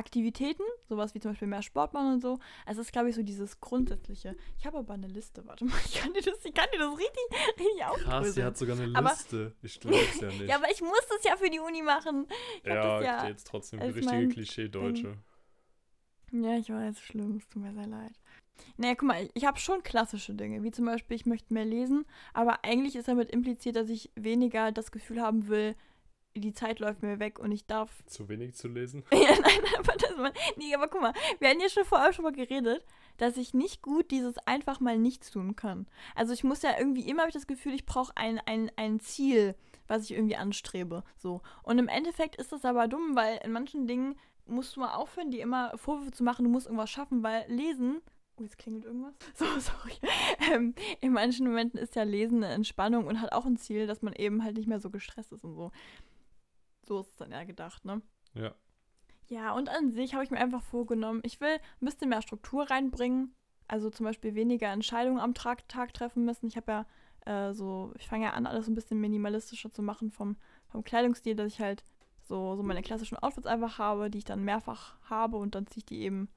Aktivitäten, 0.00 0.62
sowas 0.88 1.14
wie 1.14 1.20
zum 1.20 1.32
Beispiel 1.32 1.46
mehr 1.46 1.62
Sport 1.62 1.92
machen 1.92 2.14
und 2.14 2.20
so. 2.20 2.38
Also 2.64 2.80
es 2.80 2.88
ist, 2.88 2.92
glaube 2.92 3.10
ich, 3.10 3.14
so 3.14 3.22
dieses 3.22 3.60
Grundsätzliche. 3.60 4.34
Ich 4.58 4.66
habe 4.66 4.78
aber 4.78 4.94
eine 4.94 5.06
Liste, 5.06 5.46
warte 5.46 5.66
mal, 5.66 5.78
ich 5.84 6.00
kann 6.00 6.12
dir 6.14 6.22
das, 6.22 6.44
ich 6.44 6.54
kann 6.54 6.66
dir 6.72 6.78
das 6.78 6.98
richtig, 6.98 7.58
richtig 7.58 7.84
aufdröseln. 7.84 8.22
Krass, 8.22 8.34
sie 8.34 8.44
hat 8.44 8.56
sogar 8.56 8.76
eine 8.76 8.86
Liste. 8.86 8.96
Aber, 8.98 9.56
ich 9.62 9.78
glaube 9.78 9.98
es 9.98 10.20
ja 10.20 10.28
nicht. 10.28 10.40
ja, 10.48 10.56
aber 10.56 10.70
ich 10.70 10.80
muss 10.80 11.06
das 11.08 11.22
ja 11.24 11.36
für 11.36 11.50
die 11.50 11.60
Uni 11.60 11.82
machen. 11.82 12.26
Ich 12.62 12.68
ja, 12.68 13.02
ja 13.02 13.28
jetzt 13.28 13.46
trotzdem 13.46 13.80
die 13.80 13.86
richtige 13.86 14.28
Klischee-Deutsche. 14.28 15.18
Ja, 16.32 16.56
ich 16.56 16.70
weiß, 16.70 17.00
schlimm, 17.00 17.36
es 17.36 17.48
tut 17.48 17.62
mir 17.62 17.74
sehr 17.74 17.86
leid. 17.86 18.12
Naja, 18.76 18.94
guck 18.94 19.08
mal, 19.08 19.28
ich 19.34 19.44
habe 19.44 19.58
schon 19.58 19.82
klassische 19.82 20.34
Dinge, 20.34 20.62
wie 20.62 20.70
zum 20.70 20.84
Beispiel, 20.84 21.16
ich 21.16 21.26
möchte 21.26 21.52
mehr 21.52 21.64
lesen, 21.64 22.04
aber 22.34 22.64
eigentlich 22.64 22.96
ist 22.96 23.08
damit 23.08 23.30
impliziert, 23.30 23.76
dass 23.76 23.88
ich 23.88 24.10
weniger 24.14 24.72
das 24.72 24.92
Gefühl 24.92 25.20
haben 25.20 25.48
will, 25.48 25.74
die 26.40 26.52
Zeit 26.52 26.80
läuft 26.80 27.02
mir 27.02 27.18
weg 27.18 27.38
und 27.38 27.52
ich 27.52 27.66
darf. 27.66 27.90
Zu 28.06 28.28
wenig 28.28 28.54
zu 28.54 28.68
lesen? 28.68 29.04
ja, 29.12 29.18
nein, 29.18 29.60
aber 29.78 29.94
das 29.94 30.16
mal. 30.16 30.32
Nee, 30.56 30.74
aber 30.74 30.88
guck 30.88 31.02
mal, 31.02 31.12
wir 31.38 31.48
hatten 31.48 31.60
ja 31.60 31.68
schon 31.68 31.84
vorher 31.84 32.12
schon 32.12 32.24
mal 32.24 32.32
geredet, 32.32 32.84
dass 33.18 33.36
ich 33.36 33.54
nicht 33.54 33.82
gut 33.82 34.10
dieses 34.10 34.38
einfach 34.46 34.80
mal 34.80 34.98
nichts 34.98 35.30
tun 35.30 35.56
kann. 35.56 35.86
Also 36.14 36.32
ich 36.32 36.44
muss 36.44 36.62
ja 36.62 36.78
irgendwie 36.78 37.08
immer 37.08 37.22
habe 37.22 37.30
ich 37.30 37.34
das 37.34 37.46
Gefühl, 37.46 37.74
ich 37.74 37.86
brauche 37.86 38.16
ein, 38.16 38.40
ein, 38.46 38.70
ein 38.76 39.00
Ziel, 39.00 39.54
was 39.86 40.04
ich 40.04 40.12
irgendwie 40.12 40.36
anstrebe. 40.36 41.04
So. 41.16 41.42
Und 41.62 41.78
im 41.78 41.88
Endeffekt 41.88 42.36
ist 42.36 42.52
das 42.52 42.64
aber 42.64 42.88
dumm, 42.88 43.14
weil 43.14 43.40
in 43.44 43.52
manchen 43.52 43.86
Dingen 43.86 44.16
musst 44.46 44.76
du 44.76 44.80
mal 44.80 44.94
aufhören, 44.94 45.30
dir 45.30 45.42
immer 45.42 45.76
Vorwürfe 45.76 46.12
zu 46.12 46.24
machen, 46.24 46.44
du 46.44 46.50
musst 46.50 46.66
irgendwas 46.66 46.90
schaffen, 46.90 47.22
weil 47.22 47.44
lesen 47.48 48.00
Oh, 48.40 48.42
jetzt 48.42 48.58
klingelt 48.58 48.86
irgendwas. 48.86 49.14
So, 49.34 49.44
sorry. 49.58 49.92
Ähm, 50.52 50.74
in 51.00 51.12
manchen 51.12 51.46
Momenten 51.46 51.78
ist 51.78 51.94
ja 51.94 52.04
Lesen 52.04 52.42
eine 52.42 52.54
Entspannung 52.54 53.06
und 53.06 53.20
hat 53.20 53.32
auch 53.32 53.44
ein 53.44 53.58
Ziel, 53.58 53.86
dass 53.86 54.00
man 54.02 54.14
eben 54.14 54.42
halt 54.42 54.56
nicht 54.56 54.66
mehr 54.66 54.80
so 54.80 54.88
gestresst 54.88 55.32
ist 55.32 55.44
und 55.44 55.54
so. 55.54 55.70
So 56.90 56.98
ist 56.98 57.10
es 57.12 57.16
dann 57.18 57.30
eher 57.30 57.46
gedacht, 57.46 57.84
ne? 57.84 58.02
Ja. 58.34 58.52
Ja, 59.28 59.52
und 59.52 59.68
an 59.68 59.92
sich 59.92 60.12
habe 60.12 60.24
ich 60.24 60.32
mir 60.32 60.38
einfach 60.38 60.60
vorgenommen, 60.60 61.20
ich 61.22 61.40
will 61.40 61.52
ein 61.52 61.84
bisschen 61.84 62.08
mehr 62.08 62.20
Struktur 62.20 62.68
reinbringen. 62.68 63.32
Also 63.68 63.90
zum 63.90 64.06
Beispiel 64.06 64.34
weniger 64.34 64.72
Entscheidungen 64.72 65.20
am 65.20 65.32
Tag, 65.32 65.68
Tag 65.68 65.94
treffen 65.94 66.24
müssen. 66.24 66.48
Ich 66.48 66.56
habe 66.56 66.84
ja 67.26 67.50
äh, 67.50 67.54
so, 67.54 67.92
ich 67.96 68.08
fange 68.08 68.24
ja 68.24 68.32
an, 68.32 68.44
alles 68.44 68.66
ein 68.66 68.74
bisschen 68.74 69.00
minimalistischer 69.00 69.70
zu 69.70 69.82
machen 69.82 70.10
vom, 70.10 70.36
vom 70.66 70.82
Kleidungsstil, 70.82 71.36
dass 71.36 71.52
ich 71.52 71.60
halt 71.60 71.84
so, 72.22 72.56
so 72.56 72.64
meine 72.64 72.82
klassischen 72.82 73.18
Outfits 73.18 73.46
einfach 73.46 73.78
habe, 73.78 74.10
die 74.10 74.18
ich 74.18 74.24
dann 74.24 74.42
mehrfach 74.42 74.96
habe 75.08 75.36
und 75.36 75.54
dann 75.54 75.68
ziehe 75.68 75.82
ich 75.82 75.86
die 75.86 76.00
eben 76.00 76.28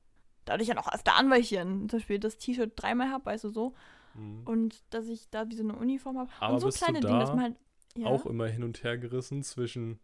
dadurch 0.45 0.69
ja 0.69 0.75
noch 0.75 0.93
öfter 0.93 1.15
an, 1.15 1.31
weil 1.31 1.41
ich 1.41 1.49
hier 1.49 1.63
zum 1.63 1.87
Beispiel 1.87 2.19
das 2.19 2.37
T-Shirt 2.37 2.73
dreimal 2.75 3.09
habe, 3.09 3.25
weißt 3.25 3.45
du 3.45 3.49
so. 3.49 3.73
Mhm. 4.13 4.43
Und 4.45 4.83
dass 4.91 5.07
ich 5.07 5.31
da 5.31 5.49
wie 5.49 5.55
so 5.55 5.63
eine 5.63 5.75
Uniform 5.75 6.19
habe. 6.19 6.53
Und 6.53 6.59
so 6.59 6.69
kleine 6.69 6.99
Dinge, 6.99 7.17
dass 7.17 7.31
man 7.31 7.41
halt. 7.41 7.55
Ja? 7.97 8.05
Auch 8.05 8.27
immer 8.27 8.45
hin 8.45 8.63
und 8.63 8.83
her 8.83 8.99
gerissen 8.99 9.41
zwischen 9.41 9.99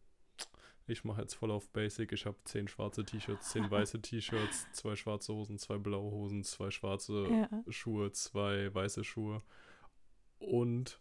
ich 0.89 1.03
mache 1.03 1.21
jetzt 1.21 1.35
voll 1.35 1.51
auf 1.51 1.69
Basic. 1.69 2.11
Ich 2.11 2.25
habe 2.25 2.37
zehn 2.43 2.67
schwarze 2.67 3.05
T-Shirts, 3.05 3.49
zehn 3.49 3.69
weiße 3.71 4.01
T-Shirts, 4.01 4.71
zwei 4.71 4.95
schwarze 4.95 5.33
Hosen, 5.33 5.57
zwei 5.57 5.77
blaue 5.77 6.11
Hosen, 6.11 6.43
zwei 6.43 6.71
schwarze 6.71 7.27
ja. 7.29 7.63
Schuhe, 7.69 8.11
zwei 8.11 8.73
weiße 8.73 9.03
Schuhe. 9.03 9.41
Und 10.39 10.99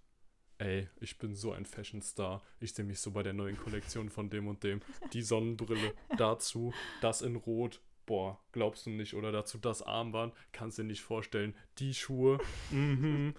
ey, 0.58 0.88
ich 1.00 1.18
bin 1.18 1.34
so 1.34 1.52
ein 1.52 1.64
Fashion-Star. 1.64 2.42
Ich 2.60 2.74
sehe 2.74 2.84
mich 2.84 3.00
so 3.00 3.12
bei 3.12 3.22
der 3.22 3.32
neuen 3.32 3.56
Kollektion 3.56 4.10
von 4.10 4.28
dem 4.28 4.48
und 4.48 4.62
dem. 4.62 4.80
Die 5.12 5.22
Sonnenbrille 5.22 5.94
dazu, 6.18 6.72
das 7.00 7.22
in 7.22 7.36
Rot. 7.36 7.80
boah, 8.06 8.40
glaubst 8.52 8.86
du 8.86 8.90
nicht, 8.90 9.14
oder 9.14 9.32
dazu 9.32 9.58
das 9.58 9.82
Armband, 9.82 10.34
kannst 10.52 10.78
du 10.78 10.82
dir 10.82 10.88
nicht 10.88 11.02
vorstellen, 11.02 11.54
die 11.78 11.94
Schuhe, 11.94 12.38
mhm. 12.70 13.34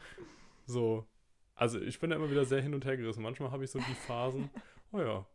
so. 0.66 1.08
Also 1.56 1.82
ich 1.82 2.00
bin 2.00 2.12
da 2.12 2.16
immer 2.16 2.32
wieder 2.32 2.46
sehr 2.46 2.62
hin 2.62 2.74
und 2.74 2.86
her 2.86 2.96
gerissen. 2.96 3.22
Manchmal 3.22 3.52
habe 3.52 3.66
ich 3.66 3.72
so 3.72 3.80
die 3.80 3.96
Phasen, 4.08 4.50
oh 4.94 5.00
ja, 5.00 5.28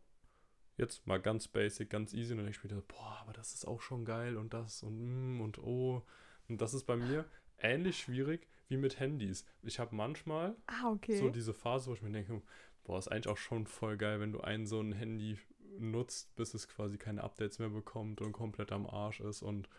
jetzt 0.77 1.05
mal 1.07 1.19
ganz 1.19 1.47
basic, 1.47 1.89
ganz 1.89 2.13
easy, 2.13 2.33
und 2.33 2.39
dann 2.39 2.45
denke 2.45 2.59
ich 2.63 2.71
mir, 2.71 2.81
boah, 2.81 3.17
aber 3.21 3.33
das 3.33 3.53
ist 3.53 3.65
auch 3.65 3.81
schon 3.81 4.05
geil 4.05 4.37
und 4.37 4.53
das 4.53 4.83
und 4.83 4.97
mm 4.99 5.41
und 5.41 5.59
oh. 5.59 6.03
Und 6.47 6.61
das 6.61 6.73
ist 6.73 6.83
bei 6.83 6.95
mir 6.95 7.25
ähnlich 7.57 7.97
schwierig 7.97 8.47
wie 8.67 8.77
mit 8.77 8.99
Handys. 8.99 9.45
Ich 9.63 9.79
habe 9.79 9.95
manchmal 9.95 10.55
ah, 10.67 10.91
okay. 10.91 11.17
so 11.17 11.29
diese 11.29 11.53
Phase, 11.53 11.89
wo 11.89 11.93
ich 11.93 12.01
mir 12.01 12.11
denke, 12.11 12.41
boah, 12.83 12.99
ist 12.99 13.07
eigentlich 13.07 13.27
auch 13.27 13.37
schon 13.37 13.65
voll 13.65 13.97
geil, 13.97 14.19
wenn 14.19 14.31
du 14.31 14.41
ein 14.41 14.65
so 14.65 14.79
ein 14.79 14.91
Handy 14.91 15.39
nutzt, 15.77 16.35
bis 16.35 16.53
es 16.53 16.67
quasi 16.67 16.97
keine 16.97 17.23
Updates 17.23 17.59
mehr 17.59 17.69
bekommt 17.69 18.21
und 18.21 18.31
komplett 18.31 18.71
am 18.71 18.85
Arsch 18.85 19.19
ist 19.19 19.41
und 19.41 19.69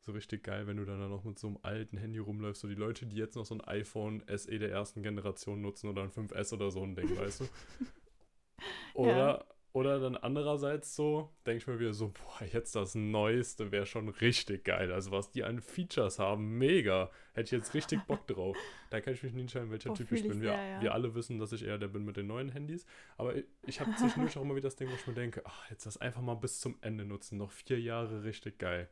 so 0.00 0.12
richtig 0.12 0.42
geil, 0.42 0.66
wenn 0.66 0.78
du 0.78 0.84
dann 0.84 0.98
noch 1.08 1.24
mit 1.24 1.38
so 1.38 1.46
einem 1.46 1.58
alten 1.62 1.96
Handy 1.96 2.18
rumläufst. 2.18 2.62
So 2.62 2.68
die 2.68 2.74
Leute, 2.74 3.06
die 3.06 3.16
jetzt 3.16 3.36
noch 3.36 3.46
so 3.46 3.54
ein 3.54 3.60
iPhone 3.60 4.22
SE 4.34 4.58
der 4.58 4.70
ersten 4.70 5.02
Generation 5.02 5.60
nutzen 5.60 5.88
oder 5.88 6.02
ein 6.02 6.10
5S 6.10 6.52
oder 6.54 6.70
so 6.72 6.82
ein 6.82 6.96
Ding, 6.96 7.16
weißt 7.16 7.40
du? 7.40 7.44
Oder 8.94 9.16
ja. 9.16 9.44
Oder 9.74 10.00
dann 10.00 10.18
andererseits 10.18 10.94
so, 10.94 11.30
denke 11.46 11.58
ich 11.58 11.66
mir 11.66 11.80
wieder 11.80 11.94
so, 11.94 12.08
boah, 12.08 12.46
jetzt 12.46 12.76
das 12.76 12.94
Neueste 12.94 13.72
wäre 13.72 13.86
schon 13.86 14.10
richtig 14.10 14.64
geil. 14.64 14.92
Also 14.92 15.12
was 15.12 15.30
die 15.30 15.44
an 15.44 15.62
Features 15.62 16.18
haben, 16.18 16.58
mega. 16.58 17.10
Hätte 17.32 17.46
ich 17.46 17.62
jetzt 17.62 17.72
richtig 17.72 18.00
Bock 18.06 18.26
drauf. 18.26 18.54
Da 18.90 19.00
kann 19.00 19.14
ich 19.14 19.22
mich 19.22 19.32
nicht 19.32 19.42
entscheiden, 19.42 19.70
welcher 19.70 19.92
oh, 19.92 19.94
Typ 19.94 20.12
ich 20.12 20.22
bin. 20.22 20.40
Sehr, 20.40 20.42
wir, 20.42 20.52
ja. 20.52 20.82
wir 20.82 20.92
alle 20.92 21.14
wissen, 21.14 21.38
dass 21.38 21.52
ich 21.52 21.64
eher 21.64 21.78
der 21.78 21.88
bin 21.88 22.04
mit 22.04 22.18
den 22.18 22.26
neuen 22.26 22.50
Handys. 22.50 22.84
Aber 23.16 23.34
ich, 23.34 23.46
ich 23.66 23.80
habe 23.80 23.94
zwischendurch 23.96 24.36
auch 24.36 24.42
immer 24.42 24.54
wieder 24.54 24.68
das 24.68 24.76
Ding, 24.76 24.90
wo 24.90 24.94
ich 24.94 25.06
mir 25.06 25.14
denke, 25.14 25.40
ach, 25.46 25.70
jetzt 25.70 25.86
das 25.86 25.96
einfach 25.96 26.20
mal 26.20 26.34
bis 26.34 26.60
zum 26.60 26.76
Ende 26.82 27.06
nutzen. 27.06 27.38
Noch 27.38 27.50
vier 27.50 27.80
Jahre 27.80 28.24
richtig 28.24 28.58
geil. 28.58 28.90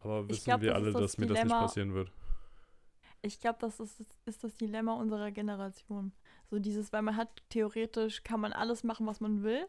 Aber 0.00 0.28
wissen 0.28 0.44
glaub, 0.44 0.60
wir 0.60 0.74
alle, 0.74 0.90
das 0.90 1.00
dass 1.00 1.12
Dilemma, 1.12 1.34
mir 1.34 1.38
das 1.38 1.44
nicht 1.44 1.60
passieren 1.60 1.94
wird. 1.94 2.10
Ich 3.24 3.38
glaube, 3.38 3.58
das 3.60 3.78
ist, 3.78 4.04
ist 4.26 4.42
das 4.42 4.56
Dilemma 4.56 4.94
unserer 4.94 5.30
Generation. 5.30 6.10
So 6.52 6.58
dieses, 6.58 6.92
weil 6.92 7.00
man 7.00 7.16
hat 7.16 7.30
theoretisch, 7.48 8.24
kann 8.24 8.38
man 8.38 8.52
alles 8.52 8.84
machen, 8.84 9.06
was 9.06 9.20
man 9.20 9.42
will. 9.42 9.66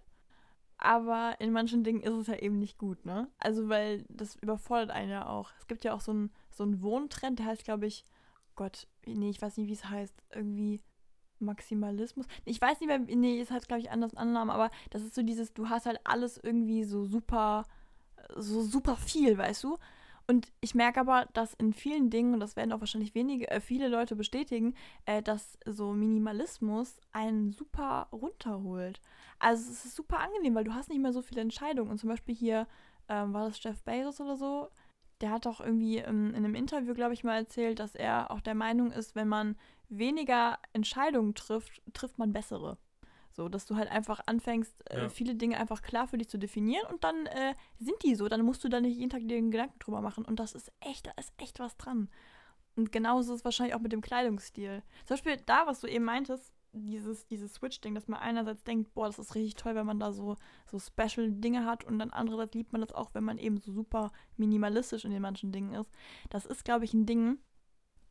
Aber 0.77 1.35
in 1.39 1.53
manchen 1.53 1.85
Dingen 1.85 2.01
ist 2.01 2.11
es 2.11 2.27
ja 2.27 2.35
eben 2.35 2.59
nicht 2.59 2.77
gut, 2.77 3.05
ne? 3.05 3.29
Also, 3.37 3.69
weil 3.69 4.03
das 4.09 4.35
überfordert 4.35 4.91
einen 4.91 5.09
ja 5.09 5.29
auch. 5.29 5.51
Es 5.57 5.67
gibt 5.67 5.85
ja 5.85 5.93
auch 5.93 6.01
so 6.01 6.11
einen 6.11 6.33
so 6.49 6.65
Wohntrend, 6.81 7.39
der 7.39 7.45
heißt, 7.45 7.63
glaube 7.63 7.85
ich, 7.85 8.03
Gott, 8.57 8.85
nee, 9.05 9.29
ich 9.29 9.41
weiß 9.41 9.55
nicht, 9.55 9.69
wie 9.69 9.73
es 9.73 9.89
heißt. 9.89 10.13
Irgendwie 10.35 10.81
Maximalismus. 11.39 12.25
Ich 12.43 12.59
weiß 12.59 12.81
nicht 12.81 12.89
mehr, 12.89 12.99
nee, 12.99 13.39
es 13.39 13.49
heißt, 13.49 13.69
glaube 13.69 13.79
ich, 13.79 13.89
anders 13.89 14.13
Annahmen, 14.15 14.51
aber 14.51 14.69
das 14.89 15.03
ist 15.03 15.15
so 15.15 15.23
dieses, 15.23 15.53
du 15.53 15.69
hast 15.69 15.85
halt 15.85 16.01
alles 16.03 16.37
irgendwie 16.37 16.83
so 16.83 17.05
super, 17.05 17.63
so 18.35 18.61
super 18.61 18.97
viel, 18.97 19.37
weißt 19.37 19.63
du? 19.63 19.77
Und 20.27 20.51
ich 20.61 20.73
merke 20.73 21.01
aber, 21.01 21.27
dass 21.33 21.53
in 21.53 21.73
vielen 21.73 22.09
Dingen, 22.09 22.33
und 22.33 22.39
das 22.39 22.55
werden 22.55 22.71
auch 22.71 22.79
wahrscheinlich 22.79 23.13
wenige, 23.13 23.49
äh, 23.51 23.59
viele 23.59 23.89
Leute 23.89 24.15
bestätigen, 24.15 24.73
äh, 25.05 25.21
dass 25.21 25.57
so 25.65 25.91
Minimalismus 25.91 26.99
einen 27.11 27.51
super 27.51 28.07
runterholt. 28.11 29.01
Also 29.39 29.69
es 29.69 29.85
ist 29.85 29.95
super 29.95 30.19
angenehm, 30.19 30.55
weil 30.55 30.63
du 30.63 30.73
hast 30.73 30.89
nicht 30.89 31.01
mehr 31.01 31.13
so 31.13 31.21
viele 31.21 31.41
Entscheidungen. 31.41 31.91
Und 31.91 31.97
zum 31.97 32.09
Beispiel 32.09 32.35
hier, 32.35 32.67
ähm, 33.09 33.33
war 33.33 33.45
das 33.47 33.61
Jeff 33.61 33.83
Bezos 33.83 34.21
oder 34.21 34.37
so, 34.37 34.69
der 35.21 35.31
hat 35.31 35.45
doch 35.45 35.59
irgendwie 35.59 35.97
ähm, 35.97 36.29
in 36.29 36.37
einem 36.37 36.55
Interview, 36.55 36.93
glaube 36.93 37.13
ich, 37.13 37.23
mal 37.23 37.37
erzählt, 37.37 37.79
dass 37.79 37.95
er 37.95 38.31
auch 38.31 38.41
der 38.41 38.55
Meinung 38.55 38.91
ist, 38.91 39.15
wenn 39.15 39.27
man 39.27 39.55
weniger 39.89 40.59
Entscheidungen 40.73 41.35
trifft, 41.35 41.81
trifft 41.93 42.17
man 42.17 42.33
bessere. 42.33 42.77
So, 43.35 43.49
dass 43.49 43.65
du 43.65 43.75
halt 43.75 43.89
einfach 43.89 44.21
anfängst, 44.27 44.73
äh, 44.91 45.03
ja. 45.03 45.09
viele 45.09 45.35
Dinge 45.35 45.57
einfach 45.57 45.81
klar 45.81 46.07
für 46.07 46.17
dich 46.17 46.29
zu 46.29 46.37
definieren 46.37 46.85
und 46.91 47.03
dann 47.03 47.25
äh, 47.25 47.55
sind 47.79 48.01
die 48.03 48.15
so. 48.15 48.27
Dann 48.27 48.45
musst 48.45 48.63
du 48.63 48.69
da 48.69 48.79
nicht 48.79 48.97
jeden 48.97 49.09
Tag 49.09 49.27
dir 49.27 49.41
Gedanken 49.41 49.79
drüber 49.79 50.01
machen. 50.01 50.23
Und 50.23 50.39
das 50.39 50.53
ist 50.53 50.71
echt, 50.79 51.07
da 51.07 51.11
ist 51.19 51.33
echt 51.37 51.59
was 51.59 51.75
dran. 51.77 52.09
Und 52.75 52.91
genauso 52.91 53.33
ist 53.33 53.39
es 53.39 53.45
wahrscheinlich 53.45 53.75
auch 53.75 53.81
mit 53.81 53.91
dem 53.91 54.01
Kleidungsstil. 54.01 54.83
Zum 55.05 55.15
Beispiel 55.15 55.37
da, 55.45 55.65
was 55.67 55.81
du 55.81 55.87
eben 55.87 56.05
meintest, 56.05 56.53
dieses, 56.73 57.27
dieses 57.27 57.53
Switch-Ding, 57.53 57.93
dass 57.93 58.07
man 58.07 58.19
einerseits 58.19 58.63
denkt, 58.63 58.93
boah, 58.93 59.05
das 59.05 59.19
ist 59.19 59.35
richtig 59.35 59.55
toll, 59.55 59.75
wenn 59.75 59.85
man 59.85 59.99
da 59.99 60.11
so, 60.11 60.37
so 60.65 60.79
Special-Dinge 60.79 61.65
hat 61.65 61.83
und 61.83 61.99
dann 61.99 62.09
andererseits 62.09 62.55
liebt 62.55 62.71
man 62.71 62.81
das 62.81 62.91
auch, 62.91 63.13
wenn 63.13 63.23
man 63.23 63.37
eben 63.37 63.57
so 63.57 63.71
super 63.71 64.11
minimalistisch 64.37 65.05
in 65.05 65.11
den 65.11 65.21
manchen 65.21 65.51
Dingen 65.51 65.73
ist. 65.73 65.91
Das 66.29 66.45
ist, 66.45 66.65
glaube 66.65 66.85
ich, 66.85 66.93
ein 66.93 67.05
Ding. 67.05 67.37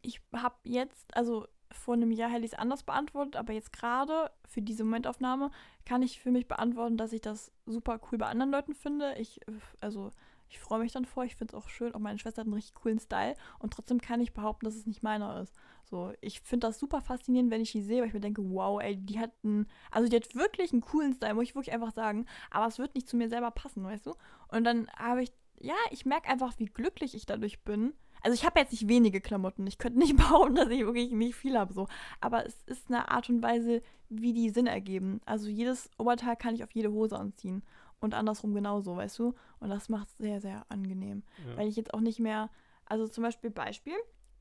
Ich 0.00 0.20
habe 0.32 0.56
jetzt, 0.64 1.14
also 1.16 1.46
vor 1.74 1.94
einem 1.94 2.10
Jahr 2.10 2.30
hätte 2.30 2.44
ich 2.44 2.52
es 2.52 2.58
anders 2.58 2.82
beantwortet, 2.82 3.36
aber 3.36 3.52
jetzt 3.52 3.72
gerade 3.72 4.30
für 4.48 4.62
diese 4.62 4.84
Momentaufnahme 4.84 5.50
kann 5.86 6.02
ich 6.02 6.20
für 6.20 6.30
mich 6.30 6.48
beantworten, 6.48 6.96
dass 6.96 7.12
ich 7.12 7.20
das 7.20 7.52
super 7.66 8.00
cool 8.10 8.18
bei 8.18 8.26
anderen 8.26 8.52
Leuten 8.52 8.74
finde. 8.74 9.14
Ich, 9.18 9.40
also, 9.80 10.10
ich 10.48 10.58
freue 10.58 10.80
mich 10.80 10.92
dann 10.92 11.06
vor, 11.06 11.24
ich 11.24 11.36
finde 11.36 11.56
es 11.56 11.62
auch 11.62 11.68
schön, 11.68 11.94
auch 11.94 11.98
meine 11.98 12.18
Schwester 12.18 12.40
hat 12.40 12.46
einen 12.46 12.54
richtig 12.54 12.74
coolen 12.74 12.98
Style 12.98 13.34
und 13.58 13.72
trotzdem 13.72 14.00
kann 14.00 14.20
ich 14.20 14.34
behaupten, 14.34 14.66
dass 14.66 14.74
es 14.74 14.86
nicht 14.86 15.02
meiner 15.02 15.40
ist. 15.40 15.54
So, 15.84 16.12
ich 16.20 16.40
finde 16.40 16.66
das 16.66 16.78
super 16.78 17.00
faszinierend, 17.00 17.50
wenn 17.50 17.62
ich 17.62 17.72
die 17.72 17.82
sehe, 17.82 18.00
weil 18.00 18.08
ich 18.08 18.14
mir 18.14 18.20
denke, 18.20 18.42
wow, 18.50 18.80
ey, 18.80 18.96
die 18.96 19.18
hat 19.18 19.32
einen, 19.44 19.66
also 19.90 20.08
die 20.08 20.16
hat 20.16 20.34
wirklich 20.34 20.72
einen 20.72 20.82
coolen 20.82 21.14
Style, 21.14 21.34
muss 21.34 21.44
ich 21.44 21.54
wirklich 21.54 21.74
einfach 21.74 21.92
sagen, 21.92 22.26
aber 22.50 22.66
es 22.66 22.78
wird 22.78 22.94
nicht 22.94 23.08
zu 23.08 23.16
mir 23.16 23.28
selber 23.28 23.50
passen, 23.50 23.82
weißt 23.82 24.06
du? 24.06 24.14
Und 24.48 24.64
dann 24.64 24.88
habe 24.96 25.22
ich, 25.22 25.32
ja, 25.58 25.74
ich 25.90 26.04
merke 26.06 26.28
einfach, 26.28 26.58
wie 26.58 26.66
glücklich 26.66 27.14
ich 27.14 27.26
dadurch 27.26 27.62
bin, 27.62 27.94
also 28.22 28.34
ich 28.34 28.44
habe 28.44 28.60
jetzt 28.60 28.72
nicht 28.72 28.88
wenige 28.88 29.20
Klamotten. 29.20 29.66
Ich 29.66 29.78
könnte 29.78 29.98
nicht 29.98 30.16
behaupten, 30.16 30.54
dass 30.54 30.68
ich 30.68 30.80
wirklich 30.80 31.10
nicht 31.10 31.34
viel 31.34 31.58
habe. 31.58 31.72
So. 31.72 31.88
Aber 32.20 32.46
es 32.46 32.62
ist 32.66 32.88
eine 32.88 33.10
Art 33.10 33.28
und 33.28 33.42
Weise, 33.42 33.82
wie 34.08 34.32
die 34.32 34.50
Sinn 34.50 34.66
ergeben. 34.66 35.20
Also 35.24 35.48
jedes 35.48 35.90
Oberteil 35.98 36.36
kann 36.36 36.54
ich 36.54 36.64
auf 36.64 36.72
jede 36.72 36.92
Hose 36.92 37.18
anziehen. 37.18 37.62
Und 38.00 38.14
andersrum 38.14 38.52
genauso, 38.52 38.96
weißt 38.96 39.18
du? 39.20 39.34
Und 39.60 39.70
das 39.70 39.88
macht 39.88 40.08
es 40.08 40.18
sehr, 40.18 40.40
sehr 40.40 40.66
angenehm. 40.68 41.22
Ja. 41.46 41.56
Weil 41.56 41.68
ich 41.68 41.76
jetzt 41.76 41.94
auch 41.94 42.00
nicht 42.00 42.18
mehr. 42.18 42.50
Also 42.84 43.06
zum 43.06 43.22
Beispiel 43.22 43.50
Beispiel, 43.50 43.94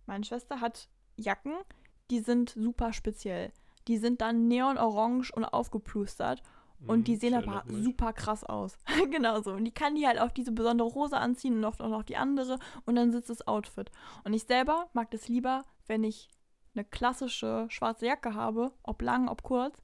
meine 0.08 0.24
Schwester 0.24 0.60
hat 0.60 0.90
Jacken, 1.16 1.54
die 2.10 2.20
sind 2.20 2.50
super 2.50 2.92
speziell. 2.92 3.52
Die 3.88 3.98
sind 3.98 4.22
dann 4.22 4.48
neonorange 4.48 5.32
und 5.34 5.46
aufgeplustert. 5.46 6.42
Und 6.88 7.08
die 7.08 7.16
mhm, 7.16 7.20
sehen 7.20 7.34
aber 7.36 7.64
super 7.68 8.12
krass 8.14 8.44
aus. 8.44 8.78
genau 9.12 9.42
so. 9.42 9.52
Und 9.52 9.66
die 9.66 9.72
kann 9.72 9.96
die 9.96 10.08
halt 10.08 10.20
auf 10.20 10.34
diese 10.34 10.52
besondere 10.52 10.94
Hose 10.94 11.18
anziehen 11.18 11.56
und 11.58 11.66
oft 11.66 11.82
auch 11.82 11.90
noch 11.90 12.04
die 12.04 12.18
andere. 12.18 12.58
Und 12.86 12.96
dann 12.96 13.12
sitzt 13.12 13.30
das 13.30 13.48
Outfit. 13.48 13.92
Und 14.24 14.34
ich 14.34 14.44
selber 14.44 14.90
mag 14.94 15.12
das 15.12 15.28
lieber, 15.28 15.66
wenn 15.88 16.04
ich 16.04 16.30
eine 16.74 16.84
klassische 16.86 17.68
schwarze 17.70 18.06
Jacke 18.06 18.34
habe, 18.34 18.72
ob 18.84 19.02
lang, 19.02 19.28
ob 19.28 19.44
kurz. 19.44 19.78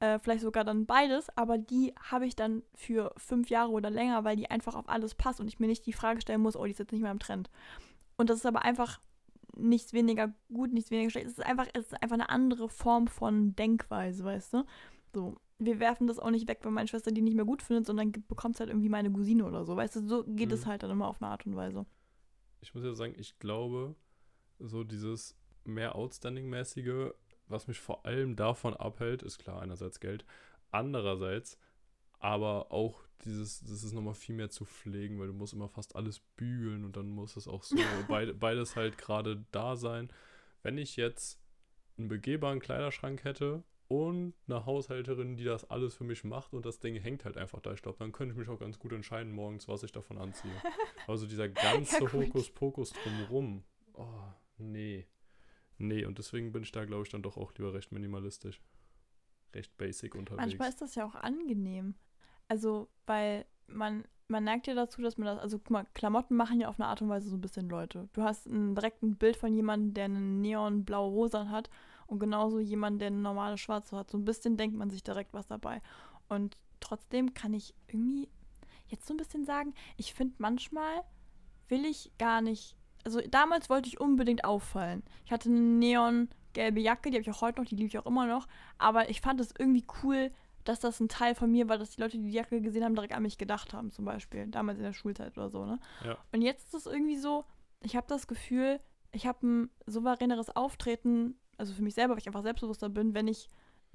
Äh, 0.00 0.18
vielleicht 0.18 0.42
sogar 0.42 0.64
dann 0.64 0.84
beides. 0.84 1.34
Aber 1.36 1.56
die 1.56 1.94
habe 2.10 2.26
ich 2.26 2.36
dann 2.36 2.62
für 2.74 3.14
fünf 3.16 3.48
Jahre 3.48 3.70
oder 3.70 3.88
länger, 3.88 4.24
weil 4.24 4.36
die 4.36 4.50
einfach 4.50 4.74
auf 4.74 4.88
alles 4.88 5.14
passt 5.14 5.40
und 5.40 5.48
ich 5.48 5.58
mir 5.58 5.68
nicht 5.68 5.86
die 5.86 5.92
Frage 5.92 6.20
stellen 6.20 6.42
muss, 6.42 6.56
oh, 6.56 6.64
die 6.64 6.72
ist 6.72 6.78
jetzt 6.78 6.92
nicht 6.92 7.02
mehr 7.02 7.12
im 7.12 7.18
Trend. 7.18 7.50
Und 8.16 8.28
das 8.28 8.38
ist 8.38 8.46
aber 8.46 8.62
einfach 8.62 9.00
nichts 9.56 9.92
weniger 9.92 10.32
gut, 10.52 10.72
nichts 10.72 10.90
weniger 10.90 11.10
schlecht. 11.10 11.26
Es 11.26 11.38
ist 11.38 11.46
einfach, 11.46 11.66
es 11.72 11.86
ist 11.86 12.02
einfach 12.02 12.14
eine 12.14 12.30
andere 12.30 12.68
Form 12.68 13.06
von 13.06 13.54
Denkweise, 13.56 14.24
weißt 14.24 14.54
du? 14.54 14.64
So 15.14 15.36
wir 15.64 15.80
werfen 15.80 16.06
das 16.06 16.18
auch 16.18 16.30
nicht 16.30 16.48
weg, 16.48 16.60
wenn 16.62 16.72
meine 16.72 16.88
Schwester 16.88 17.10
die 17.10 17.22
nicht 17.22 17.36
mehr 17.36 17.44
gut 17.44 17.62
findet, 17.62 17.86
sondern 17.86 18.12
bekommt 18.12 18.56
es 18.56 18.60
halt 18.60 18.70
irgendwie 18.70 18.88
meine 18.88 19.10
Cousine 19.10 19.44
oder 19.44 19.64
so. 19.64 19.76
Weißt 19.76 19.96
du, 19.96 20.06
so 20.06 20.24
geht 20.24 20.48
mhm. 20.48 20.54
es 20.54 20.66
halt 20.66 20.82
dann 20.82 20.90
immer 20.90 21.08
auf 21.08 21.22
eine 21.22 21.30
Art 21.30 21.46
und 21.46 21.56
Weise. 21.56 21.86
Ich 22.60 22.74
muss 22.74 22.84
ja 22.84 22.94
sagen, 22.94 23.14
ich 23.16 23.38
glaube, 23.38 23.94
so 24.58 24.84
dieses 24.84 25.36
mehr 25.64 25.94
Outstanding-mäßige, 25.94 27.12
was 27.48 27.66
mich 27.66 27.80
vor 27.80 28.06
allem 28.06 28.36
davon 28.36 28.74
abhält, 28.74 29.22
ist 29.22 29.38
klar, 29.38 29.60
einerseits 29.60 30.00
Geld, 30.00 30.24
andererseits 30.70 31.58
aber 32.22 32.70
auch 32.70 33.02
dieses, 33.24 33.60
das 33.60 33.82
ist 33.82 33.92
nochmal 33.92 34.14
viel 34.14 34.34
mehr 34.34 34.48
zu 34.48 34.64
pflegen, 34.64 35.18
weil 35.18 35.26
du 35.26 35.32
musst 35.32 35.52
immer 35.52 35.68
fast 35.68 35.96
alles 35.96 36.20
bügeln 36.36 36.84
und 36.84 36.96
dann 36.96 37.08
muss 37.08 37.36
es 37.36 37.48
auch 37.48 37.64
so 37.64 37.76
beid, 38.08 38.38
beides 38.38 38.76
halt 38.76 38.96
gerade 38.96 39.44
da 39.50 39.76
sein. 39.76 40.08
Wenn 40.62 40.78
ich 40.78 40.96
jetzt 40.96 41.40
einen 41.98 42.08
begehbaren 42.08 42.60
Kleiderschrank 42.60 43.24
hätte, 43.24 43.64
und 43.92 44.32
eine 44.48 44.64
Haushälterin, 44.64 45.36
die 45.36 45.44
das 45.44 45.68
alles 45.68 45.94
für 45.94 46.04
mich 46.04 46.24
macht 46.24 46.54
und 46.54 46.64
das 46.64 46.80
Ding 46.80 46.94
hängt 46.94 47.26
halt 47.26 47.36
einfach 47.36 47.60
da. 47.60 47.74
Ich 47.74 47.82
glaube, 47.82 47.98
dann 47.98 48.10
könnte 48.10 48.32
ich 48.32 48.38
mich 48.38 48.48
auch 48.48 48.58
ganz 48.58 48.78
gut 48.78 48.90
entscheiden 48.92 49.30
morgens, 49.34 49.68
was 49.68 49.82
ich 49.82 49.92
davon 49.92 50.16
anziehe. 50.16 50.50
Also 51.08 51.26
dieser 51.26 51.48
ganze 51.48 52.02
ja, 52.02 52.12
Hokuspokus 52.12 52.92
drumherum. 52.92 53.64
Oh, 53.94 54.06
nee. 54.56 55.06
Nee, 55.76 56.06
und 56.06 56.16
deswegen 56.16 56.52
bin 56.52 56.62
ich 56.62 56.72
da, 56.72 56.86
glaube 56.86 57.02
ich, 57.02 57.10
dann 57.10 57.22
doch 57.22 57.36
auch 57.36 57.52
lieber 57.54 57.74
recht 57.74 57.92
minimalistisch. 57.92 58.62
Recht 59.52 59.76
basic 59.76 60.14
unterwegs. 60.14 60.40
Manchmal 60.40 60.68
ist 60.70 60.80
das 60.80 60.94
ja 60.94 61.04
auch 61.04 61.16
angenehm. 61.16 61.94
Also, 62.48 62.88
weil 63.04 63.44
man, 63.66 64.04
man 64.28 64.44
neigt 64.44 64.68
ja 64.68 64.74
dazu, 64.74 65.02
dass 65.02 65.18
man 65.18 65.26
das, 65.26 65.38
also 65.38 65.58
guck 65.58 65.70
mal, 65.70 65.86
Klamotten 65.92 66.36
machen 66.36 66.60
ja 66.60 66.68
auf 66.68 66.80
eine 66.80 66.88
Art 66.88 67.02
und 67.02 67.10
Weise 67.10 67.28
so 67.28 67.36
ein 67.36 67.42
bisschen 67.42 67.68
Leute. 67.68 68.08
Du 68.12 68.22
hast 68.22 68.46
ein, 68.46 68.74
direkt 68.74 69.02
ein 69.02 69.16
Bild 69.16 69.36
von 69.36 69.52
jemandem, 69.52 69.92
der 69.92 70.04
eine 70.04 70.20
neonblaue 70.20 71.10
Hose 71.10 71.50
hat 71.50 71.68
und 72.12 72.18
genauso 72.18 72.58
jemand, 72.58 73.00
der 73.00 73.06
eine 73.06 73.16
normale 73.16 73.56
schwarze 73.56 73.96
hat. 73.96 74.10
So 74.10 74.18
ein 74.18 74.26
bisschen 74.26 74.58
denkt 74.58 74.76
man 74.76 74.90
sich 74.90 75.02
direkt 75.02 75.32
was 75.32 75.46
dabei. 75.46 75.80
Und 76.28 76.58
trotzdem 76.78 77.32
kann 77.32 77.54
ich 77.54 77.74
irgendwie 77.88 78.28
jetzt 78.86 79.06
so 79.06 79.14
ein 79.14 79.16
bisschen 79.16 79.46
sagen, 79.46 79.72
ich 79.96 80.12
finde 80.12 80.34
manchmal 80.36 81.04
will 81.68 81.86
ich 81.86 82.12
gar 82.18 82.42
nicht. 82.42 82.76
Also 83.02 83.22
damals 83.30 83.70
wollte 83.70 83.88
ich 83.88 83.98
unbedingt 83.98 84.44
auffallen. 84.44 85.02
Ich 85.24 85.32
hatte 85.32 85.48
eine 85.48 85.58
neongelbe 85.58 86.80
Jacke, 86.80 87.10
die 87.10 87.16
habe 87.16 87.22
ich 87.22 87.30
auch 87.30 87.40
heute 87.40 87.62
noch, 87.62 87.66
die 87.66 87.76
liebe 87.76 87.88
ich 87.88 87.98
auch 87.98 88.04
immer 88.04 88.26
noch. 88.26 88.46
Aber 88.76 89.08
ich 89.08 89.22
fand 89.22 89.40
es 89.40 89.54
irgendwie 89.58 89.86
cool, 90.02 90.30
dass 90.64 90.80
das 90.80 91.00
ein 91.00 91.08
Teil 91.08 91.34
von 91.34 91.50
mir 91.50 91.70
war, 91.70 91.78
dass 91.78 91.92
die 91.92 92.00
Leute, 92.02 92.18
die 92.18 92.24
die 92.24 92.32
Jacke 92.32 92.60
gesehen 92.60 92.84
haben, 92.84 92.94
direkt 92.94 93.14
an 93.14 93.22
mich 93.22 93.38
gedacht 93.38 93.72
haben, 93.72 93.90
zum 93.90 94.04
Beispiel. 94.04 94.48
Damals 94.48 94.76
in 94.76 94.84
der 94.84 94.92
Schulzeit 94.92 95.34
oder 95.38 95.48
so, 95.48 95.64
ne? 95.64 95.80
Ja. 96.04 96.18
Und 96.30 96.42
jetzt 96.42 96.66
ist 96.66 96.86
es 96.86 96.92
irgendwie 96.92 97.16
so, 97.16 97.46
ich 97.80 97.96
habe 97.96 98.06
das 98.06 98.26
Gefühl, 98.26 98.80
ich 99.12 99.26
habe 99.26 99.46
ein 99.46 99.70
souveräneres 99.86 100.54
Auftreten, 100.54 101.38
also 101.56 101.72
für 101.72 101.82
mich 101.82 101.94
selber, 101.94 102.14
weil 102.14 102.20
ich 102.20 102.26
einfach 102.26 102.42
selbstbewusster 102.42 102.88
bin, 102.88 103.14
wenn 103.14 103.28
ich 103.28 103.48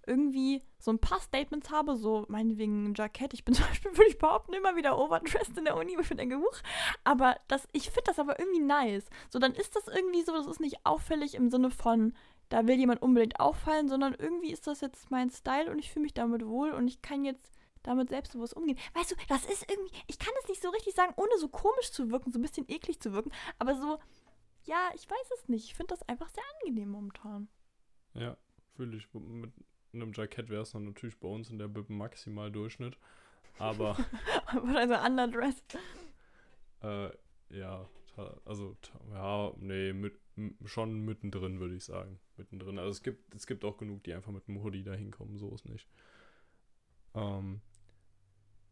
irgendwie 0.07 0.63
so 0.79 0.89
ein 0.91 0.99
paar 0.99 1.19
Statements 1.19 1.69
habe, 1.69 1.97
so 1.97 2.25
meinetwegen 2.29 2.85
ein 2.85 2.93
Jackett. 2.95 3.33
Ich 3.33 3.43
bin 3.43 3.53
zum 3.55 3.65
Beispiel, 3.65 3.91
würde 3.91 4.09
ich 4.09 4.17
behaupten, 4.17 4.53
immer 4.53 4.75
wieder 4.75 4.97
overdressed 4.97 5.57
in 5.57 5.65
der 5.65 5.75
Uni, 5.75 5.95
wo 5.95 6.01
ich 6.01 6.09
mir 6.09 6.15
denke, 6.15 6.37
huch. 6.37 6.61
Aber 7.03 7.35
das, 7.47 7.67
ich 7.73 7.89
finde 7.89 8.05
das 8.05 8.19
aber 8.19 8.39
irgendwie 8.39 8.61
nice. 8.61 9.05
So, 9.29 9.39
dann 9.39 9.53
ist 9.53 9.75
das 9.75 9.87
irgendwie 9.87 10.23
so, 10.23 10.31
das 10.31 10.47
ist 10.47 10.61
nicht 10.61 10.85
auffällig 10.85 11.35
im 11.35 11.49
Sinne 11.49 11.69
von, 11.69 12.13
da 12.49 12.65
will 12.65 12.77
jemand 12.77 13.01
unbedingt 13.01 13.39
auffallen, 13.39 13.89
sondern 13.89 14.15
irgendwie 14.17 14.51
ist 14.51 14.67
das 14.67 14.81
jetzt 14.81 15.11
mein 15.11 15.29
Style 15.29 15.69
und 15.69 15.79
ich 15.79 15.91
fühle 15.91 16.03
mich 16.03 16.13
damit 16.13 16.47
wohl 16.47 16.71
und 16.71 16.87
ich 16.87 17.01
kann 17.01 17.25
jetzt 17.25 17.51
damit 17.83 18.09
selbstbewusst 18.09 18.55
umgehen. 18.55 18.77
Weißt 18.93 19.11
du, 19.11 19.15
das 19.27 19.45
ist 19.45 19.69
irgendwie, 19.69 19.93
ich 20.07 20.19
kann 20.19 20.33
es 20.41 20.49
nicht 20.49 20.61
so 20.61 20.69
richtig 20.69 20.93
sagen, 20.93 21.13
ohne 21.15 21.37
so 21.37 21.47
komisch 21.47 21.91
zu 21.91 22.09
wirken, 22.09 22.31
so 22.31 22.39
ein 22.39 22.41
bisschen 22.41 22.69
eklig 22.69 22.99
zu 22.99 23.13
wirken, 23.13 23.31
aber 23.59 23.75
so, 23.75 23.97
ja, 24.68 24.91
ich 24.93 25.09
weiß 25.09 25.32
es 25.39 25.49
nicht. 25.49 25.65
Ich 25.65 25.74
finde 25.74 25.95
das 25.95 26.07
einfach 26.07 26.30
sehr 26.30 26.43
angenehm 26.55 26.89
momentan. 26.89 27.47
Ja, 28.13 28.38
fühle 28.76 28.97
ich. 28.97 29.07
Mit 29.13 29.51
einem 29.93 30.11
Jackett 30.13 30.49
wäre 30.49 30.61
es 30.61 30.72
dann 30.72 30.86
natürlich 30.86 31.18
bei 31.20 31.28
uns 31.28 31.49
in 31.49 31.57
der 31.57 31.68
Bib 31.68 31.89
maximal 31.89 32.51
Durchschnitt. 32.51 32.97
Aber. 33.57 33.97
also 34.76 34.95
underdressed. 34.95 35.78
Äh, 36.84 37.09
ja, 37.49 37.88
also, 38.45 38.76
ja, 39.11 39.53
nee, 39.57 39.93
mit, 39.93 40.20
schon 40.65 41.05
mittendrin, 41.05 41.59
würde 41.59 41.76
ich 41.76 41.86
sagen. 41.86 42.20
Mittendrin. 42.36 42.78
Also 42.78 42.91
es 42.91 43.03
gibt, 43.03 43.34
es 43.36 43.47
gibt 43.47 43.63
auch 43.63 43.78
genug, 43.78 44.03
die 44.03 44.13
einfach 44.13 44.32
mit 44.32 44.47
einem 44.47 44.63
Hoodie 44.63 44.84
da 44.84 44.93
hinkommen, 44.93 45.38
so 45.38 45.53
ist 45.53 45.65
nicht. 45.65 45.88
Ähm, 47.13 47.61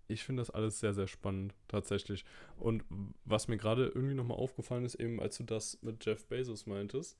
ich 0.07 0.23
finde 0.23 0.41
das 0.41 0.51
alles 0.51 0.79
sehr, 0.79 0.93
sehr 0.93 1.07
spannend, 1.07 1.55
tatsächlich. 1.67 2.25
Und 2.57 2.83
was 3.23 3.47
mir 3.47 3.57
gerade 3.57 3.87
irgendwie 3.87 4.15
nochmal 4.15 4.37
aufgefallen 4.37 4.85
ist, 4.85 4.95
eben 4.95 5.19
als 5.19 5.37
du 5.37 5.43
das 5.43 5.81
mit 5.81 6.05
Jeff 6.05 6.25
Bezos 6.27 6.65
meintest, 6.65 7.17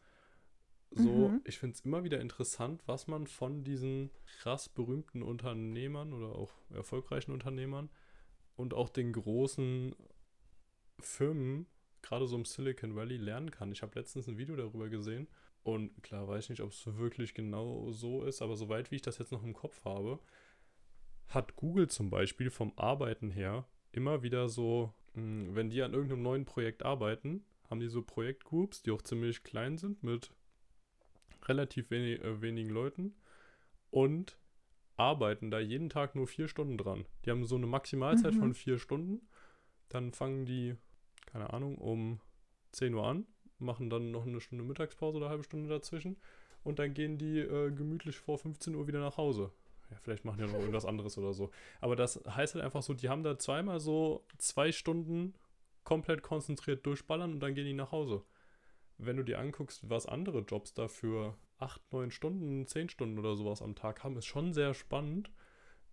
so, 0.92 1.30
mhm. 1.30 1.42
ich 1.44 1.58
finde 1.58 1.74
es 1.74 1.82
immer 1.82 2.04
wieder 2.04 2.22
interessant, 2.22 2.82
was 2.86 3.08
man 3.08 3.28
von 3.28 3.64
diesen 3.64 4.12
krass 4.40 4.70
berühmten 4.70 5.24
Unternehmern 5.24 6.14
oder 6.14 6.36
auch 6.36 6.54
erfolgreichen 6.74 7.32
Unternehmern 7.32 7.90
und 8.56 8.74
auch 8.74 8.90
den 8.90 9.12
großen 9.12 9.96
Firmen, 11.00 11.68
gerade 12.02 12.28
so 12.28 12.38
im 12.38 12.46
Silicon 12.46 12.96
Valley, 12.96 13.18
lernen 13.18 13.52
kann. 13.52 13.72
Ich 13.72 13.82
habe 13.82 14.00
letztens 14.00 14.28
ein 14.28 14.38
Video 14.38 14.56
darüber 14.56 14.88
gesehen 14.88 15.28
und 15.64 16.02
klar 16.04 16.28
weiß 16.28 16.46
ich 16.46 16.50
nicht, 16.52 16.62
ob 16.62 16.72
es 16.72 16.86
wirklich 16.98 17.34
genau 17.34 17.92
so 17.92 18.24
ist, 18.24 18.42
aber 18.42 18.56
soweit 18.56 18.92
wie 18.92 18.96
ich 18.96 19.02
das 19.02 19.18
jetzt 19.18 19.32
noch 19.32 19.44
im 19.44 19.54
Kopf 19.54 19.84
habe, 19.84 20.20
hat 21.36 21.56
Google 21.56 21.88
zum 21.90 22.10
Beispiel 22.10 22.50
vom 22.50 22.74
Arbeiten 22.78 23.30
her 23.30 23.66
immer 23.92 24.24
wieder 24.24 24.50
so, 24.50 24.94
hm, 25.14 25.56
wenn 25.56 25.70
die 25.70 25.82
an 25.82 25.94
irgendeinem 25.94 26.24
neuen 26.24 26.46
Projekt 26.46 26.84
arbeiten, 26.84 27.46
haben 27.70 27.80
die 27.80 27.88
so 27.88 28.02
Projektgroups, 28.02 28.82
die 28.82 28.92
auch 28.92 29.02
ziemlich 29.02 29.44
klein 29.44 29.78
sind 29.78 30.04
mit 30.04 30.32
relativ 31.48 31.92
wenig, 31.92 32.24
äh, 32.24 32.42
wenigen 32.42 32.70
Leuten 32.70 33.16
und 33.92 34.38
arbeiten 34.98 35.52
da 35.52 35.60
jeden 35.60 35.90
Tag 35.90 36.16
nur 36.16 36.28
vier 36.28 36.48
Stunden 36.48 36.78
dran. 36.78 37.06
Die 37.26 37.32
haben 37.32 37.46
so 37.46 37.56
eine 37.56 37.68
Maximalzeit 37.68 38.34
mhm. 38.34 38.40
von 38.40 38.54
vier 38.54 38.80
Stunden. 38.80 39.28
Dann 39.90 40.14
fangen 40.14 40.46
die, 40.46 40.76
keine 41.26 41.54
Ahnung, 41.54 41.78
um 41.78 42.20
10 42.72 42.94
Uhr 42.94 43.06
an, 43.06 43.26
machen 43.60 43.90
dann 43.90 44.12
noch 44.12 44.26
eine 44.26 44.42
Stunde 44.42 44.64
Mittagspause 44.64 45.18
oder 45.18 45.28
eine 45.28 45.32
halbe 45.32 45.44
Stunde 45.44 45.70
dazwischen 45.70 46.18
und 46.64 46.80
dann 46.80 46.94
gehen 46.94 47.18
die 47.18 47.40
äh, 47.40 47.72
gemütlich 47.72 48.18
vor 48.18 48.38
15 48.38 48.76
Uhr 48.76 48.88
wieder 48.88 49.00
nach 49.00 49.18
Hause. 49.18 49.52
Ja, 49.92 49.98
vielleicht 50.02 50.26
machen 50.26 50.40
die 50.40 50.46
noch 50.46 50.60
irgendwas 50.60 50.86
anderes 50.86 51.18
oder 51.18 51.34
so. 51.34 51.52
Aber 51.82 51.96
das 51.96 52.24
heißt 52.28 52.56
halt 52.56 52.66
einfach 52.66 52.82
so, 52.82 52.94
die 52.94 53.10
haben 53.10 53.24
da 53.24 53.38
zweimal 53.38 53.80
so 53.80 54.26
zwei 54.38 54.72
Stunden 54.72 55.36
komplett 55.84 56.24
konzentriert 56.24 56.86
durchballern 56.86 57.34
und 57.34 57.40
dann 57.40 57.54
gehen 57.54 57.66
die 57.66 57.74
nach 57.74 57.92
Hause 57.92 58.26
wenn 58.98 59.18
du 59.18 59.24
dir 59.24 59.40
anguckst, 59.40 59.90
was 59.90 60.06
andere 60.06 60.40
Jobs 60.40 60.74
dafür 60.74 61.38
8, 61.58 61.82
9 61.92 62.12
Stunden, 62.12 62.68
10 62.68 62.90
Stunden 62.90 63.20
oder 63.20 63.36
sowas 63.36 63.62
am 63.62 63.76
Tag 63.76 64.04
haben, 64.04 64.18
ist 64.18 64.26
schon 64.26 64.54
sehr 64.54 64.74
spannend, 64.74 65.32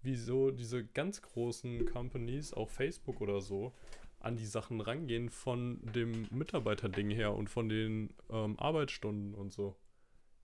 wieso 0.03 0.51
diese 0.51 0.85
ganz 0.85 1.23
großen 1.23 1.87
Companies, 1.87 2.53
auch 2.53 2.71
Facebook 2.71 3.21
oder 3.21 3.41
so, 3.41 3.73
an 4.19 4.37
die 4.37 4.47
Sachen 4.47 4.81
rangehen 4.81 5.31
von 5.31 5.81
dem 5.83 6.29
Mitarbeiterding 6.31 7.11
her 7.11 7.35
und 7.35 7.51
von 7.51 7.69
den 7.69 8.15
ähm, 8.31 8.59
Arbeitsstunden 8.59 9.35
und 9.35 9.53
so. 9.53 9.77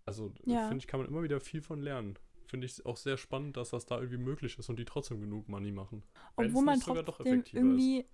Also 0.04 0.32
ja. 0.46 0.66
finde 0.68 0.78
ich, 0.78 0.88
kann 0.88 1.00
man 1.00 1.08
immer 1.08 1.22
wieder 1.22 1.40
viel 1.40 1.62
von 1.62 1.80
lernen. 1.80 2.18
Finde 2.48 2.66
ich 2.66 2.84
auch 2.86 2.96
sehr 2.96 3.18
spannend, 3.18 3.56
dass 3.56 3.70
das 3.70 3.84
da 3.84 3.98
irgendwie 3.98 4.16
möglich 4.16 4.58
ist 4.58 4.68
und 4.70 4.78
die 4.78 4.86
trotzdem 4.86 5.20
genug 5.20 5.48
Money 5.48 5.70
machen. 5.70 6.02
Obwohl 6.34 6.64
man 6.64 6.80
trotzdem 6.80 7.44
irgendwie 7.52 8.00
ist. 8.00 8.08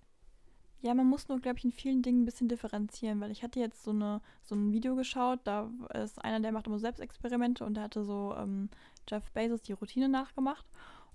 Ja, 0.81 0.93
man 0.93 1.07
muss 1.07 1.27
nur, 1.29 1.39
glaube 1.39 1.57
ich, 1.57 1.65
in 1.65 1.71
vielen 1.71 2.03
Dingen 2.03 2.21
ein 2.21 2.25
bisschen 2.25 2.47
differenzieren, 2.47 3.19
weil 3.19 3.31
ich 3.31 3.41
hatte 3.41 3.59
jetzt 3.59 3.83
so, 3.83 3.91
eine, 3.91 4.21
so 4.43 4.53
ein 4.53 4.71
Video 4.71 4.95
geschaut, 4.95 5.39
da 5.45 5.71
ist 5.93 6.23
einer, 6.23 6.39
der 6.41 6.51
macht 6.51 6.67
immer 6.67 6.77
Selbstexperimente 6.77 7.65
und 7.65 7.75
der 7.75 7.85
hatte 7.85 8.03
so 8.03 8.35
ähm, 8.37 8.69
Jeff 9.09 9.31
Bezos 9.31 9.63
die 9.63 9.73
Routine 9.73 10.09
nachgemacht. 10.09 10.65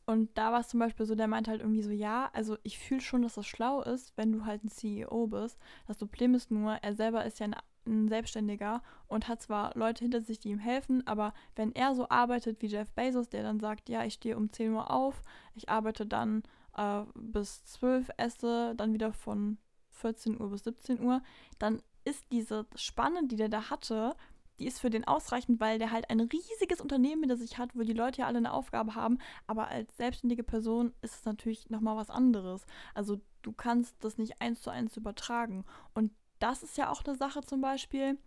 Und 0.07 0.37
da 0.37 0.51
war 0.51 0.61
es 0.61 0.69
zum 0.69 0.81
Beispiel 0.81 1.07
so, 1.07 1.15
der 1.15 1.29
meinte 1.29 1.53
halt 1.53 1.61
irgendwie 1.61 1.83
so, 1.83 1.93
ja, 1.93 2.31
also 2.33 2.57
ich 2.65 2.79
fühle 2.79 3.01
schon, 3.01 3.23
dass 3.23 3.35
das 3.35 3.47
schlau 3.47 3.83
ist, 3.83 4.13
wenn 4.17 4.33
du 4.33 4.45
halt 4.45 4.65
ein 4.65 4.71
CEO 4.71 5.29
bist. 5.29 5.57
Das 5.87 5.99
Problem 5.99 6.35
ist 6.35 6.51
nur, 6.51 6.73
er 6.73 6.95
selber 6.97 7.25
ist 7.25 7.39
ja 7.39 7.47
ein, 7.47 7.57
ein 7.87 8.09
Selbstständiger 8.09 8.83
und 9.07 9.29
hat 9.29 9.43
zwar 9.43 9.77
Leute 9.77 10.05
hinter 10.05 10.21
sich, 10.21 10.39
die 10.39 10.51
ihm 10.51 10.59
helfen, 10.59 11.07
aber 11.07 11.33
wenn 11.57 11.73
er 11.73 11.95
so 11.95 12.09
arbeitet 12.09 12.61
wie 12.63 12.67
Jeff 12.67 12.93
Bezos, 12.93 13.29
der 13.29 13.43
dann 13.43 13.61
sagt, 13.61 13.89
ja, 13.89 14.05
ich 14.05 14.15
stehe 14.15 14.37
um 14.37 14.53
10 14.53 14.73
Uhr 14.73 14.91
auf, 14.91 15.23
ich 15.55 15.69
arbeite 15.69 16.07
dann 16.07 16.43
äh, 16.77 17.03
bis 17.15 17.65
12 17.65 18.11
esse, 18.17 18.75
dann 18.77 18.93
wieder 18.93 19.13
von 19.13 19.59
14 19.91 20.41
Uhr 20.41 20.51
bis 20.51 20.65
17 20.65 21.01
Uhr, 21.01 21.23
dann 21.59 21.83
ist 22.05 22.25
diese 22.33 22.67
Spanne, 22.75 23.27
die 23.27 23.37
der 23.37 23.49
da 23.49 23.71
hatte, 23.71 24.15
die 24.61 24.67
ist 24.67 24.79
für 24.79 24.91
den 24.91 25.07
ausreichend, 25.07 25.59
weil 25.59 25.79
der 25.79 25.91
halt 25.91 26.11
ein 26.11 26.21
riesiges 26.21 26.81
Unternehmen 26.81 27.23
hinter 27.23 27.39
sich 27.39 27.57
hat, 27.57 27.75
wo 27.75 27.81
die 27.81 27.95
Leute 27.95 28.21
ja 28.21 28.27
alle 28.27 28.39
eine 28.39 28.53
Aufgabe 28.53 28.95
haben. 28.95 29.19
Aber 29.47 29.69
als 29.69 29.97
selbstständige 29.97 30.45
Person 30.45 30.93
ist 31.01 31.15
es 31.15 31.25
natürlich 31.25 31.71
nochmal 31.71 31.97
was 31.97 32.11
anderes. 32.11 32.67
Also 32.95 33.21
du 33.41 33.53
kannst 33.53 33.97
das 34.05 34.19
nicht 34.19 34.43
eins 34.43 34.61
zu 34.61 34.69
eins 34.69 34.99
übertragen. 34.99 35.65
Und 35.95 36.13
das 36.41 36.63
ist 36.63 36.77
ja 36.77 36.91
auch 36.91 37.05
eine 37.05 37.17
Sache 37.17 37.43
zum 37.43 37.61
Beispiel. 37.61 38.19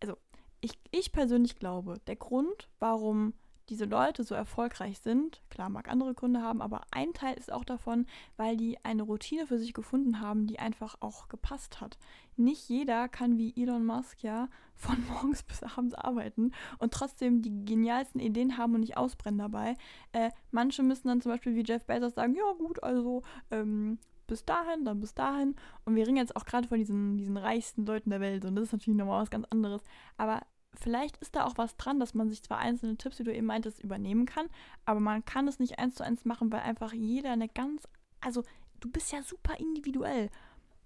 Also 0.00 0.16
ich, 0.60 0.72
ich 0.90 1.12
persönlich 1.12 1.56
glaube, 1.56 2.00
der 2.06 2.16
Grund, 2.16 2.68
warum 2.78 3.34
diese 3.70 3.84
Leute 3.84 4.24
so 4.24 4.34
erfolgreich 4.34 4.98
sind, 4.98 5.40
klar 5.48 5.68
mag 5.68 5.88
andere 5.88 6.12
Gründe 6.12 6.42
haben, 6.42 6.60
aber 6.60 6.82
ein 6.90 7.12
Teil 7.12 7.36
ist 7.38 7.52
auch 7.52 7.64
davon, 7.64 8.04
weil 8.36 8.56
die 8.56 8.84
eine 8.84 9.04
Routine 9.04 9.46
für 9.46 9.58
sich 9.58 9.72
gefunden 9.72 10.20
haben, 10.20 10.48
die 10.48 10.58
einfach 10.58 10.96
auch 10.98 11.28
gepasst 11.28 11.80
hat. 11.80 11.96
Nicht 12.36 12.68
jeder 12.68 13.08
kann 13.08 13.38
wie 13.38 13.54
Elon 13.56 13.86
Musk 13.86 14.24
ja 14.24 14.48
von 14.74 14.96
morgens 15.08 15.44
bis 15.44 15.62
abends 15.62 15.94
arbeiten 15.94 16.52
und 16.78 16.92
trotzdem 16.92 17.42
die 17.42 17.64
genialsten 17.64 18.20
Ideen 18.20 18.58
haben 18.58 18.74
und 18.74 18.80
nicht 18.80 18.96
ausbrennen 18.96 19.38
dabei. 19.38 19.76
Äh, 20.12 20.30
manche 20.50 20.82
müssen 20.82 21.06
dann 21.06 21.20
zum 21.20 21.30
Beispiel 21.30 21.54
wie 21.54 21.64
Jeff 21.64 21.84
Bezos 21.84 22.14
sagen, 22.14 22.34
ja 22.34 22.52
gut, 22.58 22.82
also 22.82 23.22
ähm, 23.52 23.98
bis 24.30 24.44
dahin, 24.44 24.84
dann 24.84 25.00
bis 25.00 25.12
dahin. 25.12 25.56
Und 25.84 25.96
wir 25.96 26.06
reden 26.06 26.16
jetzt 26.16 26.36
auch 26.36 26.46
gerade 26.46 26.68
von 26.68 26.78
diesen, 26.78 27.18
diesen 27.18 27.36
reichsten 27.36 27.84
Leuten 27.84 28.10
der 28.10 28.20
Welt 28.20 28.44
und 28.44 28.54
das 28.54 28.66
ist 28.66 28.72
natürlich 28.72 28.96
nochmal 28.96 29.20
was 29.20 29.30
ganz 29.30 29.44
anderes. 29.50 29.82
Aber 30.16 30.40
vielleicht 30.74 31.16
ist 31.18 31.34
da 31.34 31.44
auch 31.44 31.58
was 31.58 31.76
dran, 31.76 31.98
dass 31.98 32.14
man 32.14 32.30
sich 32.30 32.42
zwar 32.42 32.58
einzelne 32.58 32.96
Tipps, 32.96 33.18
wie 33.18 33.24
du 33.24 33.34
eben 33.34 33.46
meintest, 33.46 33.82
übernehmen 33.82 34.26
kann, 34.26 34.46
aber 34.84 35.00
man 35.00 35.24
kann 35.24 35.48
es 35.48 35.58
nicht 35.58 35.80
eins 35.80 35.96
zu 35.96 36.04
eins 36.04 36.24
machen, 36.24 36.52
weil 36.52 36.60
einfach 36.60 36.92
jeder 36.92 37.32
eine 37.32 37.48
ganz, 37.48 37.88
also 38.20 38.44
du 38.78 38.88
bist 38.88 39.12
ja 39.12 39.22
super 39.22 39.58
individuell 39.58 40.30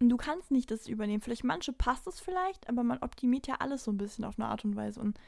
und 0.01 0.09
du 0.09 0.17
kannst 0.17 0.51
nicht 0.51 0.71
das 0.71 0.89
übernehmen. 0.89 1.21
Vielleicht 1.21 1.45
manche 1.45 1.75
passt 1.75 2.07
es 2.07 2.19
vielleicht, 2.19 2.69
aber 2.69 2.83
man 2.83 2.99
optimiert 2.99 3.47
ja 3.47 3.57
alles 3.57 3.85
so 3.85 3.93
ein 3.93 3.99
bisschen 3.99 4.25
auf 4.25 4.39
eine 4.39 4.49
Art 4.49 4.65
und 4.65 4.75
Weise 4.75 5.01
und 5.01 5.19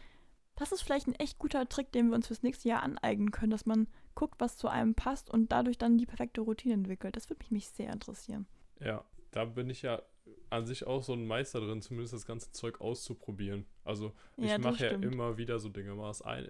das 0.57 0.73
ist 0.73 0.83
vielleicht 0.83 1.07
ein 1.07 1.15
echt 1.15 1.39
guter 1.39 1.69
Trick, 1.69 1.93
den 1.93 2.09
wir 2.09 2.17
uns 2.17 2.27
fürs 2.27 2.43
nächste 2.43 2.69
Jahr 2.69 2.83
aneignen 2.83 3.31
können, 3.31 3.51
dass 3.51 3.67
man 3.67 3.87
guckt, 4.15 4.41
was 4.41 4.57
zu 4.57 4.69
einem 4.69 4.95
passt 4.95 5.31
und 5.31 5.53
dadurch 5.53 5.79
dann 5.79 5.99
die 5.99 6.07
perfekte 6.07 6.41
Routine 6.41 6.75
entwickelt. 6.75 7.17
Das 7.17 7.29
würde 7.29 7.41
mich, 7.41 7.51
mich 7.51 7.69
sehr 7.69 7.93
interessieren. 7.93 8.47
Ja, 8.81 9.05
da 9.31 9.45
bin 9.45 9.71
ich 9.71 9.83
ja 9.83 10.03
an 10.51 10.67
sich 10.67 10.87
auch 10.87 11.03
so 11.03 11.13
ein 11.13 11.27
Meister 11.27 11.61
drin, 11.61 11.83
zumindest 11.83 12.15
das 12.15 12.27
ganze 12.27 12.53
Zeug 12.53 12.81
auszuprobieren. 12.81 13.67
Also 13.85 14.13
ich 14.37 14.51
ja, 14.51 14.59
mache 14.59 14.85
ja 14.85 14.91
immer 14.93 15.37
wieder 15.37 15.59
so 15.59 15.69
Dinge. 15.69 15.95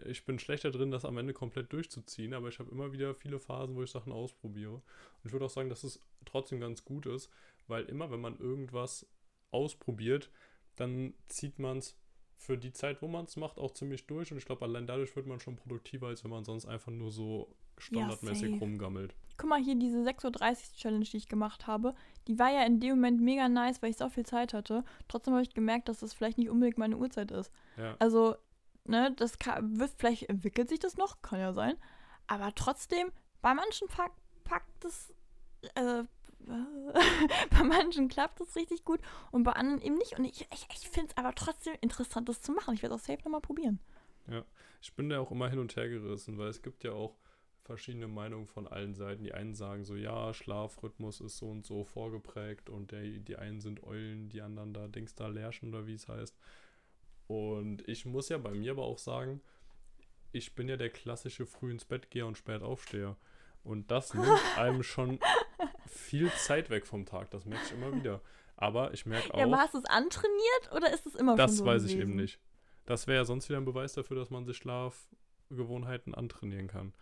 Ich 0.06 0.24
bin 0.24 0.38
schlechter 0.38 0.70
drin, 0.70 0.90
das 0.90 1.04
am 1.04 1.18
Ende 1.18 1.32
komplett 1.32 1.72
durchzuziehen, 1.72 2.34
aber 2.34 2.48
ich 2.48 2.58
habe 2.58 2.70
immer 2.70 2.92
wieder 2.92 3.14
viele 3.14 3.38
Phasen, 3.38 3.74
wo 3.74 3.82
ich 3.82 3.90
Sachen 3.90 4.12
ausprobiere. 4.12 4.74
Und 4.74 5.24
ich 5.24 5.32
würde 5.32 5.46
auch 5.46 5.50
sagen, 5.50 5.68
dass 5.68 5.84
es 5.84 6.00
trotzdem 6.24 6.60
ganz 6.60 6.84
gut 6.84 7.06
ist, 7.06 7.30
weil 7.66 7.84
immer, 7.84 8.10
wenn 8.10 8.20
man 8.20 8.38
irgendwas 8.38 9.06
ausprobiert, 9.50 10.30
dann 10.76 11.14
zieht 11.28 11.58
man 11.58 11.78
es 11.78 11.98
für 12.36 12.58
die 12.58 12.72
Zeit, 12.72 13.02
wo 13.02 13.08
man 13.08 13.24
es 13.24 13.36
macht, 13.36 13.58
auch 13.58 13.72
ziemlich 13.72 14.06
durch. 14.06 14.30
Und 14.30 14.38
ich 14.38 14.44
glaube, 14.44 14.64
allein 14.64 14.86
dadurch 14.86 15.16
wird 15.16 15.26
man 15.26 15.40
schon 15.40 15.56
produktiver, 15.56 16.08
als 16.08 16.22
wenn 16.24 16.30
man 16.30 16.44
sonst 16.44 16.66
einfach 16.66 16.92
nur 16.92 17.10
so 17.10 17.48
standardmäßig 17.78 18.52
ja, 18.52 18.58
rumgammelt. 18.58 19.14
Guck 19.36 19.50
mal 19.50 19.62
hier, 19.62 19.74
diese 19.74 19.98
6.30 19.98 20.24
Uhr 20.24 20.76
Challenge, 20.76 21.04
die 21.04 21.16
ich 21.16 21.28
gemacht 21.28 21.66
habe, 21.66 21.94
die 22.26 22.38
war 22.38 22.50
ja 22.50 22.64
in 22.64 22.80
dem 22.80 22.90
Moment 22.90 23.20
mega 23.20 23.48
nice, 23.48 23.82
weil 23.82 23.90
ich 23.90 23.96
so 23.96 24.08
viel 24.08 24.24
Zeit 24.24 24.54
hatte. 24.54 24.84
Trotzdem 25.08 25.34
habe 25.34 25.42
ich 25.42 25.54
gemerkt, 25.54 25.88
dass 25.88 26.00
das 26.00 26.14
vielleicht 26.14 26.38
nicht 26.38 26.50
unbedingt 26.50 26.78
meine 26.78 26.96
Uhrzeit 26.96 27.30
ist. 27.30 27.52
Ja. 27.76 27.96
Also, 27.98 28.36
ne, 28.84 29.12
das 29.16 29.38
kann, 29.38 29.78
wird, 29.78 29.92
vielleicht 29.96 30.28
entwickelt 30.28 30.68
sich 30.68 30.78
das 30.78 30.96
noch, 30.96 31.20
kann 31.22 31.40
ja 31.40 31.52
sein. 31.52 31.76
Aber 32.26 32.54
trotzdem, 32.54 33.12
bei 33.42 33.54
manchen 33.54 33.88
packt, 33.88 34.18
packt 34.44 34.84
es, 34.84 35.12
äh, 35.74 36.04
bei 37.50 37.64
manchen 37.64 38.08
klappt 38.08 38.40
es 38.40 38.54
richtig 38.56 38.84
gut 38.84 39.00
und 39.32 39.42
bei 39.42 39.52
anderen 39.52 39.80
eben 39.82 39.96
nicht. 39.96 40.18
Und 40.18 40.24
ich, 40.24 40.46
ich, 40.52 40.66
ich 40.72 40.88
finde 40.88 41.10
es 41.10 41.16
aber 41.16 41.34
trotzdem 41.34 41.74
interessant, 41.80 42.28
das 42.28 42.40
zu 42.40 42.52
machen. 42.52 42.74
Ich 42.74 42.82
werde 42.82 42.94
es 42.94 43.02
auch 43.02 43.04
safe 43.06 43.22
nochmal 43.24 43.40
probieren. 43.40 43.80
Ja, 44.28 44.44
ich 44.80 44.94
bin 44.94 45.08
da 45.08 45.20
auch 45.20 45.30
immer 45.30 45.48
hin 45.48 45.58
und 45.58 45.74
her 45.76 45.88
gerissen, 45.88 46.38
weil 46.38 46.48
es 46.48 46.62
gibt 46.62 46.84
ja 46.84 46.92
auch 46.92 47.16
verschiedene 47.62 48.06
Meinungen 48.06 48.46
von 48.46 48.68
allen 48.68 48.94
Seiten. 48.94 49.24
Die 49.24 49.34
einen 49.34 49.54
sagen 49.54 49.84
so, 49.84 49.96
ja, 49.96 50.32
Schlafrhythmus 50.32 51.20
ist 51.20 51.38
so 51.38 51.50
und 51.50 51.66
so 51.66 51.84
vorgeprägt 51.84 52.70
und 52.70 52.92
der, 52.92 53.02
die 53.02 53.36
einen 53.36 53.60
sind 53.60 53.82
Eulen, 53.82 54.28
die 54.28 54.40
anderen 54.40 54.72
da 54.72 54.86
Dings 54.86 55.14
da 55.14 55.26
Lärchen 55.26 55.70
oder 55.70 55.86
wie 55.86 55.94
es 55.94 56.08
heißt. 56.08 56.36
Und 57.26 57.86
ich 57.88 58.06
muss 58.06 58.28
ja 58.28 58.38
bei 58.38 58.52
mir 58.52 58.72
aber 58.72 58.84
auch 58.84 58.98
sagen, 58.98 59.40
ich 60.30 60.54
bin 60.54 60.68
ja 60.68 60.76
der 60.76 60.90
klassische 60.90 61.44
früh 61.44 61.72
ins 61.72 61.84
Bett 61.84 62.10
geher 62.10 62.26
und 62.26 62.38
spät 62.38 62.62
aufsteher. 62.62 63.16
Und 63.64 63.90
das 63.90 64.14
nimmt 64.14 64.28
einem 64.56 64.84
schon 64.84 65.18
viel 65.86 66.30
Zeit 66.32 66.70
weg 66.70 66.86
vom 66.86 67.06
Tag. 67.06 67.30
Das 67.30 67.44
merke 67.44 67.64
ich 67.66 67.72
immer 67.72 67.92
wieder. 67.94 68.20
Aber 68.56 68.92
ich 68.94 69.04
merke 69.06 69.32
auch. 69.34 69.38
Ja, 69.38 69.44
aber 69.46 69.58
hast 69.58 69.74
du 69.74 69.78
es 69.78 69.84
antrainiert 69.84 70.72
oder 70.74 70.92
ist 70.92 71.04
es 71.06 71.14
immer 71.14 71.36
das 71.36 71.50
schon 71.52 71.58
so 71.58 71.66
weiß 71.66 71.84
ich 71.84 71.92
gewesen? 71.92 72.10
eben 72.12 72.16
nicht. 72.16 72.40
Das 72.86 73.06
wäre 73.06 73.18
ja 73.18 73.24
sonst 73.24 73.48
wieder 73.48 73.58
ein 73.58 73.64
Beweis 73.64 73.92
dafür, 73.94 74.16
dass 74.16 74.30
man 74.30 74.44
sich 74.46 74.56
Schlafgewohnheiten 74.56 76.14
antrainieren 76.14 76.68
kann. 76.68 76.92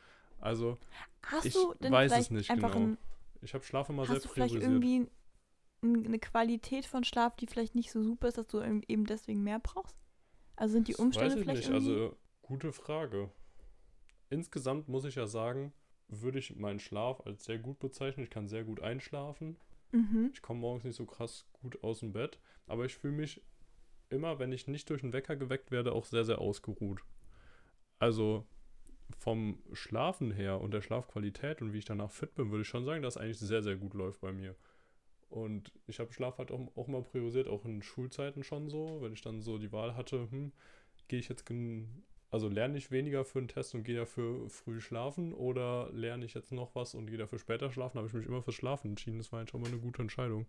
Also, 0.41 0.79
Hast 1.27 1.47
ich 1.47 1.55
du 1.55 1.75
denn 1.75 1.93
weiß 1.93 2.13
es 2.19 2.31
nicht 2.31 2.49
genau. 2.49 2.71
ein, 2.73 2.99
ich 3.41 3.55
habe 3.55 3.65
Schlaf 3.65 3.89
immer 3.89 4.09
hast 4.09 4.25
du 4.25 4.29
vielleicht 4.29 4.55
priorisiert. 4.55 4.83
irgendwie 4.85 5.11
eine 6.09 6.19
Qualität 6.19 6.87
von 6.87 7.05
Schlaf, 7.05 7.37
die 7.37 7.47
vielleicht 7.47 7.75
nicht 7.75 7.91
so 7.93 8.03
super 8.03 8.29
ist, 8.29 8.39
dass 8.39 8.47
du 8.49 8.61
eben- 8.63 9.05
deswegen 9.07 9.43
mehr 9.43 9.59
brauchst? 9.61 9.97
Also 10.57 10.73
sind 10.75 10.89
die 10.89 10.93
Das 10.93 11.01
Umstände 11.01 11.31
weiß 11.31 11.39
ich 11.39 11.45
vielleicht 11.45 11.69
nicht. 11.69 11.75
Also, 11.75 12.17
gute 12.43 12.73
Frage. 12.73 13.31
Insgesamt 14.31 14.89
muss 14.89 15.05
ich 15.05 15.15
ja 15.15 15.27
sagen, 15.27 15.73
würde 16.09 16.39
ich 16.39 16.57
meinen 16.57 16.79
Schlaf 16.79 17.21
als 17.27 17.45
sehr 17.45 17.59
gut 17.59 17.79
bezeichnen. 17.79 18.25
Ich 18.25 18.31
kann 18.31 18.49
sehr 18.49 18.65
gut 18.65 18.81
einschlafen. 18.81 19.57
mhm. 19.93 20.31
Ich 20.33 20.43
komme 20.43 20.61
morgens 20.61 20.85
nicht 20.85 20.97
so 20.97 21.07
krass 21.07 21.47
gut 21.53 21.83
aus 21.83 22.01
dem 22.01 22.13
Bett. 22.13 22.39
Aber 22.67 22.85
ich 22.85 22.95
fühle 22.95 23.15
mich 23.15 23.43
immer, 24.11 24.39
wenn 24.39 24.53
ich 24.53 24.69
nicht 24.69 24.91
durch 24.91 25.01
den 25.01 25.13
Wecker 25.13 25.37
geweckt 25.37 25.71
werde, 25.71 25.93
auch 25.93 26.05
sehr, 26.05 26.25
sehr 26.25 26.39
ausgeruht. 26.41 27.03
Also 27.99 28.47
vom 29.19 29.63
Schlafen 29.73 30.31
her 30.31 30.61
und 30.61 30.73
der 30.73 30.83
Schlafqualität 30.83 31.63
und 31.63 31.73
wie 31.73 31.79
ich 31.79 31.85
danach 31.85 32.11
fit 32.11 32.35
bin, 32.35 32.51
würde 32.51 32.63
ich 32.63 32.69
schon 32.69 32.85
sagen, 32.85 33.03
dass 33.03 33.17
eigentlich 33.17 33.39
sehr, 33.39 33.63
sehr 33.63 33.77
gut 33.77 33.95
läuft 33.95 34.21
bei 34.21 34.33
mir. 34.33 34.55
Und 35.29 35.73
ich 35.87 35.99
habe 35.99 36.13
Schlaf 36.13 36.39
halt 36.39 36.53
auch, 36.53 36.61
auch 36.77 36.87
mal 36.87 37.03
priorisiert, 37.03 37.49
auch 37.49 37.65
in 37.65 37.83
Schulzeiten 37.83 38.45
schon 38.45 38.69
so, 38.69 39.01
wenn 39.01 39.13
ich 39.13 39.21
dann 39.21 39.43
so 39.43 39.59
die 39.59 39.73
Wahl 39.73 39.97
hatte, 39.97 40.31
hm, 40.31 40.53
gehe 41.09 41.19
ich 41.19 41.29
jetzt, 41.29 41.45
also 42.35 42.49
lerne 42.49 42.77
ich 42.77 42.91
weniger 42.91 43.25
für 43.25 43.39
einen 43.39 43.47
Test 43.47 43.77
und 43.77 43.85
gehe 43.85 43.97
dafür 43.97 44.49
früh 44.51 44.81
schlafen 44.81 45.33
oder 45.33 45.89
lerne 45.93 46.25
ich 46.25 46.35
jetzt 46.35 46.51
noch 46.51 46.75
was 46.75 46.97
und 46.97 47.07
gehe 47.07 47.17
dafür 47.17 47.39
später 47.39 47.71
schlafen, 47.71 47.99
habe 47.99 48.09
ich 48.09 48.13
mich 48.13 48.27
immer 48.27 48.43
fürs 48.43 48.57
Schlafen 48.57 48.91
entschieden. 48.91 49.19
Das 49.19 49.31
war 49.31 49.39
eigentlich 49.39 49.51
schon 49.51 49.61
mal 49.61 49.69
eine 49.69 49.79
gute 49.79 50.03
Entscheidung. 50.03 50.45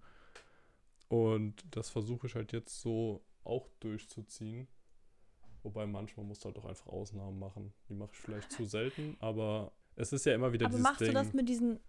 Und 1.10 1.64
das 1.70 1.92
versuche 1.92 2.26
ich 2.26 2.34
halt 2.34 2.54
jetzt 2.54 2.82
so 2.82 3.22
auch 3.44 3.70
durchzuziehen. 3.82 4.68
Wobei 5.62 5.86
manchmal 5.86 6.26
musst 6.26 6.44
du 6.44 6.48
halt 6.48 6.58
auch 6.58 6.66
einfach 6.66 6.88
Ausnahmen 6.88 7.38
machen. 7.38 7.72
Die 7.88 7.94
mache 7.94 8.10
ich 8.14 8.20
vielleicht 8.20 8.52
zu 8.52 8.66
selten, 8.66 9.16
aber 9.20 9.72
es 9.96 10.12
ist 10.12 10.26
ja 10.26 10.34
immer 10.34 10.54
wieder 10.54 10.66
Aber 10.66 10.72
dieses 10.72 10.84
machst 10.84 11.02
Ding. 11.02 11.10
du 11.10 11.14
das 11.14 11.34
mit 11.34 11.48
diesen... 11.48 11.80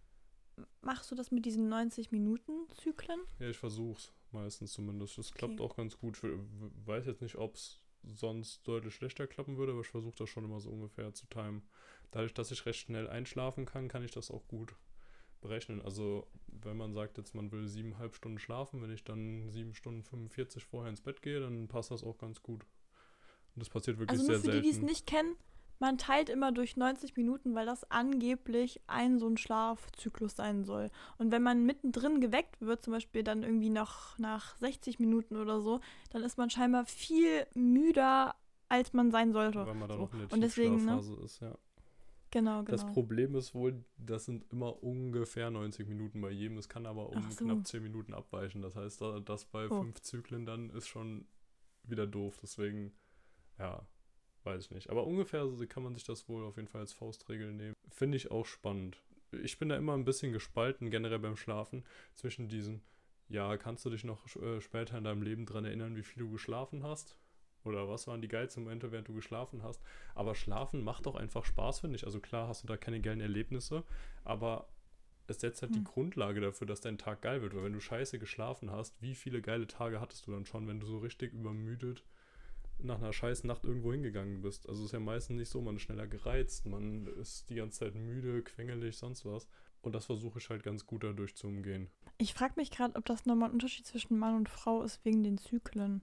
Machst 0.82 1.11
du 1.11 1.14
das 1.14 1.30
mit 1.30 1.47
diesen 1.47 1.72
90-Minuten-Zyklen? 1.72 3.20
Ja, 3.38 3.49
ich 3.49 3.57
versuch's 3.57 4.12
meistens 4.30 4.72
zumindest. 4.74 5.16
Das 5.16 5.32
klappt 5.32 5.55
Okay. 5.55 5.62
auch 5.62 5.74
ganz 5.74 5.97
gut. 5.97 6.18
Ich 6.22 6.86
weiß 6.86 7.07
jetzt 7.07 7.22
nicht, 7.22 7.36
ob 7.36 7.55
es 7.55 7.80
sonst 8.14 8.66
deutlich 8.66 8.94
schlechter 8.94 9.26
klappen 9.26 9.57
würde, 9.57 9.72
aber 9.72 9.80
ich 9.80 9.88
versuche 9.88 10.16
das 10.16 10.28
schon 10.28 10.44
immer 10.44 10.61
so 10.61 10.70
ungefähr 10.70 11.12
zu 11.14 11.26
timen. 11.26 11.62
Dadurch, 12.11 12.34
dass 12.34 12.50
ich 12.50 12.66
recht 12.66 12.80
schnell 12.80 13.09
einschlafen 13.09 13.66
kann, 13.66 13.88
kann 13.88 14.04
ich 14.04 14.12
das 14.12 14.30
auch 14.30 14.46
gut 14.48 14.74
berechnen. 15.40 15.82
Also, 15.82 16.26
wenn 16.46 16.76
man 16.76 16.92
sagt, 16.92 17.18
jetzt 17.18 17.34
man 17.34 17.52
will 17.52 17.66
siebeneinhalb 17.68 18.14
Stunden 18.14 18.38
schlafen, 18.38 18.82
wenn 18.82 18.90
ich 18.90 19.04
dann 19.04 19.50
sieben 19.50 19.74
Stunden 19.74 20.02
45 20.02 20.64
vorher 20.64 20.90
ins 20.90 21.00
Bett 21.00 21.22
gehe, 21.22 21.40
dann 21.40 21.68
passt 21.68 21.90
das 21.90 22.02
auch 22.04 22.18
ganz 22.18 22.42
gut. 22.42 22.62
Und 23.54 23.61
das 23.61 23.68
passiert 23.68 23.98
wirklich 23.98 24.18
Also 24.20 24.30
nur 24.32 24.40
sehr 24.40 24.50
für 24.50 24.57
die, 24.57 24.62
die 24.62 24.68
es 24.70 24.76
selten. 24.76 24.86
nicht 24.86 25.07
kennen, 25.07 25.36
man 25.79 25.99
teilt 25.99 26.29
immer 26.29 26.53
durch 26.53 26.77
90 26.77 27.16
Minuten, 27.16 27.55
weil 27.55 27.66
das 27.66 27.91
angeblich 27.91 28.81
ein 28.87 29.18
so 29.18 29.29
ein 29.29 29.37
Schlafzyklus 29.37 30.37
sein 30.37 30.64
soll. 30.64 30.91
Und 31.18 31.31
wenn 31.33 31.43
man 31.43 31.64
mittendrin 31.64 32.20
geweckt 32.20 32.61
wird, 32.61 32.83
zum 32.83 32.93
Beispiel 32.93 33.22
dann 33.22 33.43
irgendwie 33.43 33.70
noch 33.70 34.18
nach 34.18 34.57
60 34.59 34.99
Minuten 34.99 35.37
oder 35.37 35.61
so, 35.61 35.81
dann 36.11 36.22
ist 36.22 36.39
man 36.39 36.51
scheinbar 36.51 36.87
viel 36.87 37.47
müder, 37.55 38.35
als 38.68 38.93
man 38.93 39.11
sein 39.11 39.33
sollte. 39.33 39.66
Weil 39.66 39.74
man 39.74 39.89
dann 39.89 39.99
So. 39.99 40.05
noch 40.05 40.12
in 40.14 40.18
der 40.20 40.33
Und 40.33 40.41
deswegen, 40.41 40.85
ne? 40.85 41.01
Ist, 41.24 41.41
ja. 41.41 41.57
Genau, 42.33 42.62
Das 42.62 42.81
genau. 42.83 42.93
Problem 42.93 43.35
ist 43.37 43.55
wohl, 43.55 43.85
das 43.97 44.24
sind 44.24 44.45
immer 44.53 44.83
ungefähr 44.83 45.49
90 45.51 45.87
Minuten 45.87 46.20
bei 46.20 46.31
jedem. 46.31 46.59
Es 46.59 46.68
kann 46.68 46.85
aber 46.85 47.09
um 47.11 47.31
so. 47.31 47.45
knapp 47.45 47.66
10 47.66 47.83
Minuten 47.85 48.12
abweichen. 48.14 48.62
Das 48.62 48.74
heißt, 48.74 49.01
da- 49.01 49.20
das 49.20 49.45
bei 49.45 49.66
Oh. 49.70 49.83
fünf 49.83 50.01
Zyklen 50.03 50.45
dann 50.45 50.70
ist 50.70 50.89
schon 50.89 51.27
wieder 51.85 52.07
doof. 52.07 52.37
Deswegen, 52.43 52.93
ja, 53.59 53.87
weiß 54.47 54.64
ich 54.64 54.70
nicht. 54.70 54.90
Aber 54.90 55.07
ungefähr 55.07 55.47
so 55.49 55.66
kann 55.66 55.82
man 55.82 55.94
sich 55.94 56.05
das 56.05 56.28
wohl 56.28 56.44
auf 56.44 56.57
jeden 56.57 56.68
Fall 56.68 56.80
als 56.80 56.92
Faustregel 56.92 57.53
nehmen. 57.53 57.74
Finde 57.90 58.16
ich 58.16 58.30
auch 58.30 58.47
spannend. 58.47 59.03
Ich 59.32 59.59
bin 59.59 59.68
da 59.68 59.76
immer 59.76 59.94
ein 59.94 60.05
bisschen 60.05 60.32
gespalten, 60.32 60.90
generell 60.90 61.18
beim 61.18 61.36
Schlafen, 61.36 61.84
zwischen 62.14 62.49
diesem, 62.49 62.80
ja, 63.28 63.57
kannst 63.57 63.84
du 63.84 63.90
dich 63.90 64.05
noch 64.05 64.24
äh, 64.36 64.61
später 64.61 64.97
in 64.97 65.05
deinem 65.05 65.22
Leben 65.22 65.44
dran 65.47 65.64
erinnern, 65.64 65.97
wie 65.97 66.05
viel 66.05 66.22
du 66.22 66.30
geschlafen 66.30 66.84
hast? 66.84 67.18
Oder 67.64 67.88
was 67.88 68.07
waren 68.07 68.22
die 68.22 68.28
geilsten 68.28 68.62
Momente, 68.62 68.92
während 68.92 69.09
du 69.09 69.14
geschlafen 69.14 69.62
hast? 69.64 69.82
Aber 70.14 70.36
Schlafen 70.36 70.84
macht 70.84 71.09
auch 71.09 71.16
einfach 71.16 71.44
Spaß, 71.44 71.80
finde 71.80 71.97
ich. 71.97 72.05
Also 72.07 72.20
klar 72.20 72.47
hast 72.47 72.62
du 72.62 72.68
da 72.68 72.76
keine 72.76 73.01
geilen 73.01 73.20
Erlebnisse, 73.20 73.82
aber 74.22 74.68
es 75.26 75.40
setzt 75.40 75.62
halt 75.62 75.74
die 75.74 75.78
Hm. 75.78 75.84
Grundlage 75.84 76.40
dafür, 76.40 76.68
dass 76.68 76.80
dein 76.80 76.99
Tag 76.99 77.22
geil 77.22 77.42
wird. 77.42 77.55
Weil 77.55 77.64
wenn 77.64 77.72
du 77.72 77.80
scheiße 77.80 78.20
geschlafen 78.20 78.70
hast, 78.70 79.01
wie 79.03 79.16
viele 79.16 79.42
geile 79.42 79.66
Tage 79.66 80.01
hattest 80.01 80.26
du 80.28 80.30
dann 80.30 80.47
schon, 80.47 80.68
wenn 80.68 80.78
du 80.78 80.86
so 80.86 80.99
richtig 80.99 81.32
übermüdet 81.32 82.05
nach 82.79 82.99
einer 82.99 83.12
scheiß 83.12 83.45
Nacht 83.45 83.64
irgendwo 83.64 83.93
hingegangen 83.93 84.43
bist? 84.43 84.68
Also 84.68 84.83
es 84.83 84.87
ist 84.87 84.93
ja 84.93 85.01
meistens 85.01 85.37
nicht 85.37 85.49
so, 85.49 85.61
man 85.61 85.77
ist 85.77 85.83
schneller 85.83 86.07
gereizt, 86.07 86.66
man 86.66 87.07
ist 87.07 87.49
die 87.51 87.57
ganze 87.57 87.81
Zeit 87.81 87.95
müde, 87.95 88.43
quengelig, 88.43 88.97
sonst 88.97 89.24
was. 89.24 89.49
Und 89.83 89.95
das 89.95 90.07
versuche 90.07 90.39
ich 90.39 90.51
halt 90.51 90.62
ganz 90.62 90.87
gut 90.87 91.05
dadurch 91.05 91.37
zu 91.37 91.47
umgehen. 91.47 91.89
Ich 92.18 92.35
frage 92.35 92.55
mich 92.57 92.70
gerade, 92.70 92.97
ob 92.97 93.05
das 93.05 93.27
nochmal 93.27 93.51
ein 93.51 93.53
Unterschied 93.53 93.87
zwischen 93.87 94.18
Mann 94.18 94.37
und 94.37 94.49
Frau 94.49 94.83
ist 94.83 95.05
wegen 95.05 95.22
den 95.22 95.39
Zyklen. 95.39 96.03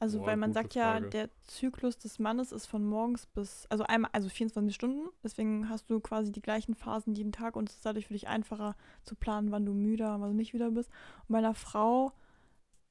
Also, 0.00 0.20
Boah, 0.20 0.28
weil 0.28 0.36
man 0.38 0.54
sagt 0.54 0.74
ja, 0.74 0.92
Frage. 0.92 1.10
der 1.10 1.28
Zyklus 1.42 1.98
des 1.98 2.18
Mannes 2.18 2.52
ist 2.52 2.64
von 2.64 2.82
morgens 2.86 3.26
bis, 3.26 3.66
also 3.68 3.84
einmal, 3.84 4.10
also 4.14 4.30
24 4.30 4.74
Stunden. 4.74 5.10
Deswegen 5.22 5.68
hast 5.68 5.90
du 5.90 6.00
quasi 6.00 6.32
die 6.32 6.40
gleichen 6.40 6.74
Phasen 6.74 7.14
jeden 7.14 7.32
Tag 7.32 7.54
und 7.54 7.68
es 7.68 7.76
ist 7.76 7.84
dadurch 7.84 8.06
für 8.06 8.14
dich 8.14 8.26
einfacher 8.26 8.76
zu 9.04 9.14
planen, 9.14 9.52
wann 9.52 9.66
du 9.66 9.74
müder, 9.74 10.18
wann 10.18 10.30
du 10.30 10.36
nicht 10.36 10.54
wieder 10.54 10.70
bist. 10.70 10.90
Und 11.28 11.34
bei 11.34 11.38
einer 11.38 11.54
Frau, 11.54 12.12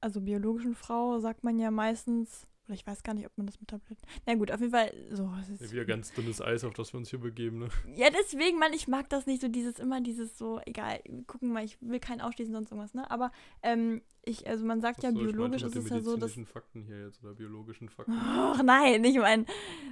also 0.01 0.21
biologischen 0.21 0.75
Frau, 0.75 1.19
sagt 1.19 1.43
man 1.43 1.57
ja 1.57 1.71
meistens, 1.71 2.47
oder 2.69 2.75
ich 2.75 2.85
weiß 2.85 3.01
gar 3.03 3.15
nicht, 3.15 3.25
ob 3.25 3.35
man 3.35 3.47
das 3.47 3.59
mit 3.59 3.69
Tabletten. 3.69 4.01
Na 4.25 4.35
gut, 4.35 4.51
auf 4.51 4.59
jeden 4.59 4.71
Fall, 4.71 4.93
so. 5.09 5.29
es 5.41 5.59
Ja, 5.59 5.71
wieder 5.71 5.85
ganz 5.85 6.13
dünnes 6.13 6.39
Eis, 6.39 6.63
auf 6.63 6.73
das 6.73 6.93
wir 6.93 6.99
uns 6.99 7.09
hier 7.09 7.19
begeben, 7.19 7.59
ne? 7.59 7.69
ja, 7.95 8.09
deswegen, 8.11 8.59
Mann, 8.59 8.73
ich 8.73 8.87
mag 8.87 9.09
das 9.09 9.25
nicht 9.25 9.41
so, 9.41 9.47
dieses 9.47 9.79
immer 9.79 10.01
dieses 10.01 10.37
so, 10.37 10.61
egal, 10.65 11.01
gucken 11.25 11.51
mal, 11.51 11.65
ich 11.65 11.77
will 11.81 11.99
keinen 11.99 12.21
ausschließen, 12.21 12.53
sonst 12.53 12.71
irgendwas, 12.71 12.93
ne? 12.93 13.09
Aber 13.09 13.31
ähm, 13.63 14.01
ich, 14.23 14.47
also 14.47 14.65
man 14.65 14.81
sagt 14.81 15.01
ja, 15.01 15.09
ich 15.09 15.17
biologisch 15.17 15.63
ist 15.63 15.75
es 15.75 15.89
ja 15.89 15.99
so, 15.99 16.15
dass. 16.15 16.39
Fakten 16.45 16.83
hier 16.83 17.05
jetzt 17.05 17.21
oder 17.23 17.33
biologischen 17.33 17.89
Fakten. 17.89 18.13
Ach 18.15 18.61
nein, 18.63 19.03
ich 19.03 19.17
meine, 19.17 19.45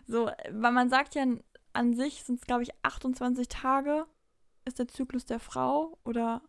so, 0.05 0.29
weil 0.51 0.71
man 0.71 0.89
sagt 0.89 1.15
ja, 1.15 1.25
an 1.73 1.93
sich 1.95 2.23
sind 2.23 2.39
es, 2.39 2.45
glaube 2.45 2.63
ich, 2.63 2.69
28 2.83 3.47
Tage 3.47 4.05
ist 4.65 4.79
der 4.79 4.87
Zyklus 4.87 5.25
der 5.25 5.39
Frau 5.39 5.97
oder 6.03 6.41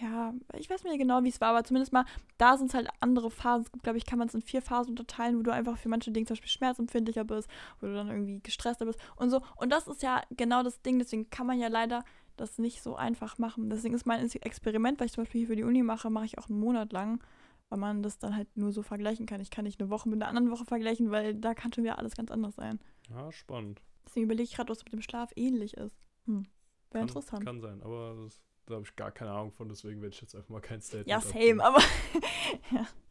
ja, 0.00 0.34
ich 0.54 0.68
weiß 0.68 0.84
nicht 0.84 0.98
genau, 0.98 1.22
wie 1.24 1.28
es 1.28 1.40
war, 1.40 1.50
aber 1.50 1.64
zumindest 1.64 1.92
mal, 1.92 2.04
da 2.38 2.56
sind 2.56 2.68
es 2.68 2.74
halt 2.74 2.88
andere 3.00 3.30
Phasen. 3.30 3.64
Es 3.64 3.72
gibt, 3.72 3.84
glaube 3.84 3.98
ich, 3.98 4.06
kann 4.06 4.18
man 4.18 4.28
es 4.28 4.34
in 4.34 4.42
vier 4.42 4.62
Phasen 4.62 4.90
unterteilen, 4.90 5.38
wo 5.38 5.42
du 5.42 5.52
einfach 5.52 5.78
für 5.78 5.88
manche 5.88 6.10
Dinge 6.10 6.26
zum 6.26 6.34
Beispiel 6.34 6.50
schmerzempfindlicher 6.50 7.24
bist, 7.24 7.48
wo 7.80 7.86
du 7.86 7.94
dann 7.94 8.08
irgendwie 8.08 8.40
gestresster 8.42 8.86
bist 8.86 8.98
und 9.16 9.30
so. 9.30 9.40
Und 9.56 9.70
das 9.70 9.86
ist 9.86 10.02
ja 10.02 10.22
genau 10.30 10.62
das 10.62 10.82
Ding, 10.82 10.98
deswegen 10.98 11.30
kann 11.30 11.46
man 11.46 11.58
ja 11.58 11.68
leider 11.68 12.04
das 12.36 12.58
nicht 12.58 12.82
so 12.82 12.96
einfach 12.96 13.38
machen. 13.38 13.70
Deswegen 13.70 13.94
ist 13.94 14.06
mein 14.06 14.28
Experiment, 14.28 14.98
was 14.98 15.06
ich 15.06 15.12
zum 15.12 15.24
Beispiel 15.24 15.40
hier 15.40 15.48
für 15.48 15.56
die 15.56 15.64
Uni 15.64 15.82
mache, 15.82 16.10
mache 16.10 16.24
ich 16.24 16.38
auch 16.38 16.48
einen 16.48 16.58
Monat 16.58 16.92
lang, 16.92 17.22
weil 17.68 17.78
man 17.78 18.02
das 18.02 18.18
dann 18.18 18.36
halt 18.36 18.48
nur 18.56 18.72
so 18.72 18.82
vergleichen 18.82 19.26
kann. 19.26 19.40
Ich 19.40 19.50
kann 19.50 19.64
nicht 19.64 19.80
eine 19.80 19.90
Woche 19.90 20.08
mit 20.08 20.20
einer 20.20 20.28
anderen 20.28 20.50
Woche 20.50 20.64
vergleichen, 20.64 21.10
weil 21.10 21.34
da 21.34 21.54
kann 21.54 21.72
schon 21.72 21.84
wieder 21.84 21.98
alles 21.98 22.16
ganz 22.16 22.30
anders 22.30 22.56
sein. 22.56 22.80
Ja, 23.10 23.30
spannend. 23.30 23.80
Deswegen 24.06 24.24
überlege 24.24 24.44
ich 24.44 24.56
gerade, 24.56 24.70
was 24.70 24.84
mit 24.84 24.92
dem 24.92 25.02
Schlaf 25.02 25.30
ähnlich 25.36 25.74
ist. 25.74 25.96
Hm. 26.26 26.46
Wäre 26.90 27.02
interessant. 27.02 27.44
Kann 27.44 27.60
sein, 27.60 27.82
aber 27.82 28.14
das, 28.22 28.40
da 28.66 28.74
habe 28.74 28.84
ich 28.84 28.96
gar 28.96 29.10
keine 29.12 29.32
Ahnung 29.32 29.52
von, 29.52 29.68
deswegen 29.68 30.00
werde 30.02 30.14
ich 30.14 30.20
jetzt 30.20 30.34
einfach 30.34 30.48
mal 30.50 30.60
kein 30.60 30.80
Statement 30.80 31.08
ja, 31.08 31.18
abgeben. 31.18 31.58
same, 31.58 31.64
aber 31.64 31.80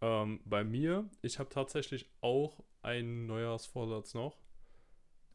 Ähm, 0.00 0.40
bei 0.46 0.64
mir, 0.64 1.10
ich 1.20 1.38
habe 1.38 1.50
tatsächlich 1.50 2.08
auch 2.22 2.64
einen 2.82 3.26
Neujahrsvorsatz 3.26 4.14
noch. 4.14 4.38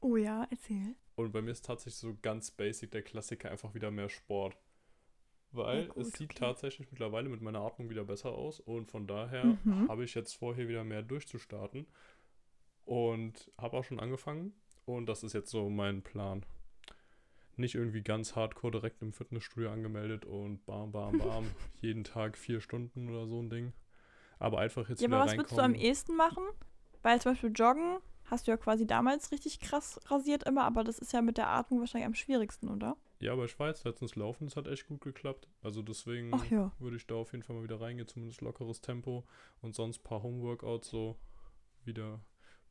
Oh 0.01 0.15
ja, 0.17 0.45
erzähl. 0.51 0.95
Und 1.15 1.31
bei 1.31 1.41
mir 1.41 1.51
ist 1.51 1.65
tatsächlich 1.65 1.95
so 1.99 2.17
ganz 2.21 2.51
basic 2.51 2.91
der 2.91 3.01
Klassiker 3.03 3.49
einfach 3.51 3.73
wieder 3.73 3.91
mehr 3.91 4.09
Sport. 4.09 4.57
Weil 5.51 5.88
Ja, 5.88 5.88
gut, 5.88 6.07
es 6.07 6.17
sieht 6.17 6.31
okay. 6.31 6.39
tatsächlich 6.39 6.89
mittlerweile 6.91 7.29
mit 7.29 7.41
meiner 7.41 7.61
Atmung 7.61 7.89
wieder 7.89 8.03
besser 8.05 8.31
aus. 8.33 8.59
Und 8.59 8.89
von 8.91 9.07
daher 9.07 9.57
Mhm. 9.63 9.88
habe 9.89 10.03
ich 10.05 10.15
jetzt 10.15 10.33
vor, 10.35 10.55
hier 10.55 10.67
wieder 10.69 10.83
mehr 10.83 11.01
durchzustarten. 11.03 11.88
Und 12.85 13.51
habe 13.57 13.77
auch 13.77 13.83
schon 13.83 13.99
angefangen. 13.99 14.53
Und 14.85 15.07
das 15.07 15.23
ist 15.23 15.33
jetzt 15.33 15.51
so 15.51 15.69
mein 15.69 16.01
Plan. 16.03 16.45
Nicht 17.61 17.75
irgendwie 17.75 18.01
ganz 18.01 18.35
hardcore 18.35 18.71
direkt 18.71 19.01
im 19.01 19.13
Fitnessstudio 19.13 19.71
angemeldet 19.71 20.25
und 20.25 20.65
bam, 20.65 20.91
bam, 20.91 21.17
bam, 21.17 21.45
jeden 21.81 22.03
Tag 22.03 22.38
vier 22.38 22.59
Stunden 22.59 23.09
oder 23.09 23.27
so 23.27 23.41
ein 23.41 23.49
Ding. 23.49 23.73
Aber 24.39 24.59
einfach 24.59 24.89
jetzt 24.89 25.01
Ja, 25.01 25.07
wieder 25.07 25.17
aber 25.17 25.27
was 25.27 25.38
würdest 25.38 25.57
du 25.57 25.61
am 25.61 25.75
ehesten 25.75 26.15
machen? 26.15 26.43
Weil 27.03 27.21
zum 27.21 27.31
Beispiel 27.31 27.51
Joggen 27.53 27.99
hast 28.25 28.47
du 28.47 28.51
ja 28.51 28.57
quasi 28.57 28.88
damals 28.88 29.31
richtig 29.31 29.59
krass 29.59 29.99
rasiert 30.07 30.43
immer, 30.43 30.63
aber 30.63 30.83
das 30.83 30.99
ist 30.99 31.13
ja 31.13 31.21
mit 31.21 31.38
der 31.38 31.49
Atmung 31.49 31.79
wahrscheinlich 31.79 32.07
am 32.07 32.15
schwierigsten, 32.15 32.69
oder? 32.69 32.95
Ja, 33.19 33.33
aber 33.33 33.45
ich 33.45 33.55
jetzt 33.59 33.83
letztens 33.83 34.15
laufen, 34.15 34.47
das 34.47 34.55
hat 34.55 34.67
echt 34.67 34.88
gut 34.88 35.01
geklappt. 35.01 35.47
Also 35.61 35.83
deswegen 35.83 36.31
ja. 36.49 36.71
würde 36.79 36.97
ich 36.97 37.05
da 37.05 37.15
auf 37.15 37.31
jeden 37.33 37.43
Fall 37.43 37.55
mal 37.55 37.63
wieder 37.63 37.79
reingehen, 37.79 38.07
zumindest 38.07 38.41
lockeres 38.41 38.81
Tempo 38.81 39.27
und 39.61 39.75
sonst 39.75 39.99
ein 39.99 40.03
paar 40.03 40.23
Homeworkouts 40.23 40.89
so 40.89 41.17
wieder. 41.83 42.19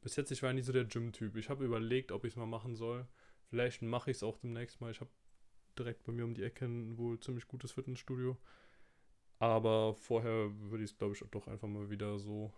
Bis 0.01 0.17
jetzt, 0.17 0.33
ich 0.33 0.43
war 0.43 0.53
nie 0.53 0.63
so 0.63 0.73
der 0.73 0.87
Gym-Typ. 0.87 1.37
Ich 1.37 1.51
habe 1.51 1.65
überlegt, 1.65 2.11
ob 2.11 2.25
ich 2.25 2.33
es 2.33 2.37
mal 2.37 2.47
machen 2.47 2.75
soll. 2.75 3.07
Vielleicht 3.51 3.83
mache 3.83 4.13
ich 4.13 4.19
es 4.19 4.23
auch 4.23 4.39
demnächst 4.39 4.81
mal. 4.81 4.93
Ich 4.93 5.01
habe 5.01 5.11
direkt 5.77 6.05
bei 6.05 6.13
mir 6.13 6.25
um 6.25 6.35
die 6.35 6.45
Ecke 6.45 6.67
ein 6.67 6.97
wohl 6.97 7.19
ziemlich 7.19 7.49
gutes 7.49 7.73
Fitnessstudio. 7.73 8.37
Aber 9.41 9.95
vorher 9.95 10.51
würde 10.61 10.85
ich 10.85 10.93
es, 10.93 10.97
glaube 10.99 11.15
ich, 11.15 11.25
doch 11.31 11.49
einfach 11.49 11.67
mal 11.67 11.91
wieder 11.91 12.19
so 12.19 12.53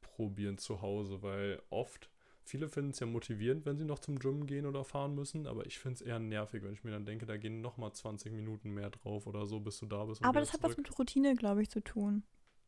probieren 0.00 0.56
zu 0.56 0.80
Hause, 0.80 1.22
weil 1.22 1.62
oft, 1.68 2.10
viele 2.44 2.68
finden 2.68 2.90
es 2.90 3.00
ja 3.00 3.06
motivierend, 3.06 3.66
wenn 3.66 3.76
sie 3.76 3.84
noch 3.84 3.98
zum 3.98 4.18
Gym 4.18 4.46
gehen 4.46 4.66
oder 4.66 4.84
fahren 4.84 5.14
müssen, 5.14 5.46
aber 5.46 5.66
ich 5.66 5.78
finde 5.78 5.94
es 5.94 6.02
eher 6.02 6.18
nervig, 6.18 6.62
wenn 6.62 6.72
ich 6.72 6.84
mir 6.84 6.92
dann 6.92 7.06
denke, 7.06 7.26
da 7.26 7.36
gehen 7.36 7.60
nochmal 7.60 7.92
20 7.92 8.32
Minuten 8.32 8.70
mehr 8.70 8.90
drauf 8.90 9.26
oder 9.26 9.46
so, 9.46 9.60
bis 9.60 9.78
du 9.78 9.86
da 9.86 10.04
bist. 10.04 10.22
Aber 10.22 10.40
das 10.40 10.52
hat 10.52 10.62
was 10.62 10.72
zurück. 10.72 10.88
mit 10.88 10.98
Routine, 10.98 11.34
glaube 11.34 11.62
ich, 11.62 11.70
zu 11.70 11.82
tun. 11.82 12.22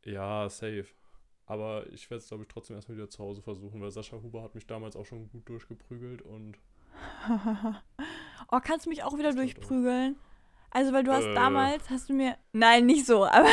Ja, 0.04 0.48
safe. 0.48 0.86
Aber 1.46 1.86
ich 1.92 2.08
werde 2.10 2.22
es, 2.22 2.28
glaube 2.28 2.44
ich, 2.44 2.48
trotzdem 2.48 2.76
erstmal 2.76 2.96
wieder 2.96 3.10
zu 3.10 3.22
Hause 3.22 3.42
versuchen, 3.42 3.80
weil 3.80 3.90
Sascha 3.90 4.16
Huber 4.22 4.42
hat 4.42 4.54
mich 4.54 4.66
damals 4.66 4.96
auch 4.96 5.06
schon 5.06 5.28
gut 5.30 5.48
durchgeprügelt 5.48 6.22
und 6.22 6.56
oh, 8.50 8.60
kannst 8.62 8.86
du 8.86 8.90
mich 8.90 9.02
auch 9.02 9.16
wieder 9.18 9.32
durchprügeln? 9.32 10.16
Also, 10.74 10.92
weil 10.94 11.04
du 11.04 11.12
hast 11.12 11.26
Äh. 11.26 11.34
damals, 11.34 11.90
hast 11.90 12.08
du 12.08 12.14
mir, 12.14 12.36
nein, 12.52 12.86
nicht 12.86 13.04
so, 13.04 13.26
aber 13.26 13.48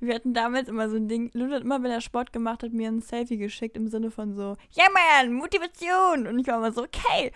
wir 0.00 0.14
hatten 0.14 0.34
damals 0.34 0.68
immer 0.68 0.88
so 0.88 0.96
ein 0.96 1.08
Ding, 1.08 1.30
Lulu 1.34 1.54
hat 1.54 1.62
immer, 1.62 1.82
wenn 1.82 1.90
er 1.90 2.00
Sport 2.00 2.32
gemacht 2.32 2.62
hat, 2.62 2.72
mir 2.72 2.88
ein 2.88 3.00
Selfie 3.00 3.38
geschickt 3.38 3.76
im 3.76 3.88
Sinne 3.88 4.10
von 4.12 4.34
so, 4.34 4.56
ja 4.72 4.84
man, 4.92 5.32
Motivation. 5.32 6.26
Und 6.28 6.38
ich 6.38 6.46
war 6.46 6.58
immer 6.58 6.72
so, 6.72 6.82
okay. 6.84 7.32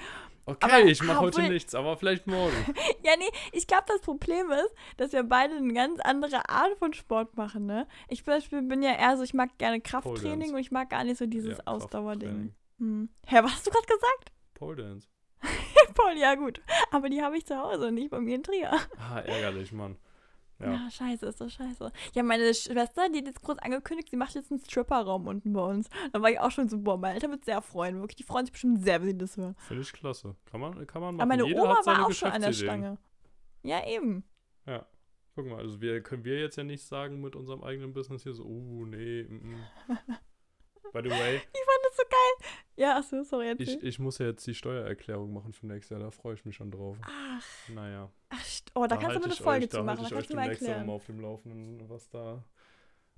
Okay, 0.50 0.66
Aber 0.66 0.84
ich 0.84 1.02
mache 1.02 1.20
heute 1.20 1.42
nichts, 1.42 1.74
aber 1.74 1.96
vielleicht 1.96 2.26
morgen. 2.26 2.54
Ja, 3.02 3.12
nee, 3.18 3.30
ich 3.52 3.66
glaube, 3.66 3.84
das 3.88 4.00
Problem 4.00 4.50
ist, 4.50 4.74
dass 4.96 5.12
wir 5.12 5.22
beide 5.22 5.56
eine 5.56 5.72
ganz 5.72 6.00
andere 6.00 6.48
Art 6.48 6.76
von 6.78 6.92
Sport 6.92 7.36
machen, 7.36 7.66
ne? 7.66 7.88
Ich 8.08 8.24
Beispiel 8.24 8.62
bin 8.62 8.82
ja 8.82 8.92
eher 8.92 9.16
so, 9.16 9.22
ich 9.22 9.34
mag 9.34 9.56
gerne 9.58 9.80
Krafttraining 9.80 10.52
und 10.52 10.60
ich 10.60 10.70
mag 10.70 10.90
gar 10.90 11.04
nicht 11.04 11.18
so 11.18 11.26
dieses 11.26 11.58
Ja, 11.58 11.64
Ausdauerding. 11.66 12.54
Hm. 12.78 13.08
Hä, 13.26 13.38
was 13.42 13.52
hast 13.52 13.66
du 13.66 13.70
gerade 13.70 13.86
gesagt? 13.86 14.32
Pole 14.54 14.76
Dance. 14.76 15.08
Paul, 15.94 16.16
ja 16.16 16.34
gut. 16.34 16.60
Aber 16.90 17.08
die 17.08 17.22
habe 17.22 17.36
ich 17.36 17.46
zu 17.46 17.56
Hause 17.56 17.88
und 17.88 17.94
nicht 17.94 18.10
bei 18.10 18.20
mir 18.20 18.36
in 18.36 18.42
Trier. 18.42 18.72
Ah, 18.98 19.20
ärgerlich, 19.20 19.72
Mann. 19.72 19.96
Ja. 20.60 20.72
Ja. 20.72 20.90
scheiße, 20.90 21.26
ist 21.26 21.40
das 21.40 21.52
scheiße. 21.52 21.92
Ja, 22.14 22.22
meine 22.22 22.52
Schwester, 22.54 23.08
die 23.08 23.18
hat 23.18 23.26
jetzt 23.26 23.42
groß 23.42 23.58
angekündigt, 23.58 24.10
sie 24.10 24.16
macht 24.16 24.34
jetzt 24.34 24.50
einen 24.50 24.60
Stripperraum 24.60 25.26
unten 25.26 25.52
bei 25.52 25.62
uns. 25.62 25.88
Da 26.12 26.20
war 26.20 26.30
ich 26.30 26.38
auch 26.38 26.50
schon 26.50 26.68
so, 26.68 26.78
boah, 26.78 26.98
meine 26.98 27.14
Eltern 27.14 27.30
wird 27.30 27.44
sehr 27.44 27.62
freuen. 27.62 28.00
Wirklich, 28.00 28.16
die 28.16 28.24
freuen 28.24 28.46
sich 28.46 28.52
bestimmt 28.52 28.82
sehr, 28.82 29.00
wenn 29.00 29.08
sie 29.08 29.18
das 29.18 29.36
hören. 29.36 29.54
Finde 29.66 29.82
ich 29.82 29.92
klasse. 29.92 30.36
Kann 30.50 30.60
man, 30.60 30.86
kann 30.86 31.02
man 31.02 31.16
machen. 31.16 31.20
Aber 31.20 31.26
meine 31.28 31.46
Jeder 31.46 31.62
Oma 31.62 31.80
war 31.84 32.06
auch 32.06 32.12
schon 32.12 32.30
an 32.30 32.42
der. 32.42 32.52
Stange. 32.52 32.98
Ja, 33.62 33.86
eben. 33.86 34.24
Ja. 34.66 34.86
Guck 35.34 35.46
mal, 35.46 35.58
also 35.58 35.80
wir 35.80 36.02
können 36.02 36.24
wir 36.24 36.38
jetzt 36.40 36.56
ja 36.56 36.64
nicht 36.64 36.84
sagen 36.84 37.20
mit 37.20 37.36
unserem 37.36 37.62
eigenen 37.62 37.92
Business 37.92 38.24
hier 38.24 38.34
so, 38.34 38.44
oh 38.44 38.84
nee, 38.84 39.22
mm, 39.22 39.54
mm. 39.54 39.96
By 40.92 41.00
the 41.02 41.10
way, 41.10 41.36
Ich 41.36 41.42
fand 41.42 41.84
das 41.84 41.96
so 41.96 42.02
geil. 42.08 42.50
Ja, 42.76 42.96
achso, 42.98 43.22
sorry, 43.22 43.48
erzähl. 43.48 43.68
ich, 43.68 43.82
ich 43.82 43.98
muss 43.98 44.18
ja 44.18 44.26
jetzt 44.26 44.46
die 44.46 44.54
Steuererklärung 44.54 45.32
machen 45.32 45.52
für 45.52 45.66
nächstes 45.66 45.90
Jahr, 45.90 46.00
da 46.00 46.10
freue 46.10 46.34
ich 46.34 46.44
mich 46.44 46.56
schon 46.56 46.70
drauf. 46.70 46.96
Ach, 47.02 47.68
Naja. 47.68 48.10
ach, 48.30 48.44
oh, 48.74 48.86
da, 48.86 48.96
kannst 48.96 49.02
du 49.02 49.06
halte 49.06 49.20
mal 49.20 49.24
eine 49.26 49.34
Folge 49.34 49.64
euch, 49.64 49.70
zu 49.70 49.76
da 49.76 49.82
machen. 49.82 49.98
halte 50.00 50.14
Da 50.14 50.20
ich 50.20 50.22
euch 50.22 50.28
demnächst 50.58 50.86
mal 50.86 50.88
auf 50.92 51.06
dem 51.06 51.20
Laufenden, 51.20 51.88
was 51.88 52.08
da 52.08 52.42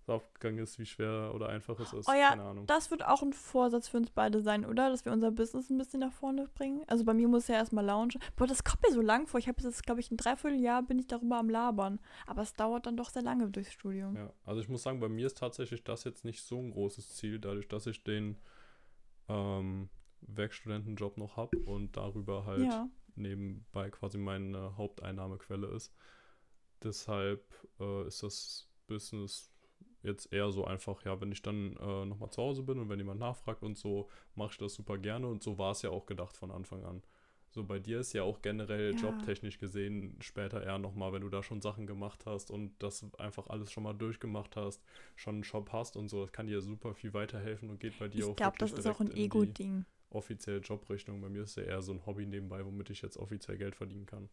aufgegangen 0.08 0.58
ist, 0.58 0.78
wie 0.78 0.86
schwer 0.86 1.32
oder 1.34 1.48
einfach 1.48 1.78
es 1.80 1.92
ist. 1.92 2.08
Oh 2.08 2.12
ja, 2.12 2.30
Keine 2.30 2.42
Ahnung. 2.42 2.66
Das 2.66 2.90
wird 2.90 3.04
auch 3.06 3.22
ein 3.22 3.32
Vorsatz 3.32 3.88
für 3.88 3.98
uns 3.98 4.10
beide 4.10 4.40
sein, 4.42 4.64
oder? 4.64 4.90
Dass 4.90 5.04
wir 5.04 5.12
unser 5.12 5.30
Business 5.30 5.70
ein 5.70 5.78
bisschen 5.78 6.00
nach 6.00 6.12
vorne 6.12 6.48
bringen. 6.54 6.82
Also 6.88 7.04
bei 7.04 7.14
mir 7.14 7.28
muss 7.28 7.48
ja 7.48 7.54
erstmal 7.54 7.84
launchen. 7.84 8.20
Boah, 8.36 8.46
das 8.46 8.64
kommt 8.64 8.82
mir 8.82 8.92
so 8.92 9.00
lang 9.00 9.26
vor. 9.26 9.38
Ich 9.38 9.48
habe 9.48 9.62
jetzt, 9.62 9.84
glaube 9.84 10.00
ich, 10.00 10.10
ein 10.10 10.16
Dreivierteljahr 10.16 10.82
bin 10.82 10.98
ich 10.98 11.06
darüber 11.06 11.38
am 11.38 11.48
Labern. 11.50 12.00
Aber 12.26 12.42
es 12.42 12.54
dauert 12.54 12.86
dann 12.86 12.96
doch 12.96 13.10
sehr 13.10 13.22
lange 13.22 13.48
durchs 13.50 13.72
Studium. 13.72 14.16
Ja, 14.16 14.32
also 14.44 14.60
ich 14.60 14.68
muss 14.68 14.82
sagen, 14.82 15.00
bei 15.00 15.08
mir 15.08 15.26
ist 15.26 15.38
tatsächlich 15.38 15.84
das 15.84 16.04
jetzt 16.04 16.24
nicht 16.24 16.42
so 16.42 16.58
ein 16.58 16.70
großes 16.72 17.16
Ziel, 17.16 17.38
dadurch, 17.38 17.68
dass 17.68 17.86
ich 17.86 18.02
den 18.02 18.38
ähm, 19.28 19.88
Werkstudentenjob 20.22 21.16
noch 21.18 21.36
habe 21.36 21.58
und 21.58 21.96
darüber 21.96 22.44
halt 22.44 22.62
Ja. 22.64 22.88
nebenbei 23.14 23.90
quasi 23.90 24.18
meine 24.18 24.76
Haupteinnahmequelle 24.76 25.68
ist. 25.68 25.92
Deshalb 26.82 27.42
äh, 27.78 28.06
ist 28.08 28.22
das 28.22 28.68
Business 28.88 29.51
jetzt 30.02 30.32
eher 30.32 30.50
so 30.52 30.64
einfach, 30.64 31.04
ja, 31.04 31.20
wenn 31.20 31.32
ich 31.32 31.42
dann 31.42 31.76
äh, 31.76 32.04
nochmal 32.06 32.30
zu 32.30 32.42
Hause 32.42 32.62
bin 32.62 32.78
und 32.78 32.88
wenn 32.88 32.98
jemand 32.98 33.20
nachfragt 33.20 33.62
und 33.62 33.76
so, 33.78 34.08
mache 34.34 34.52
ich 34.52 34.58
das 34.58 34.74
super 34.74 34.98
gerne 34.98 35.26
und 35.28 35.42
so 35.42 35.58
war 35.58 35.72
es 35.72 35.82
ja 35.82 35.90
auch 35.90 36.06
gedacht 36.06 36.36
von 36.36 36.50
Anfang 36.50 36.84
an. 36.84 37.02
So 37.50 37.64
bei 37.64 37.78
dir 37.78 38.00
ist 38.00 38.12
ja 38.14 38.22
auch 38.22 38.40
generell 38.40 38.94
Ja. 38.94 38.98
jobtechnisch 39.00 39.58
gesehen 39.58 40.16
später 40.20 40.62
eher 40.62 40.78
nochmal, 40.78 41.12
wenn 41.12 41.20
du 41.22 41.28
da 41.28 41.42
schon 41.42 41.60
Sachen 41.60 41.86
gemacht 41.86 42.24
hast 42.26 42.50
und 42.50 42.72
das 42.82 43.04
einfach 43.18 43.46
alles 43.48 43.70
schon 43.70 43.82
mal 43.84 43.92
durchgemacht 43.92 44.56
hast, 44.56 44.82
schon 45.16 45.34
einen 45.36 45.42
Job 45.42 45.70
hast 45.72 45.96
und 45.96 46.08
so, 46.08 46.22
das 46.22 46.32
kann 46.32 46.46
dir 46.46 46.60
super 46.62 46.94
viel 46.94 47.12
weiterhelfen 47.14 47.68
und 47.70 47.78
geht 47.78 47.98
bei 47.98 48.08
dir 48.08 48.24
Ich 48.24 48.30
auch 48.30 48.36
glaube, 48.36 48.56
das 48.58 48.72
ist 48.72 48.86
auch 48.86 49.00
ein 49.00 49.12
Ego-Ding. 49.12 49.84
offizielle 50.10 50.60
Jobrichtung. 50.60 51.20
Bei 51.20 51.28
mir 51.28 51.42
ist 51.42 51.56
ja 51.56 51.64
eher 51.64 51.82
so 51.82 51.92
ein 51.92 52.06
Hobby 52.06 52.26
nebenbei, 52.26 52.64
womit 52.64 52.90
ich 52.90 53.02
jetzt 53.02 53.16
offiziell 53.16 53.58
Geld 53.58 53.74
verdienen 53.76 54.06
kann. 54.06 54.28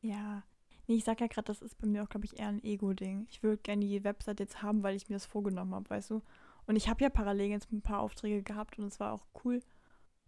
Ja. 0.00 0.42
Nee, 0.88 0.96
ich 0.96 1.04
sag 1.04 1.20
ja 1.20 1.26
gerade, 1.26 1.44
das 1.46 1.60
ist 1.62 1.78
bei 1.78 1.86
mir 1.86 2.02
auch, 2.02 2.08
glaube 2.08 2.24
ich, 2.24 2.38
eher 2.40 2.48
ein 2.48 2.64
Ego-Ding. 2.64 3.26
Ich 3.30 3.42
würde 3.42 3.58
gerne 3.62 3.84
die 3.84 4.02
Website 4.04 4.40
jetzt 4.40 4.62
haben, 4.62 4.82
weil 4.82 4.96
ich 4.96 5.08
mir 5.08 5.16
das 5.16 5.26
vorgenommen 5.26 5.74
habe, 5.74 5.88
weißt 5.90 6.10
du? 6.10 6.22
Und 6.66 6.76
ich 6.76 6.88
habe 6.88 7.02
ja 7.04 7.10
parallel 7.10 7.50
jetzt 7.50 7.70
ein 7.72 7.82
paar 7.82 8.00
Aufträge 8.00 8.42
gehabt 8.42 8.78
und 8.78 8.86
es 8.86 8.98
war 8.98 9.12
auch 9.12 9.26
cool. 9.44 9.60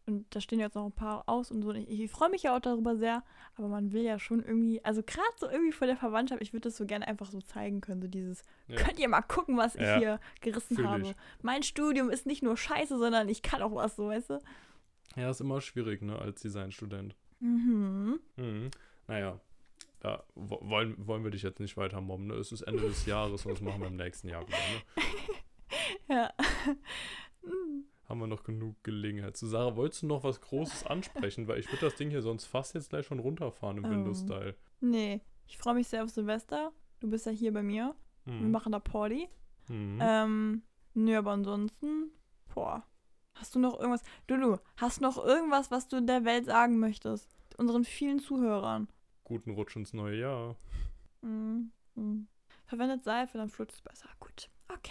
Und 0.07 0.35
da 0.35 0.41
stehen 0.41 0.61
jetzt 0.61 0.75
noch 0.75 0.85
ein 0.87 0.93
paar 0.93 1.29
aus 1.29 1.51
und 1.51 1.63
so. 1.63 1.71
Und 1.71 1.77
ich, 1.77 1.89
ich 1.89 2.11
freue 2.11 2.29
mich 2.31 2.43
ja 2.43 2.55
auch 2.57 2.61
darüber 2.61 2.97
sehr, 2.97 3.23
aber 3.57 3.69
man 3.69 3.93
will 3.93 4.03
ja 4.03 4.19
schon 4.19 4.43
irgendwie, 4.43 4.85
also 4.85 5.03
gerade 5.03 5.23
so 5.39 5.49
irgendwie 5.49 5.73
vor 5.73 5.87
der 5.87 5.97
Verwandtschaft, 5.97 6.43
ich 6.43 6.53
würde 6.53 6.69
das 6.69 6.77
so 6.77 6.85
gerne 6.85 7.07
einfach 7.09 7.31
so 7.31 7.41
zeigen 7.41 7.81
können, 7.81 8.03
so 8.03 8.09
dieses, 8.09 8.43
Ja. 8.69 8.77
könnt 8.77 8.99
ihr 8.99 9.09
mal 9.09 9.23
gucken, 9.23 9.57
was 9.57 9.75
Ja, 9.75 9.81
ich 9.95 9.99
hier 9.99 10.21
gerissen 10.43 10.77
fühl 10.77 10.89
habe. 10.89 11.03
ich. 11.03 11.15
Mein 11.43 11.63
Studium 11.63 12.11
ist 12.11 12.27
nicht 12.27 12.43
nur 12.43 12.57
scheiße, 12.59 12.99
sondern 12.99 13.29
ich 13.31 13.41
kann 13.43 13.63
auch 13.63 13.75
was, 13.75 13.97
so, 13.97 14.09
weißt 14.09 14.31
du? 14.31 14.39
Ja, 15.17 15.31
ist 15.31 15.41
immer 15.41 15.61
schwierig, 15.63 16.03
ne, 16.03 16.19
als 16.19 16.43
Designstudent. 16.43 17.15
Mhm. 17.41 18.21
Mhm. 18.37 18.71
Naja, 19.07 19.41
da 20.01 20.25
wo- 20.35 20.61
wollen, 20.63 20.95
wollen 21.07 21.23
wir 21.25 21.31
dich 21.31 21.43
jetzt 21.43 21.61
nicht 21.61 21.77
weiter 21.77 22.01
mobben, 22.01 22.27
ne? 22.27 22.35
Es 22.35 22.53
ist 22.53 22.63
Ende 22.63 22.83
des 22.83 23.07
Jahres 23.07 23.45
und 23.47 23.53
das 23.53 23.61
machen 23.61 23.81
wir 23.81 23.89
im 23.89 23.97
nächsten 23.97 24.29
Jahr 24.29 24.47
wieder, 24.47 24.57
ne? 24.57 24.83
Ja. 26.09 26.33
Haben 28.09 28.19
wir 28.21 28.27
noch 28.27 28.43
genug 28.43 28.83
Gelegenheit. 28.83 29.37
Zu 29.37 29.47
Sarah, 29.47 29.77
wolltest 29.77 30.03
du 30.03 30.07
noch 30.09 30.25
was 30.25 30.41
Großes 30.41 30.85
ansprechen? 30.87 31.47
Weil 31.47 31.61
ich 31.61 31.69
würde 31.71 31.83
das 31.87 31.95
Ding 31.95 32.11
hier 32.11 32.23
sonst 32.23 32.47
fast 32.47 32.75
jetzt 32.75 32.91
gleich 32.91 33.07
schon 33.07 33.21
runterfahren 33.21 33.79
im 33.79 33.85
Ähm. 33.85 33.91
Windows-Style. 33.93 34.57
nee, 34.81 35.21
ich 35.47 35.57
freue 35.59 35.75
mich 35.75 35.87
sehr 35.89 36.03
auf 36.03 36.11
Silvester. 36.11 36.73
Du 36.99 37.09
bist 37.09 37.27
ja 37.27 37.33
hier 37.33 37.53
bei 37.53 37.63
mir. 37.63 37.95
Wir 38.25 38.35
Mhm. 38.35 38.51
machen 38.51 38.73
da 38.73 38.79
Party. 38.81 39.29
Mhm. 39.69 39.99
Ähm, 40.03 40.63
nö, 40.95 41.17
aber 41.19 41.31
ansonsten, 41.33 42.11
boah. 42.55 42.85
Hast 43.35 43.55
du 43.55 43.59
noch 43.61 43.79
irgendwas? 43.79 44.03
Lulu, 44.29 44.57
hast 44.77 44.99
du 44.99 45.05
noch 45.05 45.25
irgendwas, 45.25 45.71
was 45.71 45.87
du 45.89 46.03
der 46.03 46.25
Welt 46.25 46.47
sagen 46.47 46.79
möchtest? 46.79 47.29
Unseren 47.59 47.85
vielen 47.85 48.19
Zuhörern. 48.19 48.89
Guten 49.31 49.53
Rutsch 49.53 49.77
ins 49.77 49.93
neue 49.93 50.19
Jahr. 50.19 50.57
Mhm. 51.21 51.71
Mhm. 51.95 52.27
Verwendet 52.67 53.05
Seife, 53.05 53.39
dann 53.39 53.49
flutscht 53.49 53.77
es 53.77 53.81
besser. 53.81 54.09
Gut. 54.19 54.51
Okay. 54.69 54.91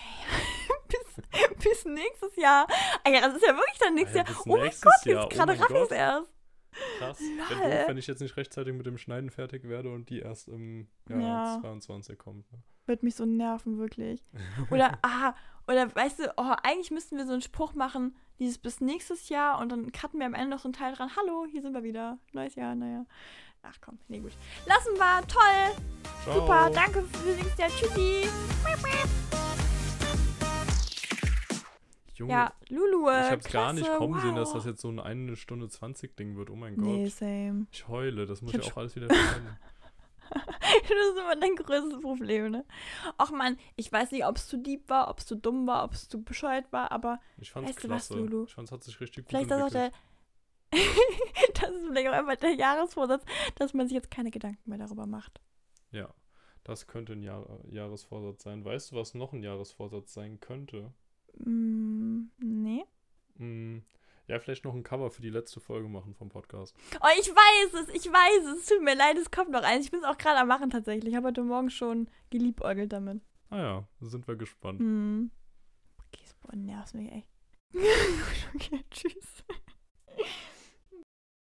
bis, 0.88 1.62
bis 1.62 1.84
nächstes 1.86 2.34
Jahr. 2.38 2.66
Ah 3.04 3.10
ja, 3.10 3.20
das 3.20 3.36
ist 3.36 3.46
ja 3.46 3.54
wirklich 3.54 3.80
dann 3.80 3.96
nächstes 3.96 4.16
Ja, 4.16 4.24
Jahr. 4.24 4.28
bis 4.34 4.46
Oh 4.46 4.56
mein 4.58 4.72
Gott, 4.82 5.06
Jahr. 5.06 5.24
jetzt 5.24 5.26
Oh 5.26 5.28
gerade 5.36 5.60
raff 5.60 5.70
ich 5.72 5.76
es 5.78 5.92
erst. 5.92 6.34
Krass. 7.00 7.20
Lol. 7.20 7.60
Doof, 7.60 7.88
wenn 7.88 7.98
ich 7.98 8.08
jetzt 8.08 8.22
nicht 8.22 8.38
rechtzeitig 8.38 8.74
mit 8.74 8.86
dem 8.86 8.98
Schneiden 8.98 9.30
fertig 9.30 9.68
werde 9.68 9.92
und 9.92 10.10
die 10.10 10.20
erst 10.20 10.48
im 10.48 10.88
Jahr 11.10 11.56
Ja. 11.56 11.60
22 11.62 12.18
kommt. 12.18 12.50
Ne? 12.54 12.60
Wird 12.86 13.04
mich 13.04 13.16
so 13.16 13.26
nerven, 13.26 13.78
wirklich. 13.78 14.24
Oder, 14.72 14.98
ah, 15.02 15.36
oder 15.68 15.94
weißt 15.94 16.20
du, 16.20 16.34
oh, 16.38 16.54
eigentlich 16.64 16.92
müssten 16.92 17.18
wir 17.18 17.26
so 17.26 17.34
einen 17.34 17.42
Spruch 17.42 17.74
machen, 17.74 18.16
dieses 18.40 18.58
bis 18.58 18.80
nächstes 18.80 19.28
Jahr 19.28 19.60
und 19.60 19.70
dann 19.70 19.92
cutten 19.92 20.20
wir 20.20 20.26
am 20.28 20.34
Ende 20.34 20.52
noch 20.52 20.60
so 20.60 20.68
einen 20.70 20.74
Teil 20.74 20.94
dran. 20.96 21.12
Hallo, 21.18 21.46
hier 21.46 21.62
sind 21.62 21.74
wir 21.74 21.84
wieder. 21.84 22.18
Neues 22.32 22.56
Jahr, 22.56 22.74
naja. 22.76 23.06
Ach 23.62 23.76
komm, 23.82 24.00
nee, 24.08 24.20
gut. 24.20 24.32
Lassen 24.66 24.94
wir, 24.96 25.28
toll, 25.28 25.84
Ciao. 26.24 26.40
super, 26.40 26.70
danke 26.74 27.02
für 27.04 27.30
nächstes 27.30 27.58
Jahr, 27.58 27.70
tschüssi. 27.70 28.30
Junge, 32.16 32.32
Ja, 32.34 32.54
Lulu, 32.70 33.10
ich 33.10 33.32
hab's 33.32 33.50
gar 33.50 33.72
nicht 33.74 33.84
klasse, 33.86 33.98
kommen 33.98 34.20
sehen, 34.22 34.32
wow. 34.32 34.40
dass 34.40 34.54
das 34.54 34.66
jetzt 34.66 34.82
so 34.82 34.90
ein 34.90 35.00
1 35.00 35.38
Stunde 35.40 35.70
20 35.70 36.18
Ding 36.18 36.36
wird. 36.36 36.50
Oh 36.50 36.56
mein 36.56 36.76
Gott. 36.76 36.86
Nee, 36.86 37.08
same. 37.08 37.68
Ich 37.72 37.88
heule, 37.88 38.26
das 38.26 38.42
muss 38.42 38.54
Ich 38.54 38.60
ich, 38.60 38.72
auch 38.74 38.78
alles 38.78 38.96
wieder 38.96 39.08
schneiden. 39.08 39.58
das 40.30 40.40
ist 40.92 41.18
immer 41.18 41.36
dein 41.38 41.56
größtes 41.56 42.02
Problem, 42.02 42.52
ne? 42.52 42.66
Ach 43.18 43.32
man, 43.32 43.58
ich 43.78 43.92
weiß 43.92 44.12
nicht, 44.12 44.26
ob 44.26 44.36
es 44.36 44.48
zu 44.48 44.58
deep 44.58 44.90
war, 44.90 45.10
ob 45.10 45.20
es 45.20 45.26
zu 45.28 45.36
dumm 45.36 45.66
war, 45.66 45.84
ob 45.86 45.94
es 45.94 46.10
zu 46.10 46.22
bescheuert 46.22 46.72
war, 46.72 46.92
aber 46.92 47.20
Ich 47.38 47.52
fand's 47.52 47.70
Weißt 47.70 47.84
du 47.86 47.90
was, 47.90 48.08
klasse. 48.08 48.22
Lulu? 48.22 48.44
Ich 48.46 48.54
fand's 48.54 48.72
hat 48.72 48.84
sich 48.84 49.00
richtig 49.00 49.24
gut 49.26 49.30
vielleicht 49.30 49.46
ist 49.46 49.52
das 49.52 49.62
auch 49.62 49.66
entwickelt. 49.68 49.94
der, 49.94 50.00
das 51.54 51.70
ist 51.72 51.88
vielleicht 51.88 52.08
auch 52.10 52.14
einfach 52.14 52.36
der 52.36 52.54
Jahresvorsatz, 52.54 53.24
dass 53.56 53.74
man 53.74 53.88
sich 53.88 53.96
jetzt 53.96 54.12
keine 54.12 54.32
Gedanken 54.32 54.70
mehr 54.70 54.78
darüber 54.80 55.06
macht. 55.06 55.42
Ja, 55.92 56.14
das 56.64 56.88
könnte 56.88 57.14
ein 57.14 57.24
Jahr 57.24 57.60
Jahresvorsatz 57.70 58.44
sein. 58.44 58.64
Weißt 58.64 58.92
du, 58.92 58.96
was 58.96 59.14
noch 59.14 59.34
ein 59.34 59.44
Jahresvorsatz 59.44 60.14
sein 60.14 60.40
könnte? 60.40 60.94
Mm, 61.38 62.26
nee. 62.38 62.86
Mm, 63.36 63.80
ja, 64.28 64.40
vielleicht 64.40 64.64
noch 64.64 64.76
ein 64.76 64.84
Cover 64.84 65.10
für 65.10 65.24
die 65.24 65.32
letzte 65.32 65.60
Folge 65.60 65.90
machen 65.90 66.14
vom 66.14 66.30
Podcast. 66.30 66.76
Oh, 67.02 67.08
ich 67.20 67.28
weiß 67.30 67.74
es, 67.82 67.90
ich 67.96 68.12
weiß 68.12 68.46
es. 68.54 68.60
Es 68.60 68.66
tut 68.68 68.84
mir 68.84 68.96
leid, 68.96 69.18
es 69.18 69.32
kommt 69.32 69.50
noch 69.50 69.64
eins. 69.64 69.86
Ich 69.86 69.92
bin 69.92 70.02
es 70.02 70.06
auch 70.06 70.18
gerade 70.18 70.40
am 70.40 70.48
machen 70.48 70.70
tatsächlich. 70.70 71.12
Ich 71.12 71.16
habe 71.16 71.30
heute 71.30 71.44
Morgen 71.44 71.72
schon 71.72 72.10
geliebäugelt 72.30 72.94
damit. 72.94 73.22
Ah 73.50 73.58
ja, 73.58 73.88
sind 74.02 74.28
wir 74.28 74.36
gespannt. 74.36 74.80
Hm. 74.80 75.32
Okay, 75.98 76.58
nervt 76.58 76.94
mich 76.94 77.12
echt. 77.12 77.28
okay, 78.54 78.84
tschüss. 78.92 79.44